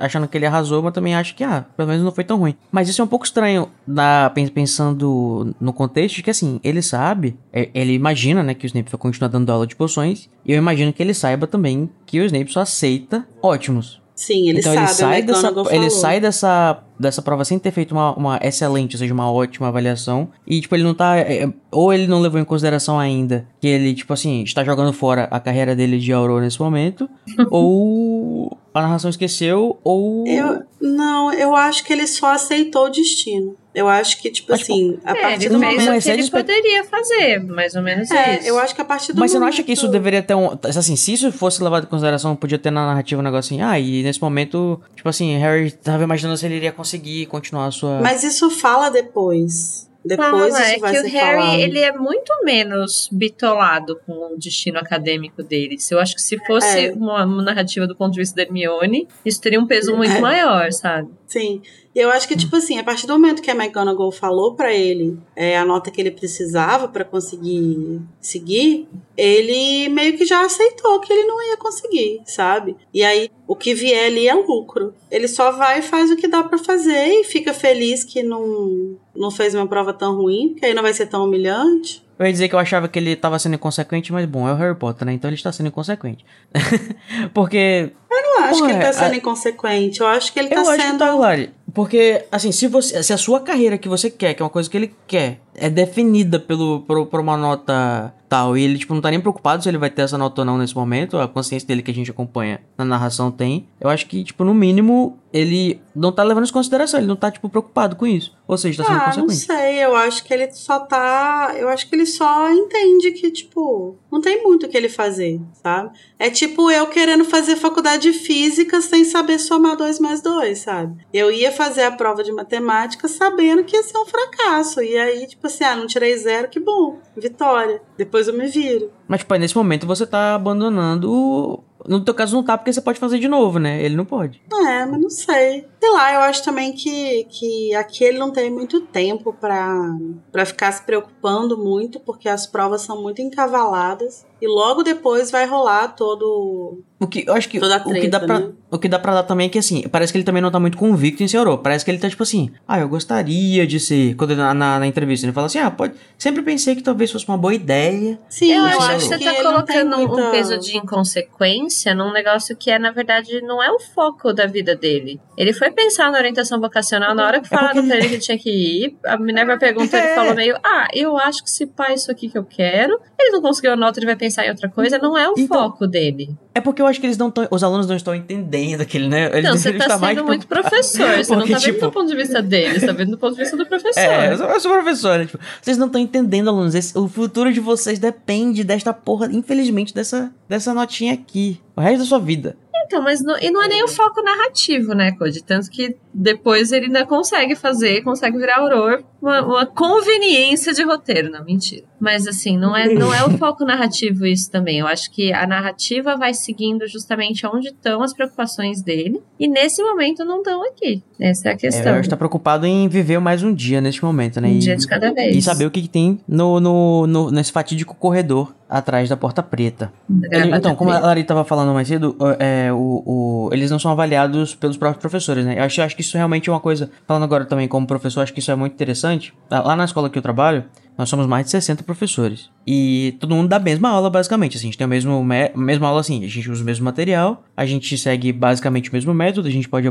achando 0.00 0.28
que 0.28 0.36
ele 0.36 0.44
arrasou, 0.44 0.82
mas 0.82 0.92
também 0.92 1.14
acha 1.14 1.32
que, 1.34 1.42
ah, 1.42 1.64
pelo 1.76 1.88
menos 1.88 2.04
não 2.04 2.12
foi 2.12 2.24
tão 2.24 2.36
ruim. 2.38 2.54
Mas 2.70 2.90
isso 2.90 3.00
é 3.00 3.04
um 3.04 3.08
pouco 3.08 3.24
estranho, 3.24 3.68
na, 3.86 4.28
pen- 4.34 4.48
pensando 4.48 5.54
no 5.58 5.72
contexto 5.72 6.16
de 6.16 6.22
que, 6.22 6.30
assim, 6.30 6.60
ele 6.62 6.82
sabe, 6.82 7.38
é- 7.52 7.70
ele 7.72 7.94
imagina, 7.94 8.42
né, 8.42 8.52
que 8.52 8.66
o 8.66 8.68
Snape 8.68 8.90
vai 8.90 8.98
continuar 8.98 9.28
dando 9.28 9.50
aula 9.50 9.66
de 9.66 9.74
poções, 9.76 10.28
e 10.44 10.52
eu 10.52 10.58
imagino 10.58 10.92
que 10.92 11.02
ele 11.02 11.14
saiba 11.14 11.46
também 11.46 11.88
que 12.04 12.20
o 12.20 12.24
Snape 12.26 12.52
só 12.52 12.60
aceita 12.60 13.26
ótimos. 13.42 14.01
Sim, 14.14 14.48
ele 14.48 14.60
então 14.60 14.72
sabe, 14.72 14.86
ele 14.86 14.94
sai 14.94 15.22
dessa, 15.22 15.48
ele 15.48 15.56
falou. 15.56 15.90
sai 15.90 16.20
dessa, 16.20 16.84
dessa 16.98 17.22
prova 17.22 17.44
sem 17.44 17.58
ter 17.58 17.70
feito 17.70 17.92
uma, 17.92 18.14
uma 18.14 18.38
excelente, 18.42 18.94
ou 18.94 18.98
seja, 18.98 19.12
uma 19.12 19.30
ótima 19.30 19.68
avaliação. 19.68 20.28
E, 20.46 20.60
tipo, 20.60 20.74
ele 20.74 20.84
não 20.84 20.94
tá. 20.94 21.16
é, 21.16 21.50
ou 21.70 21.92
ele 21.92 22.06
não 22.06 22.20
levou 22.20 22.40
em 22.40 22.44
consideração 22.44 22.98
ainda 22.98 23.46
que 23.60 23.66
ele, 23.66 23.94
tipo 23.94 24.12
assim, 24.12 24.42
está 24.42 24.62
jogando 24.62 24.92
fora 24.92 25.24
a 25.30 25.40
carreira 25.40 25.74
dele 25.74 25.98
de 25.98 26.12
Aurora 26.12 26.44
nesse 26.44 26.60
momento. 26.60 27.08
ou 27.50 28.56
a 28.74 28.82
narração 28.82 29.10
esqueceu, 29.10 29.78
ou. 29.82 30.26
Eu, 30.26 30.62
não, 30.80 31.32
eu 31.32 31.56
acho 31.56 31.84
que 31.84 31.92
ele 31.92 32.06
só 32.06 32.32
aceitou 32.32 32.86
o 32.86 32.90
destino. 32.90 33.56
Eu 33.74 33.88
acho 33.88 34.20
que, 34.20 34.30
tipo 34.30 34.50
Mas, 34.50 34.60
assim, 34.62 34.98
a 35.02 35.12
É, 35.16 35.20
partir 35.22 35.48
do 35.48 35.58
momento. 35.58 35.84
Mas 35.86 36.04
que 36.04 36.10
ele 36.10 36.30
poderia 36.30 36.84
fazer, 36.84 37.38
mais 37.42 37.74
ou 37.74 37.80
menos 37.82 38.10
É, 38.10 38.38
isso. 38.38 38.48
eu 38.48 38.58
acho 38.58 38.74
que 38.74 38.82
a 38.82 38.84
partir 38.84 39.12
do 39.14 39.20
Mas 39.20 39.30
você 39.30 39.38
não 39.38 39.42
momento... 39.46 39.54
acha 39.54 39.62
que 39.62 39.72
isso 39.72 39.88
deveria 39.88 40.22
ter 40.22 40.34
um. 40.34 40.50
Assim, 40.62 40.94
se 40.94 41.14
isso 41.14 41.32
fosse 41.32 41.62
levado 41.62 41.84
em 41.84 41.86
consideração, 41.86 42.36
podia 42.36 42.58
ter 42.58 42.70
na 42.70 42.86
narrativa 42.86 43.20
um 43.20 43.24
negócio 43.24 43.54
assim, 43.54 43.62
ah, 43.62 43.78
e 43.78 44.02
nesse 44.02 44.20
momento, 44.20 44.78
tipo 44.94 45.08
assim, 45.08 45.36
Harry 45.38 45.70
tava 45.70 46.02
imaginando 46.02 46.36
se 46.36 46.44
ele 46.44 46.56
iria 46.56 46.72
conseguir 46.72 47.24
continuar 47.26 47.66
a 47.66 47.70
sua. 47.70 48.00
Mas 48.00 48.22
isso 48.22 48.50
fala 48.50 48.90
depois. 48.90 49.88
Depois 50.04 50.52
Fala, 50.52 50.66
é 50.68 50.74
que 50.78 50.84
o 50.86 51.02
Harry 51.08 51.10
falado. 51.42 51.60
ele 51.60 51.78
é 51.78 51.92
muito 51.92 52.32
menos 52.44 53.08
bitolado 53.12 53.98
com 54.06 54.34
o 54.34 54.36
destino 54.38 54.78
acadêmico 54.78 55.42
dele. 55.42 55.76
Eu 55.90 55.98
acho 56.00 56.14
que 56.14 56.22
se 56.22 56.36
fosse 56.46 56.86
É. 56.86 56.92
uma, 56.92 57.24
uma 57.24 57.42
narrativa 57.42 57.86
do 57.86 57.94
ponto 57.96 58.12
de 58.12 58.20
vista 58.20 58.34
da 58.36 58.42
Hermione, 58.42 59.06
isso 59.24 59.40
teria 59.40 59.60
um 59.60 59.66
peso 59.66 59.96
muito 59.96 60.12
É. 60.12 60.20
maior, 60.20 60.72
sabe? 60.72 61.08
Sim. 61.26 61.62
E 61.94 61.98
eu 61.98 62.10
acho 62.10 62.26
que, 62.26 62.36
tipo 62.36 62.56
assim, 62.56 62.78
a 62.78 62.84
partir 62.84 63.06
do 63.06 63.12
momento 63.12 63.42
que 63.42 63.50
a 63.50 63.54
McGonagall 63.54 64.10
falou 64.10 64.54
pra 64.54 64.72
ele 64.72 65.18
é, 65.36 65.58
a 65.58 65.64
nota 65.64 65.90
que 65.90 66.00
ele 66.00 66.10
precisava 66.10 66.88
pra 66.88 67.04
conseguir 67.04 68.00
seguir, 68.20 68.88
ele 69.16 69.88
meio 69.90 70.16
que 70.16 70.24
já 70.24 70.44
aceitou 70.44 71.00
que 71.00 71.12
ele 71.12 71.24
não 71.26 71.42
ia 71.50 71.56
conseguir, 71.56 72.20
sabe? 72.24 72.76
E 72.94 73.04
aí, 73.04 73.30
o 73.46 73.54
que 73.54 73.74
vier 73.74 74.06
ali 74.06 74.26
é 74.26 74.34
lucro. 74.34 74.94
Ele 75.10 75.28
só 75.28 75.50
vai 75.52 75.80
e 75.80 75.82
faz 75.82 76.10
o 76.10 76.16
que 76.16 76.26
dá 76.28 76.42
pra 76.42 76.56
fazer 76.58 77.20
e 77.20 77.24
fica 77.24 77.52
feliz 77.52 78.04
que 78.04 78.22
não, 78.22 78.96
não 79.22 79.30
fez 79.30 79.54
uma 79.54 79.66
prova 79.66 79.92
tão 79.94 80.16
ruim, 80.16 80.50
porque 80.50 80.66
aí 80.66 80.74
não 80.74 80.82
vai 80.82 80.92
ser 80.92 81.06
tão 81.06 81.24
humilhante. 81.24 82.02
Eu 82.18 82.26
ia 82.26 82.32
dizer 82.32 82.48
que 82.48 82.54
eu 82.54 82.58
achava 82.58 82.86
que 82.88 82.98
ele 82.98 83.16
tava 83.16 83.38
sendo 83.38 83.54
inconsequente, 83.54 84.12
mas 84.12 84.26
bom, 84.26 84.46
é 84.48 84.52
o 84.52 84.56
Harry 84.56 84.74
Potter, 84.76 85.06
né? 85.06 85.12
Então 85.14 85.28
ele 85.28 85.36
está 85.36 85.50
sendo 85.50 85.68
inconsequente. 85.68 86.24
Porque. 87.34 87.90
Eu 88.10 88.22
não 88.22 88.44
acho 88.44 88.58
Porra, 88.58 88.66
que 88.66 88.74
ele 88.76 88.82
tá 88.82 88.88
a- 88.90 88.92
sendo 88.92 89.14
inconsequente. 89.14 90.00
Eu 90.00 90.06
acho 90.06 90.32
que 90.32 90.38
ele 90.38 90.48
tá 90.48 90.60
acho 90.60 90.70
sendo. 90.72 90.92
que 90.92 90.98
tá, 90.98 91.14
Lari. 91.14 91.50
Porque, 91.74 92.24
assim, 92.30 92.52
se 92.52 92.68
você. 92.68 93.02
Se 93.02 93.12
a 93.12 93.16
sua 93.16 93.40
carreira 93.40 93.78
que 93.78 93.88
você 93.88 94.10
quer, 94.10 94.34
que 94.34 94.42
é 94.42 94.44
uma 94.44 94.50
coisa 94.50 94.68
que 94.70 94.76
ele 94.76 94.94
quer, 95.06 95.40
é 95.54 95.70
definida 95.70 96.38
pelo, 96.38 96.80
por, 96.82 97.06
por 97.06 97.20
uma 97.20 97.36
nota 97.36 98.12
tal, 98.32 98.56
e 98.56 98.62
ele, 98.64 98.78
tipo, 98.78 98.94
não 98.94 99.02
tá 99.02 99.10
nem 99.10 99.20
preocupado 99.20 99.62
se 99.62 99.68
ele 99.68 99.76
vai 99.76 99.90
ter 99.90 100.00
essa 100.00 100.16
nota 100.16 100.40
ou 100.40 100.44
não 100.46 100.56
nesse 100.56 100.74
momento, 100.74 101.18
a 101.18 101.28
consciência 101.28 101.68
dele 101.68 101.82
que 101.82 101.90
a 101.90 101.94
gente 101.94 102.10
acompanha 102.10 102.60
na 102.78 102.84
narração 102.84 103.30
tem, 103.30 103.68
eu 103.78 103.90
acho 103.90 104.06
que, 104.06 104.24
tipo, 104.24 104.42
no 104.42 104.54
mínimo, 104.54 105.18
ele 105.30 105.78
não 105.94 106.10
tá 106.10 106.22
levando 106.22 106.44
isso 106.44 106.52
em 106.52 106.54
consideração, 106.54 106.98
ele 106.98 107.06
não 107.06 107.16
tá, 107.16 107.30
tipo, 107.30 107.46
preocupado 107.50 107.94
com 107.94 108.06
isso. 108.06 108.34
Ou 108.48 108.56
seja, 108.56 108.82
tá 108.82 108.88
sendo 108.88 109.00
Ah, 109.00 109.16
não 109.18 109.26
consequente. 109.26 109.60
sei, 109.62 109.84
eu 109.84 109.94
acho 109.96 110.24
que 110.24 110.32
ele 110.32 110.50
só 110.52 110.78
tá. 110.80 111.54
Eu 111.58 111.68
acho 111.68 111.88
que 111.88 111.94
ele 111.94 112.04
só 112.06 112.50
entende 112.50 113.12
que, 113.12 113.30
tipo, 113.30 113.96
não 114.10 114.20
tem 114.20 114.42
muito 114.42 114.64
o 114.66 114.68
que 114.68 114.76
ele 114.76 114.88
fazer, 114.90 115.40
sabe? 115.62 115.90
É 116.18 116.28
tipo 116.28 116.70
eu 116.70 116.86
querendo 116.86 117.24
fazer 117.24 117.56
faculdade 117.56 118.12
de 118.12 118.18
física 118.18 118.80
sem 118.82 119.04
saber 119.04 119.38
somar 119.38 119.74
dois 119.76 119.98
mais 119.98 120.20
dois, 120.20 120.58
sabe? 120.60 121.02
Eu 121.12 121.30
ia 121.30 121.50
fazer 121.50 121.82
a 121.84 121.90
prova 121.92 122.22
de 122.22 122.30
matemática 122.32 123.08
sabendo 123.08 123.64
que 123.64 123.74
ia 123.76 123.82
ser 123.82 123.96
um 123.98 124.04
fracasso. 124.06 124.82
E 124.82 124.96
aí, 124.98 125.26
tipo 125.26 125.46
assim, 125.46 125.64
ah, 125.64 125.74
não 125.76 125.86
tirei 125.86 126.16
zero, 126.18 126.48
que 126.48 126.60
bom. 126.60 126.98
Vitória. 127.16 127.80
Depois 127.96 128.21
eu 128.28 128.34
me 128.34 128.46
viro. 128.46 128.90
Mas, 129.08 129.20
tipo, 129.20 129.32
aí 129.34 129.40
nesse 129.40 129.56
momento 129.56 129.86
você 129.86 130.06
tá 130.06 130.34
abandonando. 130.34 131.62
No 131.86 132.04
teu 132.04 132.14
caso 132.14 132.36
não 132.36 132.44
tá, 132.44 132.56
porque 132.56 132.72
você 132.72 132.80
pode 132.80 133.00
fazer 133.00 133.18
de 133.18 133.26
novo, 133.26 133.58
né? 133.58 133.82
Ele 133.82 133.96
não 133.96 134.04
pode. 134.04 134.40
É, 134.52 134.86
mas 134.86 135.00
não 135.00 135.10
sei. 135.10 135.66
Sei 135.80 135.90
lá, 135.90 136.14
eu 136.14 136.20
acho 136.20 136.44
também 136.44 136.72
que, 136.72 137.24
que 137.24 137.74
aqui 137.74 138.04
ele 138.04 138.18
não 138.18 138.30
tem 138.30 138.50
muito 138.50 138.80
tempo 138.82 139.32
pra 139.32 140.44
ficar 140.46 140.70
se 140.72 140.82
preocupando 140.84 141.58
muito, 141.58 141.98
porque 141.98 142.28
as 142.28 142.46
provas 142.46 142.82
são 142.82 143.02
muito 143.02 143.20
encavaladas. 143.20 144.24
E 144.42 144.46
logo 144.48 144.82
depois 144.82 145.30
vai 145.30 145.46
rolar 145.46 145.86
todo. 145.94 146.82
O 146.98 147.06
que 147.06 147.24
eu 147.26 147.34
acho 147.34 147.48
que, 147.48 147.58
Toda 147.60 147.76
a 147.76 147.78
o, 147.78 147.92
que 147.92 148.08
dá 148.08 148.18
treta, 148.18 148.26
pra, 148.26 148.38
né? 148.40 148.52
o 148.70 148.78
que 148.78 148.88
dá 148.88 148.98
pra 148.98 149.14
dar 149.14 149.22
também 149.24 149.46
é 149.46 149.48
que, 149.48 149.58
assim, 149.58 149.82
parece 149.88 150.12
que 150.12 150.18
ele 150.18 150.24
também 150.24 150.40
não 150.42 150.50
tá 150.50 150.58
muito 150.60 150.76
convicto 150.78 151.22
em 151.22 151.28
ser. 151.28 151.38
Parece 151.58 151.84
que 151.84 151.90
ele 151.90 151.98
tá 151.98 152.08
tipo 152.08 152.22
assim, 152.24 152.50
ah, 152.66 152.78
eu 152.80 152.88
gostaria 152.88 153.64
de 153.66 153.78
ser. 153.80 154.14
Quando 154.16 154.34
na, 154.36 154.52
na, 154.54 154.78
na 154.80 154.86
entrevista 154.86 155.24
ele 155.26 155.32
fala 155.32 155.46
assim, 155.46 155.58
ah, 155.60 155.70
pode. 155.70 155.94
Sempre 156.18 156.42
pensei 156.42 156.74
que 156.76 156.82
talvez 156.82 157.10
fosse 157.12 157.26
uma 157.28 157.36
boa 157.38 157.54
ideia. 157.54 158.18
Sim, 158.28 158.52
Eu 158.52 158.64
acho 158.64 158.90
é 158.90 158.94
que 158.96 159.00
você 159.02 159.18
tá 159.18 159.34
colocando 159.42 159.96
um 159.96 160.06
muita- 160.08 160.30
peso 160.32 160.58
de 160.58 160.76
inconsequência 160.76 161.94
num 161.94 162.12
negócio 162.12 162.56
que 162.56 162.70
é, 162.70 162.78
na 162.78 162.90
verdade, 162.90 163.40
não 163.42 163.62
é 163.62 163.70
o 163.70 163.78
foco 163.78 164.32
da 164.32 164.46
vida 164.46 164.74
dele. 164.76 165.20
Ele 165.36 165.52
foi 165.52 165.70
pensar 165.70 166.10
na 166.10 166.18
orientação 166.18 166.60
vocacional 166.60 167.14
na 167.14 167.26
hora 167.26 167.40
que 167.40 167.46
É 167.46 167.48
porque 167.48 167.56
falaram 167.64 167.86
pra 167.86 167.96
ele- 167.96 168.06
ele 168.06 168.14
que 168.16 168.20
tinha 168.22 168.38
que 168.38 168.50
ir. 168.50 168.96
A 169.06 169.16
Minerva 169.16 169.56
perguntou, 169.58 169.98
É. 169.98 170.04
ele 170.06 170.14
falou 170.14 170.34
meio, 170.34 170.56
ah, 170.64 170.88
eu 170.92 171.16
acho 171.16 171.42
que 171.44 171.50
se 171.50 171.66
pá 171.66 171.92
isso 171.92 172.10
aqui 172.10 172.28
que 172.28 172.38
eu 172.38 172.44
quero. 172.44 172.98
Ele 173.18 173.30
não 173.32 173.42
conseguiu 173.42 173.72
a 173.72 173.76
nota, 173.76 173.98
ele 173.98 174.06
vai 174.06 174.16
pensar 174.16 174.31
em 174.40 174.50
outra 174.50 174.68
coisa. 174.68 174.98
Não 174.98 175.16
é 175.18 175.28
o 175.28 175.34
Então, 175.36 175.58
foco 175.62 175.86
dele. 175.86 176.30
É 176.54 176.60
porque 176.60 176.80
eu 176.80 176.86
acho 176.86 177.00
que 177.00 177.06
eles 177.06 177.18
não 177.18 177.32
os 177.50 177.62
alunos 177.62 177.86
não 177.86 177.96
estão 177.96 178.14
entendendo 178.14 178.80
aquele, 178.80 179.08
né? 179.08 179.26
Eles 179.32 179.44
Não, 179.50 179.52
você 179.58 179.72
deveriam 179.72 179.98
tá 179.98 180.06
sendo 180.08 180.24
muito 180.24 180.46
professor. 180.46 181.08
Você 181.22 181.32
não 181.32 181.40
Porque, 181.40 181.52
tá 181.54 181.58
vendo 181.58 181.72
tipo, 181.74 181.80
do 181.86 181.92
ponto 181.92 182.08
de 182.08 182.16
vista 182.16 182.40
dele, 182.42 182.80
você 182.80 182.86
tá 182.86 182.92
vendo 182.92 183.10
do 183.12 183.18
ponto 183.18 183.34
de 183.34 183.40
vista 183.40 183.56
do 183.56 183.66
professor. 183.68 184.00
É, 184.00 184.32
eu 184.32 184.38
sou, 184.38 184.46
eu 184.48 184.60
sou 184.60 184.72
professor, 184.72 185.18
né? 185.18 185.26
Tipo, 185.26 185.38
vocês 185.60 185.76
não 185.76 185.86
estão 185.86 186.00
entendendo, 186.00 186.48
alunos. 186.48 186.74
Esse- 186.74 186.96
o 186.98 187.08
futuro 187.08 187.52
de 187.52 187.60
vocês 187.60 187.98
depende 187.98 188.64
desta 188.64 188.92
porra, 188.92 189.26
infelizmente, 189.32 189.94
dessa, 189.94 190.32
dessa 190.48 190.72
notinha 190.72 191.12
aqui. 191.14 191.60
O 191.76 191.80
resto 191.80 191.98
da 192.00 192.04
sua 192.04 192.18
vida. 192.18 192.56
Então, 192.92 193.02
mas 193.02 193.22
não, 193.24 193.38
e 193.38 193.50
não 193.50 193.62
é 193.62 193.68
nem 193.68 193.82
o 193.82 193.88
foco 193.88 194.22
narrativo, 194.22 194.92
né, 194.94 195.12
Code? 195.12 195.42
Tanto 195.42 195.70
que 195.70 195.96
depois 196.12 196.72
ele 196.72 196.86
ainda 196.86 197.06
consegue 197.06 197.56
fazer, 197.56 198.02
consegue 198.02 198.36
virar 198.36 198.58
auror, 198.58 199.02
uma, 199.20 199.40
uma 199.40 199.66
conveniência 199.66 200.74
de 200.74 200.82
roteiro, 200.82 201.30
não, 201.30 201.42
mentira. 201.44 201.84
Mas 201.98 202.26
assim, 202.26 202.58
não 202.58 202.76
é, 202.76 202.92
não 202.92 203.14
é 203.14 203.24
o 203.24 203.30
foco 203.38 203.64
narrativo 203.64 204.26
isso 204.26 204.50
também. 204.50 204.80
Eu 204.80 204.86
acho 204.86 205.10
que 205.10 205.32
a 205.32 205.46
narrativa 205.46 206.16
vai 206.16 206.34
seguindo 206.34 206.86
justamente 206.86 207.46
onde 207.46 207.68
estão 207.68 208.02
as 208.02 208.12
preocupações 208.12 208.82
dele, 208.82 209.22
e 209.38 209.48
nesse 209.48 209.82
momento 209.82 210.24
não 210.24 210.38
estão 210.38 210.62
aqui. 210.68 211.02
Essa 211.18 211.48
é 211.48 211.52
a 211.52 211.54
É, 211.54 211.56
questão. 211.56 211.92
eu 211.92 211.94
acho 211.94 212.02
que 212.02 212.08
tá 212.10 212.16
preocupado 212.16 212.66
em 212.66 212.88
viver 212.88 213.18
mais 213.20 213.42
um 213.42 213.54
dia 213.54 213.80
neste 213.80 214.04
momento, 214.04 214.40
né? 214.40 214.48
um 214.48 214.52
E- 214.52 214.58
dia 214.58 214.76
de 214.76 214.86
cada 214.86 215.12
vez. 215.14 215.36
E 215.36 215.40
saber 215.40 215.64
o 215.66 215.70
que, 215.70 215.80
que 215.82 215.88
tem 215.88 216.20
no, 216.28 216.60
no, 216.60 217.06
no- 217.06 217.30
nesse 217.30 217.52
fatídico 217.52 217.94
corredor 217.94 218.52
atrás 218.78 219.08
da 219.08 219.16
porta 219.16 219.42
preta. 219.42 219.92
Ele- 220.10 220.28
Gravata 220.28 220.56
então, 220.56 220.74
como 220.74 220.90
a. 220.90 220.98
Lari 220.98 221.24
tava 221.24 221.44
falando 221.44 221.72
mais 221.74 221.86
cedo, 221.88 222.16
é, 222.38 222.72
o, 222.72 223.02
o- 223.04 223.50
eles 223.52 223.70
não 223.70 223.78
são 223.78 223.90
avaliados 223.90 224.54
pelos 224.54 224.76
próprios 224.76 225.00
professores, 225.00 225.44
né? 225.44 225.58
Eu 225.58 225.64
acho, 225.64 225.82
acho 225.82 225.94
que 225.94 226.00
isso 226.02 226.16
realmente 226.16 226.48
é 226.48 226.52
uma 226.52 226.60
coisa. 226.60 226.90
Falando 227.06 227.24
agora 227.24 227.44
também 227.44 227.68
como 227.68 227.86
professor, 227.86 228.22
acho 228.22 228.32
que 228.32 228.40
isso 228.40 228.50
é 228.50 228.54
muito 228.56 228.72
interessante. 228.72 229.34
Lá 229.50 229.76
na 229.76 229.84
escola 229.84 230.08
que 230.08 230.18
eu 230.18 230.22
trabalho, 230.22 230.64
nós 230.96 231.08
somos 231.08 231.26
mais 231.26 231.46
de 231.46 231.50
60 231.52 231.82
professores. 231.82 232.50
E 232.66 233.16
todo 233.18 233.34
mundo 233.34 233.48
dá 233.48 233.56
a 233.56 233.60
mesma 233.60 233.88
aula, 233.88 234.08
basicamente. 234.10 234.56
Assim, 234.56 234.66
a 234.66 234.70
gente 234.70 234.78
tem 234.78 234.84
a 234.84 234.88
mesma, 234.88 235.22
me- 235.24 235.50
mesma 235.56 235.88
aula 235.88 236.00
assim, 236.00 236.24
a 236.24 236.28
gente 236.28 236.50
usa 236.50 236.62
o 236.62 236.66
mesmo 236.66 236.84
material, 236.84 237.42
a 237.56 237.66
gente 237.66 237.96
segue 237.98 238.32
basicamente 238.32 238.90
o 238.90 238.92
mesmo 238.92 239.12
método, 239.12 239.48
a 239.48 239.50
gente 239.50 239.68
pode 239.68 239.88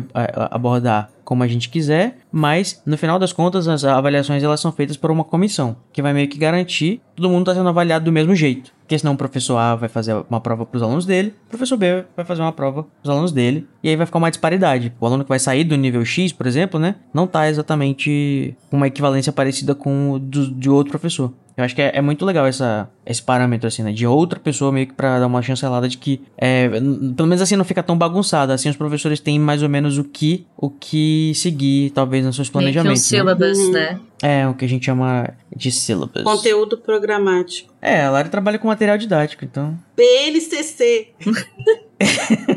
abordar 0.49 1.09
como 1.23 1.43
a 1.43 1.47
gente 1.47 1.69
quiser, 1.69 2.17
mas 2.31 2.81
no 2.85 2.97
final 2.97 3.17
das 3.17 3.31
contas 3.33 3.67
as 3.67 3.83
avaliações 3.85 4.43
elas 4.43 4.59
são 4.59 4.71
feitas 4.71 4.97
por 4.97 5.11
uma 5.11 5.23
comissão, 5.23 5.75
que 5.93 6.01
vai 6.01 6.13
meio 6.13 6.27
que 6.27 6.37
garantir 6.37 7.01
todo 7.15 7.29
mundo 7.29 7.41
está 7.41 7.53
sendo 7.55 7.69
avaliado 7.69 8.03
do 8.05 8.11
mesmo 8.11 8.35
jeito. 8.35 8.71
Porque 8.91 8.99
senão 8.99 9.13
o 9.13 9.17
professor 9.17 9.55
A 9.55 9.73
vai 9.73 9.87
fazer 9.87 10.13
uma 10.29 10.41
prova 10.41 10.65
para 10.65 10.75
os 10.75 10.83
alunos 10.83 11.05
dele, 11.05 11.33
o 11.47 11.49
professor 11.51 11.77
B 11.77 12.03
vai 12.13 12.25
fazer 12.25 12.41
uma 12.41 12.51
prova 12.51 12.83
para 12.83 12.91
os 13.05 13.09
alunos 13.09 13.31
dele, 13.31 13.65
e 13.81 13.87
aí 13.87 13.95
vai 13.95 14.05
ficar 14.05 14.17
uma 14.17 14.29
disparidade. 14.29 14.91
O 14.99 15.05
aluno 15.05 15.23
que 15.23 15.29
vai 15.29 15.39
sair 15.39 15.63
do 15.63 15.77
nível 15.77 16.03
X, 16.03 16.33
por 16.33 16.45
exemplo, 16.45 16.77
né, 16.77 16.95
não 17.13 17.25
tá 17.25 17.49
exatamente 17.49 18.53
com 18.69 18.75
uma 18.75 18.87
equivalência 18.87 19.31
parecida 19.31 19.73
com 19.73 20.11
o 20.11 20.19
do, 20.19 20.51
de 20.53 20.69
outro 20.69 20.91
professor. 20.91 21.31
Eu 21.57 21.63
acho 21.65 21.75
que 21.75 21.81
é, 21.81 21.91
é 21.95 22.01
muito 22.01 22.25
legal 22.25 22.45
essa, 22.47 22.89
esse 23.05 23.21
parâmetro, 23.21 23.67
assim, 23.67 23.83
né? 23.83 23.91
De 23.91 24.07
outra 24.07 24.39
pessoa 24.39 24.71
meio 24.71 24.87
que 24.87 24.93
pra 24.93 25.19
dar 25.19 25.27
uma 25.27 25.41
chancelada 25.41 25.87
de 25.87 25.97
que, 25.97 26.21
é, 26.37 26.69
pelo 26.69 27.27
menos 27.27 27.41
assim, 27.41 27.55
não 27.55 27.65
fica 27.65 27.83
tão 27.83 27.97
bagunçado. 27.97 28.51
Assim, 28.53 28.69
os 28.69 28.75
professores 28.77 29.19
têm 29.19 29.37
mais 29.39 29.61
ou 29.61 29.69
menos 29.69 29.97
o 29.97 30.03
que, 30.03 30.45
o 30.55 30.69
que 30.69 31.33
seguir, 31.35 31.89
talvez, 31.91 32.25
nos 32.25 32.35
seus 32.35 32.49
Meio 32.49 32.71
que 32.71 32.79
um 32.79 32.83
planejamentos. 32.83 33.11
né? 33.11 33.17
syllabus, 33.17 33.57
Uhum. 33.59 33.71
né? 33.71 33.99
É, 34.23 34.47
o 34.47 34.53
que 34.53 34.63
a 34.65 34.67
gente 34.69 34.85
chama 34.85 35.29
de 35.55 35.71
syllabus. 35.71 36.23
Conteúdo 36.23 36.77
programático. 36.77 37.73
É, 37.81 38.03
a 38.03 38.11
Lari 38.11 38.29
trabalha 38.29 38.57
com 38.59 38.67
material 38.67 38.97
didático, 38.97 39.43
então... 39.43 39.77
PNCC. 39.95 41.09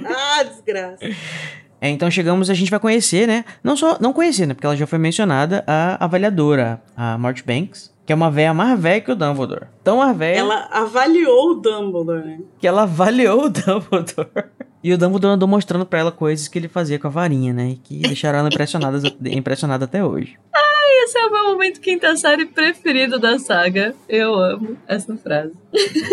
ah, 0.06 0.42
desgraça. 0.44 0.98
É, 1.80 1.90
então 1.90 2.10
chegamos, 2.10 2.48
a 2.48 2.54
gente 2.54 2.70
vai 2.70 2.80
conhecer, 2.80 3.26
né? 3.26 3.44
Não 3.62 3.76
só, 3.76 3.98
não 4.00 4.12
conhecer, 4.12 4.46
né? 4.46 4.54
Porque 4.54 4.66
ela 4.66 4.76
já 4.76 4.86
foi 4.86 4.98
mencionada, 4.98 5.62
a 5.66 6.02
avaliadora, 6.04 6.80
a 6.96 7.18
Marchbanks, 7.18 7.92
que 8.04 8.12
é 8.12 8.16
uma 8.16 8.30
véia 8.30 8.52
mais 8.52 8.78
velha 8.78 9.00
que 9.00 9.12
o 9.12 9.16
Dumbledore. 9.16 9.66
Tão 9.82 9.98
mais 9.98 10.16
velha 10.16 10.38
Ela 10.38 10.68
avaliou 10.70 11.50
o 11.50 11.54
Dumbledore, 11.54 12.24
né? 12.24 12.40
que 12.58 12.66
ela 12.66 12.82
avaliou 12.82 13.44
o 13.44 13.48
Dumbledore. 13.48 14.44
E 14.82 14.92
o 14.92 14.98
Dumbledore 14.98 15.34
andou 15.34 15.48
mostrando 15.48 15.86
pra 15.86 16.00
ela 16.00 16.12
coisas 16.12 16.46
que 16.46 16.58
ele 16.58 16.68
fazia 16.68 16.98
com 16.98 17.06
a 17.06 17.10
varinha, 17.10 17.54
né? 17.54 17.70
E 17.70 17.76
que 17.76 18.00
deixaram 18.00 18.40
ela 18.40 18.48
impressionada, 18.48 18.98
impressionada 19.24 19.84
até 19.86 20.04
hoje. 20.04 20.36
Esse 21.04 21.18
é 21.18 21.26
o 21.26 21.30
meu 21.30 21.44
momento 21.44 21.80
quinta 21.80 22.16
série 22.16 22.46
preferido 22.46 23.18
da 23.18 23.38
saga. 23.38 23.94
Eu 24.08 24.34
amo 24.34 24.76
essa 24.86 25.14
frase. 25.16 25.52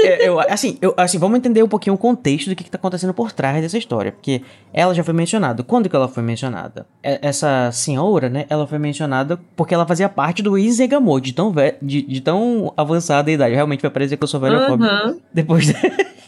É, 0.03 0.27
eu, 0.27 0.39
assim, 0.39 0.77
eu, 0.81 0.93
assim, 0.97 1.17
vamos 1.17 1.37
entender 1.37 1.61
um 1.63 1.67
pouquinho 1.67 1.93
o 1.93 1.97
contexto 1.97 2.49
do 2.49 2.55
que, 2.55 2.63
que 2.63 2.71
tá 2.71 2.77
acontecendo 2.77 3.13
por 3.13 3.31
trás 3.31 3.61
dessa 3.61 3.77
história. 3.77 4.11
Porque 4.11 4.41
ela 4.73 4.93
já 4.93 5.03
foi 5.03 5.13
mencionada. 5.13 5.63
Quando 5.63 5.87
que 5.89 5.95
ela 5.95 6.07
foi 6.07 6.23
mencionada? 6.23 6.85
É- 7.03 7.19
Essa 7.21 7.69
senhora, 7.71 8.29
né? 8.29 8.45
Ela 8.49 8.65
foi 8.65 8.79
mencionada 8.79 9.39
porque 9.55 9.73
ela 9.73 9.85
fazia 9.85 10.09
parte 10.09 10.41
do 10.41 10.57
Izegamot, 10.57 11.21
de 11.23 11.33
tão, 11.33 11.51
ve 11.51 11.75
de, 11.81 12.01
de 12.01 12.21
tão 12.21 12.73
avançada 12.75 13.29
a 13.29 13.33
idade. 13.33 13.53
Realmente 13.55 13.81
vai 13.81 13.91
parecer 13.91 14.17
que 14.17 14.23
eu 14.23 14.27
sou 14.27 14.39
velho 14.39 14.55
Aham. 14.57 15.17
Depois 15.33 15.65
de, 15.67 15.73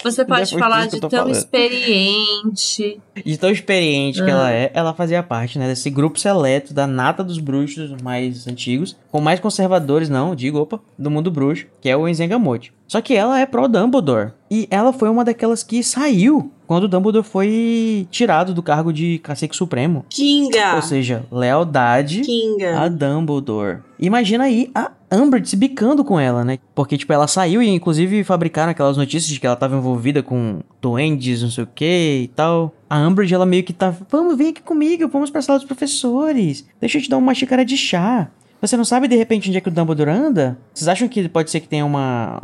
Você 0.04 0.24
pode 0.26 0.46
Depois 0.46 0.52
falar 0.52 0.88
de 0.88 1.00
tão 1.00 1.10
falando. 1.10 1.32
experiente. 1.34 3.02
de 3.26 3.38
tão 3.38 3.50
experiente 3.50 4.24
que 4.24 4.30
Ah. 4.30 4.34
ela 4.34 4.52
é, 4.52 4.72
ela 4.74 4.94
fazia 4.94 5.24
parte, 5.24 5.58
né? 5.58 5.68
Desse 5.68 5.90
grupo 5.90 6.20
seleto 6.20 6.74
da 6.74 6.86
nata 6.88 7.24
dos 7.24 7.40
bruxos 7.40 7.92
mais 8.02 8.48
antigos. 8.48 8.96
Com 9.12 9.22
mais 9.22 9.40
conservadores, 9.40 10.10
não, 10.10 10.36
digo, 10.36 10.60
opa, 10.60 10.80
do 10.98 11.10
mundo 11.12 11.32
bruxo, 11.32 11.66
que 11.82 11.90
é 11.90 11.96
o 11.98 12.08
Enzengamote. 12.08 12.74
Só 12.94 13.02
que 13.02 13.16
ela 13.16 13.39
é 13.39 13.48
pro 13.48 13.68
Dumbledore. 13.68 14.34
E 14.52 14.68
ela 14.70 14.94
foi 14.94 15.10
uma 15.10 15.26
daquelas 15.26 15.64
que 15.64 15.82
saiu 15.82 16.52
quando 16.68 16.84
o 16.84 16.88
Dumbledore 16.88 17.26
foi 17.26 18.08
tirado 18.12 18.54
do 18.54 18.62
cargo 18.62 18.94
de 18.94 19.18
cacique 19.18 19.56
supremo. 19.56 20.06
Kinga. 20.08 20.76
Ou 20.76 20.82
seja, 20.84 21.26
lealdade 21.32 22.22
Kinga. 22.22 22.80
a 22.80 22.88
Dumbledore. 22.88 23.80
Imagina 24.00 24.44
aí 24.44 24.70
a 24.76 24.91
Umbridge 25.12 25.50
se 25.50 25.56
bicando 25.56 26.04
com 26.04 26.20
ela, 26.20 26.46
né? 26.46 26.60
Porque, 26.76 26.96
tipo, 26.96 27.12
ela 27.12 27.26
saiu 27.26 27.64
e, 27.64 27.68
inclusive, 27.68 28.24
fabricaram 28.24 28.70
aquelas 28.70 28.96
notícias 28.96 29.34
de 29.34 29.39
que 29.39 29.48
ela 29.48 29.56
tava 29.56 29.76
envolvida 29.76 30.22
com 30.22 30.60
duendes, 30.80 31.41
não 31.41 31.50
sei 31.50 31.64
o 31.64 31.70
que 31.74 32.22
e 32.26 32.28
tal. 32.36 32.76
A 32.88 33.00
Umbridge, 33.00 33.34
ela 33.34 33.46
meio 33.48 33.64
que 33.64 33.74
tá... 33.74 33.91
Vamos, 34.08 34.38
vem 34.38 34.50
aqui 34.50 34.62
comigo, 34.62 35.08
vamos 35.08 35.32
pra 35.32 35.41
sala 35.41 35.58
dos 35.58 35.68
professores. 35.68 36.64
Deixa 36.80 37.00
eu 37.00 37.02
te 37.02 37.10
dar 37.10 37.18
uma 37.18 37.34
xícara 37.34 37.66
de 37.66 37.76
chá. 37.76 38.30
Você 38.64 38.78
não 38.78 38.86
sabe, 38.86 39.09
de 39.09 39.18
repente, 39.18 39.49
onde 39.49 39.57
é 39.57 39.61
que 39.61 39.68
o 39.68 39.72
Dumbledore 39.72 40.09
anda? 40.09 40.57
Vocês 40.74 40.88
acham 40.88 41.05
que 41.09 41.28
pode 41.28 41.51
ser 41.51 41.59
que 41.59 41.68
tenha 41.68 41.86
uma, 41.86 42.41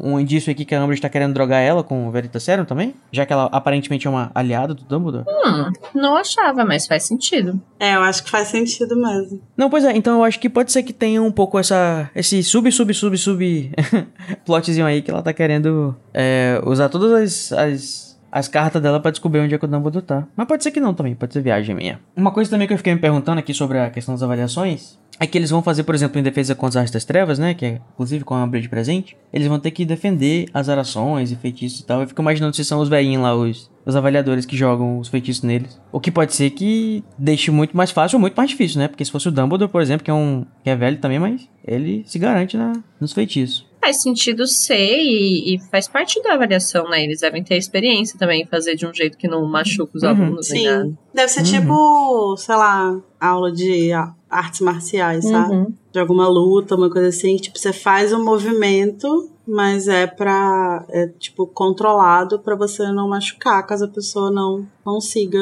um 0.00 0.20
indício 0.20 0.48
aqui 0.52 0.64
que 0.64 0.72
a 0.72 0.80
Umbridge 0.80 1.02
tá 1.02 1.08
querendo 1.08 1.34
drogar 1.34 1.60
ela 1.60 1.82
com 1.82 2.06
o 2.06 2.10
Veritaserum 2.12 2.64
também? 2.64 2.94
Já 3.10 3.26
que 3.26 3.32
ela 3.32 3.46
aparentemente 3.50 4.06
é 4.06 4.10
uma 4.10 4.30
aliada 4.32 4.74
do 4.74 4.84
Dumbledore? 4.84 5.24
Hum, 5.28 5.72
não 5.92 6.16
achava, 6.16 6.64
mas 6.64 6.86
faz 6.86 7.02
sentido. 7.02 7.60
É, 7.80 7.96
eu 7.96 8.02
acho 8.02 8.22
que 8.22 8.30
faz 8.30 8.46
sentido 8.46 8.94
mesmo. 8.94 9.42
Não, 9.56 9.68
pois 9.68 9.84
é, 9.84 9.96
então 9.96 10.18
eu 10.18 10.22
acho 10.24 10.38
que 10.38 10.48
pode 10.48 10.70
ser 10.70 10.84
que 10.84 10.92
tenha 10.92 11.20
um 11.20 11.32
pouco 11.32 11.58
essa. 11.58 12.08
Esse 12.14 12.44
sub, 12.44 12.70
sub, 12.70 12.94
sub, 12.94 13.18
sub 13.18 13.72
plotzinho 14.46 14.86
aí 14.86 15.02
que 15.02 15.10
ela 15.10 15.20
tá 15.20 15.32
querendo 15.32 15.96
é, 16.14 16.60
usar 16.64 16.88
todas 16.88 17.10
as, 17.10 17.52
as, 17.52 18.05
as 18.36 18.48
cartas 18.48 18.82
dela 18.82 19.00
pra 19.00 19.10
descobrir 19.10 19.40
onde 19.40 19.54
é 19.54 19.58
que 19.58 19.64
o 19.64 19.68
Dumbledore 19.68 20.04
tá. 20.04 20.26
Mas 20.36 20.46
pode 20.46 20.62
ser 20.62 20.70
que 20.70 20.78
não 20.78 20.92
também, 20.92 21.14
pode 21.14 21.32
ser 21.32 21.40
viagem 21.40 21.74
minha. 21.74 21.98
Uma 22.14 22.30
coisa 22.30 22.50
também 22.50 22.68
que 22.68 22.74
eu 22.74 22.76
fiquei 22.76 22.92
me 22.92 23.00
perguntando 23.00 23.38
aqui 23.38 23.54
sobre 23.54 23.78
a 23.78 23.88
questão 23.88 24.12
das 24.14 24.22
avaliações 24.22 24.98
é 25.18 25.26
que 25.26 25.38
eles 25.38 25.48
vão 25.48 25.62
fazer, 25.62 25.84
por 25.84 25.94
exemplo, 25.94 26.20
em 26.20 26.22
defesa 26.22 26.54
contra 26.54 26.68
as 26.68 26.82
artes 26.82 26.92
das 26.92 27.04
trevas, 27.06 27.38
né? 27.38 27.54
Que 27.54 27.64
é 27.64 27.80
inclusive 27.94 28.24
com 28.24 28.34
a 28.34 28.44
Umbra 28.44 28.60
de 28.60 28.68
presente. 28.68 29.16
Eles 29.32 29.48
vão 29.48 29.58
ter 29.58 29.70
que 29.70 29.86
defender 29.86 30.50
as 30.52 30.68
arações 30.68 31.32
e 31.32 31.36
feitiços 31.36 31.80
e 31.80 31.86
tal. 31.86 32.02
Eu 32.02 32.08
fico 32.08 32.20
imaginando 32.20 32.54
se 32.54 32.62
são 32.62 32.78
os 32.78 32.90
velhinhos 32.90 33.22
lá, 33.22 33.34
os, 33.34 33.70
os 33.86 33.96
avaliadores 33.96 34.44
que 34.44 34.54
jogam 34.54 34.98
os 34.98 35.08
feitiços 35.08 35.42
neles. 35.42 35.80
O 35.90 35.98
que 35.98 36.10
pode 36.10 36.34
ser 36.34 36.50
que 36.50 37.02
deixe 37.16 37.50
muito 37.50 37.74
mais 37.74 37.90
fácil 37.90 38.16
ou 38.16 38.20
muito 38.20 38.36
mais 38.36 38.50
difícil, 38.50 38.78
né? 38.78 38.86
Porque 38.86 39.02
se 39.02 39.10
fosse 39.10 39.28
o 39.28 39.32
Dumbledore, 39.32 39.70
por 39.70 39.80
exemplo, 39.80 40.04
que 40.04 40.10
é 40.10 40.14
um 40.14 40.44
que 40.62 40.68
é 40.68 40.76
velho 40.76 40.98
também, 40.98 41.18
mas 41.18 41.48
ele 41.66 42.04
se 42.06 42.18
garante 42.18 42.58
na, 42.58 42.74
nos 43.00 43.14
feitiços. 43.14 43.65
Faz 43.86 44.02
sentido 44.02 44.48
ser 44.48 44.98
e, 44.98 45.54
e 45.54 45.60
faz 45.70 45.86
parte 45.86 46.20
da 46.20 46.34
avaliação, 46.34 46.88
né? 46.90 47.04
Eles 47.04 47.20
devem 47.20 47.44
ter 47.44 47.56
experiência 47.56 48.18
também 48.18 48.42
em 48.42 48.46
fazer 48.46 48.74
de 48.74 48.84
um 48.84 48.92
jeito 48.92 49.16
que 49.16 49.28
não 49.28 49.48
machuca 49.48 49.92
os 49.96 50.02
Uhum. 50.02 50.08
alunos 50.08 50.50
nem 50.50 50.64
nada. 50.64 50.84
Sim. 50.86 50.98
Deve 51.14 51.28
ser 51.28 51.40
Uhum. 51.40 51.44
tipo, 51.60 52.36
sei 52.36 52.56
lá, 52.56 53.00
aula 53.26 53.52
de 53.52 53.90
artes 54.28 54.60
marciais, 54.60 55.24
sabe? 55.24 55.54
Uhum. 55.54 55.72
De 55.92 55.98
alguma 55.98 56.28
luta, 56.28 56.74
uma 56.74 56.90
coisa 56.90 57.08
assim. 57.08 57.36
que, 57.36 57.42
Tipo, 57.42 57.58
você 57.58 57.72
faz 57.72 58.12
um 58.12 58.22
movimento, 58.24 59.30
mas 59.46 59.88
é 59.88 60.06
pra. 60.06 60.84
É, 60.90 61.06
tipo, 61.18 61.46
controlado 61.46 62.38
pra 62.40 62.54
você 62.54 62.90
não 62.92 63.08
machucar, 63.08 63.64
caso 63.66 63.84
a 63.84 63.88
pessoa 63.88 64.30
não 64.30 64.66
consiga 64.84 65.38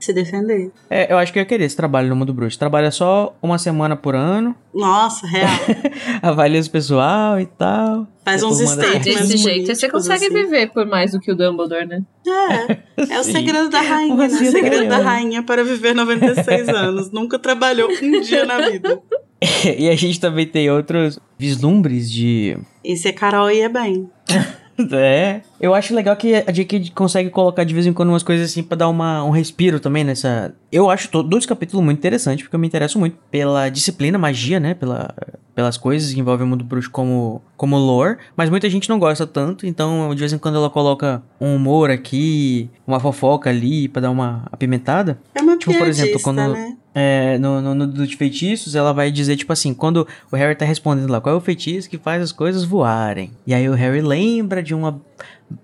se 0.00 0.12
defender. 0.12 0.72
É, 0.88 1.12
eu 1.12 1.18
acho 1.18 1.32
que 1.32 1.38
eu 1.38 1.42
ia 1.42 1.46
querer 1.46 1.64
esse 1.64 1.76
trabalho 1.76 2.08
no 2.08 2.16
mundo 2.16 2.32
bruxo. 2.32 2.58
Trabalha 2.58 2.90
só 2.90 3.34
uma 3.42 3.58
semana 3.58 3.96
por 3.96 4.14
ano, 4.14 4.54
Nossa, 4.74 5.26
real. 5.26 5.50
avalia 6.22 6.60
os 6.60 6.68
pessoal 6.68 7.38
e 7.38 7.46
tal. 7.46 8.06
Faz 8.26 8.42
uns 8.42 8.60
É, 8.60 8.66
statements 8.66 9.28
desse 9.28 9.36
jeito 9.36 9.72
você 9.72 9.88
consegue 9.88 10.24
assim. 10.26 10.34
viver 10.34 10.72
por 10.72 10.84
mais 10.84 11.12
do 11.12 11.20
que 11.20 11.30
o 11.30 11.36
Dumbledore, 11.36 11.86
né? 11.86 12.02
É, 12.26 13.14
é 13.14 13.20
o 13.20 13.22
segredo 13.24 13.68
da 13.70 13.80
rainha, 13.80 14.14
O 14.14 14.16
né? 14.16 14.26
O 14.26 14.50
segredo 14.50 14.88
da 14.88 14.98
rainha 14.98 15.44
para 15.44 15.62
viver 15.62 15.94
96 15.94 16.66
anos. 16.74 17.12
Nunca 17.12 17.38
trabalhou 17.38 17.88
um 17.88 18.20
dia 18.20 18.44
na 18.44 18.68
vida. 18.68 19.00
e 19.78 19.88
a 19.88 19.94
gente 19.94 20.18
também 20.18 20.44
tem 20.44 20.68
outros 20.68 21.20
vislumbres 21.38 22.10
de. 22.10 22.58
Esse 22.82 23.06
é 23.06 23.12
Carol 23.12 23.48
ia 23.48 23.68
bem. 23.68 24.10
É. 24.92 25.40
Eu 25.60 25.74
acho 25.74 25.94
legal 25.94 26.14
que 26.16 26.34
a 26.34 26.50
J.K. 26.52 26.90
consegue 26.94 27.30
colocar 27.30 27.64
de 27.64 27.72
vez 27.72 27.86
em 27.86 27.92
quando 27.92 28.10
umas 28.10 28.22
coisas 28.22 28.50
assim 28.50 28.62
pra 28.62 28.76
dar 28.76 28.88
uma, 28.88 29.24
um 29.24 29.30
respiro 29.30 29.80
também 29.80 30.04
nessa. 30.04 30.54
Eu 30.70 30.90
acho 30.90 31.08
todos 31.10 31.30
dois 31.30 31.46
capítulos 31.46 31.82
muito 31.84 31.98
interessantes, 31.98 32.42
porque 32.44 32.54
eu 32.54 32.60
me 32.60 32.66
interesso 32.66 32.98
muito 32.98 33.16
pela 33.30 33.68
disciplina, 33.70 34.18
magia, 34.18 34.60
né? 34.60 34.74
Pela, 34.74 35.14
pelas 35.54 35.78
coisas 35.78 36.12
que 36.12 36.20
envolvem 36.20 36.46
o 36.46 36.50
mundo 36.50 36.62
bruxo 36.64 36.90
como, 36.90 37.40
como 37.56 37.78
lore. 37.78 38.18
Mas 38.36 38.50
muita 38.50 38.68
gente 38.68 38.88
não 38.90 38.98
gosta 38.98 39.26
tanto, 39.26 39.66
então 39.66 40.14
de 40.14 40.20
vez 40.20 40.32
em 40.34 40.38
quando 40.38 40.56
ela 40.56 40.68
coloca 40.68 41.22
um 41.40 41.56
humor 41.56 41.90
aqui, 41.90 42.68
uma 42.86 43.00
fofoca 43.00 43.48
ali 43.48 43.88
pra 43.88 44.02
dar 44.02 44.10
uma 44.10 44.44
apimentada. 44.52 45.18
É 45.34 45.40
uma 45.40 45.56
Tipo, 45.56 45.72
por 45.78 45.88
exemplo, 45.88 46.20
quando- 46.22 46.52
né? 46.52 46.76
É, 46.98 47.36
no, 47.36 47.60
no, 47.60 47.74
no 47.74 47.86
dos 47.86 48.14
feitiços, 48.14 48.74
ela 48.74 48.90
vai 48.90 49.10
dizer, 49.10 49.36
tipo 49.36 49.52
assim, 49.52 49.74
quando 49.74 50.08
o 50.32 50.36
Harry 50.36 50.54
tá 50.54 50.64
respondendo 50.64 51.10
lá, 51.10 51.20
qual 51.20 51.34
é 51.34 51.38
o 51.38 51.42
feitiço 51.42 51.90
que 51.90 51.98
faz 51.98 52.22
as 52.22 52.32
coisas 52.32 52.64
voarem? 52.64 53.30
E 53.46 53.52
aí 53.52 53.68
o 53.68 53.74
Harry 53.74 54.00
lembra 54.00 54.62
de 54.62 54.74
uma, 54.74 54.98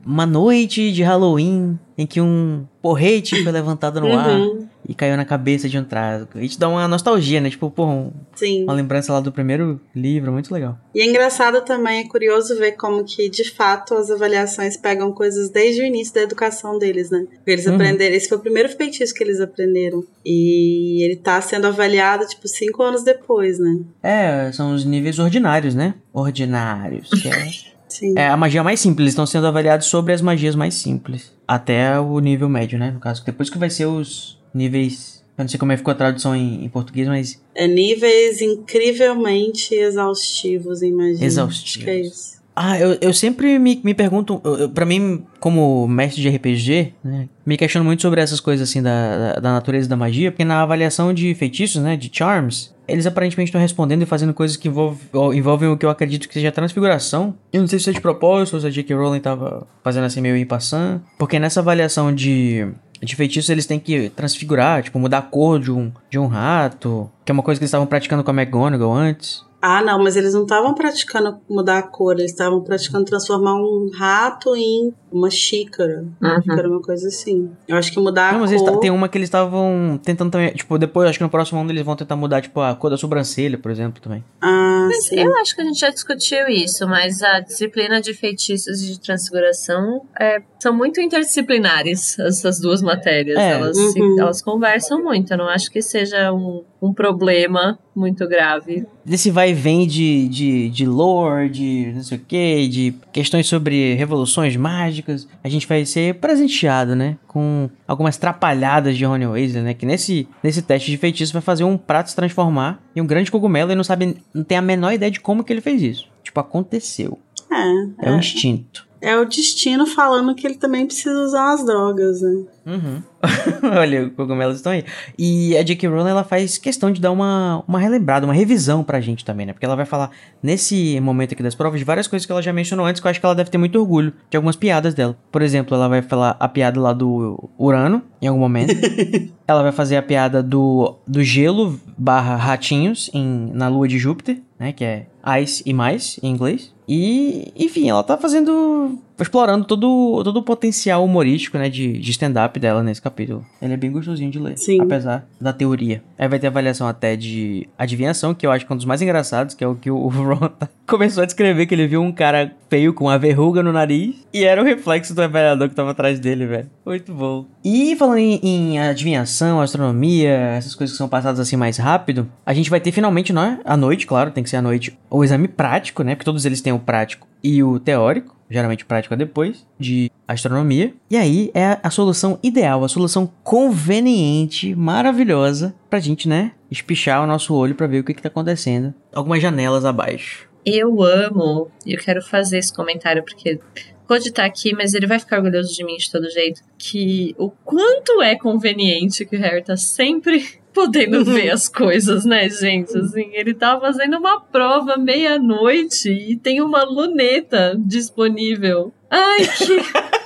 uma 0.05 0.27
noite 0.27 0.93
de 0.93 1.03
Halloween 1.03 1.79
em 1.97 2.07
que 2.07 2.21
um 2.21 2.67
porrete 2.83 3.43
foi 3.43 3.51
levantado 3.51 3.99
no 3.99 4.15
ar 4.15 4.29
Uhum, 4.41 4.69
e 4.89 4.95
caiu 4.95 5.17
na 5.17 5.25
cabeça 5.25 5.69
de 5.69 5.79
um 5.79 5.85
trago. 5.85 6.27
E 6.37 6.49
te 6.49 6.59
dá 6.59 6.69
uma 6.69 6.87
nostalgia, 6.89 7.41
né? 7.41 7.49
Tipo, 7.51 7.71
pô, 7.71 7.87
um- 7.87 8.11
sim. 8.35 8.65
uma 8.65 8.73
lembrança 8.73 9.13
lá 9.13 9.21
do 9.21 9.31
primeiro 9.33 9.81
livro, 9.95 10.33
muito 10.33 10.53
legal. 10.53 10.77
E 10.95 11.01
é 11.01 11.07
engraçado 11.07 11.61
também, 11.63 12.01
é 12.01 12.09
curioso 12.09 12.57
ver 12.59 12.73
como 12.73 13.05
que, 13.05 13.29
de 13.31 13.49
fato, 13.51 13.95
as 13.95 14.11
avaliações 14.11 14.77
pegam 14.77 15.13
coisas 15.13 15.51
desde 15.51 15.83
o 15.83 15.85
início 15.85 16.15
da 16.15 16.23
educação 16.23 16.79
deles, 16.79 17.11
né? 17.11 17.25
Porque 17.37 17.51
Eles 17.51 17.67
Uhum. 17.67 17.75
aprenderam, 17.75 18.15
esse 18.17 18.29
foi 18.29 18.39
o 18.39 18.41
primeiro 18.41 18.69
feitiço 18.71 19.15
que 19.15 19.23
eles 19.23 19.41
aprenderam. 19.41 20.03
E 20.25 21.05
ele 21.05 21.17
tá 21.17 21.41
sendo 21.41 21.67
avaliado, 21.67 22.27
tipo, 22.27 22.47
cinco 22.49 22.83
anos 22.83 23.03
depois, 23.05 23.59
né? 23.59 23.79
É, 24.03 24.51
são 24.53 24.75
os 24.75 24.85
níveis 24.85 25.19
ordinários, 25.19 25.75
né? 25.75 25.95
Ordinários. 26.13 27.09
Que 27.11 27.29
é, 27.29 27.49
Sim. 27.89 28.15
é 28.17 28.27
a 28.29 28.37
magia 28.37 28.63
mais 28.65 28.81
simples, 28.81 29.01
eles 29.05 29.13
estão 29.13 29.27
sendo 29.27 29.47
avaliados 29.47 29.87
sobre 29.87 30.13
as 30.13 30.23
magias 30.23 30.55
mais 30.55 30.75
simples. 30.75 31.31
Até 31.47 31.99
o 32.01 32.19
nível 32.21 32.49
médio, 32.49 32.79
né? 32.79 32.91
No 32.91 32.99
caso, 33.01 33.23
depois 33.25 33.51
que 33.51 33.59
vai 33.59 33.69
ser 33.71 33.87
os 33.87 34.39
níveis. 34.55 35.23
Eu 35.39 35.45
não 35.45 35.49
sei 35.49 35.59
como 35.59 35.73
é 35.73 35.75
que 35.75 35.79
ficou 35.79 35.93
a 35.93 35.95
tradução 35.97 36.37
em, 36.37 36.65
em 36.65 36.69
português, 36.69 37.09
mas 37.09 37.43
É 37.55 37.67
níveis 37.67 38.41
incrivelmente 38.41 39.75
exaustivos 39.75 40.83
em 40.83 40.93
magia. 40.93 41.25
Exaustivos. 41.27 41.89
É 41.89 42.01
isso. 42.01 42.43
Ah, 42.55 42.79
eu, 42.79 42.99
eu 43.01 43.15
sempre 43.15 43.59
me, 43.59 43.81
me 43.83 43.95
pergunto, 43.95 44.39
eu- 44.45 44.59
eu- 44.59 44.69
pra 44.69 44.85
mim, 44.85 45.25
como 45.41 45.89
mestre 45.89 46.21
de 46.21 46.29
RPG, 46.29 46.93
né, 47.03 47.27
me 47.47 47.57
questiono 47.57 47.83
muito 47.83 48.03
sobre 48.03 48.21
essas 48.21 48.41
coisas 48.41 48.69
assim 48.69 48.83
da, 48.83 49.17
da, 49.17 49.41
da 49.41 49.53
natureza 49.53 49.89
da 49.89 49.97
magia, 49.97 50.31
porque 50.31 50.45
na 50.45 50.61
avaliação 50.61 51.15
de 51.15 51.35
feitiços, 51.35 51.81
né, 51.83 51.97
de 51.97 52.11
charms, 52.13 52.75
eles 52.87 53.07
aparentemente 53.07 53.49
estão 53.49 53.59
respondendo 53.61 54.03
e 54.03 54.07
fazendo 54.07 54.35
coisas 54.35 54.59
que 54.59 54.69
envolve, 54.69 55.01
envolvem 55.35 55.71
o 55.71 55.79
que 55.79 55.87
eu 55.87 55.89
acredito 55.91 56.29
que 56.29 56.35
seja 56.35 56.53
transfiguração. 56.53 57.35
Eu 57.51 57.63
não 57.63 57.69
sei 57.69 57.79
se 57.79 57.89
é 57.89 57.93
de 57.95 58.03
propósito 58.03 58.53
ou 58.55 58.61
se 58.61 58.67
a 58.67 58.71
J.K. 58.71 58.95
Rowling 58.97 59.21
tava 59.21 59.67
fazendo 59.83 60.05
assim 60.05 60.21
meio 60.21 60.37
em 60.37 60.45
passant, 60.45 61.01
porque 61.19 61.39
nessa 61.39 61.61
avaliação 61.61 62.15
de, 62.15 62.67
de 63.03 63.17
feitiços 63.17 63.51
eles 63.51 63.67
têm 63.67 63.79
que 63.81 64.11
transfigurar, 64.11 64.83
tipo, 64.83 64.99
mudar 64.99 65.19
a 65.19 65.23
cor 65.23 65.59
de 65.59 65.71
um, 65.73 65.91
de 66.11 66.19
um 66.19 66.27
rato, 66.27 67.11
que 67.25 67.33
é 67.33 67.35
uma 67.35 67.43
coisa 67.43 67.59
que 67.59 67.63
eles 67.65 67.69
estavam 67.71 67.87
praticando 67.87 68.23
com 68.23 68.31
a 68.31 68.35
McGonagall 68.35 68.93
antes. 68.95 69.45
Ah, 69.65 69.81
não, 69.81 70.03
mas 70.03 70.17
eles 70.17 70.35
não 70.35 70.43
estavam 70.43 70.75
praticando 70.75 71.39
mudar 71.49 71.79
a 71.79 71.83
cor, 71.83 72.19
eles 72.19 72.33
estavam 72.33 72.61
praticando 72.63 73.05
transformar 73.05 73.55
um 73.55 73.91
rato 73.95 74.57
em 74.57 74.93
uma 75.13 75.31
xícara. 75.31 76.05
Que 76.43 76.51
era 76.51 76.69
uma 76.69 76.83
coisa 76.83 77.07
assim. 77.07 77.49
Eu 77.69 77.77
acho 77.77 77.93
que 77.93 78.01
mudar 78.01 78.33
Não, 78.33 78.39
a 78.39 78.41
mas 78.49 78.61
cor. 78.61 78.73
ta- 78.73 78.79
tem 78.79 78.91
uma 78.91 79.09
que 79.09 79.17
eles 79.17 79.29
estavam 79.29 80.01
tentando 80.03 80.33
também. 80.33 80.53
Tipo, 80.53 80.77
depois, 80.79 81.09
acho 81.09 81.17
que 81.19 81.23
no 81.23 81.31
próximo 81.31 81.61
ano 81.61 81.71
eles 81.71 81.85
vão 81.85 81.95
tentar 81.95 82.17
mudar, 82.17 82.41
tipo, 82.43 82.61
a 82.61 82.75
cor 82.75 82.91
da 82.91 82.97
sobrancelha, 82.97 83.57
por 83.57 83.71
exemplo, 83.71 84.03
também. 84.03 84.25
Ah, 84.41 84.89
Mas 84.91 85.07
sim. 85.07 85.21
eu 85.21 85.33
acho 85.37 85.55
que 85.55 85.61
a 85.61 85.65
gente 85.65 85.79
já 85.79 85.91
discutiu 85.91 86.49
isso, 86.49 86.85
mas 86.89 87.23
a 87.23 87.39
disciplina 87.39 88.01
de 88.01 88.15
feitiços 88.15 88.83
e 88.83 88.93
de 88.95 88.99
transfiguração 89.01 90.03
é, 90.19 90.43
são 90.63 90.73
muito 90.77 91.01
interdisciplinares, 91.01 92.19
essas 92.19 92.61
duas 92.61 92.81
matérias. 92.83 93.37
É. 93.39 93.53
Elas, 93.53 93.77
se- 93.77 94.01
Uhum. 94.01 94.21
elas 94.21 94.41
conversam 94.43 95.03
muito. 95.03 95.33
Eu 95.33 95.39
não 95.39 95.49
acho 95.49 95.71
que 95.71 95.83
seja 95.83 96.33
um, 96.33 96.63
um 96.81 96.93
problema 96.93 97.79
muito 97.95 98.27
grave. 98.29 98.87
Desse 99.05 99.31
vai 99.31 99.51
e 99.51 99.55
vem 99.55 99.87
de, 99.87 100.29
de, 100.29 100.69
de 100.71 100.87
lore, 100.87 101.49
de 101.51 101.93
não 101.95 102.03
sei 102.03 102.19
o 102.19 102.21
que, 102.21 102.69
de 102.69 102.95
questões 103.13 103.47
sobre 103.47 103.95
revoluções 103.95 104.57
mágicas, 104.57 105.29
a 105.43 105.49
gente 105.49 105.67
vai 105.67 105.85
ser 105.85 106.15
presenteado, 106.15 106.95
né? 106.95 107.17
Com 107.27 107.69
algumas 107.87 108.17
trapalhadas 108.17 108.97
de 108.97 109.05
Rony 109.05 109.27
Weasley, 109.27 109.63
né? 109.63 109.75
Que 109.75 109.85
nesse, 109.85 110.29
nesse 110.43 110.63
teste 110.63 110.91
de 110.91 110.97
feitiço 110.97 111.33
vai 111.33 111.43
fazer 111.43 111.65
um 111.65 111.77
prato 111.77 112.11
se 112.11 112.17
transformar 112.17 112.81
em 112.95 113.01
um 113.01 113.07
grande 113.07 113.31
cogumelo 113.31 113.73
e 113.73 113.75
não 113.75 113.85
sabe, 113.85 114.17
não 114.33 114.45
tem 114.45 114.57
a 114.59 114.63
menor 114.63 114.93
ideia 114.93 115.11
de 115.11 115.21
como 115.21 115.43
que 115.45 115.53
ele 115.53 115.61
fez 115.61 115.83
isso. 115.83 116.07
Tipo, 116.23 116.41
aconteceu. 116.41 117.19
É, 117.51 118.09
É, 118.09 118.13
um 118.13 118.19
instinto. 118.19 118.87
É 119.03 119.19
o 119.19 119.25
destino 119.25 119.85
falando 119.85 120.33
que 120.35 120.47
ele 120.47 120.55
também 120.55 120.87
precisa 120.87 121.21
usar 121.21 121.49
umas 121.49 121.67
drogas, 121.67 122.23
né? 122.23 122.45
Uhum. 122.65 123.03
Olha, 123.77 124.07
os 124.07 124.13
cogumelos 124.15 124.57
estão 124.57 124.71
aí. 124.71 124.85
E 125.19 125.57
a 125.57 125.63
J.K. 125.63 125.89
Rowling, 125.89 126.11
ela 126.11 126.23
faz 126.23 126.57
questão 126.57 126.93
de 126.93 127.01
dar 127.01 127.11
uma, 127.11 127.65
uma 127.67 127.81
relembrada, 127.81 128.25
uma 128.25 128.33
revisão 128.33 128.85
pra 128.85 129.01
gente 129.01 129.25
também, 129.25 129.45
né? 129.45 129.53
Porque 129.53 129.67
ela 129.67 129.75
vai 129.75 129.85
falar, 129.85 130.13
nesse 130.41 131.01
momento 131.01 131.35
aqui 131.35 131.43
das 131.43 131.57
provas, 131.57 131.81
de 131.81 131.85
várias 131.85 132.07
coisas 132.07 132.25
que 132.25 132.31
ela 132.31 132.41
já 132.41 132.53
mencionou 132.53 132.87
antes, 132.87 133.01
que 133.01 133.07
eu 133.07 133.11
acho 133.11 133.19
que 133.19 133.27
ela 133.27 133.35
deve 133.35 133.51
ter 133.51 133.59
muito 133.59 133.79
orgulho 133.79 134.13
de 134.31 134.37
algumas 134.37 134.55
piadas 134.55 134.95
dela. 134.95 135.17
Por 135.33 135.43
exemplo, 135.43 135.77
ela 135.77 135.89
vai 135.89 136.01
falar 136.01 136.37
a 136.39 136.49
piada 136.49 136.81
lá 136.81 136.93
do 136.93 137.51
Urano, 137.59 138.03
em 138.21 138.29
algum 138.29 138.41
momento. 138.41 138.73
ela 139.49 139.63
vai 139.65 139.73
fazer 139.73 139.97
a 139.97 140.03
piada 140.03 140.43
do, 140.43 140.97
do 141.07 141.25
gelo 141.25 141.79
barra 141.99 142.37
ratinhos 142.37 143.11
em, 143.13 143.51
na 143.53 143.69
lua 143.69 143.89
de 143.89 143.99
Júpiter, 143.99 144.39
né? 144.59 144.73
Que 144.73 144.85
é 144.85 145.07
ice 145.41 145.63
e 145.67 145.73
mais, 145.73 146.19
em 146.23 146.31
inglês. 146.31 146.73
E, 146.89 147.53
enfim, 147.57 147.89
ela 147.89 148.03
tá 148.03 148.17
fazendo... 148.19 148.99
Explorando 149.21 149.65
todo, 149.65 150.21
todo 150.25 150.39
o 150.39 150.43
potencial 150.43 151.05
humorístico, 151.05 151.57
né? 151.57 151.69
De, 151.69 151.93
de 151.93 152.11
stand-up 152.11 152.59
dela 152.59 152.83
nesse 152.83 153.01
capítulo. 153.01 153.47
Ele 153.61 153.75
é 153.75 153.77
bem 153.77 153.93
gostosinho 153.93 154.33
de 154.33 154.39
ler. 154.39 154.59
Sim. 154.59 154.81
Apesar 154.81 155.25
da 155.41 155.53
teoria. 155.53 156.03
Aí 156.19 156.27
vai 156.27 156.41
ter 156.41 156.49
avaliação 156.49 156.89
até 156.89 157.15
de 157.15 157.69
adivinhação, 157.79 158.35
que 158.35 158.45
eu 158.45 158.51
acho 158.51 158.67
que 158.67 158.73
é 158.73 158.75
um 158.75 158.77
dos 158.77 158.87
mais 158.87 159.01
engraçados, 159.01 159.55
que 159.55 159.63
é 159.63 159.67
o 159.67 159.77
que 159.77 159.91
o 159.91 160.09
Ron 160.09 160.49
tá- 160.49 160.69
começou 160.89 161.23
a 161.23 161.27
descrever, 161.27 161.67
que 161.67 161.75
ele 161.75 161.87
viu 161.87 162.03
um 162.03 162.11
cara 162.11 162.53
feio 162.69 162.93
com 162.93 163.05
uma 163.05 163.19
verruga 163.19 163.63
no 163.63 163.73
nariz, 163.73 164.17
e 164.33 164.43
era 164.45 164.61
o 164.61 164.65
reflexo 164.65 165.15
do 165.15 165.23
avaliador 165.23 165.69
que 165.69 165.75
tava 165.77 165.93
atrás 165.93 166.19
dele, 166.19 166.47
velho. 166.47 166.71
Muito 166.85 167.15
bom. 167.15 167.47
E 167.65 167.95
falando 167.95 168.19
em, 168.19 168.41
em 168.43 168.81
adivinhação, 168.81 169.61
astronomia, 169.61 170.31
essas 170.31 170.75
coisas 170.75 170.95
que 170.95 170.99
são 170.99 171.09
passadas 171.09 171.39
assim 171.39 171.57
mais 171.57 171.77
rápido, 171.77 172.29
a 172.45 172.53
gente 172.53 172.71
vai 172.71 172.81
ter 172.81 172.91
finalmente, 172.91 173.33
né, 173.33 173.61
à 173.65 173.77
noite, 173.77 174.07
claro, 174.07 174.33
tem 174.33 174.43
que 174.43 174.51
ser 174.51 174.57
à 174.57 174.63
noite, 174.63 174.99
o 175.13 175.23
exame 175.23 175.47
prático, 175.47 176.03
né, 176.03 176.15
porque 176.15 176.25
todos 176.25 176.45
eles 176.47 176.61
têm 176.61 176.73
o 176.73 176.79
prático 176.79 177.29
e 177.43 177.63
o 177.63 177.79
teórico, 177.79 178.35
geralmente 178.49 178.85
o 178.85 178.87
prático 178.87 179.13
é 179.13 179.17
depois, 179.17 179.67
de 179.79 180.11
astronomia. 180.27 180.95
E 181.11 181.17
aí 181.17 181.51
é 181.55 181.79
a, 181.83 181.91
solução 181.91 182.39
ideal, 182.43 182.83
a 182.83 182.89
solução 182.89 183.31
conveniente, 183.43 184.75
maravilhosa, 184.75 185.75
pra 185.91 186.01
gente, 186.01 186.29
né, 186.29 186.53
espichar 186.71 187.23
o 187.23 187.27
nosso 187.27 187.55
olho 187.55 187.75
pra 187.75 187.87
ver 187.87 188.01
o 188.01 188.05
que 188.05 188.15
que 188.15 188.23
tá 188.23 188.29
acontecendo. 188.29 188.95
Algumas 189.13 189.43
janelas 189.43 189.85
abaixo. 189.85 190.49
Eu 190.65 191.03
amo, 191.03 191.71
eu 191.85 191.99
quero 191.99 192.23
fazer 192.23 192.59
esse 192.59 192.73
comentário 192.73 193.23
porque 193.23 193.59
Code 194.07 194.31
tá 194.33 194.45
aqui, 194.45 194.75
mas 194.75 194.95
ele 194.95 195.07
vai 195.07 195.19
ficar 195.19 195.39
orgulhoso 195.39 195.75
de 195.75 195.85
mim 195.85 195.97
de 195.97 196.11
todo 196.11 196.31
jeito. 196.31 196.61
Que 196.79 197.35
o 197.39 197.51
quanto 197.51 198.21
é 198.23 198.37
conveniente 198.37 199.25
que 199.25 199.37
o 199.37 199.41
Harry 199.41 199.63
tá 199.63 199.77
sempre 199.77 200.62
podendo 200.73 201.25
ver 201.25 201.51
as 201.51 201.69
coisas, 201.69 202.25
né, 202.25 202.49
gente? 202.49 202.97
Assim, 202.97 203.31
ele 203.35 203.55
tá 203.55 203.79
fazendo 203.81 204.19
uma 204.19 204.41
prova 204.41 204.97
meia-noite 204.97 206.11
e 206.11 206.37
tem 206.37 206.61
uma 206.61 206.85
luneta 206.85 207.75
disponível. 207.79 208.93
Ai, 209.11 209.47
que, 209.47 209.77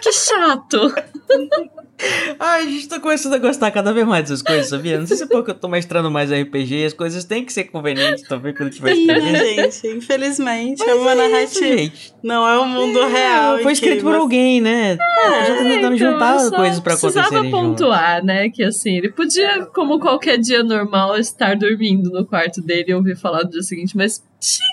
que 0.01 0.13
chato. 0.13 0.93
Ai, 2.39 2.63
a 2.67 2.71
gente 2.71 2.89
tá 2.89 3.01
começando 3.01 3.35
a 3.35 3.39
gostar 3.39 3.71
cada 3.71 3.93
vez 3.93 4.07
mais 4.07 4.23
dessas 4.25 4.43
coisas, 4.43 4.69
sabia? 4.69 4.99
Não 4.99 5.07
sei 5.07 5.17
se 5.17 5.23
é 5.23 5.27
porque 5.27 5.51
eu 5.51 5.55
tô 5.55 5.67
mestrando 5.69 6.11
mais 6.11 6.31
RPG 6.31 6.85
as 6.85 6.93
coisas 6.93 7.25
têm 7.25 7.45
que 7.45 7.53
ser 7.53 7.65
convenientes 7.65 8.23
também 8.29 8.53
quando 8.55 8.71
tiver 8.71 8.93
escrevendo. 8.95 9.33
né, 9.33 9.71
gente? 9.71 9.89
Infelizmente, 9.97 10.79
Mas 10.81 10.89
é 10.89 10.95
uma 10.95 11.11
é 11.13 11.15
isso, 11.15 11.31
narrativa. 11.61 11.67
gente. 11.79 12.15
Não 12.23 12.47
é 12.47 12.59
o 12.59 12.67
mundo 12.67 13.07
real. 13.07 13.59
Foi 13.61 13.73
escrito 13.73 14.03
por 14.03 14.13
você- 14.13 14.19
alguém, 14.19 14.61
né? 14.61 14.97
já 15.47 15.57
tá 15.57 15.63
tentando 15.63 15.95
Então, 15.95 15.97
juntar 15.97 16.51
coisas 16.51 16.81
pra 16.81 16.93
precisava 16.93 17.27
acontecerem 17.29 17.51
junto. 17.51 17.69
pontuar, 17.69 18.25
né? 18.25 18.51
Que 18.51 18.63
assim, 18.63 18.97
ele 18.99 19.11
podia, 19.11 19.65
como 19.67 19.99
qualquer 19.99 20.37
dia 20.39 20.63
normal, 20.63 21.17
estar 21.19 21.57
dormindo 21.57 22.11
no 22.11 22.27
quarto 22.27 22.61
dele 22.61 22.85
e 22.89 22.95
ouvir 22.95 23.17
falar 23.17 23.45
no 23.45 23.51
dia 23.51 23.63
seguinte, 23.63 23.97
mas 23.97 24.23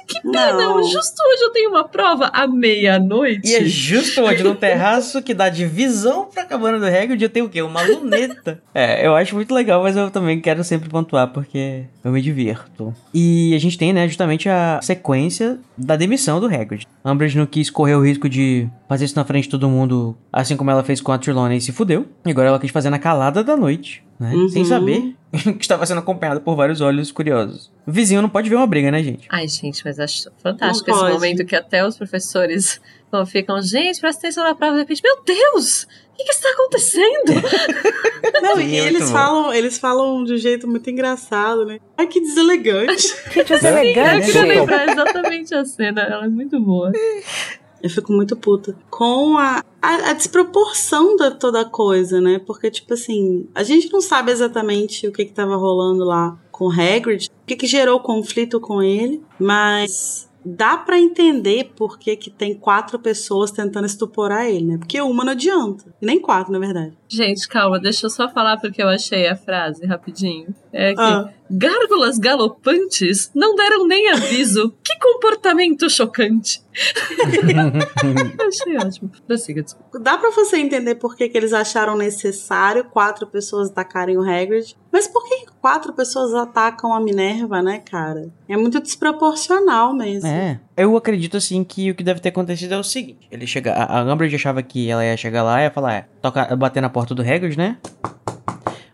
que 0.08 0.22
ter, 0.22 0.28
não. 0.28 0.78
Não. 0.78 0.84
Justo 0.84 1.22
hoje 1.32 1.44
eu 1.44 1.52
tenho 1.52 1.70
uma 1.70 1.84
prova 1.84 2.30
à 2.34 2.48
meia-noite. 2.48 3.50
E 3.50 3.56
é 3.56 3.66
justo 3.66 4.22
onde 4.22 4.44
no 4.44 4.56
terraço 4.56 5.22
que 5.22 5.34
dá 5.34 5.50
de 5.50 5.66
visão 5.66 6.26
pra 6.26 6.46
cabana 6.46 6.80
do 6.80 6.86
Hagrid 6.86 7.22
eu 7.22 7.30
tenho 7.30 7.46
o 7.46 7.50
quê? 7.50 7.62
Uma 7.62 7.82
luneta. 7.82 8.62
é, 8.74 9.06
eu 9.06 9.16
acho 9.16 9.36
muito 9.36 9.54
legal, 9.54 9.82
mas 9.84 9.96
eu 9.96 10.10
também 10.12 10.40
quero 10.40 10.64
sempre 10.64 10.90
pontuar 10.90 11.30
porque 11.30 11.84
eu 12.04 12.12
me 12.12 12.22
divirto. 12.22 12.94
E 13.14 13.54
a 13.56 13.60
gente 13.60 13.78
tem, 13.78 13.94
né, 13.94 14.08
justamente 14.08 14.50
a 14.50 14.80
sequência 14.82 15.60
da 15.78 15.96
demissão 15.96 16.40
do 16.40 16.48
Hagrid. 16.48 16.88
Umbridge 17.04 17.38
não 17.38 17.46
quis 17.46 17.70
correr 17.70 17.96
o 17.96 18.06
risco 18.06 18.30
de 18.30 18.68
fazer 18.88 19.06
isso 19.06 19.16
na 19.16 19.26
frente 19.26 19.46
de 19.46 19.50
todo 19.50 19.70
mundo, 19.70 20.18
assim 20.32 20.56
como 20.56 20.72
ela 20.72 20.84
fez 20.84 21.02
com 21.02 21.12
a 21.12 21.18
Trelawney 21.18 21.58
e 21.58 21.62
se 21.62 21.72
fudeu. 21.72 22.06
E 22.26 22.32
agora 22.32 22.50
ela 22.50 22.60
quis 22.60 22.72
fazer 22.72 22.90
na 22.90 23.00
calada 23.00 23.44
da 23.44 23.58
noite, 23.58 24.04
né? 24.20 24.34
Uhum. 24.34 24.50
Sem 24.50 24.66
saber 24.66 25.16
que 25.58 25.62
estava 25.62 25.86
sendo 25.86 26.00
acompanhada 26.00 26.40
por 26.40 26.56
vários 26.56 26.80
olhos 26.80 27.12
curiosos. 27.12 27.72
O 27.88 27.92
vizinho 27.92 28.22
não 28.22 28.30
pode 28.30 28.50
ver 28.50 28.56
uma 28.56 28.68
briga, 28.68 28.92
né, 28.92 29.02
gente? 29.02 29.28
Ai, 29.32 29.48
gente, 29.48 29.84
mas 29.84 30.00
acho 30.00 30.30
fantástico 30.38 30.88
Não 30.90 30.96
esse 30.98 31.04
pode. 31.06 31.14
momento 31.16 31.46
que 31.46 31.56
até 31.56 31.86
os 31.86 31.98
professores 31.98 32.80
ficam, 33.28 33.62
gente, 33.62 34.00
presta 34.00 34.20
atenção 34.28 34.44
na 34.44 34.54
prova, 34.56 34.74
de 34.74 34.80
repente, 34.82 35.02
meu 35.04 35.24
Deus! 35.24 35.84
O 36.14 36.16
que, 36.16 36.26
que 36.26 36.32
está 36.32 36.48
acontecendo? 36.52 37.42
Não, 38.44 38.56
Sim, 38.58 38.68
e 38.68 38.76
é 38.78 38.86
eles 38.86 39.06
bom. 39.08 39.12
falam, 39.12 39.54
eles 39.54 39.80
falam 39.80 40.24
de 40.24 40.34
um 40.34 40.38
jeito 40.38 40.68
muito 40.68 40.88
engraçado, 40.88 41.66
né? 41.66 41.80
Ai, 41.98 42.06
que 42.06 42.22
deselegante. 42.22 43.16
Que 43.32 43.40
Eu 43.40 43.46
deselegante. 43.46 44.28
queria 44.28 44.44
lembrar 44.60 44.88
exatamente 44.88 45.56
a 45.56 45.66
cena, 45.66 46.02
ela 46.02 46.26
é 46.26 46.30
muito 46.30 46.60
boa. 46.60 46.92
Eu 47.84 47.90
fico 47.90 48.14
muito 48.14 48.38
puta 48.38 48.78
com 48.90 49.38
a, 49.38 49.62
a, 49.82 50.12
a 50.12 50.14
desproporção 50.14 51.18
da 51.18 51.30
toda 51.30 51.66
coisa, 51.66 52.22
né? 52.22 52.40
Porque, 52.40 52.72
tipo 52.72 52.94
assim, 52.94 53.46
a 53.54 53.62
gente 53.62 53.92
não 53.92 54.00
sabe 54.00 54.32
exatamente 54.32 55.06
o 55.06 55.12
que 55.12 55.26
que 55.26 55.42
rolando 55.42 56.06
lá 56.06 56.40
com 56.50 56.68
o 56.68 56.72
Hagrid, 56.72 57.28
o 57.28 57.46
que 57.46 57.58
que 57.58 57.68
gerou 57.68 58.00
conflito 58.00 58.62
com 58.62 58.82
ele, 58.82 59.22
mas 59.38 60.30
dá 60.46 60.78
pra 60.78 61.00
entender 61.00 61.72
por 61.76 61.98
que 61.98 62.16
que 62.16 62.30
tem 62.30 62.54
quatro 62.54 63.00
pessoas 63.00 63.52
tentando 63.52 63.86
estuporar 63.86 64.48
ele, 64.48 64.66
né? 64.66 64.78
Porque 64.78 65.02
uma 65.02 65.26
não 65.26 65.34
adianta. 65.34 65.86
Nem 66.02 66.20
quatro, 66.20 66.52
na 66.52 66.60
verdade. 66.60 66.98
Gente, 67.08 67.48
calma, 67.48 67.80
deixa 67.80 68.06
eu 68.06 68.10
só 68.10 68.30
falar 68.30 68.58
porque 68.58 68.82
eu 68.82 68.88
achei 68.88 69.28
a 69.28 69.36
frase 69.36 69.86
rapidinho. 69.86 70.54
É 70.74 70.94
que 70.94 71.00
Ah. 71.00 71.30
gárgulas 71.52 72.18
galopantes 72.18 73.30
não 73.36 73.56
deram 73.56 73.88
nem 73.88 74.10
aviso. 74.10 74.74
que 74.84 74.98
comportamento 75.00 75.88
chocante. 75.90 76.64
Achei 78.48 78.78
ótimo. 78.78 79.12
Prossiga, 79.28 79.62
desculpa. 79.62 80.00
Dá 80.00 80.18
pra 80.18 80.32
você 80.32 80.58
entender 80.58 80.96
por 80.96 81.16
que, 81.16 81.30
que 81.30 81.38
eles 81.38 81.54
acharam 81.54 81.96
necessário 81.96 82.86
quatro 82.86 83.28
pessoas 83.28 83.70
atacarem 83.70 84.18
o 84.18 84.22
Hagrid, 84.22 84.76
mas 84.92 85.08
por 85.08 85.24
que 85.28 85.46
quatro 85.62 85.94
pessoas 85.94 86.34
atacam 86.34 86.94
a 86.94 87.00
Minerva, 87.00 87.62
né, 87.62 87.80
cara? 87.80 88.30
É 88.50 88.58
muito 88.58 88.80
desproporcional 88.82 89.94
mesmo. 89.94 90.28
É. 90.28 90.60
Eu 90.76 90.98
acredito 90.98 91.38
assim 91.38 91.64
que 91.64 91.92
o 91.92 91.96
que 91.96 92.04
deve 92.04 92.20
ter 92.20 92.30
acontecido 92.30 92.74
é 92.74 92.78
o 92.80 92.84
seguinte: 92.84 93.28
ele 93.32 93.46
chega, 93.46 93.74
a, 93.74 94.00
a 94.00 94.14
Umbridge 94.14 94.36
achava 94.36 94.64
que 94.64 94.90
ela 94.90 95.06
ia 95.06 95.16
chegar 95.16 95.44
lá 95.44 95.62
e 95.62 95.66
ia 95.66 95.72
falar, 95.72 95.94
é, 95.94 96.06
toca, 96.22 96.56
bater 96.56 96.82
na 96.82 96.90
porta 96.90 97.14
do 97.14 97.22
Hagrid, 97.22 97.56
né? 97.58 97.78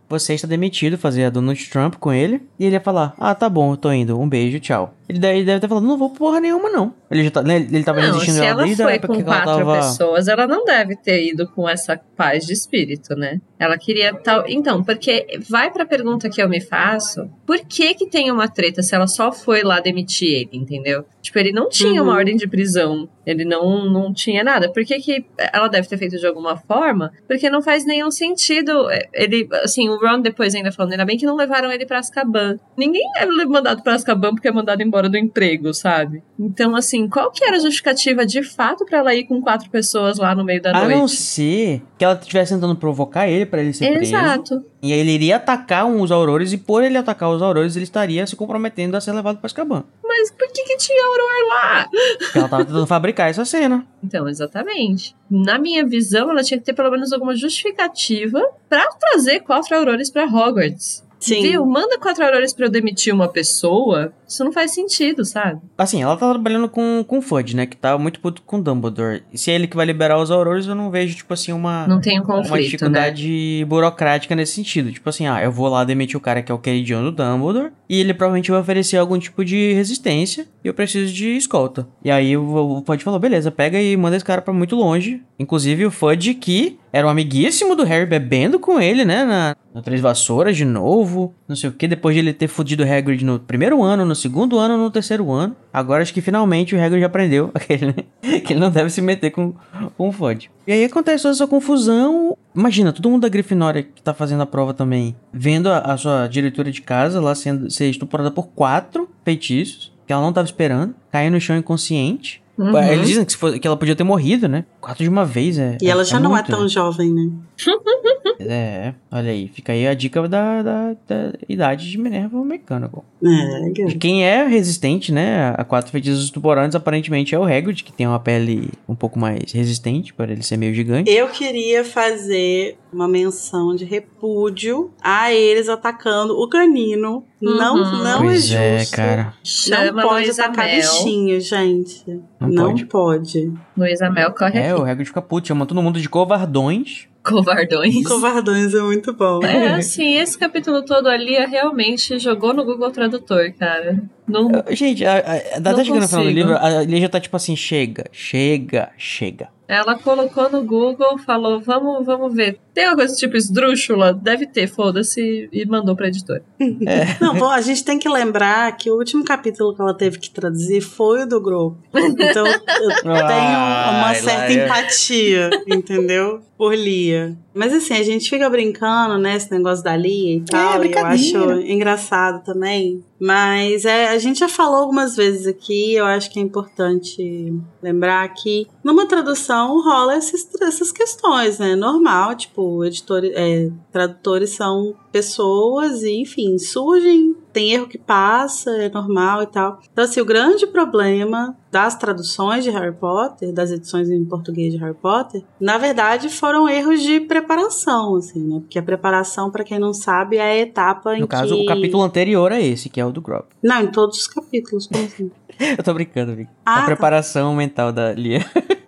Você 0.10 0.34
está 0.34 0.48
demitido, 0.48 0.98
fazer 0.98 1.26
a 1.26 1.30
Donald 1.30 1.70
Trump 1.70 1.96
com 1.96 2.12
ele. 2.12 2.42
E 2.60 2.66
ele 2.66 2.76
ia 2.76 2.82
falar: 2.82 3.14
Ah, 3.18 3.36
tá 3.36 3.48
bom, 3.48 3.74
eu 3.74 3.78
tô 3.78 3.92
indo. 3.92 4.20
Um 4.20 4.28
beijo, 4.28 4.60
tchau. 4.60 4.94
Ele 5.08 5.18
deve, 5.20 5.38
ele 5.38 5.46
deve 5.46 5.60
ter 5.60 5.68
falado: 5.68 5.86
Não 5.86 5.98
vou 5.98 6.10
porra 6.10 6.40
nenhuma, 6.40 6.70
não. 6.70 6.94
Ele 7.12 7.24
já 7.24 7.32
tá, 7.32 7.42
né, 7.42 7.56
ele 7.58 7.84
tava 7.84 8.00
Não, 8.02 8.08
resistindo 8.14 8.36
se 8.36 8.46
ela 8.46 8.64
desde 8.64 8.84
a 8.84 8.86
foi 8.86 9.00
com 9.00 9.08
que 9.16 9.22
ela 9.22 9.42
quatro 9.44 9.58
tava. 9.66 9.76
pessoas, 9.78 10.28
ela 10.28 10.46
não 10.48 10.64
deve 10.66 10.96
ter 10.96 11.28
ido 11.32 11.48
com 11.48 11.68
essa 11.68 12.00
paz 12.16 12.46
de 12.46 12.54
espírito, 12.54 13.16
né? 13.16 13.40
Ela 13.58 13.78
queria 13.78 14.14
tal. 14.14 14.44
Então, 14.48 14.84
porque 14.84 15.26
vai 15.50 15.72
pra 15.72 15.86
pergunta 15.86 16.30
que 16.30 16.42
eu 16.42 16.48
me 16.50 16.62
faço: 16.62 17.28
por 17.46 17.60
que 17.60 17.94
que 17.96 18.08
tem 18.08 18.32
uma 18.32 18.48
treta 18.48 18.82
se 18.84 18.94
ela 18.96 19.08
só 19.08 19.32
foi 19.32 19.64
lá 19.64 19.80
demitir 19.80 20.28
ele, 20.30 20.50
entendeu? 20.54 21.04
Tipo, 21.22 21.38
ele 21.40 21.52
não 21.52 21.70
tinha 21.70 22.02
uma 22.02 22.12
Uhum. 22.14 22.18
ordem 22.18 22.36
de 22.38 22.48
prisão, 22.48 23.10
ele 23.26 23.44
não, 23.46 23.86
não 23.92 24.14
tinha 24.14 24.44
nada. 24.44 24.72
Por 24.72 24.86
que 24.86 25.00
que 25.00 25.26
ela 25.52 25.68
deve 25.68 25.88
ter 25.88 25.98
feito 25.98 26.18
de 26.18 26.26
alguma 26.26 26.56
forma? 26.58 27.12
Porque 27.28 27.50
não 27.50 27.62
faz 27.62 27.86
nenhum 27.86 28.10
sentido. 28.10 28.90
é, 28.90 29.02
Ele, 29.14 29.48
assim, 29.64 29.90
o 29.90 29.99
Ron 30.00 30.22
depois 30.22 30.56
ainda 30.56 30.72
falando, 30.72 30.94
ainda 30.94 31.06
bem 31.06 31.18
que 31.18 31.26
não 31.26 31.36
levaram 31.36 31.72
ele 31.72 31.86
pra 31.86 32.00
Azkaban. 32.00 32.58
Ninguém 32.78 33.04
é 33.18 33.26
mandado 33.46 33.84
pra 33.84 33.96
Azkaban 33.96 34.32
porque 34.32 34.48
é 34.48 34.52
mandado 34.52 34.82
embora 34.82 35.10
do 35.10 35.18
emprego, 35.18 35.74
sabe? 35.74 36.24
Então, 36.40 36.76
assim, 36.76 37.08
qual 37.08 37.32
que 37.32 37.44
era 37.44 37.58
a 37.58 37.60
justificativa 37.60 38.26
de 38.26 38.44
fato 38.44 38.86
pra 38.86 39.00
ela 39.00 39.14
ir 39.14 39.26
com 39.26 39.42
quatro 39.42 39.70
pessoas 39.70 40.18
lá 40.18 40.34
no 40.34 40.44
meio 40.44 40.62
da 40.62 40.72
A 40.72 40.84
noite? 40.86 40.96
não 40.96 41.08
ser 41.08 41.82
que 41.98 42.06
ela 42.06 42.14
estivesse 42.14 42.54
tentando 42.54 42.76
provocar 42.76 43.28
ele 43.28 43.46
pra 43.46 43.62
ele 43.62 43.74
ser 43.74 43.92
preso. 43.94 44.16
Exato. 44.16 44.64
E 44.82 44.94
aí 44.94 45.00
ele 45.00 45.12
iria 45.12 45.36
atacar 45.36 45.86
os 45.86 46.12
aurores. 46.12 46.54
E 46.54 46.58
por 46.58 46.84
ele 46.84 46.98
atacar 46.98 47.30
os 47.30 47.42
aurores, 47.42 47.76
ele 47.76 47.84
estaria 47.84 48.26
se 48.26 48.36
comprometendo 48.36 48.96
a 48.96 49.02
ser 49.02 49.12
levado 49.12 49.38
pra 49.38 49.48
Azkaban. 49.48 49.84
Mas 50.20 50.32
por 50.32 50.52
que 50.52 50.64
que 50.64 50.78
tinha 50.78 51.06
Auror 51.06 51.48
lá? 51.48 51.90
Porque 52.20 52.38
ela 52.38 52.50
tava 52.50 52.66
tentando 52.66 52.86
fabricar 52.88 53.30
essa 53.30 53.46
cena. 53.46 53.88
Então, 54.04 54.28
exatamente. 54.28 55.16
Na 55.30 55.58
minha 55.58 55.86
visão, 55.86 56.30
ela 56.30 56.44
tinha 56.44 56.60
que 56.60 56.66
ter 56.66 56.74
pelo 56.74 56.92
menos 56.92 57.14
alguma 57.14 57.36
justificativa 57.36 58.42
pra 58.68 58.86
trazer 58.88 59.40
quatro 59.40 59.76
Aurores 59.78 60.10
pra 60.12 60.26
Hogwarts. 60.26 61.08
Sim. 61.20 61.42
Viu? 61.42 61.66
Manda 61.66 61.98
quatro 62.00 62.24
Aurores 62.24 62.54
pra 62.54 62.66
eu 62.66 62.70
demitir 62.72 63.14
uma 63.14 63.28
pessoa. 63.28 64.14
Isso 64.28 64.44
não 64.44 64.52
faz 64.52 64.74
sentido, 64.74 65.26
sabe? 65.26 65.60
Assim, 65.78 66.02
ela 66.02 66.16
tá 66.16 66.30
trabalhando 66.30 66.70
com, 66.70 67.04
com 67.06 67.18
o 67.18 67.22
Fudge, 67.22 67.56
né? 67.56 67.66
Que 67.66 67.76
tá 67.76 67.98
muito 67.98 68.20
puto 68.20 68.42
com 68.44 68.58
o 68.58 68.62
Dumbledore. 68.62 69.24
E 69.34 69.38
se 69.38 69.52
é 69.52 69.56
ele 69.56 69.68
que 69.68 69.76
vai 69.76 69.86
liberar 69.86 70.20
os 70.20 70.32
aurores, 70.32 70.68
eu 70.68 70.76
não 70.76 70.90
vejo, 70.92 71.16
tipo 71.16 71.34
assim, 71.34 71.52
uma, 71.52 71.88
Não 71.88 72.00
tem 72.00 72.20
um 72.20 72.24
uma 72.24 72.36
conflito, 72.38 72.56
né? 72.56 72.64
dificuldade 72.64 73.66
burocrática 73.68 74.36
nesse 74.36 74.54
sentido. 74.54 74.92
Tipo 74.92 75.10
assim, 75.10 75.28
ah, 75.28 75.44
eu 75.44 75.52
vou 75.52 75.68
lá 75.68 75.84
demitir 75.84 76.16
o 76.16 76.22
cara 76.22 76.42
que 76.42 76.52
é 76.52 76.56
o 76.56 76.60
queridinho 76.60 77.02
do 77.04 77.12
Dumbledore. 77.12 77.72
E 77.90 78.00
ele 78.00 78.14
provavelmente 78.14 78.52
vai 78.52 78.60
oferecer 78.60 78.98
algum 78.98 79.18
tipo 79.18 79.44
de 79.44 79.74
resistência. 79.74 80.48
E 80.64 80.68
eu 80.68 80.74
preciso 80.74 81.12
de 81.12 81.36
escolta. 81.36 81.88
E 82.04 82.12
aí 82.12 82.38
o, 82.38 82.78
o 82.80 82.84
Fudge 82.86 83.04
falou, 83.04 83.20
beleza, 83.20 83.50
pega 83.52 83.82
e 83.82 83.98
manda 83.98 84.16
esse 84.16 84.26
cara 84.26 84.42
pra 84.42 84.54
muito 84.54 84.76
longe. 84.76 85.22
Inclusive 85.40 85.86
o 85.86 85.92
Fudge, 85.92 86.34
que 86.36 86.78
era 86.92 87.06
um 87.06 87.10
amiguíssimo 87.10 87.76
do 87.76 87.84
Harry, 87.84 88.06
bebendo 88.06 88.60
com 88.60 88.80
ele, 88.80 89.06
né? 89.06 89.24
Na, 89.24 89.56
na 89.74 89.82
Três 89.82 90.02
Vassouras 90.02 90.58
de 90.58 90.66
novo. 90.66 91.34
Não 91.48 91.56
sei 91.56 91.70
o 91.70 91.74
que, 91.74 91.88
depois 91.88 92.16
de 92.16 92.20
ele 92.20 92.34
ter 92.34 92.48
fudido 92.48 92.84
o 92.84 92.92
Hagrid 92.92 93.24
no 93.24 93.40
primeiro 93.40 93.82
ano, 93.84 94.06
no 94.06 94.16
segundo 94.16 94.58
ano, 94.58 94.78
no 94.78 94.90
terceiro 94.90 95.32
ano. 95.32 95.56
Agora 95.72 96.02
acho 96.02 96.14
que 96.14 96.22
finalmente 96.22 96.76
o 96.76 96.84
Hagrid 96.84 97.04
aprendeu 97.04 97.52
aquele, 97.56 97.88
né? 97.88 98.40
que 98.40 98.54
ele 98.54 98.60
não 98.60 98.72
deve 98.72 98.90
se 98.90 99.02
meter 99.02 99.32
com, 99.32 99.54
com 99.98 100.10
o 100.10 100.12
Fudge. 100.12 100.50
E 100.66 100.72
aí 100.72 100.84
acontece 100.84 101.24
toda 101.24 101.34
essa 101.34 101.48
confusão. 101.48 102.38
Imagina, 102.56 102.92
todo 102.92 103.10
mundo 103.10 103.22
da 103.22 103.30
Grifinória 103.30 103.84
que 103.84 104.02
tá 104.02 104.14
fazendo 104.14 104.42
a 104.42 104.46
prova 104.46 104.74
também, 104.74 105.16
vendo 105.32 105.70
a, 105.70 105.80
a 105.80 105.98
sua 105.98 106.28
diretora 106.28 106.72
de 106.72 106.82
casa 106.82 107.22
lá 107.22 107.36
sendo 107.36 107.70
ser 107.70 107.90
estuprada 107.90 108.32
por 108.32 108.48
quatro 108.48 109.10
feitiços, 109.24 109.94
que 110.06 110.14
ela 110.14 110.22
não 110.22 110.34
tava 110.34 110.46
esperando, 110.46 110.96
cair 111.12 111.30
no 111.30 111.40
chão 111.40 111.56
inconsciente. 111.56 112.42
Uhum. 112.60 112.78
Eles 112.84 113.08
dizem 113.08 113.24
que, 113.26 113.32
se 113.32 113.38
for- 113.38 113.58
que 113.58 113.66
ela 113.66 113.78
podia 113.78 113.96
ter 113.96 114.04
morrido, 114.04 114.48
né? 114.50 114.66
Quatro 114.82 115.02
de 115.04 115.10
uma 115.10 115.24
vez, 115.26 115.58
é. 115.58 115.78
E 115.82 115.90
ela 115.90 116.02
é- 116.02 116.06
já 116.06 116.18
é 116.18 116.20
não 116.20 116.32
muito, 116.32 116.44
é 116.52 116.52
tão 116.56 116.64
né? 116.64 116.68
jovem, 116.68 117.12
né? 117.14 117.30
É, 118.42 118.94
olha 119.12 119.32
aí, 119.32 119.50
fica 119.50 119.74
aí 119.74 119.86
a 119.86 119.94
dica 119.94 120.26
da, 120.30 120.62
da, 120.64 120.94
da 121.06 121.34
idade 121.50 121.92
de 121.92 121.98
Minerva 121.98 122.42
Mecânico. 122.46 123.04
É, 123.22 123.68
E 123.68 123.74
cara. 123.74 123.98
quem 124.00 124.24
é 124.26 124.48
resistente, 124.48 125.12
né, 125.12 125.54
a 125.58 125.64
quatro 125.66 125.92
feitiços 125.92 126.24
estuporantes, 126.24 126.74
aparentemente 126.74 127.36
é 127.36 127.38
o 127.40 127.44
Hagrid, 127.44 127.84
que 127.84 127.92
tem 127.92 128.08
uma 128.08 128.18
pele 128.20 128.70
um 128.88 128.96
pouco 128.96 129.20
mais 129.20 129.52
resistente, 129.52 130.14
por 130.14 130.30
ele 130.30 130.42
ser 130.42 130.56
meio 130.56 130.74
gigante. 130.74 131.12
Eu 131.12 131.28
queria 131.28 131.84
fazer 131.84 132.78
uma 132.94 133.10
menção 133.10 133.76
de 133.76 133.84
repúdio 133.84 134.90
a 135.02 135.34
eles 135.34 135.68
atacando 135.68 136.34
o 136.40 136.48
canino. 136.48 137.26
Não, 137.42 137.76
Uhum. 137.76 138.04
não 138.04 138.22
pois 138.22 138.52
é 138.52 138.76
é, 138.76 138.80
justo. 138.80 138.96
cara. 138.96 139.24
Não 139.26 139.32
Chama 139.44 140.02
pode 140.02 140.26
Luísa 140.26 140.46
atacar 140.46 140.70
bichinho, 140.76 141.40
gente. 141.42 142.04
Não 142.40 142.49
Não, 142.52 142.66
pode. 142.68 142.86
pode. 142.86 143.54
Luísa 143.78 144.10
Mel 144.10 144.32
corre 144.34 144.60
É, 144.60 144.72
aqui. 144.72 144.82
o 144.82 144.84
Hagrid 144.86 145.06
fica 145.08 145.22
puto, 145.22 145.48
chama 145.48 145.66
todo 145.66 145.82
mundo 145.82 146.00
de 146.00 146.10
covardões. 146.10 147.08
Covardões. 147.24 148.08
Covardões 148.08 148.74
é 148.74 148.82
muito 148.82 149.14
bom. 149.14 149.44
É, 149.44 149.74
assim, 149.74 150.16
esse 150.18 150.38
capítulo 150.38 150.84
todo 150.84 151.08
ali 151.08 151.36
é 151.36 151.46
realmente 151.46 152.18
jogou 152.18 152.54
no 152.54 152.64
Google 152.64 152.92
Tradutor, 152.92 153.54
cara. 153.60 154.02
Não, 154.28 154.50
Gente, 154.72 155.06
a, 155.06 155.14
a, 155.16 155.18
a, 155.18 155.60
Não 155.60 155.72
até 155.72 155.84
chegando 155.84 156.02
no 156.02 156.08
final 156.08 156.24
do 156.24 156.30
livro, 156.32 156.58
a 156.58 156.82
Lia 156.84 157.02
já 157.02 157.10
tá 157.10 157.20
tipo 157.20 157.36
assim, 157.36 157.56
chega, 157.56 158.06
chega, 158.12 158.90
chega. 158.98 159.50
Ela 159.70 160.00
colocou 160.00 160.50
no 160.50 160.64
Google, 160.64 161.20
falou, 161.20 161.62
vamos, 161.62 162.04
vamos 162.04 162.34
ver. 162.34 162.60
Tem 162.74 162.88
uma 162.88 162.96
coisa 162.96 163.16
tipo 163.16 163.38
esdrúxula? 163.38 164.12
Deve 164.12 164.48
ter, 164.48 164.66
foda-se, 164.66 165.48
e 165.54 165.66
mandou 165.68 165.96
pra 165.96 166.08
editora. 166.08 166.44
Não, 167.22 167.36
bom, 167.36 167.50
a 167.50 167.62
gente 167.62 167.86
tem 167.86 168.00
que 168.00 168.10
lembrar 168.10 168.76
que 168.76 168.90
o 168.90 168.96
último 168.96 169.24
capítulo 169.24 169.76
que 169.76 169.82
ela 169.82 169.94
teve 169.94 170.18
que 170.18 170.32
traduzir 170.32 170.82
foi 170.82 171.22
o 171.22 171.28
do 171.28 171.40
grupo. 171.40 171.78
Então 171.94 172.48
eu 172.48 172.60
tenho 172.66 173.60
uma 174.00 174.16
certa 174.16 174.52
empatia, 174.52 175.52
entendeu? 175.68 176.42
Por 176.58 176.74
Lia. 176.74 177.38
Mas 177.54 177.74
assim, 177.74 177.94
a 177.96 178.04
gente 178.04 178.30
fica 178.30 178.50
brincando, 178.50 179.18
né? 179.18 179.36
Esse 179.36 179.52
negócio 179.52 179.84
da 179.84 179.96
Lia 179.96 180.38
e 180.38 180.42
tal. 180.42 180.60
e 180.60 180.64
eu 180.66 180.74
É, 180.76 180.80
brincadeira. 180.80 181.14
acho 181.56 181.62
engraçado 181.62 182.44
também. 182.46 183.04
Mas 183.20 183.86
é, 183.86 184.08
a 184.10 184.18
gente 184.18 184.40
já 184.40 184.48
falou 184.48 184.78
algumas 184.82 185.16
vezes 185.16 185.46
aqui, 185.48 185.94
eu 185.96 186.06
acho 186.06 186.32
que 186.32 186.40
é 186.40 186.42
importante 186.42 187.54
lembrar 187.82 188.28
que 188.34 188.66
numa 188.84 189.06
tradução 189.08 189.82
rola 189.84 190.16
esses- 190.18 190.48
essas 190.62 190.92
questões, 190.92 191.60
né? 191.60 191.76
Normal, 191.76 192.36
tipo, 192.36 192.86
editores, 192.86 193.32
é, 193.36 193.70
tradutores 193.92 194.52
são 194.52 194.94
pessoas 195.12 196.04
e, 196.04 196.22
enfim, 196.22 196.58
surgem, 196.58 197.36
tem 197.52 197.72
erro 197.72 197.88
que 197.88 197.98
passa, 197.98 198.72
é 198.72 198.90
normal 198.90 199.44
e 199.44 199.48
tal. 199.48 199.80
Então, 199.92 200.04
assim, 200.04 200.22
o 200.22 200.26
grande 200.26 200.68
problema 200.68 201.56
das 201.72 201.96
traduções 201.96 202.64
de 202.64 202.70
Harry 202.70 202.94
Potter, 202.94 203.54
das 203.54 203.72
edições 203.72 204.10
em 204.10 204.24
português 204.26 204.74
de 204.74 204.80
Harry 204.80 204.96
Potter, 204.96 205.44
na 205.60 205.78
verdade 205.78 206.30
foram 206.30 206.68
erros 206.68 207.02
de 207.02 207.20
preparação, 207.20 208.16
assim, 208.16 208.40
né? 208.40 208.60
Porque 208.60 208.80
a 208.80 208.84
preparação, 208.84 209.52
pra 209.52 209.64
quem 209.64 209.80
não 209.80 209.94
sabe, 209.94 210.38
é 210.38 210.42
a 210.42 210.58
etapa 210.58 211.16
em 211.16 211.22
No 211.22 211.28
caso, 211.28 211.56
que... 211.56 211.64
o 211.64 211.66
capítulo 211.66 212.04
anterior 212.04 212.52
é 212.52 212.62
esse, 212.62 212.90
que 212.90 213.00
é 213.00 213.06
o 213.06 213.12
do 213.12 213.22
Grop. 213.22 213.46
Não, 213.62 213.82
em 213.82 213.88
todos 213.88 214.20
os 214.20 214.28
capítulos, 214.28 214.88
como 214.88 215.04
assim? 215.04 215.32
Eu 215.78 215.84
tô 215.84 215.94
brincando, 215.94 216.36
Vic. 216.36 216.50
Ah, 216.66 216.76
a 216.76 216.80
tá. 216.80 216.86
preparação 216.86 217.54
mental 217.54 217.92
da 217.92 218.14
Lia. 218.14 218.46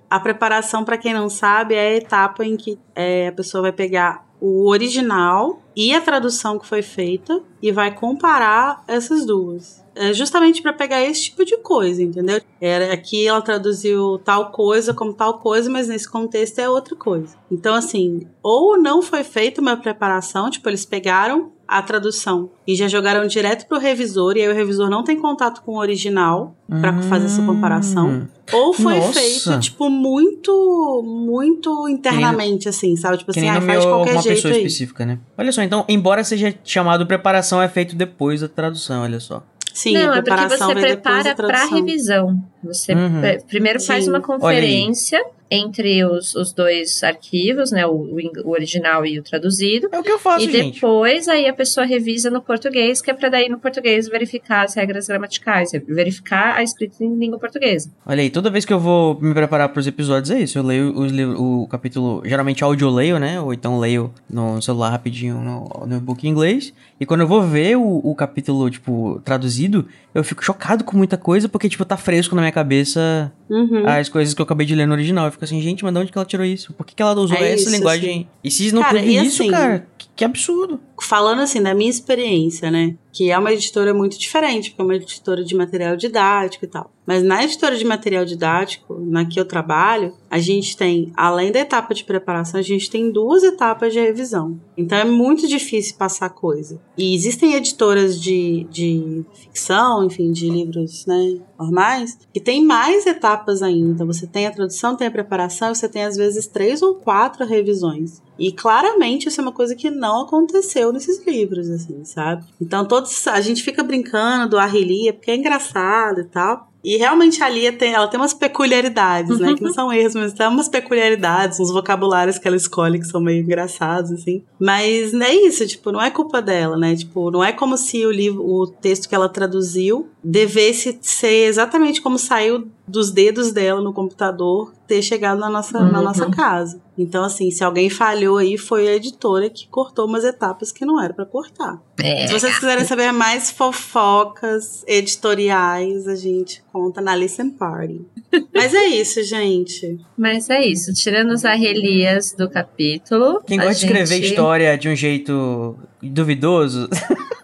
A 0.10 0.20
preparação, 0.20 0.84
pra 0.84 0.98
quem 0.98 1.14
não 1.14 1.30
sabe, 1.30 1.74
é 1.74 1.88
a 1.88 1.96
etapa 1.96 2.46
em 2.46 2.58
que 2.58 2.78
é, 2.96 3.28
a 3.28 3.32
pessoa 3.32 3.62
vai 3.62 3.72
pegar 3.72 4.26
o 4.42 4.68
original 4.68 5.62
e 5.76 5.94
a 5.94 6.02
tradução 6.02 6.58
que 6.58 6.66
foi 6.66 6.82
feita 6.82 7.42
e 7.62 7.72
vai 7.72 7.94
comparar 7.94 8.84
essas 8.88 9.26
duas. 9.26 9.86
É 9.94 10.14
justamente 10.14 10.62
pra 10.62 10.74
pegar 10.74 11.02
esse 11.04 11.26
tipo 11.26 11.46
de 11.46 11.58
coisa, 11.58 12.02
entendeu? 12.02 12.42
Era 12.60 12.94
aqui 12.94 13.28
ela 13.28 13.42
traduziu 13.42 14.20
tal 14.20 14.52
coisa 14.52 14.94
como 14.94 15.14
tal 15.14 15.40
coisa, 15.40 15.70
mas 15.70 15.88
nesse 15.88 16.10
contexto 16.10 16.60
é 16.60 16.70
outra 16.70 16.96
coisa. 16.96 17.36
Então 17.52 17.76
assim, 17.76 18.28
ou 18.42 18.78
não 18.82 19.02
foi 19.02 19.24
feita 19.24 19.62
uma 19.62 19.78
preparação, 19.78 20.50
tipo 20.50 20.68
eles 20.68 20.86
pegaram 20.86 21.52
a 21.72 21.82
tradução 21.82 22.50
e 22.68 22.76
já 22.76 22.86
jogaram 22.90 23.26
direto 23.26 23.66
pro 23.66 23.80
revisor 23.80 24.36
e 24.36 24.42
aí 24.42 24.50
o 24.50 24.54
revisor 24.54 24.90
não 24.90 25.06
tem 25.06 25.18
contato 25.18 25.62
com 25.62 25.72
o 25.72 25.78
original 25.80 26.54
pra 26.68 27.02
fazer 27.04 27.28
essa 27.28 27.42
comparação. 27.42 28.10
Hum. 28.10 28.28
Ou 28.52 28.74
foi 28.74 29.00
Nossa. 29.00 29.14
feito, 29.18 29.60
tipo, 29.62 29.90
muito, 29.90 31.02
muito 31.06 31.88
internamente, 31.88 32.68
assim, 32.68 32.98
sabe? 32.98 33.20
Tipo 33.20 33.32
Que 33.32 33.40
assim, 33.40 33.48
ah, 33.50 33.62
faz 33.62 33.80
de 33.80 33.88
qualquer 33.88 34.10
alguma 34.10 34.22
jeito 34.22 34.36
pessoa 34.36 34.54
aí. 34.54 34.58
específica, 34.58 35.06
né? 35.06 35.20
Olha 35.38 35.52
só, 35.54 35.62
então, 35.62 35.86
embora 35.88 36.24
seja 36.26 36.54
chamado 36.66 37.08
preparação, 37.08 37.62
é 37.62 37.70
feito 37.70 37.96
depois 37.96 38.42
da 38.42 38.50
tradução, 38.50 39.04
olha 39.04 39.22
só. 39.22 39.42
Sim, 39.74 39.94
não, 39.94 40.00
a 40.00 40.04
é 40.04 40.08
porque 40.08 40.22
preparação 40.24 40.68
você 40.68 40.76
prepara 40.82 41.34
tradução. 41.34 41.78
revisão. 41.78 42.44
Você 42.64 42.94
Uhum. 42.94 43.22
primeiro 43.48 43.80
faz 43.82 44.04
Sim. 44.06 44.10
uma 44.12 44.20
Olha 44.20 44.26
conferência 44.28 45.24
entre 45.54 46.06
os, 46.06 46.34
os 46.34 46.54
dois 46.54 47.04
arquivos, 47.04 47.72
né? 47.72 47.86
O, 47.86 48.08
o 48.46 48.52
original 48.52 49.06
e 49.06 49.20
o 49.20 49.24
traduzido. 49.24 49.90
É 49.92 50.00
o 50.00 50.04
que 50.04 50.10
eu 50.10 50.18
faço, 50.18 50.46
e 50.48 50.50
gente. 50.52 50.76
depois 50.76 51.28
aí 51.28 51.46
a 51.46 51.54
pessoa 51.54 51.86
revisa 51.86 52.30
no 52.30 52.42
português, 52.42 53.02
que 53.02 53.12
é 53.12 53.14
pra 53.14 53.28
daí 53.28 53.50
no 53.50 53.60
português 53.60 54.08
verificar 54.08 54.64
as 54.64 54.76
regras 54.76 55.08
gramaticais, 55.08 55.72
verificar 55.86 56.56
a 56.56 56.64
escrita 56.64 57.04
em 57.04 57.18
língua 57.18 57.38
portuguesa. 57.38 57.92
Olha 58.06 58.22
aí, 58.22 58.30
toda 58.30 58.50
vez 58.50 58.64
que 58.64 58.72
eu 58.72 58.80
vou 58.80 59.20
me 59.20 59.34
preparar 59.34 59.68
pros 59.70 59.86
episódios 59.86 60.32
é 60.32 60.40
isso. 60.40 60.58
Eu 60.58 60.64
leio 60.64 60.98
os 60.98 61.12
livros, 61.12 61.38
o 61.38 61.68
capítulo, 61.68 62.22
geralmente 62.26 62.64
áudio 62.64 62.88
eu 62.88 62.92
leio, 62.94 63.20
né? 63.20 63.42
Ou 63.42 63.54
então 63.54 63.78
leio 63.78 64.10
no 64.30 64.62
celular 64.62 64.90
rapidinho 64.92 65.36
no, 65.36 65.86
no 65.86 65.98
e-book 65.98 66.26
em 66.26 66.30
inglês. 66.30 66.74
E 66.98 67.06
quando 67.06 67.22
eu 67.22 67.28
vou 67.28 67.42
ver 67.44 67.76
o, 67.76 68.00
o 68.04 68.16
capítulo, 68.16 68.70
tipo, 68.70 69.20
traduzido, 69.26 69.86
eu 70.16 70.24
fico 70.24 70.44
chocado 70.46 70.84
com 70.86 70.96
muita 70.96 71.18
coisa, 71.18 71.50
porque, 71.50 71.68
tipo, 71.68 71.84
tá 71.84 71.98
fresco 71.98 72.36
na 72.36 72.42
minha 72.42 72.51
cabeça 72.52 73.32
Uhum. 73.50 73.86
as 73.88 74.08
coisas 74.10 74.34
que 74.34 74.42
eu 74.42 74.44
acabei 74.44 74.66
de 74.66 74.74
ler 74.76 74.86
no 74.86 74.94
original. 74.94 75.26
Eu 75.26 75.32
fico 75.32 75.44
assim, 75.44 75.62
gente, 75.62 75.84
mas 75.84 75.94
de 75.94 76.00
onde 76.00 76.12
que 76.12 76.18
ela 76.18 76.26
tirou 76.26 76.46
isso? 76.46 76.74
Por 76.74 76.86
que, 76.86 76.96
que 76.96 77.02
ela 77.02 77.14
usou 77.20 77.38
É 77.38 77.52
essa 77.54 77.64
isso, 77.64 77.72
linguagem? 77.72 78.10
assim. 78.12 78.28
E 78.44 78.52
se 78.52 78.72
não 78.74 78.82
Cara, 78.82 79.00
teve 79.00 79.16
isso, 79.18 79.42
assim- 79.44 79.52
cara, 79.52 79.88
que, 80.22 80.26
absurdo. 80.26 80.80
Falando 81.02 81.40
assim, 81.42 81.62
da 81.62 81.74
minha 81.74 81.90
experiência, 81.90 82.70
né? 82.70 82.96
Que 83.12 83.32
é 83.32 83.38
uma 83.38 83.52
editora 83.52 83.94
muito 83.94 84.20
diferente, 84.20 84.70
porque 84.70 84.82
é 84.82 84.86
uma 84.86 84.96
editora 84.96 85.44
de 85.44 85.56
material 85.56 85.96
didático 85.98 86.64
e 86.64 86.68
tal. 86.68 86.92
Mas 87.06 87.24
na 87.24 87.44
editora 87.44 87.76
de 87.76 87.84
material 87.84 88.24
didático, 88.24 89.00
na 89.00 89.26
que 89.26 89.40
eu 89.40 89.46
trabalho, 89.46 90.14
a 90.30 90.38
gente 90.38 90.78
tem, 90.78 91.12
além 91.18 91.52
da 91.52 91.60
etapa 91.60 91.94
de 91.94 92.04
preparação, 92.04 92.60
a 92.60 92.64
gente 92.64 92.90
tem 92.90 93.12
duas 93.12 93.44
etapas 93.44 93.92
de 93.92 94.00
revisão. 94.00 94.60
Então 94.78 94.98
é 94.98 95.04
muito 95.04 95.48
difícil 95.48 95.96
passar 95.98 96.30
coisa. 96.30 96.80
E 96.96 97.16
existem 97.16 97.56
editoras 97.56 98.22
de, 98.22 98.66
de 98.70 99.26
ficção, 99.34 100.06
enfim, 100.06 100.32
de 100.32 100.50
livros, 100.50 101.06
né, 101.08 101.40
normais, 101.60 102.18
que 102.32 102.40
tem 102.40 102.64
mais 102.64 103.06
etapas 103.08 103.62
ainda. 103.64 103.92
Então 103.92 104.08
você 104.08 104.28
tem 104.28 104.46
a 104.46 104.52
tradução, 104.52 104.96
tem 104.96 105.08
a 105.08 105.12
preparação, 105.12 105.72
e 105.72 105.76
você 105.76 105.90
tem 105.90 106.04
às 106.04 106.16
vezes 106.16 106.48
três 106.48 106.82
ou 106.82 106.96
quatro 106.96 107.46
revisões. 107.46 108.22
E 108.38 108.52
claramente 108.52 109.28
isso 109.28 109.40
é 109.40 109.44
uma 109.44 109.52
coisa 109.52 109.76
que 109.76 109.90
não 109.90 110.22
aconteceu 110.22 110.92
nesses 110.92 111.26
livros, 111.26 111.70
assim, 111.70 112.04
sabe? 112.04 112.44
Então 112.60 112.86
todos 112.86 113.28
a 113.28 113.40
gente 113.42 113.64
fica 113.64 113.84
brincando 113.84 114.50
do 114.50 114.58
Arrelia 114.58 115.14
porque 115.14 115.32
é 115.32 115.36
engraçado 115.36 116.22
e 116.22 116.26
tal. 116.26 116.72
E 116.84 116.98
realmente 116.98 117.44
a 117.44 117.50
Lia 117.50 117.72
tem, 117.72 117.94
ela 117.94 118.08
tem 118.08 118.20
umas 118.20 118.34
peculiaridades, 118.34 119.38
né? 119.40 119.54
Que 119.54 119.62
não 119.62 119.74
são 119.74 119.94
erros, 119.94 120.16
mas 120.16 120.34
tem 120.34 120.48
umas 120.48 120.68
peculiaridades, 120.68 121.60
uns 121.60 121.72
vocabulários 121.72 122.40
que 122.40 122.48
ela 122.48 122.58
escolhe 122.58 123.00
que 123.00 123.06
são 123.06 123.22
meio 123.22 123.44
engraçados, 123.44 124.12
assim. 124.12 124.44
Mas 124.60 125.14
é 125.14 125.34
isso, 125.34 125.68
tipo, 125.68 125.92
não 125.92 126.02
é 126.02 126.10
culpa 126.10 126.42
dela, 126.42 126.78
né? 126.78 126.96
Tipo, 126.96 127.30
não 127.30 127.44
é 127.44 127.52
como 127.52 127.78
se 127.78 128.04
o 128.06 128.12
livro, 128.12 128.44
o 128.44 128.66
texto 128.66 129.08
que 129.08 129.14
ela 129.14 129.30
traduziu 129.30 130.10
devesse 130.24 130.98
ser 131.02 131.46
exatamente 131.48 132.02
como 132.02 132.18
saiu 132.18 132.68
dos 132.88 133.12
dedos 133.12 133.52
dela 133.52 133.80
no 133.80 133.94
computador 133.94 134.74
ter 134.92 135.02
chegado 135.02 135.40
na 135.40 135.50
nossa, 135.50 135.80
na 135.80 136.00
Uhum. 136.00 136.04
nossa 136.04 136.30
casa. 136.30 136.82
Então, 136.98 137.24
assim, 137.24 137.50
se 137.50 137.64
alguém 137.64 137.90
falhou 137.90 138.38
aí, 138.38 138.58
foi 138.58 138.90
a 138.90 138.96
editora 138.96 139.50
que 139.50 139.66
cortou 139.70 140.06
umas 140.06 140.26
etapas 140.26 140.70
que 140.70 140.84
não 140.86 141.02
era 141.02 141.14
pra 141.14 141.26
cortar. 141.26 141.82
É. 141.98 142.28
Se 142.28 142.34
vocês 142.34 142.60
quiserem 142.60 142.84
saber 142.84 143.10
mais 143.14 143.50
fofocas 143.50 144.84
editoriais, 144.86 146.10
a 146.10 146.16
gente 146.16 146.62
conta 146.74 147.00
na 147.00 147.16
Listen 147.16 147.52
Party. 147.52 148.02
Mas 148.54 148.74
é 148.74 148.86
isso, 148.88 149.24
gente. 149.24 149.98
Mas 150.18 150.50
é 150.50 150.62
isso, 150.66 150.94
tirando 150.94 151.32
as 151.32 151.46
arrelias 151.46 152.34
do 152.34 152.50
capítulo. 152.50 153.42
Quem 153.48 153.58
gosta 153.58 153.74
de 153.76 153.86
escrever 153.86 154.16
gente- 154.16 154.26
história 154.28 154.78
de 154.78 154.90
um 154.90 154.96
jeito 154.96 155.78
duvidoso. 156.04 156.90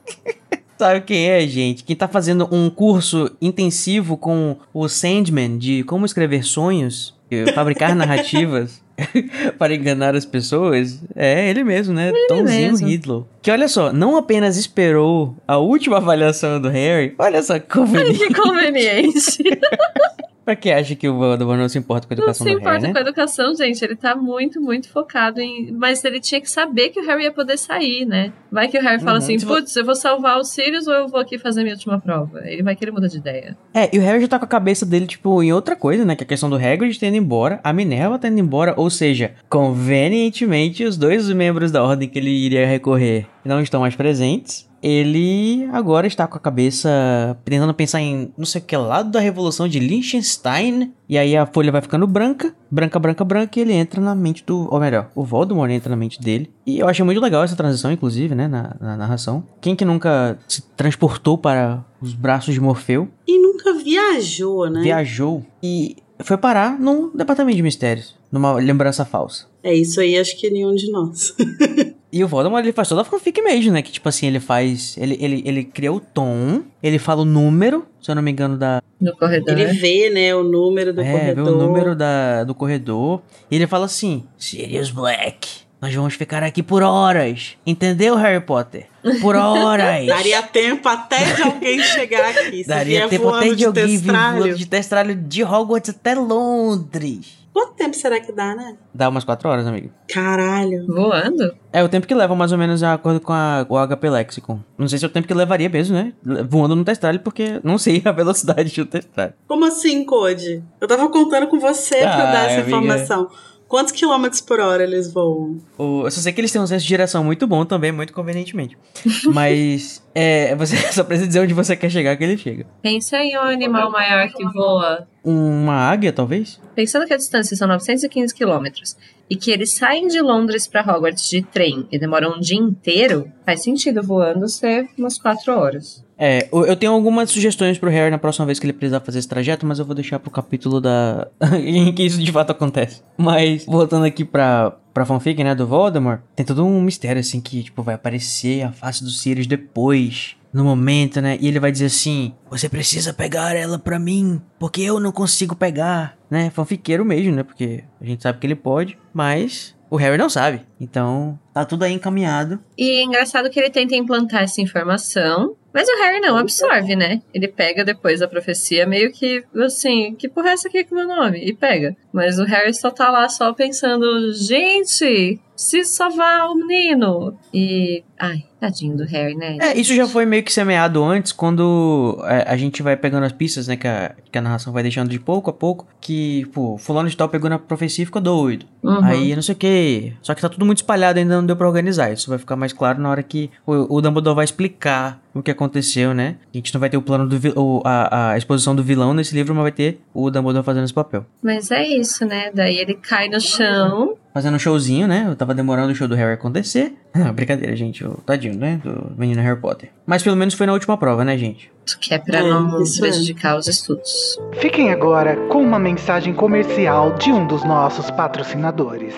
Sabe 0.77 1.01
quem 1.01 1.27
é, 1.27 1.47
gente? 1.47 1.83
Quem 1.83 1.95
tá 1.95 2.07
fazendo 2.07 2.47
um 2.51 2.69
curso 2.69 3.31
intensivo 3.41 4.15
com 4.15 4.57
o 4.71 4.87
Sandman 4.87 5.57
de 5.57 5.83
como 5.85 6.05
escrever 6.05 6.43
sonhos, 6.43 7.15
fabricar 7.53 7.93
narrativas 7.95 8.81
para 9.57 9.75
enganar 9.75 10.15
as 10.15 10.25
pessoas, 10.25 11.01
é 11.15 11.49
ele 11.49 11.63
mesmo, 11.63 11.93
né? 11.93 12.11
Tomzinho 12.27 12.71
mesmo. 12.71 12.87
Hitler. 12.87 13.21
Que 13.41 13.51
olha 13.51 13.67
só, 13.67 13.93
não 13.93 14.17
apenas 14.17 14.57
esperou 14.57 15.35
a 15.47 15.57
última 15.57 15.97
avaliação 15.97 16.59
do 16.59 16.69
Harry, 16.69 17.13
olha 17.17 17.41
só 17.43 17.59
que 17.59 17.67
conveniente. 17.67 18.19
Que 18.19 18.33
conveniente. 18.33 19.43
pra 20.47 20.55
quem 20.55 20.71
acha 20.73 20.95
que 20.95 21.09
o 21.09 21.17
Voldemort 21.17 21.59
não 21.59 21.67
se 21.67 21.77
importa 21.77 22.07
com 22.07 22.13
a 22.13 22.15
Não 22.15 22.23
educação 22.23 22.47
se 22.47 22.53
do 22.53 22.59
Harry, 22.59 22.61
importa 22.69 22.87
né? 22.87 22.93
com 22.93 22.97
a 22.97 23.01
educação, 23.01 23.53
gente. 23.53 23.83
Ele 23.83 23.95
tá 23.97 24.15
muito, 24.15 24.61
muito 24.61 24.87
focado 24.89 25.41
em. 25.41 25.71
Mas 25.73 26.03
ele 26.05 26.21
tinha 26.21 26.39
que 26.39 26.49
saber 26.49 26.87
que 26.89 27.01
o 27.01 27.05
Harry 27.05 27.23
ia 27.23 27.31
poder 27.33 27.57
sair, 27.57 28.05
né? 28.05 28.31
Vai 28.49 28.69
que 28.69 28.77
o 28.77 28.81
Harry 28.81 28.99
fala 28.99 29.11
Uhum. 29.11 29.17
assim: 29.17 29.37
Se 29.37 29.45
vo- 29.45 29.55
putz, 29.55 29.75
eu 29.75 29.83
vou 29.85 29.93
salvar 29.95 30.39
os 30.39 30.47
Sirius 30.51 30.87
ou 30.87 30.93
eu 30.93 31.07
vou 31.09 31.19
aqui 31.19 31.37
fazer 31.37 31.63
minha 31.63 31.75
última 31.75 31.99
prova? 31.99 32.39
Ele 32.45 32.63
vai 32.63 32.75
querer 32.77 32.91
mudar 32.91 33.07
de 33.07 33.17
ideia. 33.17 33.57
É, 33.73 33.93
e 33.93 33.99
o 33.99 34.01
Harry 34.01 34.21
já 34.21 34.27
tá 34.29 34.39
com 34.39 34.45
a 34.45 34.47
cabeça 34.47 34.85
dele, 34.85 35.05
tipo, 35.05 35.43
em 35.43 35.51
outra 35.51 35.75
coisa, 35.75 36.05
né? 36.05 36.15
Que 36.15 36.23
é 36.23 36.25
a 36.25 36.27
questão 36.27 36.49
do 36.49 36.55
Hagrid 36.55 36.97
tendo 36.97 37.17
embora, 37.17 37.59
a 37.63 37.73
Minerva 37.73 38.17
tendo 38.17 38.39
embora, 38.39 38.73
ou 38.77 38.89
seja, 38.89 39.33
convenientemente, 39.49 40.83
os 40.83 40.97
dois 40.97 41.29
membros 41.31 41.71
da 41.71 41.83
ordem 41.83 42.07
que 42.07 42.17
ele 42.19 42.29
iria 42.29 42.65
recorrer 42.67 43.25
não 43.43 43.61
estão 43.61 43.81
mais 43.81 43.95
presentes. 43.95 44.66
Ele 44.81 45.67
agora 45.71 46.07
está 46.07 46.27
com 46.27 46.37
a 46.37 46.39
cabeça 46.39 47.37
tentando 47.43 47.73
pensar 47.73 48.01
em 48.01 48.31
não 48.37 48.45
sei 48.45 48.61
o 48.61 48.63
que 48.63 48.77
lado 48.77 49.11
da 49.11 49.19
revolução 49.19 49.67
de 49.67 49.79
Liechtenstein. 49.79 50.93
E 51.09 51.17
aí 51.17 51.35
a 51.35 51.45
folha 51.45 51.71
vai 51.71 51.81
ficando 51.81 52.05
branca, 52.05 52.53
branca, 52.69 52.99
branca, 52.99 53.23
branca, 53.23 53.59
e 53.59 53.61
ele 53.61 53.73
entra 53.73 54.01
na 54.01 54.13
mente 54.13 54.43
do. 54.45 54.67
Ou 54.71 54.79
melhor, 54.79 55.09
o 55.15 55.23
Voldemort 55.23 55.71
entra 55.71 55.89
na 55.89 55.95
mente 55.95 56.21
dele. 56.21 56.51
E 56.65 56.79
eu 56.79 56.87
achei 56.87 57.03
muito 57.03 57.21
legal 57.21 57.43
essa 57.43 57.55
transição, 57.55 57.91
inclusive, 57.91 58.35
né? 58.35 58.47
Na, 58.47 58.75
na 58.79 58.97
narração. 58.97 59.43
Quem 59.61 59.75
que 59.75 59.85
nunca 59.85 60.37
se 60.47 60.61
transportou 60.75 61.37
para 61.37 61.83
os 62.01 62.13
braços 62.13 62.53
de 62.53 62.59
Morfeu? 62.59 63.07
E 63.27 63.39
nunca 63.39 63.73
viajou, 63.73 64.69
né? 64.69 64.81
viajou 64.81 65.45
e 65.63 65.95
foi 66.19 66.37
parar 66.37 66.79
num 66.79 67.15
departamento 67.15 67.55
de 67.55 67.63
mistérios, 67.63 68.15
numa 68.31 68.53
lembrança 68.53 69.05
falsa. 69.05 69.45
É 69.63 69.73
isso 69.73 69.99
aí, 69.99 70.17
acho 70.17 70.37
que 70.37 70.49
nenhum 70.49 70.73
de 70.73 70.91
nós. 70.91 71.35
E 72.11 72.23
o 72.23 72.27
Voldemort, 72.27 72.63
ele 72.63 72.71
faz 72.71 72.88
toda 72.88 73.01
a 73.01 73.05
fanfic 73.05 73.41
mesmo, 73.41 73.73
né? 73.73 73.81
Que, 73.81 73.91
tipo 73.91 74.07
assim, 74.07 74.27
ele 74.27 74.39
faz... 74.39 74.95
Ele, 74.97 75.17
ele, 75.19 75.43
ele 75.45 75.63
cria 75.63 75.91
o 75.91 75.99
tom, 75.99 76.63
ele 76.81 76.97
fala 76.97 77.21
o 77.21 77.25
número, 77.25 77.85
se 78.01 78.09
eu 78.09 78.15
não 78.15 78.21
me 78.21 78.31
engano, 78.31 78.57
da... 78.57 78.81
No 78.99 79.15
corredor. 79.17 79.57
Ele 79.57 79.65
vê, 79.73 80.09
né, 80.09 80.34
o 80.34 80.43
número 80.43 80.93
do 80.93 81.01
é, 81.01 81.11
corredor. 81.11 81.45
vê 81.45 81.51
o 81.51 81.57
número 81.57 81.95
da, 81.95 82.43
do 82.43 82.55
corredor. 82.55 83.21
E 83.51 83.55
ele 83.55 83.67
fala 83.67 83.85
assim, 83.85 84.23
Sirius 84.38 84.89
Black, 84.89 85.67
nós 85.79 85.93
vamos 85.93 86.15
ficar 86.15 86.41
aqui 86.41 86.63
por 86.63 86.81
horas. 86.81 87.55
Entendeu, 87.65 88.15
Harry 88.15 88.43
Potter? 88.43 88.88
Por 89.21 89.35
horas. 89.38 90.07
Daria 90.07 90.41
tempo 90.41 90.89
até 90.89 91.34
de 91.34 91.41
alguém 91.43 91.79
chegar 91.84 92.29
aqui. 92.29 92.65
Daria 92.65 93.07
tempo 93.07 93.29
até 93.29 93.53
de 93.53 93.65
alguém 93.65 93.97
vir 93.97 94.55
de 94.55 94.65
testralho 94.65 95.13
de 95.13 95.43
Hogwarts 95.43 95.91
até 95.91 96.15
Londres. 96.15 97.38
Quanto 97.57 97.73
tempo 97.73 97.95
será 97.95 98.19
que 98.19 98.31
dá, 98.31 98.53
né? 98.53 98.77
Dá 98.93 99.09
umas 99.09 99.23
quatro 99.23 99.49
horas, 99.49 99.65
amigo. 99.65 99.89
Caralho. 100.13 100.85
Voando? 100.85 101.55
É 101.73 101.84
o 101.84 101.89
tempo 101.89 102.05
que 102.05 102.13
leva 102.13 102.35
mais 102.35 102.51
ou 102.51 102.57
menos 102.59 102.81
de 102.81 102.85
acordo 102.85 103.19
com 103.19 103.34
a, 103.34 103.65
o 103.67 103.75
HP 103.88 104.09
Lexicon. 104.11 104.59
Não 104.77 104.88
sei 104.88 104.99
se 104.99 105.05
é 105.05 105.07
o 105.07 105.11
tempo 105.11 105.27
que 105.27 105.34
levaria 105.34 105.67
mesmo, 105.67 105.95
né? 105.95 106.13
Voando 106.47 106.75
no 106.75 106.85
testralho, 106.85 107.19
porque 107.21 107.59
não 107.63 107.79
sei 107.79 107.99
a 108.05 108.11
velocidade 108.11 108.75
do 108.75 108.85
testralho. 108.85 109.34
Como 109.47 109.65
assim, 109.65 110.05
Code? 110.05 110.63
Eu 110.79 110.88
tava 110.88 111.09
contando 111.09 111.47
com 111.47 111.59
você 111.59 111.97
pra 111.97 112.13
Ah, 112.29 112.31
dar 112.31 112.45
essa 112.45 112.61
amiga. 112.61 112.67
informação. 112.77 113.27
Quantos 113.68 113.91
quilômetros 113.91 114.39
por 114.39 114.60
hora 114.60 114.84
eles 114.84 115.11
voam? 115.11 115.57
O, 115.77 116.06
eu 116.06 116.11
só 116.11 116.22
sei 116.22 116.31
que 116.31 116.39
eles 116.39 116.52
têm 116.52 116.61
um 116.61 116.68
senso 116.68 116.84
de 116.84 116.88
direção 116.88 117.23
muito 117.23 117.45
bom 117.45 117.65
também, 117.65 117.91
muito 117.91 118.14
convenientemente. 118.14 118.77
Mas 119.34 120.02
é, 120.15 120.56
você 120.56 120.77
só 120.94 121.03
precisa 121.03 121.27
dizer 121.27 121.41
onde 121.41 121.53
você 121.53 121.76
quer 121.76 121.89
chegar 121.89 122.15
que 122.15 122.23
ele 122.23 122.38
chega. 122.38 122.65
Pensa 122.81 123.18
em 123.18 123.38
um 123.38 123.41
animal 123.41 123.91
maior 123.91 124.30
que 124.30 124.44
voa. 124.45 125.07
Uma 125.23 125.76
águia, 125.76 126.14
talvez? 126.14 126.61
Pensando 126.73 127.06
que 127.06 127.14
a 127.14 127.18
distância 127.18 127.56
são 127.57 127.68
915 127.68 128.34
quilômetros 128.34 128.95
e 129.30 129.35
que 129.35 129.52
eles 129.52 129.73
saem 129.73 130.07
de 130.07 130.22
Londres 130.22 130.68
pra 130.68 130.81
Hogwarts 130.81 131.30
de 131.30 131.41
trem 131.41 131.85
e 131.91 131.99
demoram 131.99 132.38
um 132.38 132.39
dia 132.39 132.57
inteiro, 132.57 133.30
faz 133.45 133.64
sentido 133.64 134.02
voando 134.02 134.48
ser 134.48 134.88
umas 134.98 135.18
4 135.18 135.53
horas. 135.53 136.06
É, 136.18 136.49
eu 136.52 136.76
tenho 136.76 136.91
algumas 136.91 137.30
sugestões 137.30 137.77
pro 137.77 137.89
Harry 137.89 138.10
na 138.10 138.18
próxima 138.18 138.45
vez 138.45 138.60
que 138.60 138.65
ele 138.65 138.73
precisar 138.73 138.99
fazer 139.02 139.19
esse 139.19 139.27
trajeto, 139.27 139.65
mas 139.65 139.80
eu 139.80 139.85
vou 139.85 139.94
deixar 139.94 140.19
pro 140.19 140.31
capítulo 140.31 140.81
da. 140.81 141.27
em 141.64 141.94
que 141.94 142.03
isso 142.03 142.22
de 142.22 142.31
fato 142.31 142.52
acontece. 142.52 143.03
Mas, 143.15 143.65
voltando 143.65 144.06
aqui 144.06 144.26
pra, 144.26 144.76
pra 144.94 145.06
fanfic, 145.06 145.44
né, 145.44 145.53
do 145.53 145.68
Voldemort, 145.68 146.22
tem 146.35 146.45
todo 146.45 146.65
um 146.65 146.81
mistério, 146.81 147.19
assim, 147.19 147.39
que, 147.39 147.64
tipo, 147.64 147.84
vai 147.84 147.95
aparecer 147.95 148.64
a 148.64 148.72
face 148.72 149.03
do 149.03 149.10
Sirius 149.10 149.48
depois. 149.48 150.35
No 150.53 150.64
momento, 150.64 151.22
né? 151.22 151.38
E 151.41 151.48
ele 151.48 151.60
vai 151.60 151.72
dizer 151.72 151.88
assim: 151.88 152.34
Você 152.49 152.69
precisa 152.69 153.14
pegar 153.14 153.53
ela 153.53 153.77
pra 153.77 153.99
mim, 153.99 154.41
porque 154.57 154.81
eu 154.81 154.98
não 154.99 155.11
consigo 155.11 155.56
pegar, 155.56 156.18
né? 156.31 156.49
Fanfiqueiro 156.49 157.03
mesmo, 157.03 157.35
né? 157.35 157.44
Porque 157.44 157.84
a 158.02 158.06
gente 158.06 158.23
sabe 158.23 158.39
que 158.39 158.48
ele 158.48 158.56
pode, 158.56 158.98
mas 159.14 159.76
o 159.89 159.95
Harry 159.98 160.18
não 160.18 160.30
sabe. 160.30 160.61
Então, 160.80 161.38
tá 161.53 161.65
tudo 161.65 161.84
aí 161.84 161.94
encaminhado. 161.94 162.60
E 162.77 163.02
é 163.02 163.03
engraçado 163.03 163.49
que 163.49 163.60
ele 163.60 163.69
tenta 163.69 163.95
implantar 163.95 164.44
essa 164.44 164.61
informação, 164.61 165.56
mas 165.77 165.87
o 165.87 165.97
Harry 166.01 166.19
não 166.19 166.35
absorve, 166.35 166.95
né? 166.95 167.21
Ele 167.31 167.47
pega 167.47 167.85
depois 167.85 168.19
da 168.19 168.27
profecia, 168.27 168.87
meio 168.87 169.11
que 169.11 169.43
assim, 169.63 170.15
que 170.15 170.27
porra 170.27 170.49
é 170.49 170.53
essa 170.53 170.67
aqui 170.67 170.83
com 170.83 170.95
o 170.95 170.97
meu 170.97 171.07
nome? 171.07 171.37
E 171.37 171.53
pega. 171.53 171.95
Mas 172.18 172.39
o 172.39 172.45
Harry 172.45 172.73
só 172.73 172.89
tá 172.89 173.11
lá 173.11 173.30
só 173.30 173.53
pensando, 173.53 174.34
gente, 174.34 175.39
preciso 175.53 175.94
salvar 175.94 176.49
o 176.49 176.56
menino. 176.56 177.38
E. 177.53 178.03
Ai, 178.19 178.44
tadinho 178.60 178.98
do 178.98 179.03
Harry, 179.03 179.35
né? 179.35 179.57
É, 179.61 179.77
isso 179.77 179.94
já 179.94 180.07
foi 180.07 180.26
meio 180.26 180.41
que 180.41 180.52
semeado 180.52 181.03
antes, 181.03 181.31
quando 181.31 182.19
é, 182.26 182.45
a 182.48 182.57
gente 182.57 182.81
vai 182.81 182.98
pegando 182.98 183.26
as 183.26 183.31
pistas, 183.31 183.68
né, 183.68 183.76
que 183.76 183.88
a, 183.88 184.15
que 184.31 184.38
a 184.38 184.41
narração 184.41 184.73
vai 184.73 184.81
deixando 184.81 185.10
de 185.10 185.19
pouco 185.19 185.52
a 185.52 185.53
pouco, 185.53 185.85
que, 186.02 186.45
pô, 186.53 186.77
fulano 186.77 187.07
de 187.07 187.15
tal 187.15 187.30
pegou 187.30 187.49
na 187.49 187.60
profecia 187.60 188.02
e 188.02 188.06
ficou 188.06 188.22
doido. 188.22 188.65
Uhum. 188.81 189.03
Aí, 189.03 189.35
não 189.35 189.41
sei 189.44 189.53
o 189.53 189.57
que. 189.57 190.14
Só 190.22 190.34
que 190.34 190.41
tá 190.41 190.49
tudo 190.49 190.65
muito 190.65 190.80
espalhado, 190.80 191.19
ainda 191.19 191.35
não 191.35 191.45
deu 191.45 191.56
pra 191.56 191.68
organizar. 191.68 192.11
Isso 192.11 192.30
vai 192.30 192.39
ficar 192.39 192.56
mais 192.56 192.73
claro 192.73 192.99
na 192.99 193.10
hora 193.11 193.22
que 193.22 193.52
o, 193.65 193.98
o 193.98 194.02
Dumbledore 194.02 194.35
vai 194.35 194.45
explicar 194.45 195.22
o 195.34 195.44
que 195.44 195.52
aconteceu, 195.52 196.14
né? 196.14 196.38
A 196.52 196.57
gente 196.57 196.73
não 196.73 196.80
vai 196.80 196.89
ter 196.89 196.98
o 196.98 197.02
plano 197.02 197.27
do 197.27 197.38
o, 197.60 197.81
a, 197.85 198.31
a 198.31 198.38
exposição 198.38 198.76
do 198.76 198.84
vilão 198.84 199.14
nesse 199.14 199.35
livro, 199.35 199.53
mas 199.53 199.64
vai 199.64 199.72
ter 199.72 200.02
o 200.14 200.31
Dumbledore 200.31 200.65
fazendo 200.65 200.85
esse 200.85 200.94
papel. 200.94 201.26
Mas 201.44 201.69
é 201.69 201.85
isso, 201.85 202.06
né? 202.25 202.51
Daí 202.53 202.77
ele 202.77 202.95
cai 202.95 203.27
no 203.29 203.39
chão. 203.39 204.15
Fazendo 204.34 204.55
um 204.55 204.59
showzinho, 204.59 205.07
né? 205.07 205.25
Eu 205.27 205.35
tava 205.35 205.53
demorando 205.53 205.91
o 205.91 205.95
show 205.95 206.07
do 206.07 206.15
Harry 206.15 206.34
acontecer. 206.34 206.93
Ah, 207.13 207.31
brincadeira, 207.34 207.75
gente. 207.75 208.05
O 208.05 208.21
tadinho, 208.25 208.55
né? 208.55 208.79
Do 208.84 209.11
menino 209.17 209.41
Harry 209.41 209.59
Potter. 209.59 209.89
Mas 210.05 210.21
pelo 210.23 210.35
menos 210.35 210.53
foi 210.53 210.65
na 210.67 210.73
última 210.73 210.97
prova, 210.97 211.25
né, 211.25 211.38
gente? 211.38 211.71
Que 211.99 212.13
é 212.13 212.19
pra 212.19 212.39
É, 212.39 212.43
não 212.43 212.81
isso 212.81 213.03
é. 213.03 213.09
prejudicar 213.09 213.57
os 213.57 213.67
estudos. 213.67 214.38
Fiquem 214.59 214.91
agora 214.91 215.35
com 215.47 215.61
uma 215.61 215.79
mensagem 215.79 216.34
comercial 216.34 217.13
de 217.15 217.31
um 217.31 217.47
dos 217.47 217.63
nossos 217.63 218.11
patrocinadores. 218.11 219.13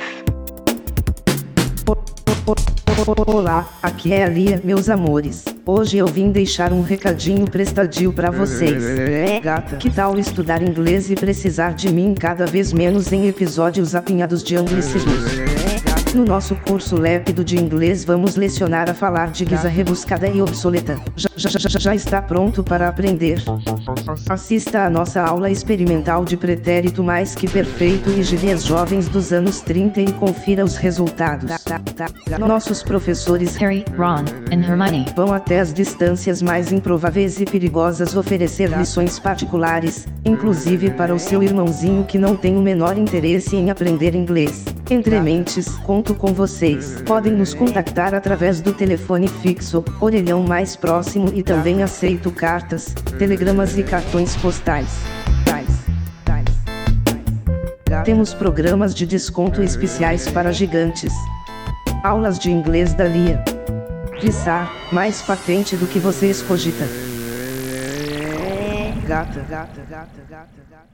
Olá, 3.08 3.66
aqui 3.82 4.14
é 4.14 4.26
a 4.26 4.28
Lia, 4.28 4.60
meus 4.62 4.90
amores. 4.90 5.46
Hoje 5.66 5.98
eu 5.98 6.06
vim 6.06 6.32
deixar 6.32 6.74
um 6.74 6.82
recadinho 6.82 7.50
prestadio 7.50 8.12
pra 8.12 8.30
vocês. 8.30 8.84
É, 8.84 9.40
gata, 9.40 9.78
que 9.78 9.90
tal 9.90 10.20
estudar 10.20 10.62
inglês 10.62 11.10
e 11.10 11.16
precisar 11.16 11.74
de 11.74 11.94
mim 11.94 12.14
cada 12.14 12.46
vez 12.46 12.74
menos 12.74 13.14
em 13.14 13.28
episódios 13.28 13.96
apinhados 13.96 14.44
de 14.44 14.58
anglicismos? 14.58 15.59
No 16.14 16.26
nosso 16.26 16.56
curso 16.56 17.00
lépido 17.00 17.44
de 17.44 17.56
inglês 17.56 18.04
vamos 18.04 18.36
lecionar 18.36 18.90
a 18.90 18.96
falar 18.96 19.30
de 19.30 19.46
guisa 19.46 19.70
rebuscada 19.70 20.28
e 20.28 20.42
obsoleta. 20.42 21.00
Já, 21.16 21.30
já, 21.36 21.60
já, 21.60 21.80
já 21.80 21.96
está 21.96 22.20
pronto 22.20 22.64
para 22.64 22.88
aprender? 22.88 23.44
Assista 24.28 24.86
à 24.86 24.90
nossa 24.90 25.22
aula 25.22 25.52
experimental 25.52 26.26
de 26.26 26.36
pretérito 26.36 27.04
mais 27.04 27.36
que 27.36 27.48
perfeito 27.48 28.10
e 28.10 28.24
gírias 28.24 28.64
jovens 28.66 29.08
dos 29.08 29.32
anos 29.32 29.62
30 29.62 30.02
e 30.02 30.14
confira 30.14 30.66
os 30.66 30.78
resultados. 30.78 31.52
Nossos 32.40 32.82
professores 32.82 33.56
Harry, 33.58 33.86
Ron, 33.96 34.26
and 34.52 34.64
Hermione. 34.64 35.06
vão 35.16 35.32
até 35.32 35.60
as 35.60 35.72
distâncias 35.72 36.42
mais 36.42 36.72
improváveis 36.72 37.40
e 37.40 37.46
perigosas 37.46 38.16
oferecer 38.16 38.72
lições 38.72 39.20
particulares, 39.20 40.08
inclusive 40.26 40.90
para 40.90 41.14
o 41.14 41.20
seu 41.20 41.44
irmãozinho 41.44 42.04
que 42.04 42.18
não 42.18 42.36
tem 42.36 42.58
o 42.58 42.62
menor 42.62 42.98
interesse 42.98 43.56
em 43.56 43.70
aprender 43.70 44.16
inglês. 44.16 44.66
Entre 44.92 45.20
mentes, 45.20 45.78
conto 45.86 46.16
com 46.16 46.34
vocês. 46.34 47.00
Podem 47.04 47.32
nos 47.32 47.54
contactar 47.54 48.16
através 48.16 48.60
do 48.60 48.74
telefone 48.74 49.28
fixo, 49.28 49.86
orelhão 50.02 50.42
mais 50.42 50.76
próximo 50.76 51.30
e 51.32 51.44
também 51.44 51.84
aceito 51.84 52.32
cartas, 52.32 52.96
telegramas 53.20 53.78
e 53.78 53.84
cartões 53.84 54.36
postais. 54.38 54.88
Tais, 55.46 55.68
tais, 56.26 56.48
tais. 57.86 58.04
Temos 58.04 58.34
programas 58.34 58.96
de 58.96 59.06
desconto 59.06 59.62
especiais 59.62 60.28
para 60.28 60.52
gigantes. 60.52 61.14
Aulas 62.04 62.40
de 62.40 62.50
inglês 62.50 62.96
da 62.96 63.06
Lia. 63.06 63.44
Quiçá, 64.20 64.72
mais 64.92 65.22
patente 65.22 65.78
do 65.78 65.86
que 65.86 66.00
você 66.00 66.32
escogita. 66.32 66.86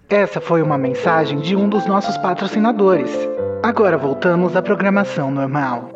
Essa 0.09 0.41
foi 0.41 0.61
uma 0.61 0.77
mensagem 0.77 1.39
de 1.39 1.55
um 1.55 1.69
dos 1.69 1.85
nossos 1.85 2.17
patrocinadores. 2.17 3.34
Agora 3.65 3.97
voltamos 3.97 4.55
à 4.55 4.61
programação 4.61 5.31
normal. 5.31 5.89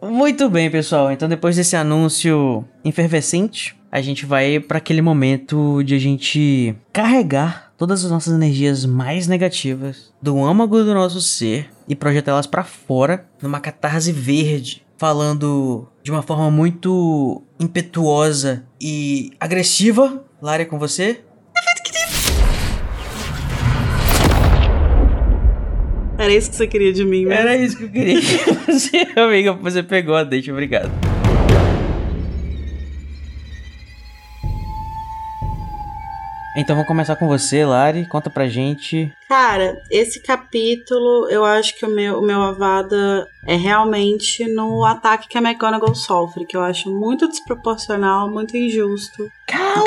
Muito 0.00 0.48
bem, 0.48 0.70
pessoal. 0.70 1.10
Então, 1.10 1.28
depois 1.28 1.56
desse 1.56 1.74
anúncio 1.74 2.64
efervescente, 2.84 3.76
a 3.90 4.00
gente 4.00 4.24
vai 4.24 4.60
para 4.60 4.78
aquele 4.78 5.02
momento 5.02 5.82
de 5.82 5.96
a 5.96 5.98
gente 5.98 6.72
carregar 6.92 7.72
todas 7.76 8.04
as 8.04 8.12
nossas 8.12 8.32
energias 8.32 8.86
mais 8.86 9.26
negativas 9.26 10.14
do 10.22 10.40
âmago 10.40 10.84
do 10.84 10.94
nosso 10.94 11.20
ser 11.20 11.68
e 11.88 11.96
projetá-las 11.96 12.46
para 12.46 12.62
fora 12.62 13.26
numa 13.42 13.58
catarse 13.58 14.12
verde, 14.12 14.86
falando 14.96 15.88
de 16.00 16.12
uma 16.12 16.22
forma 16.22 16.48
muito 16.48 17.42
impetuosa 17.58 18.64
e 18.80 19.32
agressiva. 19.40 20.24
Lara, 20.40 20.62
é 20.62 20.64
com 20.64 20.78
você? 20.78 21.24
Era 26.22 26.32
isso 26.32 26.50
que 26.50 26.56
você 26.56 26.68
queria 26.68 26.92
de 26.92 27.04
mim, 27.04 27.24
né? 27.24 27.34
Era 27.34 27.56
isso 27.56 27.76
que 27.76 27.82
eu 27.82 27.90
queria 27.90 28.20
que 28.20 28.36
você, 28.70 29.08
amiga, 29.16 29.52
você 29.54 29.82
pegou 29.82 30.14
a 30.14 30.22
deixa, 30.22 30.52
obrigado. 30.52 30.88
Então 36.56 36.76
vamos 36.76 36.86
começar 36.86 37.16
com 37.16 37.26
você, 37.26 37.64
Lari. 37.64 38.06
Conta 38.06 38.30
pra 38.30 38.46
gente. 38.46 39.12
Cara, 39.28 39.82
esse 39.90 40.22
capítulo, 40.22 41.26
eu 41.28 41.44
acho 41.44 41.76
que 41.76 41.84
o 41.84 41.90
meu, 41.90 42.20
o 42.20 42.22
meu 42.22 42.40
avada 42.40 43.26
é 43.44 43.56
realmente 43.56 44.46
no 44.46 44.84
ataque 44.84 45.26
que 45.26 45.36
a 45.36 45.40
McGonagall 45.40 45.94
sofre, 45.96 46.46
que 46.46 46.56
eu 46.56 46.62
acho 46.62 46.88
muito 46.88 47.26
desproporcional, 47.26 48.30
muito 48.30 48.56
injusto. 48.56 49.28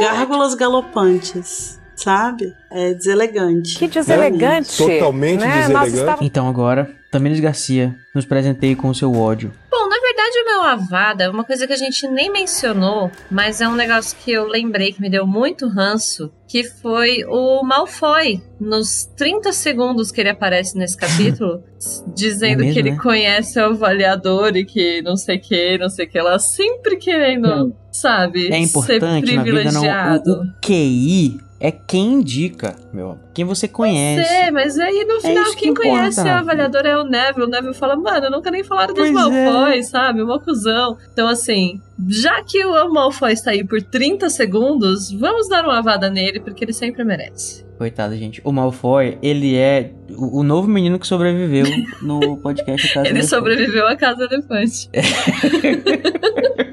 Gárgulas 0.01 0.53
galopantes, 0.53 1.79
sabe? 1.95 2.53
É 2.71 2.93
deselegante. 2.93 3.77
Que 3.77 3.87
deselegante. 3.87 4.77
Totalmente 4.77 5.39
né? 5.39 5.61
Deselegante. 5.61 5.93
estávamos 5.95 6.25
Então 6.25 6.47
agora, 6.47 6.89
Tamires 7.11 7.39
Garcia, 7.39 7.95
nos 8.13 8.25
presenteie 8.25 8.75
com 8.75 8.89
o 8.89 8.95
seu 8.95 9.13
ódio. 9.13 9.51
Bom, 9.71 9.89
na 9.89 9.97
verdade, 9.99 10.37
o 10.39 10.45
meu 10.45 10.61
Avada, 10.63 11.31
uma 11.31 11.43
coisa 11.43 11.67
que 11.67 11.73
a 11.73 11.77
gente 11.77 12.07
nem 12.07 12.31
mencionou, 12.31 13.11
mas 13.29 13.61
é 13.61 13.67
um 13.67 13.75
negócio 13.75 14.17
que 14.23 14.31
eu 14.31 14.47
lembrei 14.47 14.91
que 14.91 15.01
me 15.01 15.09
deu 15.09 15.27
muito 15.27 15.67
ranço, 15.67 16.31
que 16.47 16.63
foi 16.63 17.23
o 17.27 17.61
Malfoy, 17.63 18.41
nos 18.59 19.05
30 19.17 19.51
segundos 19.51 20.11
que 20.11 20.21
ele 20.21 20.29
aparece 20.29 20.77
nesse 20.77 20.97
capítulo, 20.97 21.61
dizendo 22.15 22.61
É 22.63 22.65
mesmo, 22.65 22.73
que 22.73 22.79
ele 22.79 22.91
né? 22.91 22.97
conhece 23.01 23.59
o 23.59 23.65
avaliador 23.65 24.55
e 24.55 24.65
que 24.65 25.01
não 25.01 25.15
sei 25.17 25.37
o 25.37 25.41
que, 25.41 25.77
não 25.77 25.89
sei 25.89 26.05
o 26.05 26.09
que 26.09 26.21
lá, 26.21 26.39
sempre 26.39 26.97
querendo, 26.97 27.73
sabe, 27.91 28.47
É 28.47 28.51
ser 28.51 28.57
importante 28.57 29.35
na 29.35 29.43
vida, 29.43 29.63
não. 29.71 29.81
privilegiado. 29.81 30.31
O, 30.31 30.41
o 30.41 30.45
QI 30.61 31.37
é 31.65 31.71
quem 31.71 32.13
indica, 32.13 32.75
meu 32.93 33.05
amor. 33.05 33.19
Quem 33.33 33.43
você 33.43 33.67
conhece. 33.67 34.31
É, 34.31 34.51
mas 34.51 34.77
aí 34.77 35.03
no 35.03 35.19
final 35.19 35.43
isso 35.45 35.57
que 35.57 35.63
quem 35.63 35.73
conhece 35.73 36.19
a 36.19 36.37
avaliadora 36.37 36.89
é 36.89 36.95
o 36.95 37.03
Neville. 37.03 37.45
O 37.45 37.49
Neville 37.49 37.73
fala, 37.73 37.95
mano, 37.95 38.27
eu 38.27 38.31
nunca 38.31 38.51
nem 38.51 38.63
falaram 38.63 38.93
dos 38.93 39.09
Pois 39.09 39.11
Malfoy, 39.11 39.79
é. 39.79 39.81
sabe? 39.81 40.21
Uma 40.21 40.39
cuzão. 40.39 40.95
Então, 41.11 41.27
assim, 41.27 41.81
já 42.07 42.43
que 42.43 42.63
o 42.63 42.93
Malfoy 42.93 43.33
está 43.33 43.49
aí 43.49 43.63
por 43.63 43.81
30 43.81 44.29
segundos, 44.29 45.11
vamos 45.11 45.49
dar 45.49 45.65
uma 45.65 45.81
vada 45.81 46.07
nele, 46.07 46.39
porque 46.39 46.63
ele 46.63 46.73
sempre 46.73 47.03
merece. 47.03 47.65
Coitado, 47.79 48.15
gente. 48.15 48.39
O 48.43 48.51
Malfoy, 48.51 49.17
ele 49.21 49.55
é 49.55 49.91
o, 50.11 50.41
o 50.41 50.43
novo 50.43 50.67
menino 50.67 50.99
que 50.99 51.07
sobreviveu 51.07 51.65
no 52.01 52.37
podcast 52.43 52.87
Casa 52.93 53.07
Ele 53.07 53.19
Elefante. 53.19 53.29
sobreviveu 53.29 53.87
à 53.87 53.95
Casa 53.95 54.23
Elefante. 54.23 54.87
É, 54.93 55.01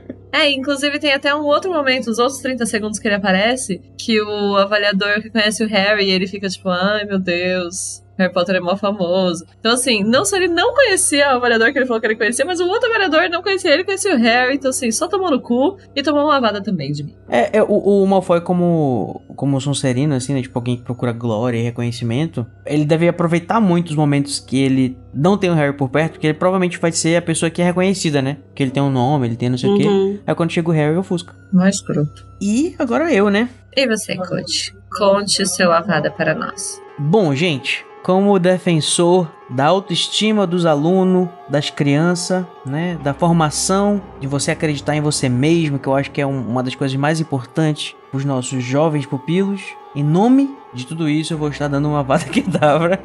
inclusive 0.50 0.98
tem 0.98 1.12
até 1.12 1.34
um 1.34 1.44
outro 1.44 1.70
momento, 1.70 2.10
os 2.10 2.18
outros 2.18 2.40
30 2.40 2.64
segundos 2.64 2.98
que 2.98 3.06
ele 3.06 3.16
aparece, 3.16 3.80
que 3.98 4.20
o 4.20 4.56
avaliador 4.56 5.20
que 5.20 5.30
conhece 5.30 5.62
o 5.62 5.68
Harry, 5.68 6.10
ele 6.10 6.26
fica 6.26 6.48
tipo, 6.48 6.70
ai 6.70 7.04
meu 7.04 7.18
Deus, 7.18 8.01
Harry 8.18 8.32
Potter 8.32 8.56
é 8.56 8.60
mó 8.60 8.76
famoso. 8.76 9.44
Então, 9.58 9.72
assim, 9.72 10.02
não 10.04 10.24
só 10.24 10.36
ele 10.36 10.48
não 10.48 10.74
conhecia 10.74 11.28
o 11.28 11.36
avaliador 11.36 11.72
que 11.72 11.78
ele 11.78 11.86
falou 11.86 12.00
que 12.00 12.06
ele 12.06 12.16
conhecia, 12.16 12.44
mas 12.44 12.60
o 12.60 12.66
outro 12.66 12.88
avaliador 12.88 13.28
não 13.30 13.42
conhecia 13.42 13.72
ele, 13.72 13.84
conhecia 13.84 14.14
o 14.14 14.18
Harry. 14.18 14.56
Então, 14.56 14.70
assim, 14.70 14.90
só 14.90 15.08
tomou 15.08 15.30
no 15.30 15.40
cu 15.40 15.78
e 15.94 16.02
tomou 16.02 16.22
uma 16.22 16.30
lavada 16.30 16.62
também 16.62 16.92
de 16.92 17.02
mim. 17.04 17.14
É, 17.28 17.58
é, 17.58 17.62
o, 17.62 18.02
o 18.02 18.06
Malfoy 18.06 18.40
como, 18.40 19.22
como 19.36 19.60
Sonserino, 19.60 20.14
assim, 20.14 20.34
né? 20.34 20.42
Tipo, 20.42 20.58
alguém 20.58 20.76
que 20.76 20.82
procura 20.82 21.12
glória 21.12 21.58
e 21.58 21.62
reconhecimento. 21.62 22.46
Ele 22.66 22.84
deve 22.84 23.08
aproveitar 23.08 23.60
muito 23.60 23.90
os 23.90 23.96
momentos 23.96 24.38
que 24.38 24.60
ele 24.60 24.96
não 25.14 25.36
tem 25.36 25.50
o 25.50 25.54
Harry 25.54 25.76
por 25.76 25.88
perto, 25.88 26.12
porque 26.12 26.26
ele 26.26 26.34
provavelmente 26.34 26.78
vai 26.78 26.92
ser 26.92 27.16
a 27.16 27.22
pessoa 27.22 27.50
que 27.50 27.60
é 27.60 27.64
reconhecida, 27.64 28.22
né? 28.22 28.38
Que 28.54 28.62
ele 28.62 28.70
tem 28.70 28.82
um 28.82 28.90
nome, 28.90 29.26
ele 29.26 29.36
tem 29.36 29.48
não 29.48 29.58
sei 29.58 29.70
o 29.70 29.76
quê. 29.76 29.86
Uhum. 29.86 30.18
Aí 30.26 30.34
quando 30.34 30.50
chega 30.50 30.68
o 30.68 30.72
Harry, 30.72 30.94
eu 30.94 31.02
fusca. 31.02 31.34
Mais 31.52 31.76
escroto. 31.76 32.26
E 32.40 32.74
agora 32.78 33.12
eu, 33.12 33.28
né? 33.30 33.48
E 33.76 33.86
você, 33.86 34.16
Coach? 34.16 34.74
Conte 34.98 35.42
o 35.42 35.46
seu 35.46 35.72
avada 35.72 36.10
para 36.10 36.34
nós. 36.34 36.80
Bom, 36.98 37.34
gente, 37.34 37.84
como 38.02 38.38
defensor 38.38 39.28
da 39.48 39.66
autoestima 39.66 40.46
dos 40.46 40.64
alunos, 40.66 41.28
das 41.48 41.70
crianças, 41.70 42.44
né, 42.64 42.98
da 43.02 43.12
formação, 43.14 44.00
de 44.18 44.26
você 44.26 44.50
acreditar 44.50 44.96
em 44.96 45.00
você 45.00 45.28
mesmo, 45.28 45.78
que 45.78 45.86
eu 45.86 45.94
acho 45.94 46.10
que 46.10 46.20
é 46.20 46.26
um- 46.26 46.40
uma 46.48 46.62
das 46.62 46.74
coisas 46.74 46.96
mais 46.96 47.20
importantes 47.20 47.94
para 48.10 48.18
os 48.18 48.24
nossos 48.24 48.62
jovens 48.64 49.06
pupilos. 49.06 49.62
Em 49.94 50.02
nome 50.02 50.56
de 50.72 50.86
tudo 50.86 51.08
isso, 51.08 51.34
eu 51.34 51.38
vou 51.38 51.48
estar 51.48 51.68
dando 51.68 51.86
uma 51.88 52.02
vada 52.02 52.24
quedavra. 52.30 52.98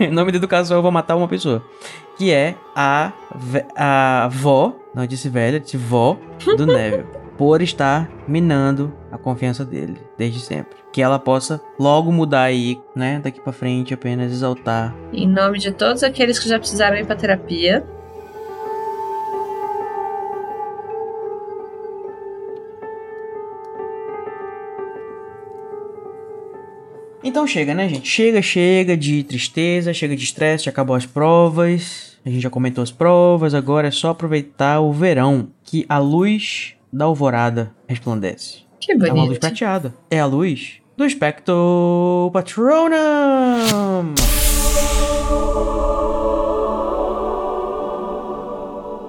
em 0.00 0.10
nome 0.10 0.32
da 0.32 0.38
educação, 0.38 0.76
eu 0.78 0.82
vou 0.82 0.90
matar 0.90 1.16
uma 1.16 1.28
pessoa. 1.28 1.62
Que 2.16 2.32
é 2.32 2.54
a, 2.74 3.12
a 3.76 4.28
vó, 4.32 4.72
não 4.94 5.06
disse 5.06 5.28
velha, 5.28 5.60
disse 5.60 5.76
vó 5.76 6.16
do 6.56 6.66
Neville. 6.66 7.04
Por 7.36 7.62
estar 7.62 8.08
minando 8.28 8.92
a 9.12 9.16
confiança 9.18 9.64
dele, 9.64 9.98
desde 10.18 10.40
sempre. 10.40 10.79
Que 10.92 11.00
ela 11.00 11.18
possa 11.18 11.60
logo 11.78 12.10
mudar 12.10 12.42
aí, 12.42 12.80
né? 12.96 13.20
Daqui 13.22 13.40
pra 13.40 13.52
frente, 13.52 13.94
apenas 13.94 14.32
exaltar. 14.32 14.94
Em 15.12 15.28
nome 15.28 15.58
de 15.58 15.70
todos 15.72 16.02
aqueles 16.02 16.38
que 16.38 16.48
já 16.48 16.58
precisaram 16.58 16.96
ir 16.96 17.06
pra 17.06 17.14
terapia, 17.14 17.84
Então 27.22 27.46
chega, 27.46 27.74
né, 27.74 27.88
gente? 27.88 28.08
Chega, 28.08 28.40
chega 28.40 28.96
de 28.96 29.22
tristeza, 29.22 29.92
chega 29.92 30.16
de 30.16 30.24
estresse, 30.24 30.64
já 30.64 30.70
acabou 30.70 30.96
as 30.96 31.04
provas. 31.04 32.18
A 32.24 32.30
gente 32.30 32.40
já 32.42 32.50
comentou 32.50 32.82
as 32.82 32.90
provas, 32.90 33.54
agora 33.54 33.88
é 33.88 33.90
só 33.90 34.10
aproveitar 34.10 34.80
o 34.80 34.92
verão, 34.92 35.48
que 35.64 35.84
a 35.88 35.98
luz 35.98 36.74
da 36.92 37.04
alvorada 37.04 37.72
resplandece. 37.86 38.60
que 38.80 38.92
É 38.92 38.94
uma 38.96 39.04
luz 39.08 39.20
bonito. 39.26 39.40
prateada. 39.40 39.94
É 40.10 40.18
a 40.20 40.26
luz 40.26 40.79
do 41.00 41.08
Spectro 41.08 42.30
Patronum! 42.30 44.14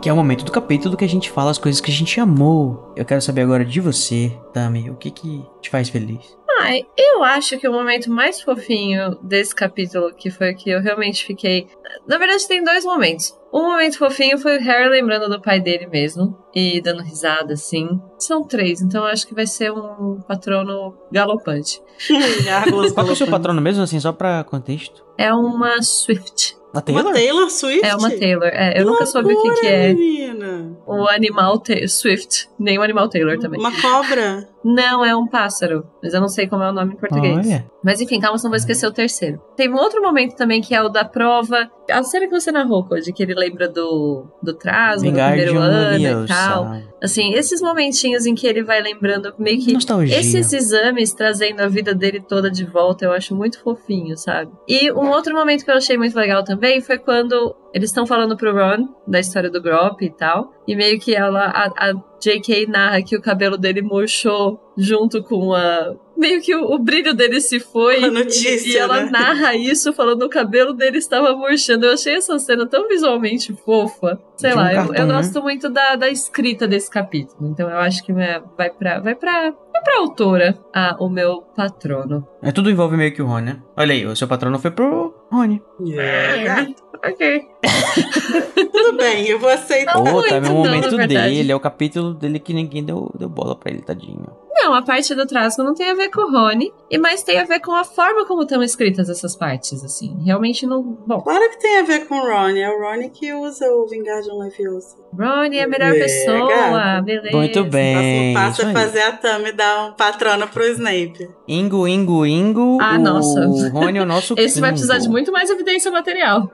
Que 0.02 0.08
é 0.08 0.14
o 0.14 0.16
momento 0.16 0.46
do 0.46 0.54
capítulo 0.54 0.96
que 0.96 1.04
a 1.04 1.10
gente 1.10 1.30
fala 1.30 1.52
as 1.52 1.58
coisas 1.58 1.82
que 1.82 1.92
a 1.92 1.94
gente 1.94 2.18
amou. 2.18 2.94
Eu 2.96 3.04
quero 3.04 3.22
saber 3.22 3.42
agora 3.42 3.66
de 3.66 3.82
você, 3.82 4.32
Tami, 4.54 4.90
o 4.90 4.96
que 4.96 5.12
que 5.12 5.46
te 5.60 5.70
faz 5.70 5.90
feliz? 5.90 6.38
Ai, 6.62 6.86
eu 6.98 7.26
acho 7.26 7.60
que 7.60 7.68
o 7.68 7.74
momento 7.74 8.10
mais 8.10 8.40
fofinho 8.40 9.20
desse 9.22 9.54
capítulo, 9.54 10.14
que 10.16 10.30
foi 10.32 10.54
que 10.54 10.70
eu 10.70 10.80
realmente 10.80 11.26
fiquei. 11.26 11.68
Na 12.08 12.18
verdade, 12.18 12.48
tem 12.48 12.64
dois 12.64 12.86
momentos. 12.86 13.38
Um 13.54 13.64
momento 13.64 13.98
fofinho 13.98 14.38
foi 14.38 14.58
o 14.58 14.62
Harry 14.62 14.90
lembrando 14.90 15.28
do 15.30 15.42
pai 15.42 15.60
dele 15.60 15.86
mesmo 15.88 16.38
e 16.56 16.82
dando 16.82 17.04
risada, 17.04 17.54
assim. 17.54 17.88
São 18.18 18.44
três, 18.44 18.82
então 18.82 19.04
eu 19.04 19.10
acho 19.12 19.28
que 19.28 19.36
vai 19.36 19.46
ser 19.46 19.72
um 19.72 20.20
patrono 20.28 20.96
galopante. 21.12 21.82
Qual 22.94 23.06
que 23.06 23.12
é 23.12 23.14
o 23.14 23.16
seu 23.16 23.28
patrono 23.28 23.62
mesmo, 23.62 23.84
assim, 23.84 24.00
só 24.00 24.12
pra 24.14 24.44
contexto? 24.44 25.04
É 25.18 25.34
uma 25.34 25.82
Swift. 25.82 26.58
A 26.74 26.80
Taylor? 26.80 27.04
Uma 27.04 27.14
Taylor 27.14 27.50
Swift? 27.50 27.86
É 27.86 27.96
uma 27.96 28.10
Taylor. 28.10 28.48
É, 28.48 28.70
eu 28.72 28.86
Que 28.86 28.92
nunca 28.92 29.06
soube 29.06 29.34
o 29.34 29.36
que, 29.36 29.42
que 29.42 29.48
loucura, 29.50 29.70
é 29.70 29.94
menina. 29.94 30.78
o 30.88 31.08
animal 31.10 31.62
Swift, 31.90 32.48
nem 32.58 32.80
o 32.80 32.82
animal 32.82 33.10
Taylor 33.10 33.38
também. 33.38 33.60
Uma 33.60 33.74
cobra. 33.82 34.48
Não, 34.64 35.04
é 35.04 35.16
um 35.16 35.28
pássaro, 35.28 35.86
mas 36.02 36.14
eu 36.14 36.22
não 36.22 36.28
sei 36.28 36.48
como 36.48 36.64
é 36.64 36.70
o 36.70 36.74
nome 36.74 36.94
em 36.94 36.98
português. 36.98 37.48
Olha. 37.48 37.72
Mas 37.84 38.00
enfim, 38.00 38.20
calma, 38.20 38.38
senão 38.38 38.52
vou 38.52 38.58
esquecer 38.58 38.86
o 38.86 38.92
terceiro. 38.92 39.42
Tem 39.56 39.70
um 39.70 39.76
outro 39.76 40.02
momento 40.02 40.36
também 40.36 40.62
que 40.62 40.76
é 40.76 40.82
o 40.82 40.90
da 40.90 41.04
prova. 41.04 41.70
A 41.90 42.04
cena 42.04 42.28
que 42.28 42.40
você 42.40 42.52
narrou, 42.52 42.86
Code, 42.86 43.12
que 43.12 43.24
ele 43.24 43.34
lembra 43.34 43.68
do, 43.68 44.26
do 44.42 44.54
Trasgo, 44.54 45.10
do 45.10 45.14
primeiro 45.14 45.58
ano 45.58 45.98
e 45.98 46.28
tal. 46.28 46.76
Assim, 47.02 47.34
esses 47.34 47.62
momentinhos 47.62 48.26
em 48.26 48.36
que 48.36 48.46
ele 48.46 48.64
vai 48.64 48.82
lembrando 48.82 49.34
meio 49.40 49.60
que 49.60 49.74
Nostalgia. 49.74 50.20
esses 50.20 50.54
exames 50.54 51.14
trazendo 51.14 51.62
a 51.62 51.68
vida 51.68 51.96
dele 51.96 52.22
toda 52.22 52.52
de 52.52 52.64
volta, 52.64 53.06
eu 53.06 53.12
acho 53.12 53.36
muito 53.36 53.60
fofinho, 53.62 54.16
sabe? 54.16 54.52
E 54.68 54.92
um 54.92 55.10
outro 55.10 55.34
momento 55.34 55.66
que 55.66 55.72
eu 55.72 55.76
achei 55.76 55.98
muito 55.98 56.16
legal 56.16 56.44
também 56.44 56.80
foi 56.82 57.00
quando 57.00 57.56
eles 57.74 57.90
estão 57.90 58.06
falando 58.06 58.38
pro 58.38 58.54
Ron 58.54 58.88
da 59.08 59.20
história 59.20 59.50
do 59.50 59.62
Grop 59.62 60.02
e 60.02 60.12
tal. 60.12 60.54
E 60.68 60.76
meio 60.76 61.00
que 61.00 61.16
ela, 61.16 61.46
a, 61.46 61.90
a 61.90 61.94
JK 62.22 62.68
narra 62.68 63.02
que 63.02 63.16
o 63.16 63.22
cabelo 63.22 63.58
dele 63.58 63.82
murchou 63.82 64.60
junto 64.78 65.24
com 65.24 65.54
a. 65.54 65.94
Meio 66.18 66.40
que 66.40 66.56
o, 66.56 66.66
o 66.76 66.78
brilho 66.78 67.16
dele 67.16 67.42
se 67.42 67.60
foi. 67.60 68.04
A 68.04 68.12
notícia, 68.12 68.68
e 68.68 68.78
ela 68.78 69.06
né? 69.06 69.10
narra 69.10 69.56
isso 69.56 69.92
falando 69.92 70.20
que 70.20 70.26
o 70.26 70.30
cabelo 70.30 70.72
dele 70.74 71.00
estava 71.00 71.36
murchando. 71.36 71.86
Eu 71.88 71.94
achei 71.94 72.14
essa 72.16 72.38
cena 72.38 72.68
tão 72.68 72.88
visualmente 72.88 73.54
fofa. 73.66 74.20
Sei 74.38 74.52
De 74.52 74.56
um 74.56 74.60
lá, 74.60 74.72
eu- 74.74 74.82
eu, 74.82 74.88
cartoon, 74.88 75.06
né? 75.08 75.14
gosto 75.16 75.42
muito 75.42 75.68
da, 75.70 75.96
da 75.96 76.10
escrita 76.10 76.68
desse 76.68 76.92
capítulo. 76.92 77.50
Então 77.50 77.68
eu 77.70 77.78
acho 77.80 78.04
que 78.04 78.12
é- 78.12 78.42
vai 78.56 78.70
pra. 78.70 79.00
Vai 79.00 79.16
pra. 79.16 79.52
Vai 79.74 79.82
pra 79.84 79.98
autora 80.00 80.60
a, 80.76 80.96
o 81.00 81.10
meu 81.10 81.42
patrono. 81.56 82.28
É 82.44 82.52
tudo 82.52 82.70
envolve 82.70 82.96
meio 82.96 83.14
que 83.16 83.22
o 83.22 83.26
Rony, 83.26 83.46
né? 83.48 83.60
Olha 83.76 83.94
aí, 83.94 84.06
o 84.06 84.16
seu 84.16 84.28
patrono 84.28 84.60
foi 84.60 84.70
pro 84.70 85.12
Rony. 85.32 85.60
É, 85.98 86.44
gato. 86.44 86.84
Ok. 87.04 87.50
Tudo 88.72 88.98
bem, 88.98 89.28
eu 89.28 89.40
vou 89.40 89.50
aceitar. 89.50 89.98
Ô, 89.98 90.04
muito, 90.04 90.30
tá, 90.30 90.36
é 90.36 90.40
o 90.40 90.42
não, 90.42 90.56
momento 90.56 90.98
dele, 90.98 91.52
é 91.52 91.56
o 91.56 91.60
capítulo 91.60 92.14
dele 92.14 92.40
que 92.40 92.54
ninguém 92.54 92.84
deu, 92.84 93.12
deu 93.18 93.28
bola 93.28 93.56
pra 93.56 93.72
ele, 93.72 93.82
tadinho. 93.82 94.28
Não, 94.54 94.74
a 94.74 94.82
parte 94.82 95.16
do 95.16 95.26
Trasgo 95.26 95.64
não 95.64 95.74
tem 95.74 95.90
a 95.90 95.94
ver 95.94 96.10
com 96.10 96.22
o 96.22 96.32
Rony, 96.32 96.74
e 96.90 96.98
mais 96.98 97.24
tem 97.24 97.40
a 97.40 97.46
ver 97.46 97.60
com 97.62 97.72
a 97.74 97.84
forma 97.84 98.26
como 98.26 98.44
estão 98.44 98.62
escritas 98.62 99.10
essas 99.10 99.36
partes, 99.36 99.84
assim. 99.84 100.18
Realmente 100.24 100.66
não. 100.68 100.84
Bom, 100.84 101.22
Claro 101.22 101.50
que 101.52 101.60
tem 101.60 101.80
a 101.80 101.84
ver 101.84 102.06
com 102.06 102.16
o 102.16 102.22
Ron. 102.22 102.50
É 102.58 102.70
o 102.70 102.80
Ron 102.80 103.10
que 103.10 103.34
usa 103.34 103.66
o 103.72 103.88
Vingardium 103.88 104.38
Leviosa. 104.40 104.98
Rony 105.18 105.58
é 105.58 105.64
a 105.64 105.68
melhor 105.68 105.94
É, 105.96 106.00
pessoa, 106.00 107.02
beleza. 107.02 107.36
Muito 107.38 107.64
bem. 107.66 108.34
Próximo 108.34 108.34
passo 108.34 108.62
é 108.62 108.74
fazer 108.74 109.02
a 109.02 109.12
Tami 109.14 109.52
dar 109.54 109.88
um 109.88 109.94
patrono 109.94 110.48
pro 110.48 110.64
Snape. 110.68 111.30
Ingo, 111.48 111.88
Ingo, 111.88 112.26
Ingo. 112.26 112.78
Ah, 112.82 112.96
o 112.96 113.00
nossa. 113.00 113.70
Rony 113.74 114.00
é 114.00 114.02
o 114.02 114.06
nosso 114.06 114.36
Esse 114.40 114.60
vai 114.60 114.72
precisar 114.72 114.98
de 114.98 115.10
muito 115.10 115.32
mais 115.32 115.50
evidência 115.50 115.90
material. 115.92 116.50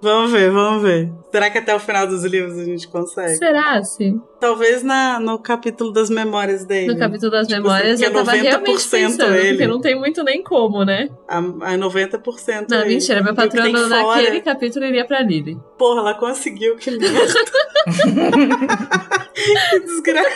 Vamos 0.00 0.30
ver, 0.30 0.50
vamos 0.50 0.82
ver. 0.82 1.10
Será 1.32 1.50
que 1.50 1.58
até 1.58 1.74
o 1.74 1.80
final 1.80 2.06
dos 2.06 2.24
livros 2.24 2.56
a 2.58 2.64
gente 2.64 2.86
consegue? 2.88 3.34
Será, 3.36 3.82
sim? 3.82 4.20
Talvez 4.40 4.82
na, 4.84 5.18
no 5.18 5.38
capítulo 5.40 5.92
das 5.92 6.08
memórias 6.08 6.64
dele. 6.64 6.92
No 6.92 6.98
capítulo 6.98 7.32
das 7.32 7.48
Tipo 7.48 7.62
memórias 7.62 7.94
assim, 7.94 8.04
eu 8.04 8.12
tava 8.12 8.30
que 8.30 8.36
é 8.38 8.40
90% 8.42 8.44
realmente 8.44 8.88
pensando, 8.88 9.34
ele. 9.34 9.48
porque 9.50 9.66
não 9.66 9.80
tem 9.80 9.98
muito 9.98 10.22
nem 10.22 10.42
como, 10.42 10.84
né? 10.84 11.08
A, 11.28 11.38
a 11.38 11.42
90% 11.76 12.66
Não, 12.70 12.80
ele. 12.82 12.88
mentira, 12.94 13.22
meu 13.22 13.34
patrono 13.34 13.76
fora- 13.88 13.88
naquele 14.22 14.40
capítulo 14.40 14.84
iria 14.86 15.04
pra 15.04 15.20
Lily. 15.20 15.58
Porra, 15.76 16.00
ela 16.00 16.14
conseguiu, 16.14 16.76
que 16.76 16.90
merda. 16.92 17.08
que 19.70 19.80
desgraça. 19.80 20.28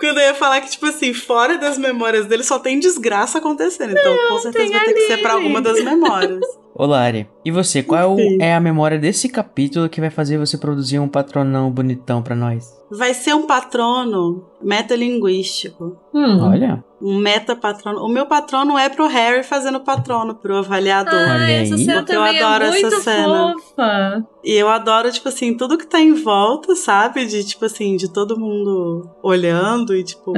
Quando 0.00 0.18
eu 0.18 0.28
ia 0.28 0.34
falar 0.34 0.60
que, 0.62 0.70
tipo 0.70 0.86
assim, 0.86 1.12
fora 1.12 1.58
das 1.58 1.76
memórias 1.76 2.26
dele 2.26 2.42
só 2.42 2.58
tem 2.58 2.80
desgraça 2.80 3.38
acontecendo. 3.38 3.92
Então, 3.92 4.16
com 4.28 4.38
certeza 4.38 4.72
vai 4.72 4.84
ter 4.86 4.94
que 4.94 5.06
ser 5.06 5.18
pra 5.18 5.34
alguma 5.34 5.60
das 5.60 5.82
memórias. 5.84 6.40
Ô 6.74 6.86
Lari, 6.86 7.28
e 7.44 7.50
você, 7.50 7.82
qual 7.82 8.18
é, 8.18 8.22
Sim. 8.22 8.38
é 8.40 8.54
a 8.54 8.60
memória 8.60 8.98
desse 8.98 9.28
capítulo 9.28 9.88
que 9.88 10.00
vai 10.00 10.08
fazer 10.08 10.38
você 10.38 10.56
produzir 10.56 10.98
um 10.98 11.08
patronão 11.08 11.70
bonitão 11.70 12.22
pra 12.22 12.34
nós? 12.34 12.79
Vai 12.90 13.14
ser 13.14 13.34
um 13.34 13.46
patrono 13.46 14.44
metalinguístico. 14.60 15.96
Hum. 16.12 16.42
Olha, 16.42 16.84
Um 17.00 17.16
meta 17.16 17.56
patrono. 17.56 18.00
O 18.04 18.08
meu 18.08 18.26
patrono 18.26 18.76
é 18.76 18.88
pro 18.90 19.06
Harry 19.06 19.42
fazendo 19.42 19.80
patrono 19.80 20.34
pro 20.34 20.56
avaliador. 20.58 21.14
Ah, 21.14 21.34
Olha 21.36 21.52
essa 21.62 21.74
aí. 21.76 21.84
cena 21.84 22.00
Porque 22.02 22.14
eu 22.16 22.20
também 22.24 22.42
adoro 22.42 22.64
é 22.64 22.80
essa 22.82 23.00
cena. 23.00 23.54
fofa. 23.54 24.26
E 24.44 24.52
eu 24.54 24.68
adoro, 24.68 25.10
tipo 25.12 25.28
assim, 25.28 25.56
tudo 25.56 25.78
que 25.78 25.86
tá 25.86 25.98
em 26.00 26.12
volta, 26.14 26.74
sabe? 26.74 27.24
De, 27.26 27.42
tipo 27.44 27.64
assim, 27.64 27.96
de 27.96 28.12
todo 28.12 28.38
mundo 28.38 29.08
olhando 29.22 29.94
e, 29.94 30.02
tipo, 30.04 30.32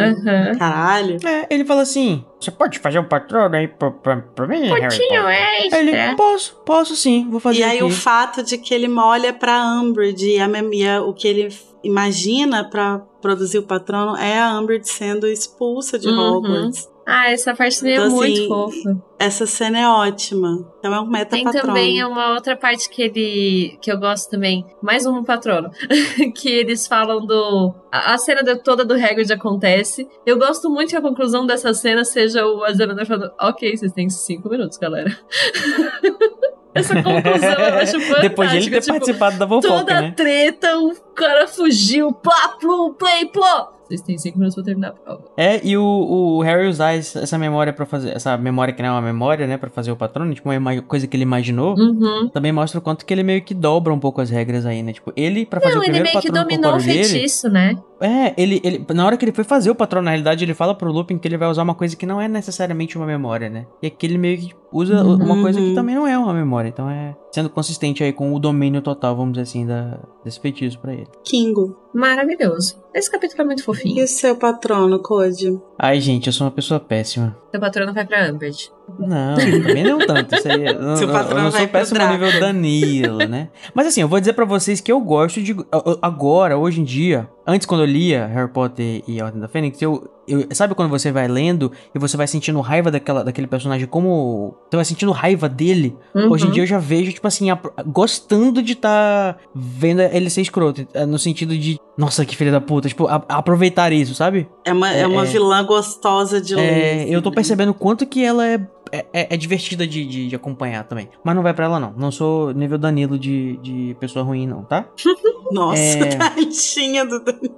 caralho. 0.58 1.16
é, 1.26 1.46
ele 1.50 1.64
fala 1.64 1.82
assim: 1.82 2.24
Você 2.40 2.50
pode 2.50 2.78
fazer 2.78 2.98
um 2.98 3.04
patrono 3.08 3.56
aí 3.56 3.66
pra, 3.66 3.90
pra, 3.90 4.16
pra 4.18 4.46
mim, 4.46 4.60
Harry 4.68 4.82
Pontinho 4.82 5.22
Potter?" 5.22 5.78
Ele, 5.80 5.90
extra. 5.90 6.16
posso, 6.16 6.56
posso 6.64 6.96
sim, 6.96 7.28
vou 7.30 7.40
fazer 7.40 7.60
E 7.60 7.64
aí 7.64 7.76
aqui. 7.78 7.84
o 7.84 7.90
fato 7.90 8.42
de 8.42 8.58
que 8.58 8.72
ele 8.74 8.88
molha 8.88 9.32
pra 9.32 9.64
Umbridge 9.80 10.28
e, 10.28 10.40
a, 10.40 10.48
e 10.72 10.86
a- 10.88 11.02
o 11.02 11.12
que 11.12 11.26
ele 11.26 11.48
imagina 11.82 12.68
pra 12.68 12.98
produzir 13.20 13.58
o 13.58 13.62
patrono 13.62 14.16
é 14.16 14.38
a 14.40 14.58
Umbridge 14.58 14.88
sendo 14.88 15.26
expulsa 15.26 15.98
de 15.98 16.08
Uhum. 16.08 16.36
Hogwarts. 16.38 16.90
Ah, 17.04 17.32
essa 17.32 17.52
parte 17.52 17.80
também 17.80 17.94
é 17.94 17.96
Então, 17.96 18.10
muito 18.10 18.32
assim, 18.38 18.46
fofa. 18.48 19.02
Essa 19.18 19.44
cena 19.44 19.76
é 19.80 19.88
ótima. 19.88 20.64
Então 20.78 20.94
é 20.94 21.00
um 21.00 21.06
meta 21.10 21.34
Tem 21.34 21.42
patrono. 21.42 21.66
também 21.66 22.04
uma 22.04 22.32
outra 22.34 22.56
parte 22.56 22.88
que 22.88 23.02
ele. 23.02 23.76
que 23.82 23.90
eu 23.90 23.98
gosto 23.98 24.30
também. 24.30 24.64
Mais 24.80 25.04
um 25.04 25.24
patrono. 25.24 25.68
que 26.36 26.48
eles 26.48 26.86
falam 26.86 27.26
do. 27.26 27.74
A, 27.90 28.14
a 28.14 28.18
cena 28.18 28.44
de- 28.44 28.54
toda 28.62 28.84
do 28.84 28.94
Hagrid 28.94 29.32
acontece. 29.32 30.08
Eu 30.24 30.38
gosto 30.38 30.70
muito 30.70 30.90
que 30.90 30.96
a 30.96 31.02
conclusão 31.02 31.44
dessa 31.44 31.74
cena 31.74 32.04
seja 32.04 32.46
o 32.46 32.62
Azerander 32.62 33.04
falando: 33.04 33.32
Ok, 33.40 33.76
vocês 33.76 33.90
têm 33.92 34.08
cinco 34.08 34.48
minutos, 34.48 34.78
galera. 34.78 35.10
Essa 36.74 36.94
conclusão 37.02 37.52
eu 37.52 37.78
acho 37.78 38.00
fantástica. 38.00 38.20
Depois 38.22 38.50
de 38.50 38.56
ele 38.56 38.70
ter 38.70 38.80
tipo, 38.80 38.92
participado 38.92 39.38
da 39.38 39.46
fofoca, 39.46 39.68
Toda 39.68 40.00
né? 40.00 40.12
treta, 40.12 40.78
o 40.78 40.94
cara 41.14 41.46
fugiu, 41.46 42.12
plá, 42.12 42.56
plum, 42.60 42.94
play, 42.94 43.26
pló. 43.26 43.68
Vocês 43.92 44.00
têm 44.00 44.16
cinco 44.16 44.38
minutos 44.38 44.54
pra 44.54 44.64
terminar 44.64 44.88
a 44.88 44.92
prova. 44.92 45.22
É, 45.36 45.60
e 45.66 45.76
o, 45.76 45.82
o 45.84 46.40
Harry 46.40 46.66
usar 46.66 46.94
essa 46.94 47.36
memória 47.36 47.72
pra 47.72 47.84
fazer. 47.84 48.16
Essa 48.16 48.38
memória 48.38 48.72
que 48.72 48.82
não 48.82 48.88
é 48.88 48.92
uma 48.92 49.02
memória, 49.02 49.46
né? 49.46 49.58
Pra 49.58 49.68
fazer 49.68 49.92
o 49.92 49.96
patrono, 49.96 50.32
tipo, 50.34 50.50
uma 50.50 50.80
coisa 50.82 51.06
que 51.06 51.14
ele 51.16 51.24
imaginou. 51.24 51.74
Uhum. 51.78 52.28
Também 52.30 52.52
mostra 52.52 52.78
o 52.78 52.82
quanto 52.82 53.04
que 53.04 53.12
ele 53.12 53.22
meio 53.22 53.42
que 53.42 53.52
dobra 53.52 53.92
um 53.92 53.98
pouco 53.98 54.20
as 54.22 54.30
regras 54.30 54.64
aí, 54.64 54.82
né? 54.82 54.92
Tipo, 54.94 55.12
ele, 55.14 55.44
pra 55.44 55.60
fazer 55.60 55.74
Não, 55.74 55.80
o 55.80 55.84
ele 55.84 55.92
primeiro 55.92 56.08
meio 56.10 56.22
que 56.22 56.28
patrono 56.28 56.48
dominou 56.48 56.70
o 56.70 56.72
corpóreo 56.74 56.94
dele. 56.96 57.08
feitiço, 57.08 57.48
né? 57.50 57.76
É, 58.00 58.34
ele, 58.36 58.60
ele. 58.64 58.84
Na 58.94 59.04
hora 59.06 59.16
que 59.16 59.24
ele 59.24 59.32
foi 59.32 59.44
fazer 59.44 59.70
o 59.70 59.74
patrono, 59.74 60.06
na 60.06 60.10
realidade, 60.12 60.42
ele 60.44 60.54
fala 60.54 60.74
pro 60.74 60.90
Lupin 60.90 61.18
que 61.18 61.28
ele 61.28 61.36
vai 61.36 61.48
usar 61.48 61.62
uma 61.62 61.74
coisa 61.74 61.94
que 61.94 62.06
não 62.06 62.20
é 62.20 62.26
necessariamente 62.28 62.96
uma 62.96 63.06
memória, 63.06 63.48
né? 63.50 63.66
E 63.82 63.86
aqui 63.86 64.06
ele 64.06 64.18
meio 64.18 64.38
que 64.38 64.50
usa 64.72 65.04
Uhum. 65.04 65.16
uma 65.16 65.40
coisa 65.42 65.60
que 65.60 65.74
também 65.74 65.94
não 65.94 66.06
é 66.06 66.16
uma 66.16 66.32
memória. 66.32 66.68
Então 66.68 66.88
é 66.90 67.14
sendo 67.32 67.48
consistente 67.50 68.04
aí 68.04 68.12
com 68.12 68.32
o 68.34 68.38
domínio 68.38 68.82
total, 68.82 69.16
vamos 69.16 69.32
dizer 69.32 69.42
assim, 69.42 69.66
da, 69.66 69.98
desse 70.24 70.38
feitiço 70.38 70.78
pra 70.78 70.92
ele. 70.92 71.08
Kingo. 71.24 71.76
Maravilhoso. 71.94 72.76
Esse 72.94 73.10
capítulo 73.10 73.42
é 73.42 73.44
muito 73.46 73.60
E 73.60 73.64
fofinho. 73.64 74.04
o 74.04 74.06
seu 74.08 74.36
patrono, 74.36 74.98
Code? 75.00 75.58
Ai, 75.78 76.00
gente, 76.00 76.26
eu 76.28 76.32
sou 76.32 76.46
uma 76.46 76.52
pessoa 76.52 76.78
péssima. 76.78 77.36
Seu 77.52 77.60
patrono 77.60 77.92
vai 77.92 78.04
pra 78.04 78.32
Umbridge. 78.32 78.70
Não, 78.98 79.36
também 79.36 79.84
não 79.84 79.98
tanto. 79.98 80.34
Isso 80.34 80.48
aí, 80.50 80.66
eu, 80.66 80.80
não- 80.80 80.96
Seu 80.98 81.06
eu- 81.06 81.12
patrão 81.12 81.36
eu 81.38 81.44
não 81.44 81.50
vai 81.50 81.60
sou 81.60 81.68
péssimo 81.68 82.00
no 82.00 82.08
nível. 82.10 82.40
Danilo, 82.40 83.18
né? 83.18 83.48
Mas 83.74 83.86
assim, 83.86 84.00
eu 84.00 84.08
vou 84.08 84.18
dizer 84.18 84.32
pra 84.32 84.44
vocês 84.44 84.80
que 84.80 84.90
eu 84.90 85.00
gosto 85.00 85.40
de. 85.40 85.54
Agora, 86.00 86.56
hoje 86.56 86.80
em 86.80 86.84
dia, 86.84 87.28
antes 87.46 87.66
quando 87.66 87.82
eu 87.82 87.86
lia 87.86 88.26
Harry 88.26 88.48
Potter 88.50 89.02
e 89.06 89.20
a 89.20 89.26
Ordem 89.26 89.40
da 89.40 89.48
Fênix, 89.48 89.80
eu, 89.82 90.10
eu- 90.26 90.46
Sabe 90.52 90.74
quando 90.74 90.88
você 90.90 91.12
vai 91.12 91.28
lendo 91.28 91.70
e 91.94 91.98
você 91.98 92.16
vai 92.16 92.26
sentindo 92.26 92.60
raiva 92.60 92.90
daquela, 92.90 93.22
daquele 93.24 93.46
personagem, 93.46 93.86
como. 93.86 94.54
Você 94.70 94.76
vai 94.76 94.84
sentindo 94.84 95.12
raiva 95.12 95.48
dele? 95.48 95.96
Hoje 96.14 96.44
em 96.44 96.46
Uhum. 96.48 96.52
dia 96.54 96.62
eu 96.62 96.66
já 96.66 96.78
vejo, 96.78 97.12
tipo 97.12 97.26
assim, 97.26 97.50
apro- 97.50 97.72
gostando 97.86 98.62
de 98.62 98.72
estar 98.72 99.36
vendo 99.54 100.00
ele 100.02 100.30
ser 100.30 100.40
escroto. 100.40 100.86
No 101.06 101.18
sentido 101.18 101.56
de, 101.56 101.78
nossa, 101.98 102.24
que 102.24 102.36
filha 102.36 102.50
da 102.50 102.60
puta. 102.60 102.88
Tipo, 102.88 103.06
a- 103.06 103.22
aproveitar 103.28 103.92
isso, 103.92 104.14
sabe? 104.14 104.48
É 104.64 104.72
uma, 104.72 104.92
é, 104.92 105.00
É, 105.02 105.06
uma 105.06 105.22
é. 105.22 105.26
vilã 105.26 105.64
gostosa 105.64 106.40
de 106.40 106.54
ler. 106.54 106.62
É, 106.62 107.06
eu 107.08 107.20
tô? 107.20 107.30
Percebendo 107.42 107.70
o 107.70 107.74
quanto 107.74 108.06
que 108.06 108.24
ela 108.24 108.46
é, 108.46 108.60
é, 108.92 109.34
é 109.34 109.36
divertida 109.36 109.84
de, 109.86 110.06
de, 110.06 110.28
de 110.28 110.36
acompanhar 110.36 110.84
também. 110.84 111.08
Mas 111.24 111.34
não 111.34 111.42
vai 111.42 111.52
pra 111.52 111.64
ela, 111.64 111.80
não. 111.80 111.92
Não 111.96 112.12
sou 112.12 112.52
nível 112.52 112.78
Danilo 112.78 113.18
de, 113.18 113.56
de 113.56 113.96
pessoa 113.98 114.24
ruim, 114.24 114.46
não, 114.46 114.62
tá? 114.62 114.86
Nossa, 115.50 115.80
É. 115.80 116.04
tadinha 116.16 117.04
do 117.04 117.18
Danilo. 117.18 117.52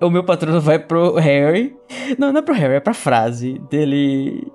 o 0.00 0.10
meu 0.10 0.24
patrono 0.24 0.60
vai 0.60 0.78
pro 0.78 1.14
Harry. 1.16 1.76
Não, 2.18 2.32
não 2.32 2.38
é 2.38 2.42
pro 2.42 2.54
Harry, 2.54 2.74
é 2.74 2.80
pra 2.80 2.94
frase 2.94 3.60
dele. 3.70 4.50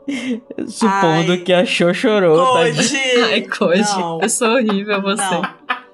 Supondo 0.67 1.33
Ai. 1.33 1.37
que 1.37 1.53
a 1.53 1.63
Cho 1.65 1.93
chorou, 1.93 2.37
tá? 2.37 2.65
Code! 2.65 2.97
Ai, 3.31 3.41
Code. 3.41 4.23
Eu 4.23 4.29
sou 4.29 4.49
horrível, 4.49 5.01
você. 5.01 5.21
Não, 5.21 5.41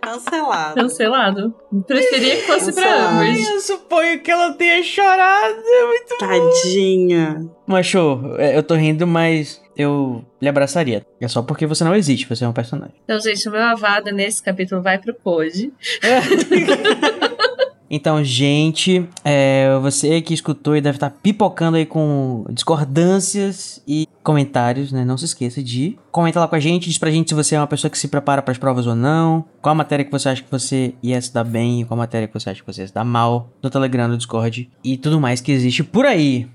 cancelado. 0.07 0.75
Cancelado. 0.75 1.55
Preferia 1.85 2.35
que 2.37 2.41
fosse 2.43 2.73
pra. 2.73 3.09
Umbridge. 3.09 3.51
Eu 3.51 3.59
suponho 3.61 4.19
que 4.21 4.31
ela 4.31 4.53
tenha 4.53 4.81
chorado. 4.83 5.59
É 5.59 5.85
muito 5.85 6.17
Tadinha. 6.17 7.49
Mas, 7.65 7.85
show, 7.85 8.35
é, 8.37 8.57
eu 8.57 8.63
tô 8.63 8.75
rindo, 8.75 9.05
mas 9.05 9.61
eu 9.75 10.23
lhe 10.41 10.47
abraçaria. 10.47 11.05
É 11.19 11.27
só 11.27 11.41
porque 11.41 11.65
você 11.65 11.83
não 11.83 11.95
existe, 11.95 12.27
você 12.27 12.45
é 12.45 12.47
um 12.47 12.53
personagem. 12.53 12.95
Então, 13.03 13.19
gente, 13.19 13.47
o 13.47 13.51
meu 13.51 13.61
avada 13.61 14.11
nesse 14.11 14.41
capítulo 14.41 14.81
vai 14.81 14.97
pro 14.97 15.13
Code. 15.13 15.71
Então, 17.89 18.21
gente, 18.23 19.07
é, 19.23 19.77
você 19.81 20.21
que 20.21 20.33
escutou 20.33 20.75
e 20.75 20.81
deve 20.81 20.97
estar 20.97 21.09
pipocando 21.09 21.77
aí 21.77 21.85
com 21.85 22.45
discordâncias 22.49 23.81
e 23.87 24.07
comentários, 24.21 24.91
né? 24.91 25.05
Não 25.05 25.17
se 25.17 25.23
esqueça 25.23 25.63
de 25.63 25.97
comentar 26.11 26.41
lá 26.41 26.49
com 26.49 26.55
a 26.55 26.59
gente, 26.59 26.89
diz 26.89 26.97
pra 26.97 27.09
gente 27.09 27.29
se 27.29 27.35
você 27.35 27.55
é 27.55 27.59
uma 27.59 27.67
pessoa 27.67 27.89
que 27.89 27.97
se 27.97 28.09
prepara 28.09 28.41
para 28.41 28.51
as 28.51 28.57
provas 28.57 28.85
ou 28.85 28.93
não, 28.93 29.45
qual 29.61 29.71
a 29.71 29.75
matéria 29.75 30.03
que 30.03 30.11
você 30.11 30.27
acha 30.27 30.43
que 30.43 30.51
você 30.51 30.95
ia 31.01 31.21
se 31.21 31.33
dar 31.33 31.45
bem 31.45 31.81
e 31.81 31.85
qual 31.85 31.97
a 31.97 32.03
matéria 32.03 32.27
que 32.27 32.33
você 32.33 32.49
acha 32.49 32.61
que 32.61 32.67
você 32.67 32.81
ia 32.81 32.87
se 32.87 32.93
dar 32.93 33.05
mal, 33.05 33.49
no 33.63 33.69
Telegram, 33.69 34.09
no 34.09 34.17
Discord 34.17 34.69
e 34.83 34.97
tudo 34.97 35.21
mais 35.21 35.39
que 35.39 35.53
existe 35.53 35.81
por 35.81 36.05
aí. 36.05 36.45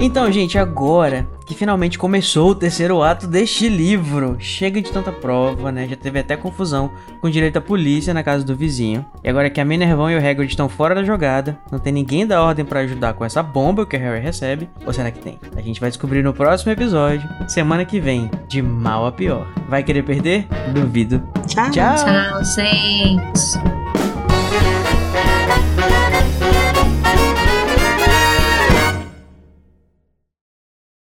Então, 0.00 0.30
gente, 0.32 0.56
agora 0.56 1.28
finalmente 1.58 1.98
começou 1.98 2.50
o 2.50 2.54
terceiro 2.54 3.02
ato 3.02 3.26
deste 3.26 3.68
livro, 3.68 4.36
chega 4.38 4.80
de 4.80 4.92
tanta 4.92 5.10
prova, 5.10 5.72
né? 5.72 5.88
Já 5.88 5.96
teve 5.96 6.20
até 6.20 6.36
confusão 6.36 6.92
com 7.20 7.28
direito 7.28 7.56
à 7.56 7.60
polícia 7.60 8.14
na 8.14 8.22
casa 8.22 8.44
do 8.44 8.54
vizinho. 8.54 9.04
E 9.24 9.28
agora 9.28 9.50
que 9.50 9.60
a 9.60 9.64
Minervão 9.64 10.08
e 10.08 10.14
o 10.14 10.18
Hagrid 10.18 10.48
estão 10.48 10.68
fora 10.68 10.94
da 10.94 11.02
jogada, 11.02 11.58
não 11.70 11.80
tem 11.80 11.92
ninguém 11.92 12.24
da 12.24 12.40
ordem 12.40 12.64
pra 12.64 12.80
ajudar 12.80 13.14
com 13.14 13.24
essa 13.24 13.42
bomba 13.42 13.84
que 13.84 13.96
o 13.96 14.00
Harry 14.00 14.20
recebe, 14.20 14.70
ou 14.86 14.92
será 14.92 15.10
que 15.10 15.18
tem? 15.18 15.38
A 15.56 15.60
gente 15.60 15.80
vai 15.80 15.90
descobrir 15.90 16.22
no 16.22 16.32
próximo 16.32 16.70
episódio, 16.70 17.28
semana 17.48 17.84
que 17.84 17.98
vem, 17.98 18.30
de 18.46 18.62
mal 18.62 19.04
a 19.06 19.10
pior. 19.10 19.48
Vai 19.68 19.82
querer 19.82 20.04
perder? 20.04 20.46
Duvido. 20.72 21.20
Tchau. 21.48 21.70
Tchau! 21.72 21.96
Tchau, 21.96 22.44
gente. 22.44 24.17